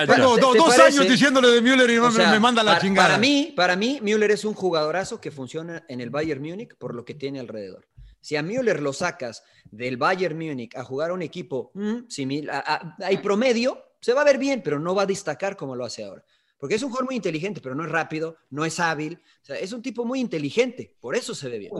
Tengo 0.07 0.37
dos 0.37 0.79
años 0.79 1.07
diciéndole 1.07 1.49
de 1.49 1.61
Müller 1.61 1.89
y 1.89 1.99
me, 1.99 2.39
manda 2.39 2.63
la 2.63 2.79
chingada. 2.79 3.09
Para 3.09 3.17
mí, 3.17 3.53
para 3.55 3.75
mí, 3.75 3.99
Müller 4.01 4.31
es 4.31 4.45
un 4.45 4.53
jugadorazo 4.53 5.19
que 5.19 5.31
funciona 5.31 5.83
en 5.87 6.01
el 6.01 6.09
Bayern 6.09 6.41
Múnich 6.41 6.75
por 6.77 6.95
lo 6.95 7.03
que 7.03 7.13
tiene 7.13 7.39
alrededor. 7.39 7.85
Si 8.21 8.37
a 8.37 8.41
Müller 8.41 8.81
lo 8.81 8.93
sacas 8.93 9.43
del 9.65 9.97
Bayern 9.97 10.37
Múnich 10.37 10.75
a 10.77 10.83
jugar 10.85 11.11
a 11.11 11.13
un 11.13 11.21
equipo 11.21 11.71
mm, 11.73 12.07
similar, 12.07 12.63
hay 12.99 13.17
promedio, 13.17 13.83
se 13.99 14.13
va 14.13 14.21
a 14.21 14.25
ver 14.25 14.37
bien, 14.37 14.61
pero 14.63 14.79
no 14.79 14.95
va 14.95 15.03
a 15.03 15.05
destacar 15.05 15.57
como 15.57 15.75
lo 15.75 15.83
hace 15.83 16.05
ahora. 16.05 16.23
Porque 16.63 16.75
es 16.75 16.83
un 16.83 16.91
jugador 16.91 17.07
muy 17.07 17.17
inteligente, 17.17 17.59
pero 17.59 17.75
no 17.75 17.83
es 17.83 17.91
rápido, 17.91 18.37
no 18.49 18.63
es 18.63 18.79
hábil. 18.79 19.19
O 19.41 19.45
sea, 19.45 19.57
es 19.57 19.73
un 19.73 19.81
tipo 19.81 20.05
muy 20.05 20.21
inteligente, 20.21 20.95
por 21.01 21.13
eso 21.13 21.35
se 21.35 21.49
ve 21.49 21.59
bien. 21.59 21.73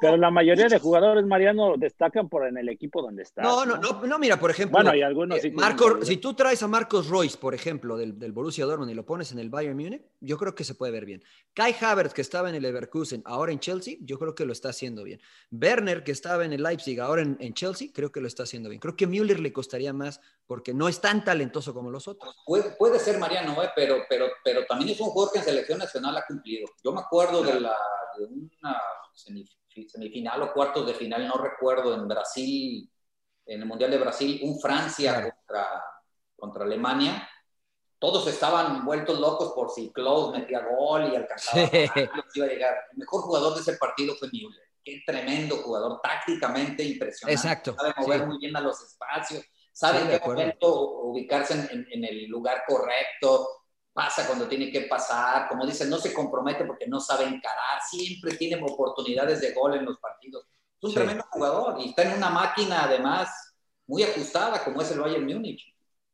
Pero, 0.00 0.16
la 0.16 0.32
mayoría 0.32 0.66
de 0.66 0.80
jugadores, 0.80 1.24
Mariano, 1.24 1.76
destacan 1.76 2.28
por 2.28 2.44
en 2.44 2.58
el 2.58 2.68
equipo 2.68 3.00
donde 3.00 3.22
está. 3.22 3.42
No, 3.42 3.64
no, 3.64 3.76
no, 3.76 4.04
no, 4.04 4.18
mira, 4.18 4.40
por 4.40 4.50
ejemplo. 4.50 4.78
Bueno, 4.78 4.90
hay 4.90 5.02
algunos. 5.02 5.44
Eh, 5.44 5.52
Marco, 5.52 6.04
si 6.04 6.16
tú 6.16 6.34
traes 6.34 6.60
a 6.64 6.66
Marcos 6.66 7.08
Royce, 7.08 7.38
por 7.38 7.54
ejemplo, 7.54 7.96
del, 7.96 8.18
del, 8.18 8.32
Borussia 8.32 8.66
Dortmund 8.66 8.90
y 8.90 8.94
lo 8.94 9.06
pones 9.06 9.30
en 9.30 9.38
el 9.38 9.48
Bayern 9.48 9.76
Múnich, 9.76 10.02
yo 10.18 10.36
creo 10.38 10.56
que 10.56 10.64
se 10.64 10.74
puede 10.74 10.90
ver 10.90 11.04
bien. 11.04 11.22
Kai 11.54 11.76
Havertz, 11.80 12.12
que 12.12 12.22
estaba 12.22 12.48
en 12.48 12.56
el 12.56 12.64
Leverkusen, 12.64 13.22
ahora 13.26 13.52
en 13.52 13.60
Chelsea, 13.60 13.94
yo 14.00 14.18
creo 14.18 14.34
que 14.34 14.44
lo 14.44 14.50
está 14.50 14.70
haciendo 14.70 15.04
bien. 15.04 15.20
Werner, 15.52 16.02
que 16.02 16.10
estaba 16.10 16.44
en 16.44 16.52
el 16.52 16.64
Leipzig, 16.64 17.00
ahora 17.00 17.22
en, 17.22 17.36
en 17.38 17.54
Chelsea, 17.54 17.90
creo 17.94 18.10
que 18.10 18.20
lo 18.20 18.26
está 18.26 18.42
haciendo 18.42 18.70
bien. 18.70 18.80
Creo 18.80 18.96
que 18.96 19.06
Müller 19.06 19.38
le 19.38 19.52
costaría 19.52 19.92
más 19.92 20.20
porque 20.46 20.72
no 20.72 20.88
es 20.88 21.00
tan 21.00 21.24
talentoso 21.24 21.74
como 21.74 21.90
los 21.90 22.06
otros. 22.08 22.34
Puede, 22.44 22.70
puede 22.78 22.98
ser 22.98 23.18
Mariano, 23.18 23.62
eh, 23.62 23.70
pero, 23.74 23.96
pero, 24.08 24.15
pero 24.44 24.64
también 24.66 24.90
es 24.90 25.00
un 25.00 25.08
jugador 25.10 25.32
que 25.32 25.38
en 25.40 25.44
selección 25.44 25.78
nacional 25.78 26.16
ha 26.16 26.26
cumplido. 26.26 26.68
Yo 26.82 26.92
me 26.92 27.00
acuerdo 27.00 27.42
de, 27.42 27.60
la, 27.60 27.76
una 28.18 28.80
semifinal 29.12 30.42
o 30.42 30.52
cuartos 30.52 30.86
de 30.86 30.94
final, 30.94 31.26
no 31.26 31.34
recuerdo, 31.38 31.94
en 31.94 32.06
Brasil 32.08 32.90
en 33.46 33.60
el 33.60 33.66
Mundial 33.66 33.90
de 33.90 33.98
Brasil, 33.98 34.40
un 34.42 34.58
Francia 34.60 35.22
contra, 35.22 35.84
contra 36.36 36.64
Alemania, 36.64 37.28
todos 37.98 38.26
estaban 38.26 38.84
vueltos 38.84 39.18
locos 39.20 39.52
por 39.54 39.70
si 39.70 39.92
Klaus 39.92 40.36
metía 40.36 40.60
gol 40.66 41.10
y 41.12 41.16
alcanzaba 41.16 41.66
Sí. 41.68 41.76
a 41.94 42.24
iba 42.34 42.46
a 42.46 42.48
llegar. 42.48 42.74
El 42.92 42.98
mejor 42.98 43.22
jugador 43.22 43.54
de 43.54 43.60
ese 43.60 43.74
partido 43.76 44.14
fue 44.16 44.28
Müller. 44.32 44.62
Qué 44.84 45.02
tremendo 45.06 45.56
jugador, 45.58 46.00
tácticamente 46.02 46.82
impresionante. 46.84 47.34
Exacto, 47.40 47.74
Sabe 47.76 47.94
mover 47.98 48.20
sí. 48.20 48.26
muy 48.26 48.38
bien 48.38 48.56
a 48.56 48.60
los 48.60 48.80
espacios, 48.82 49.44
sabe 49.72 49.98
Sí, 49.98 50.04
en 50.04 50.10
de 50.10 50.20
qué 50.20 50.26
momento 50.26 50.80
ubicarse 51.02 51.54
en, 51.54 51.68
en- 51.70 51.86
en 51.90 52.04
el 52.04 52.26
lugar 52.26 52.64
correcto, 52.66 53.55
pasa 53.96 54.26
cuando 54.26 54.46
tiene 54.46 54.70
que 54.70 54.82
pasar, 54.82 55.48
como 55.48 55.64
dicen, 55.66 55.88
no 55.88 55.96
se 55.96 56.12
compromete 56.12 56.64
porque 56.66 56.86
no 56.86 57.00
sabe 57.00 57.24
encarar, 57.24 57.80
siempre 57.90 58.36
tiene 58.36 58.62
oportunidades 58.62 59.40
de 59.40 59.52
gol 59.54 59.74
en 59.74 59.86
los 59.86 59.98
partidos. 59.98 60.44
Es 60.76 60.84
un 60.84 60.90
Sí. 60.90 60.96
tremendo 60.96 61.24
jugador 61.30 61.80
y 61.80 61.88
está 61.88 62.02
en 62.02 62.12
una 62.18 62.28
máquina 62.28 62.84
además 62.84 63.30
muy 63.86 64.02
ajustada 64.02 64.62
como 64.62 64.82
es 64.82 64.90
el 64.90 65.00
Bayern 65.00 65.24
Múnich. 65.24 65.62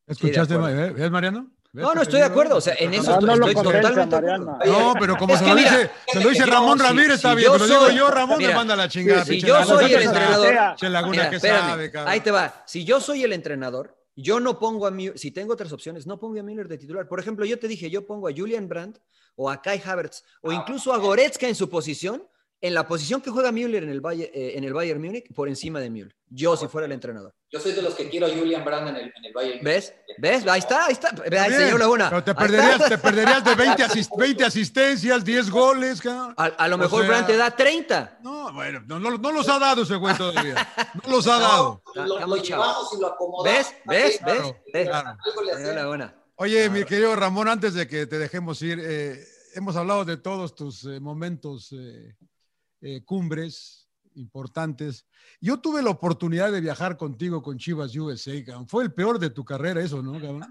¿Escuchaste. 0.07 0.57
¿ves, 0.57 0.95
ves, 0.95 1.11
Mariano? 1.11 1.49
¿Ves 1.73 1.85
No, 1.85 1.95
no 1.95 2.03
estoy 2.03 2.21
de 2.21 2.27
acuerdo. 2.27 2.57
O 2.57 2.61
sea, 2.61 2.75
en 2.79 2.93
eso 2.95 3.19
No, 3.19 3.27
no 3.29 3.37
lo 3.37 3.47
estoy 3.49 3.65
totalmente. 3.65 4.15
Mariano. 4.17 4.59
No, 4.65 4.95
pero 5.01 5.17
como 5.17 5.33
Es 5.35 5.41
se 5.41 5.47
lo, 5.49 5.55
mira, 5.55 5.71
dice, 5.71 5.91
se 6.07 6.21
lo 6.23 6.29
dice 6.31 6.47
Ramón 6.47 6.79
si- 6.79 6.85
Ramírez, 6.85 7.15
está 7.15 7.31
si 7.31 7.37
bien, 7.37 7.51
pero 7.53 7.67
digo 7.67 7.91
yo, 7.91 8.11
Ramón 8.11 8.39
me 8.39 8.45
mira, 8.45 8.57
manda 8.57 8.77
la 8.77 8.89
chingada. 8.89 9.25
si 9.25 9.31
pinche 9.33 9.47
yo 9.49 9.65
soy 9.65 9.93
el 9.93 10.03
entrenador- 10.03 10.77
Mira, 11.11 11.31
que 11.31 11.37
espérame, 11.37 11.61
sabe, 11.71 11.91
cabrón. 11.91 12.13
ahí 12.13 12.21
te 12.21 12.31
va. 12.31 12.63
Si 12.67 12.85
yo 12.85 13.01
soy 13.01 13.25
el 13.25 13.33
entrenador, 13.33 13.97
yo 14.15 14.41
no 14.41 14.59
pongo 14.59 14.87
a 14.87 14.91
Müller, 14.91 15.19
si 15.19 15.31
tengo 15.31 15.53
otras 15.53 15.73
opciones, 15.73 16.07
no 16.07 16.19
pongo 16.19 16.39
a 16.39 16.43
Müller 16.43 16.69
de 16.69 16.79
titular. 16.79 17.09
Por 17.09 17.21
ejemplo, 17.21 17.45
yo 17.45 17.59
te 17.59 17.69
dije, 17.69 17.91
yo 17.91 18.07
pongo 18.07 18.29
a 18.29 18.33
Julian 18.33 18.69
Brandt 18.69 18.99
o 19.37 19.51
a 19.51 19.63
Kai 19.63 19.81
Havertz 19.85 20.25
o 20.43 20.53
incluso 20.53 20.93
a 20.93 20.99
Goretzka 20.99 21.49
en 21.49 21.55
su 21.55 21.69
posición, 21.69 22.27
en 22.63 22.75
la 22.75 22.87
posición 22.87 23.21
que 23.21 23.31
juega 23.31 23.53
Müller 23.53 23.83
en 23.83 23.91
el, 23.91 24.01
Bayer- 24.01 24.31
eh, 24.33 24.53
en 24.57 24.65
el 24.65 24.73
Bayern 24.73 25.01
Múnich, 25.03 25.31
por 25.35 25.49
encima 25.49 25.81
de 25.81 25.91
Müller. 25.91 26.15
Yo, 26.31 26.57
si 26.57 26.67
fuera 26.69 26.87
el 26.87 26.93
entrenador. 26.93 27.35
Yo 27.51 27.61
soy 27.61 27.73
de 27.73 27.83
los 27.83 27.95
que 27.95 28.09
quiero 28.09 28.27
a 28.27 28.31
Julian 28.31 28.65
Brand 28.65 28.89
en 28.89 28.97
el, 28.97 29.03
en 29.15 29.25
el 29.27 29.33
Bayern. 29.35 29.63
¿Ves? 29.63 29.93
¿Ves? 30.17 30.47
Ahí 30.47 30.61
está, 30.61 30.87
ahí 30.87 30.93
está. 30.93 31.09
Ahí, 31.09 31.29
Bien, 31.29 31.53
señor 31.61 31.81
Laguna. 31.81 32.09
Pero 32.09 32.25
te 32.25 32.35
perderías, 32.35 32.89
te 32.89 32.97
perderías 32.99 33.45
de 33.45 33.55
20, 33.55 33.85
asis- 33.85 34.09
20 34.17 34.45
asistencias, 34.45 35.25
10 35.25 35.51
goles, 35.51 36.01
cabrón. 36.01 36.35
A, 36.39 36.45
a 36.47 36.69
lo 36.69 36.77
O 36.77 36.79
mejor 36.79 37.01
sea, 37.01 37.09
Brandt 37.11 37.27
te 37.27 37.37
da 37.37 37.51
30. 37.51 38.21
No, 38.23 38.53
bueno, 38.55 38.81
no, 38.87 38.99
no- 38.99 39.19
no 39.19 39.33
los 39.33 39.49
ha 39.51 39.59
dado 39.59 39.83
ese 39.83 39.97
güey 39.97 40.17
todavía. 40.17 40.55
No 41.05 41.11
los 41.17 41.27
ha 41.27 41.39
dado. 41.39 41.83
Lo, 41.95 42.03
Está 42.05 42.21
lo 42.21 42.29
muy 42.29 42.43
chavo. 42.43 42.63
llevamos 42.63 42.93
y 42.97 43.01
lo 43.01 43.07
acomodamos. 43.09 43.59
¿Ves? 43.59 43.75
¿Ves? 43.85 44.19
Claro, 44.23 44.57
¿Ves? 44.73 44.89
Claro. 44.89 46.13
Oye, 46.37 46.71
mi 46.71 46.85
querido 46.85 47.15
Ramón, 47.15 47.49
antes 47.49 47.75
de 47.75 47.87
que 47.87 48.07
te 48.07 48.19
dejemos 48.19 48.63
ir, 48.63 48.81
eh, 48.83 49.23
hemos 49.55 49.77
hablado 49.77 50.05
de 50.05 50.17
todos 50.17 50.55
tus 50.55 50.85
eh, 50.85 50.99
momentos 51.01 51.69
eh, 51.73 52.17
eh, 52.83 53.03
cumbres 53.05 53.89
importantes. 54.15 55.07
Yo 55.41 55.59
tuve 55.61 55.83
la 55.83 55.91
oportunidad 55.91 56.53
de 56.53 56.61
viajar 56.61 56.97
contigo 56.97 57.43
con 57.43 57.57
Chivas 57.59 57.97
USA, 57.97 58.45
cabrón. 58.45 58.69
Fue 58.69 58.85
el 58.85 58.93
peor 58.93 59.19
de 59.19 59.31
tu 59.31 59.45
carrera 59.45 59.81
eso, 59.81 60.03
¿no, 60.03 60.13
cabrón? 60.13 60.45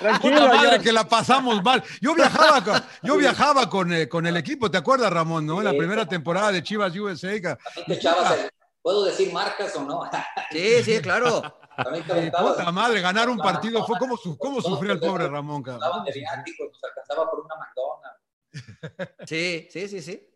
Tranquilo, 0.00 0.40
Puta 0.40 0.54
madre 0.54 0.80
que 0.80 0.92
la 0.92 1.04
pasamos 1.08 1.62
mal. 1.62 1.82
Yo 2.00 2.14
viajaba 2.14 2.64
con, 2.64 2.82
yo 3.02 3.16
viajaba 3.16 3.70
con, 3.70 3.92
eh, 3.92 4.08
con 4.08 4.26
el 4.26 4.36
equipo, 4.36 4.70
¿te 4.70 4.78
acuerdas, 4.78 5.12
Ramón? 5.12 5.46
¿no? 5.46 5.58
En 5.58 5.64
la 5.64 5.72
primera 5.72 6.06
temporada 6.06 6.50
de 6.50 6.62
Chivas 6.62 6.96
USA. 6.96 7.40
cabrón. 7.40 7.58
¿Puedo 8.82 9.04
decir 9.04 9.32
marcas 9.32 9.76
o 9.76 9.84
no? 9.84 10.02
Sí, 10.50 10.82
sí, 10.82 11.00
claro. 11.00 11.40
También 11.76 12.04
Eh, 12.08 12.32
puta 12.36 12.70
madre, 12.72 13.00
ganar 13.00 13.30
un 13.30 13.38
partido 13.38 13.84
fue 13.86 13.98
como 13.98 14.16
su, 14.16 14.36
cómo 14.36 14.60
sufrió 14.60 14.92
el 14.92 15.00
pobre 15.00 15.28
Ramón, 15.28 15.62
cabrón. 15.62 15.82
Estaban 15.82 16.04
de 16.04 16.12
viáticos, 16.12 16.68
nos 16.68 16.84
alcanzaba 16.84 17.30
por 17.30 17.40
una 17.40 17.54
McDonald's. 17.54 18.21
Sí, 19.26 19.66
sí, 19.70 19.88
sí, 19.88 20.00
sí. 20.02 20.28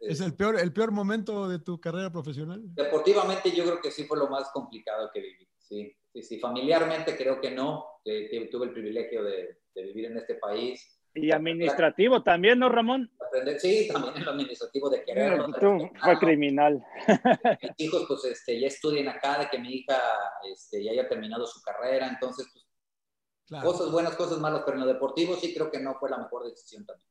¿Es 0.00 0.20
el 0.20 0.34
peor, 0.34 0.58
el 0.58 0.72
peor 0.72 0.90
momento 0.90 1.48
de 1.48 1.60
tu 1.60 1.80
carrera 1.80 2.10
profesional? 2.10 2.60
Deportivamente 2.64 3.52
yo 3.52 3.64
creo 3.64 3.80
que 3.80 3.90
sí 3.92 4.04
fue 4.04 4.18
lo 4.18 4.28
más 4.28 4.50
complicado 4.52 5.10
que 5.14 5.20
viví. 5.20 5.48
Sí, 5.58 5.96
sí, 6.12 6.22
sí. 6.22 6.38
Familiarmente 6.40 7.16
creo 7.16 7.40
que 7.40 7.50
no. 7.52 7.86
que- 8.04 8.28
que 8.28 8.48
tuve 8.50 8.66
el 8.66 8.72
privilegio 8.72 9.22
de, 9.22 9.60
de 9.74 9.82
vivir 9.84 10.06
en 10.06 10.16
este 10.18 10.34
país. 10.34 10.98
Y 11.14 11.30
administrativo 11.30 12.22
también, 12.24 12.58
¿no, 12.58 12.68
Ramón? 12.68 13.12
Aprender, 13.24 13.60
sí, 13.60 13.86
también 13.92 14.16
en 14.16 14.24
lo 14.24 14.30
administrativo 14.32 14.90
de 14.90 15.04
quererlo. 15.04 15.46
de 15.46 15.52
Tú 15.52 15.60
fue 15.60 15.78
respetarlo. 15.82 16.18
criminal. 16.18 16.84
mis 17.62 17.72
hijos 17.78 18.04
pues 18.08 18.24
este, 18.24 18.58
ya 18.58 18.66
estudien 18.66 19.08
acá, 19.08 19.38
de 19.38 19.48
que 19.50 19.58
mi 19.60 19.72
hija 19.74 20.00
este, 20.52 20.82
ya 20.82 20.90
haya 20.90 21.08
terminado 21.08 21.46
su 21.46 21.62
carrera, 21.62 22.08
entonces 22.08 22.48
pues, 22.52 22.64
Claro. 23.46 23.66
cosas 23.70 23.92
buenas, 23.92 24.16
cosas 24.16 24.38
malas, 24.38 24.62
pero 24.64 24.78
en 24.78 24.84
lo 24.86 24.92
deportivo 24.92 25.36
sí 25.36 25.52
creo 25.52 25.70
que 25.70 25.78
no 25.78 25.94
fue 26.00 26.08
la 26.08 26.16
mejor 26.18 26.44
decisión 26.44 26.86
también. 26.86 27.06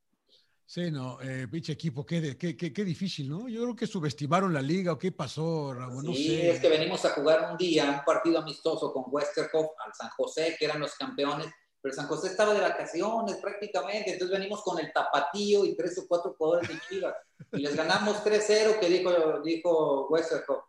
Sí, 0.66 0.90
no, 0.90 1.20
eh, 1.22 1.48
pinche 1.52 1.74
equipo, 1.74 2.06
qué, 2.06 2.38
qué, 2.38 2.56
qué, 2.56 2.72
qué 2.72 2.84
difícil, 2.86 3.30
¿no? 3.30 3.50
Yo 3.50 3.62
creo 3.64 3.76
que 3.76 3.88
subestimaron 3.88 4.54
la 4.54 4.62
liga 4.62 4.94
o 4.94 4.98
qué 4.98 5.12
pasó, 5.12 5.74
Ramón, 5.74 6.06
no 6.06 6.14
sí, 6.14 6.28
sé. 6.28 6.50
es 6.52 6.60
que 6.62 6.70
venimos 6.70 7.04
a 7.04 7.10
jugar 7.10 7.52
un 7.52 7.58
día, 7.58 7.90
un 7.92 8.06
partido 8.06 8.40
amistoso 8.40 8.94
con 8.94 9.04
Westerhoff 9.08 9.72
al 9.86 9.94
San 9.94 10.10
José, 10.16 10.56
que 10.58 10.66
eran 10.66 10.80
los 10.80 10.96
campeones, 10.96 11.48
pero 11.82 11.94
San 11.94 12.08
José 12.08 12.28
estaba 12.28 12.54
de 12.54 12.62
vacaciones 12.62 13.36
prácticamente, 13.38 14.14
entonces 14.14 14.38
venimos 14.38 14.62
con 14.62 14.80
el 14.80 14.94
tapatío 14.94 15.66
y 15.66 15.76
tres 15.76 15.98
o 15.98 16.08
cuatro 16.08 16.36
jugadores 16.38 16.70
de 16.70 16.80
Chivas, 16.88 17.16
y 17.52 17.58
les 17.58 17.76
ganamos 17.76 18.24
3-0, 18.24 18.80
que 18.80 18.88
dijo, 18.88 19.42
dijo 19.42 20.08
Westerhoff, 20.08 20.64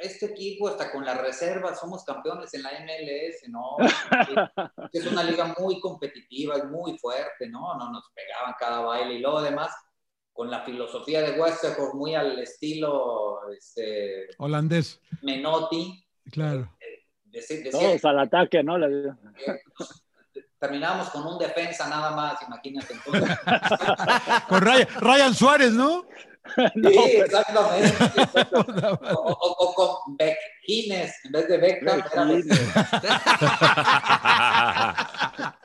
este 0.00 0.26
equipo 0.26 0.68
hasta 0.68 0.90
con 0.90 1.04
la 1.04 1.14
reserva 1.14 1.74
somos 1.74 2.04
campeones 2.04 2.52
en 2.54 2.62
la 2.62 2.70
MLS, 2.72 3.48
¿no? 3.48 3.76
es 4.92 5.06
una 5.06 5.22
liga 5.22 5.54
muy 5.58 5.80
competitiva, 5.80 6.56
es 6.56 6.64
muy 6.64 6.98
fuerte, 6.98 7.48
¿no? 7.48 7.74
No 7.76 7.90
nos 7.92 8.10
pegaban 8.14 8.54
cada 8.58 8.80
baile 8.80 9.14
y 9.14 9.18
luego 9.20 9.38
además 9.38 9.70
con 10.32 10.50
la 10.50 10.62
filosofía 10.64 11.22
de 11.22 11.38
Westerhoff 11.38 11.94
muy 11.94 12.14
al 12.14 12.38
estilo 12.40 13.40
este, 13.52 14.26
Holandés, 14.38 15.00
Menotti, 15.22 16.04
claro. 16.32 16.68
deci- 17.26 17.62
decía 17.62 17.70
Todos 17.70 18.04
al 18.04 18.18
ataque, 18.18 18.64
¿no? 18.64 18.74
Que 20.34 20.44
terminábamos 20.58 21.10
con 21.10 21.24
un 21.26 21.38
defensa 21.38 21.88
nada 21.88 22.10
más, 22.16 22.42
imagínate. 22.42 22.94
Entonces, 22.94 23.38
Con 24.48 24.60
Ryan, 24.60 24.88
Ryan 25.00 25.34
Suárez, 25.34 25.72
¿no? 25.72 26.04
sí, 26.74 26.98
exactamente. 27.16 27.96
O, 28.52 29.14
o- 29.30 29.56
o 29.58 29.74
con 29.74 30.16
en 30.20 31.32
vez 31.32 31.48
de 31.48 31.58
Beckham, 31.58 32.00
era 32.00 32.24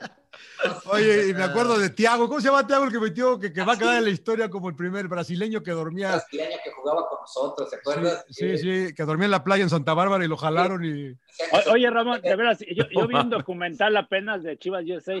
Oye, 0.92 1.28
y 1.28 1.34
me 1.34 1.44
acuerdo 1.44 1.78
de 1.78 1.88
Tiago, 1.90 2.28
¿cómo 2.28 2.38
se 2.40 2.48
llama 2.48 2.66
Tiago 2.66 2.84
el 2.84 2.92
que 2.92 2.98
metió, 3.00 3.38
que, 3.38 3.50
que 3.52 3.62
va 3.62 3.72
a 3.74 3.78
quedar 3.78 3.96
en 3.96 4.04
la 4.04 4.10
historia 4.10 4.50
como 4.50 4.68
el 4.68 4.76
primer 4.76 5.08
brasileño 5.08 5.62
que 5.62 5.70
dormía? 5.70 6.10
brasileño 6.10 6.56
que 6.62 6.70
jugaba 6.72 7.08
con 7.08 7.20
nosotros, 7.22 7.70
¿se 7.70 7.76
acuerdas? 7.76 8.26
Sí, 8.28 8.58
sí, 8.58 8.94
que 8.94 9.02
dormía 9.04 9.24
en 9.26 9.30
la 9.30 9.42
playa 9.44 9.62
en 9.62 9.70
Santa 9.70 9.94
Bárbara 9.94 10.22
y 10.24 10.28
lo 10.28 10.36
jalaron 10.36 10.84
y... 10.84 11.12
O- 11.52 11.72
Oye, 11.72 11.88
Ramón, 11.88 12.20
de 12.20 12.36
veras, 12.36 12.58
yo, 12.60 12.84
yo 12.90 13.06
vi 13.06 13.14
un 13.16 13.30
documental 13.30 13.96
apenas 13.96 14.42
de 14.42 14.58
Chivas 14.58 14.84
USA 14.86 15.14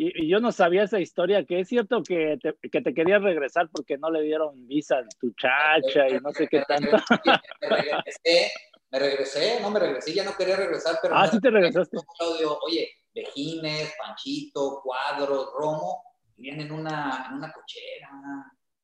y, 0.00 0.24
y 0.24 0.28
yo 0.28 0.38
no 0.40 0.52
sabía 0.52 0.84
esa 0.84 1.00
historia, 1.00 1.44
que 1.44 1.60
es 1.60 1.68
cierto 1.68 2.02
que 2.02 2.38
te, 2.40 2.54
que 2.70 2.80
te 2.80 2.94
querías 2.94 3.20
regresar 3.22 3.68
porque 3.72 3.98
no 3.98 4.10
le 4.10 4.22
dieron 4.22 4.66
visa 4.68 4.98
a 4.98 5.08
tu 5.20 5.32
chacha 5.32 6.08
y 6.08 6.20
no 6.20 6.32
sé 6.32 6.46
qué 6.48 6.62
tanto. 6.68 6.96
me 7.60 7.68
regresé, 7.68 8.52
me 8.90 8.98
regresé, 8.98 9.60
no 9.60 9.70
me 9.70 9.80
regresé, 9.80 10.14
ya 10.14 10.24
no 10.24 10.34
quería 10.36 10.56
regresar, 10.56 10.98
pero 11.02 11.16
Ah, 11.16 11.26
sí 11.28 11.40
te 11.40 11.50
regresaste. 11.50 11.96
Claudio, 12.18 12.58
oye, 12.66 12.88
Vejines, 13.14 13.92
Panchito, 13.98 14.80
Cuadros, 14.84 15.48
Romo, 15.58 16.02
vivían 16.36 16.60
en 16.60 16.72
una, 16.72 17.26
en 17.28 17.36
una 17.36 17.52
cochera. 17.52 18.08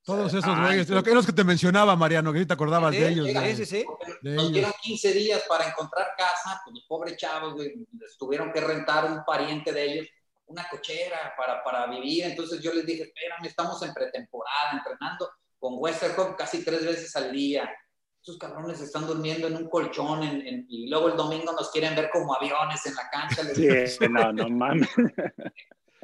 Todos 0.04 0.34
esos 0.34 0.44
Ah, 0.54 0.66
güeyes, 0.66 0.90
lo 0.90 1.02
que, 1.02 1.14
los 1.14 1.24
que 1.24 1.32
te 1.32 1.44
mencionaba, 1.44 1.96
Mariano, 1.96 2.30
que 2.32 2.40
sí 2.40 2.46
te 2.46 2.52
acordabas 2.52 2.94
Sí, 2.94 3.00
de 3.00 3.08
ellos. 3.08 3.26
sí, 3.56 3.64
sí. 3.64 3.84
de 4.20 4.30
Nos 4.32 4.42
ellos. 4.42 4.52
dieron 4.52 4.72
15 4.82 5.12
días 5.14 5.44
para 5.48 5.68
encontrar 5.68 6.08
casa, 6.18 6.60
pues 6.64 6.74
los 6.74 6.84
pobres 6.86 7.16
chavos, 7.16 7.54
güey, 7.54 7.72
les 7.98 8.18
tuvieron 8.18 8.52
que 8.52 8.60
rentar 8.60 9.04
un 9.10 9.24
pariente 9.24 9.72
de 9.72 9.84
ellos 9.92 10.06
una 10.46 10.68
cochera 10.68 11.32
para, 11.36 11.62
para 11.62 11.86
vivir. 11.86 12.24
Entonces 12.24 12.60
yo 12.60 12.72
les 12.74 12.84
dije, 12.86 13.04
espérame, 13.04 13.46
estamos 13.46 13.82
en 13.82 13.92
pretemporada, 13.94 14.72
entrenando 14.72 15.30
con 15.58 15.74
Westerhoff 15.78 16.36
casi 16.36 16.64
tres 16.64 16.84
veces 16.84 17.14
al 17.16 17.32
día. 17.32 17.70
Estos 18.20 18.38
cabrones 18.38 18.80
están 18.80 19.06
durmiendo 19.06 19.46
en 19.48 19.56
un 19.56 19.68
colchón 19.68 20.22
en- 20.22 20.46
en- 20.46 20.66
y 20.68 20.88
luego 20.88 21.08
el 21.08 21.16
domingo 21.16 21.52
nos 21.52 21.70
quieren 21.70 21.94
ver 21.94 22.08
como 22.10 22.34
aviones 22.34 22.84
en 22.86 22.94
la 22.94 23.08
cancha. 23.10 23.42
Les 23.42 23.96
Sí, 23.96 24.06
no, 24.08 24.32
no 24.32 24.48
mames. 24.48 24.88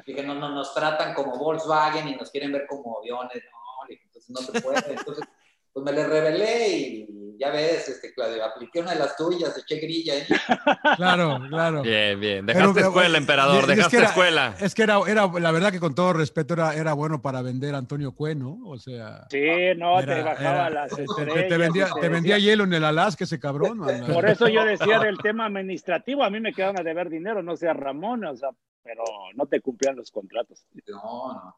Dije, 0.05 0.23
no, 0.23 0.33
no, 0.35 0.49
nos 0.49 0.73
tratan 0.73 1.13
como 1.13 1.37
Volkswagen 1.37 2.07
y 2.07 2.15
nos 2.15 2.31
quieren 2.31 2.51
ver 2.51 2.65
como 2.67 2.97
aviones. 2.99 3.43
No, 3.51 3.87
entonces 3.89 4.29
no 4.29 4.39
se 4.41 4.61
puede. 4.61 4.93
Entonces, 4.93 5.25
pues 5.73 5.83
me 5.85 5.91
le 5.93 6.07
revelé 6.07 6.67
y 6.69 7.07
ya 7.39 7.49
ves, 7.49 7.89
este, 7.89 8.13
Claudio, 8.13 8.45
apliqué 8.45 8.81
una 8.81 8.91
de 8.93 8.99
las 8.99 9.15
tuyas, 9.17 9.57
eché 9.57 9.77
grilla 9.79 10.13
ahí. 10.13 10.23
Claro, 10.97 11.39
claro. 11.49 11.81
Bien, 11.81 12.19
bien. 12.19 12.45
Pero, 12.45 12.59
Dejaste 12.59 12.73
pero, 12.75 12.87
escuela, 12.89 13.17
y- 13.17 13.21
emperador. 13.21 13.55
es 13.61 13.65
que 13.65 13.75
Dejaste 13.75 13.97
era- 13.97 14.05
escuela. 14.07 14.55
Es 14.59 14.75
que 14.75 14.83
era, 14.83 14.99
era, 15.07 15.27
la 15.39 15.51
verdad 15.51 15.71
que 15.71 15.79
con 15.79 15.95
todo 15.95 16.13
respeto, 16.13 16.53
era, 16.53 16.75
era 16.75 16.93
bueno 16.93 17.21
para 17.23 17.41
vender 17.41 17.73
a 17.73 17.79
Antonio 17.79 18.11
Cue, 18.13 18.35
¿no? 18.35 18.59
O 18.65 18.77
sea. 18.77 19.25
Sí, 19.31 19.39
no, 19.77 19.99
te 20.05 20.21
bajaba 20.21 20.67
era- 20.67 20.69
las 20.69 20.91
te- 20.95 21.03
estrellas. 21.03 21.47
te, 21.47 22.09
vendía, 22.09 22.35
te 22.35 22.41
hielo 22.41 22.63
en 22.65 22.73
el 22.73 22.83
Alaska 22.83 23.23
ese 23.23 23.39
cabrón. 23.39 23.79
man. 23.79 24.05
Por 24.13 24.29
eso 24.29 24.47
yo 24.47 24.63
decía 24.63 24.99
del 24.99 25.17
tema 25.17 25.47
administrativo, 25.47 26.23
a 26.23 26.29
mí 26.29 26.39
me 26.39 26.53
quedaron 26.53 26.79
a 26.79 26.83
deber 26.83 27.09
dinero, 27.09 27.41
no 27.41 27.55
sea 27.57 27.73
Ramón, 27.73 28.23
o 28.25 28.35
sea, 28.35 28.49
pero 28.83 29.03
no 29.33 29.47
te 29.47 29.61
cumplían 29.61 29.95
los 29.95 30.11
contratos. 30.11 30.63
No, 30.87 31.33
no. 31.33 31.55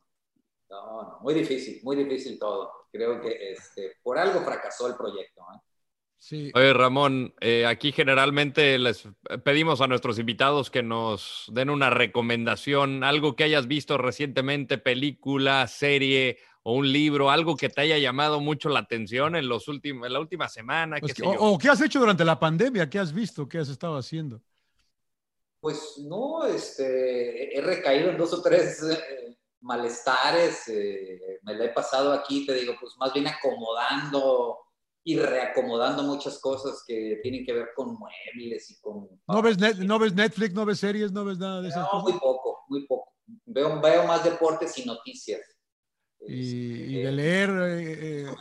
No, 0.73 1.03
no, 1.03 1.19
muy 1.21 1.35
difícil, 1.35 1.79
muy 1.83 1.95
difícil 1.95 2.39
todo. 2.39 2.71
Creo 2.91 3.21
que 3.21 3.51
este, 3.51 3.97
por 4.01 4.17
algo 4.17 4.41
fracasó 4.41 4.87
el 4.87 4.95
proyecto. 4.95 5.41
¿eh? 5.53 5.59
Sí. 6.17 6.51
Oye, 6.55 6.73
Ramón, 6.73 7.35
eh, 7.41 7.67
aquí 7.67 7.91
generalmente 7.91 8.79
les 8.79 9.07
pedimos 9.43 9.81
a 9.81 9.87
nuestros 9.87 10.17
invitados 10.17 10.71
que 10.71 10.81
nos 10.81 11.45
den 11.51 11.69
una 11.69 11.91
recomendación, 11.91 13.03
algo 13.03 13.35
que 13.35 13.43
hayas 13.43 13.67
visto 13.67 13.99
recientemente, 13.99 14.79
película, 14.79 15.67
serie 15.67 16.39
o 16.63 16.73
un 16.73 16.91
libro, 16.91 17.29
algo 17.29 17.55
que 17.55 17.69
te 17.69 17.81
haya 17.81 17.99
llamado 17.99 18.39
mucho 18.39 18.69
la 18.69 18.79
atención 18.79 19.35
en, 19.35 19.47
los 19.47 19.67
últimos, 19.67 20.07
en 20.07 20.13
la 20.13 20.19
última 20.21 20.49
semana. 20.49 20.97
Pues 20.99 21.13
qué 21.13 21.21
que- 21.21 21.29
sé 21.29 21.35
o, 21.35 21.39
yo. 21.39 21.41
o 21.41 21.57
qué 21.59 21.69
has 21.69 21.81
hecho 21.81 21.99
durante 21.99 22.25
la 22.25 22.39
pandemia, 22.39 22.89
qué 22.89 22.97
has 22.97 23.13
visto, 23.13 23.47
qué 23.47 23.59
has 23.59 23.69
estado 23.69 23.95
haciendo. 23.95 24.41
Pues 25.59 25.99
no, 25.99 26.45
este, 26.45 27.57
he 27.57 27.61
recaído 27.61 28.09
en 28.09 28.17
dos 28.17 28.33
o 28.33 28.41
tres 28.41 28.81
eh, 28.83 29.37
malestares, 29.63 30.67
eh, 30.67 31.39
me 31.43 31.55
la 31.55 31.65
he 31.65 31.69
pasado 31.69 32.13
aquí, 32.13 32.45
te 32.45 32.53
digo, 32.53 32.73
pues 32.79 32.93
más 32.97 33.13
bien 33.13 33.27
acomodando 33.27 34.59
y 35.05 35.17
reacomodando 35.17 36.03
muchas 36.03 36.39
cosas 36.39 36.83
que 36.87 37.19
tienen 37.21 37.45
que 37.45 37.53
ver 37.53 37.69
con 37.75 37.95
muebles 37.97 38.69
y 38.71 38.79
con... 38.79 39.09
¿No 39.27 39.41
ves, 39.41 39.57
net- 39.57 39.77
no 39.79 39.99
ves 39.99 40.13
Netflix, 40.13 40.53
no 40.53 40.65
ves 40.65 40.79
series, 40.79 41.11
no 41.11 41.25
ves 41.25 41.37
nada 41.37 41.61
de 41.61 41.69
esas 41.69 41.83
No, 41.83 41.89
cosas? 41.91 42.03
muy 42.03 42.19
poco, 42.19 42.63
muy 42.69 42.85
poco. 42.87 43.13
Veo, 43.45 43.79
veo 43.81 44.05
más 44.05 44.23
deportes 44.23 44.77
y 44.77 44.85
noticias. 44.85 45.41
Y, 46.25 46.95
y 46.99 47.03
de 47.03 47.11
leer 47.11 47.49
eh, 47.49 48.21
eh, 48.29 48.35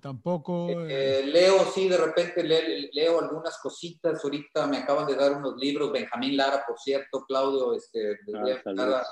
tampoco. 0.00 0.70
eh, 0.70 1.20
Eh, 1.20 1.26
leo, 1.26 1.64
sí, 1.70 1.86
de 1.86 1.98
repente 1.98 2.42
le- 2.42 2.88
leo 2.92 3.20
algunas 3.20 3.58
cositas. 3.58 4.24
Ahorita 4.24 4.66
me 4.66 4.78
acaban 4.78 5.06
de 5.06 5.16
dar 5.16 5.32
unos 5.32 5.54
libros. 5.56 5.92
Benjamín 5.92 6.36
Lara, 6.36 6.64
por 6.66 6.78
cierto, 6.78 7.24
Claudio, 7.26 7.74
este, 7.74 8.16
les 8.26 8.40
voy 8.40 8.50
a 8.52 8.62
Ah, 8.64 9.02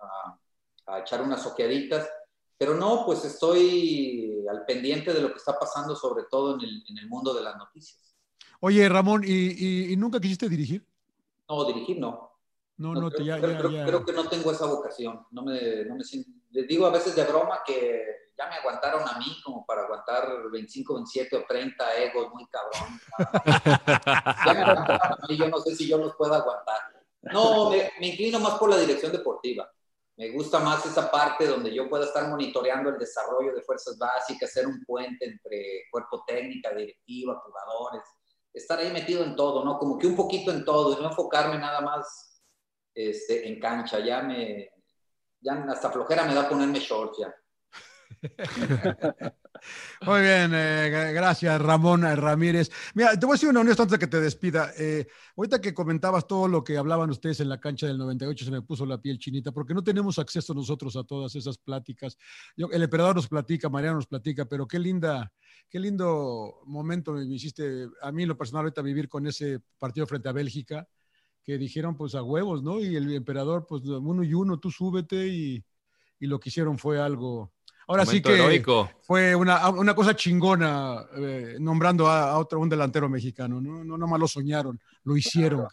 a, 0.00 0.06
a- 0.06 0.40
a 0.88 1.00
echar 1.00 1.22
unas 1.22 1.44
ojeaditas. 1.46 2.08
Pero 2.56 2.74
no, 2.74 3.04
pues 3.06 3.24
estoy 3.24 4.44
al 4.50 4.64
pendiente 4.64 5.12
de 5.14 5.20
lo 5.20 5.28
que 5.28 5.36
está 5.38 5.56
pasando, 5.58 5.94
sobre 5.94 6.24
todo 6.30 6.54
en 6.56 6.62
el, 6.62 6.84
en 6.88 6.98
el 6.98 7.08
mundo 7.08 7.32
de 7.32 7.42
las 7.42 7.56
noticias. 7.56 8.16
Oye, 8.60 8.88
Ramón, 8.88 9.22
¿y, 9.24 9.30
y- 9.30 9.92
y 9.92 9.96
nunca 9.96 10.18
quisiste 10.18 10.48
dirigir? 10.48 10.84
No, 11.48 11.64
dirigir 11.66 12.00
no. 12.00 12.32
No, 12.78 12.94
No, 12.94 13.00
no, 13.02 13.10
creo, 13.10 13.18
te, 13.20 13.24
ya, 13.24 13.38
creo- 13.38 13.52
ya, 13.52 13.58
creo- 13.58 13.70
ya. 13.70 13.84
creo 13.86 14.04
que 14.04 14.12
no 14.12 14.28
tengo 14.28 14.50
esa 14.50 14.66
vocación. 14.66 15.24
No 15.30 15.42
me, 15.42 15.84
no 15.84 15.94
me 15.94 16.02
les 16.50 16.66
digo 16.66 16.86
a 16.86 16.90
veces 16.90 17.14
de 17.14 17.24
broma 17.24 17.60
que 17.64 18.04
ya 18.36 18.48
me 18.48 18.56
aguantaron 18.56 19.02
a 19.08 19.18
mí 19.18 19.36
como 19.44 19.64
para 19.66 19.82
aguantar 19.82 20.28
25, 20.50 20.94
27 20.94 21.36
o 21.36 21.44
30 21.46 21.94
egos 21.96 22.28
muy 22.32 22.46
cabrón. 22.46 23.00
Ya 24.46 24.54
me 24.54 24.60
aguantaron 24.62 25.18
a 25.22 25.26
mí, 25.28 25.36
yo 25.36 25.48
no 25.48 25.60
sé 25.60 25.74
si 25.76 25.86
yo 25.88 25.98
los 25.98 26.14
puedo 26.16 26.34
aguantar. 26.34 26.80
No, 27.22 27.70
me, 27.70 27.90
me 28.00 28.08
inclino 28.08 28.38
más 28.40 28.54
por 28.58 28.70
la 28.70 28.78
dirección 28.78 29.12
deportiva. 29.12 29.68
Me 30.18 30.30
gusta 30.30 30.58
más 30.58 30.84
esa 30.84 31.08
parte 31.12 31.46
donde 31.46 31.72
yo 31.72 31.88
pueda 31.88 32.04
estar 32.04 32.28
monitoreando 32.28 32.90
el 32.90 32.98
desarrollo 32.98 33.54
de 33.54 33.62
fuerzas 33.62 33.96
básicas, 33.96 34.52
ser 34.52 34.66
un 34.66 34.84
puente 34.84 35.24
entre 35.24 35.84
cuerpo 35.92 36.24
técnica, 36.26 36.74
directiva, 36.74 37.40
jugadores, 37.44 38.02
estar 38.52 38.80
ahí 38.80 38.92
metido 38.92 39.22
en 39.22 39.36
todo, 39.36 39.64
¿no? 39.64 39.78
Como 39.78 39.96
que 39.96 40.08
un 40.08 40.16
poquito 40.16 40.50
en 40.50 40.64
todo 40.64 40.98
y 40.98 41.00
no 41.00 41.10
enfocarme 41.10 41.56
nada 41.56 41.80
más 41.80 42.42
este, 42.92 43.46
en 43.46 43.60
cancha. 43.60 44.00
Ya 44.00 44.20
me, 44.22 44.68
ya 45.40 45.52
hasta 45.68 45.92
flojera 45.92 46.24
me 46.24 46.34
da 46.34 46.48
ponerme 46.48 46.80
shorts 46.80 47.18
ya. 47.18 47.32
Muy 50.06 50.20
bien, 50.20 50.52
eh, 50.54 50.90
gra- 50.90 51.12
gracias 51.12 51.60
Ramón 51.60 52.02
Ramírez. 52.02 52.70
Mira, 52.94 53.18
te 53.18 53.26
voy 53.26 53.32
a 53.32 53.36
decir 53.36 53.48
una 53.48 53.60
honesta 53.60 53.82
antes 53.82 53.92
de 53.92 53.98
que 53.98 54.06
te 54.10 54.20
despida. 54.20 54.72
Eh, 54.78 55.06
ahorita 55.36 55.60
que 55.60 55.74
comentabas 55.74 56.26
todo 56.26 56.48
lo 56.48 56.62
que 56.64 56.76
hablaban 56.76 57.10
ustedes 57.10 57.40
en 57.40 57.48
la 57.48 57.60
cancha 57.60 57.86
del 57.86 57.98
98, 57.98 58.44
se 58.44 58.50
me 58.50 58.62
puso 58.62 58.86
la 58.86 59.00
piel 59.00 59.18
chinita, 59.18 59.52
porque 59.52 59.74
no 59.74 59.82
tenemos 59.82 60.18
acceso 60.18 60.54
nosotros 60.54 60.96
a 60.96 61.04
todas 61.04 61.34
esas 61.34 61.58
pláticas. 61.58 62.16
Yo- 62.56 62.68
el 62.70 62.82
emperador 62.82 63.16
nos 63.16 63.28
platica, 63.28 63.68
Mariano 63.68 63.96
nos 63.96 64.06
platica, 64.06 64.44
pero 64.44 64.66
qué 64.66 64.78
linda, 64.78 65.32
qué 65.68 65.78
lindo 65.80 66.60
momento 66.66 67.12
me 67.12 67.24
hiciste 67.24 67.88
a 68.02 68.12
mí 68.12 68.26
lo 68.26 68.36
personal 68.36 68.64
ahorita 68.64 68.82
vivir 68.82 69.08
con 69.08 69.26
ese 69.26 69.60
partido 69.78 70.06
frente 70.06 70.28
a 70.28 70.32
Bélgica, 70.32 70.88
que 71.42 71.58
dijeron 71.58 71.96
pues 71.96 72.14
a 72.14 72.22
huevos, 72.22 72.62
¿no? 72.62 72.80
Y 72.80 72.96
el 72.96 73.10
emperador, 73.14 73.66
pues 73.68 73.82
uno 73.84 74.22
y 74.24 74.34
uno, 74.34 74.58
tú 74.60 74.70
súbete 74.70 75.26
y 75.28 75.64
lo 76.20 76.38
que 76.40 76.48
hicieron 76.50 76.78
fue 76.78 77.00
algo... 77.00 77.52
Ahora 77.88 78.04
sí 78.04 78.20
Momento 78.22 78.28
que 78.28 78.34
heroico. 78.36 78.90
fue 79.00 79.34
una, 79.34 79.68
una 79.70 79.94
cosa 79.94 80.14
chingona 80.14 81.06
eh, 81.16 81.56
nombrando 81.58 82.06
a, 82.06 82.30
a 82.32 82.38
otro 82.38 82.60
un 82.60 82.68
delantero 82.68 83.08
mexicano. 83.08 83.60
No, 83.60 83.82
no 83.82 83.96
nomás 83.98 84.20
lo 84.20 84.28
soñaron, 84.28 84.78
lo 85.04 85.16
hicieron, 85.16 85.66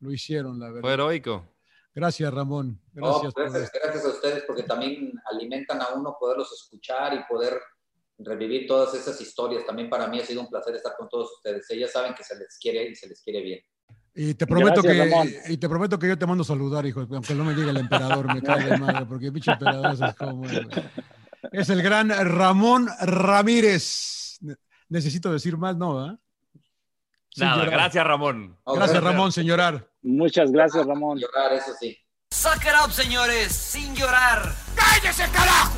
lo 0.00 0.12
hicieron, 0.12 0.58
la 0.58 0.66
verdad. 0.68 0.80
Fue 0.82 0.92
heroico. 0.92 1.44
Gracias, 1.94 2.32
Ramón. 2.32 2.80
No, 2.94 3.06
Gracias. 3.20 3.34
por 3.34 3.50
gracias, 3.50 3.70
gracias 3.82 4.04
a 4.04 4.08
ustedes 4.08 4.44
porque 4.46 4.62
también 4.62 5.12
alimentan 5.30 5.82
a 5.82 5.88
uno 5.94 6.16
poderlos 6.18 6.50
escuchar 6.52 7.12
y 7.14 7.24
poder 7.28 7.60
revivir 8.18 8.66
todas 8.66 8.94
esas 8.94 9.20
historias. 9.20 9.66
También 9.66 9.90
para 9.90 10.06
mí 10.06 10.20
ha 10.20 10.24
sido 10.24 10.40
un 10.42 10.48
placer 10.48 10.76
estar 10.76 10.94
con 10.96 11.08
todos 11.08 11.32
ustedes. 11.32 11.68
Ellas 11.70 11.90
saben 11.92 12.14
que 12.14 12.22
se 12.24 12.38
les 12.38 12.56
quiere 12.58 12.88
y 12.88 12.94
se 12.94 13.08
les 13.08 13.20
quiere 13.22 13.42
bien. 13.42 13.60
Y 14.14 14.34
te 14.34 14.46
prometo 14.46 14.80
Gracias, 14.80 15.10
Ramón. 15.10 15.28
que 15.28 15.52
y 15.52 15.56
te 15.56 15.68
prometo 15.68 15.98
que 15.98 16.06
yo 16.08 16.16
te 16.18 16.26
mando 16.26 16.44
saludar, 16.44 16.86
hijo, 16.86 17.00
aunque 17.00 17.34
no 17.34 17.44
me 17.44 17.54
diga 17.54 17.70
el 17.70 17.78
emperador, 17.78 18.32
me 18.32 18.40
cae 18.42 18.64
de 18.70 18.76
madre, 18.78 19.06
porque 19.06 19.26
el 19.26 19.32
pinche 19.32 19.50
emperador 19.52 19.92
es 20.08 20.14
como 20.14 20.36
güey. 20.36 20.66
Es 21.50 21.68
el 21.70 21.82
gran 21.82 22.10
Ramón 22.10 22.88
Ramírez. 23.00 24.38
Ne- 24.40 24.56
Necesito 24.88 25.32
decir 25.32 25.56
más, 25.56 25.76
¿no? 25.76 26.18
Sin 27.30 27.44
Nada, 27.46 27.64
gracias, 27.64 28.06
Ramón. 28.06 28.58
Gracias, 28.66 29.02
Ramón, 29.02 29.32
sin 29.32 29.44
llorar. 29.44 29.88
Muchas 30.02 30.50
gracias, 30.52 30.84
Ramón. 30.86 31.18
Llorar, 31.18 31.52
eso 31.54 31.72
sí. 31.80 31.96
Suck 32.30 32.62
it 32.64 32.72
up, 32.84 32.92
señores, 32.92 33.52
sin 33.52 33.94
llorar. 33.94 34.54
¡Cállese, 34.74 35.24
carajo! 35.32 35.72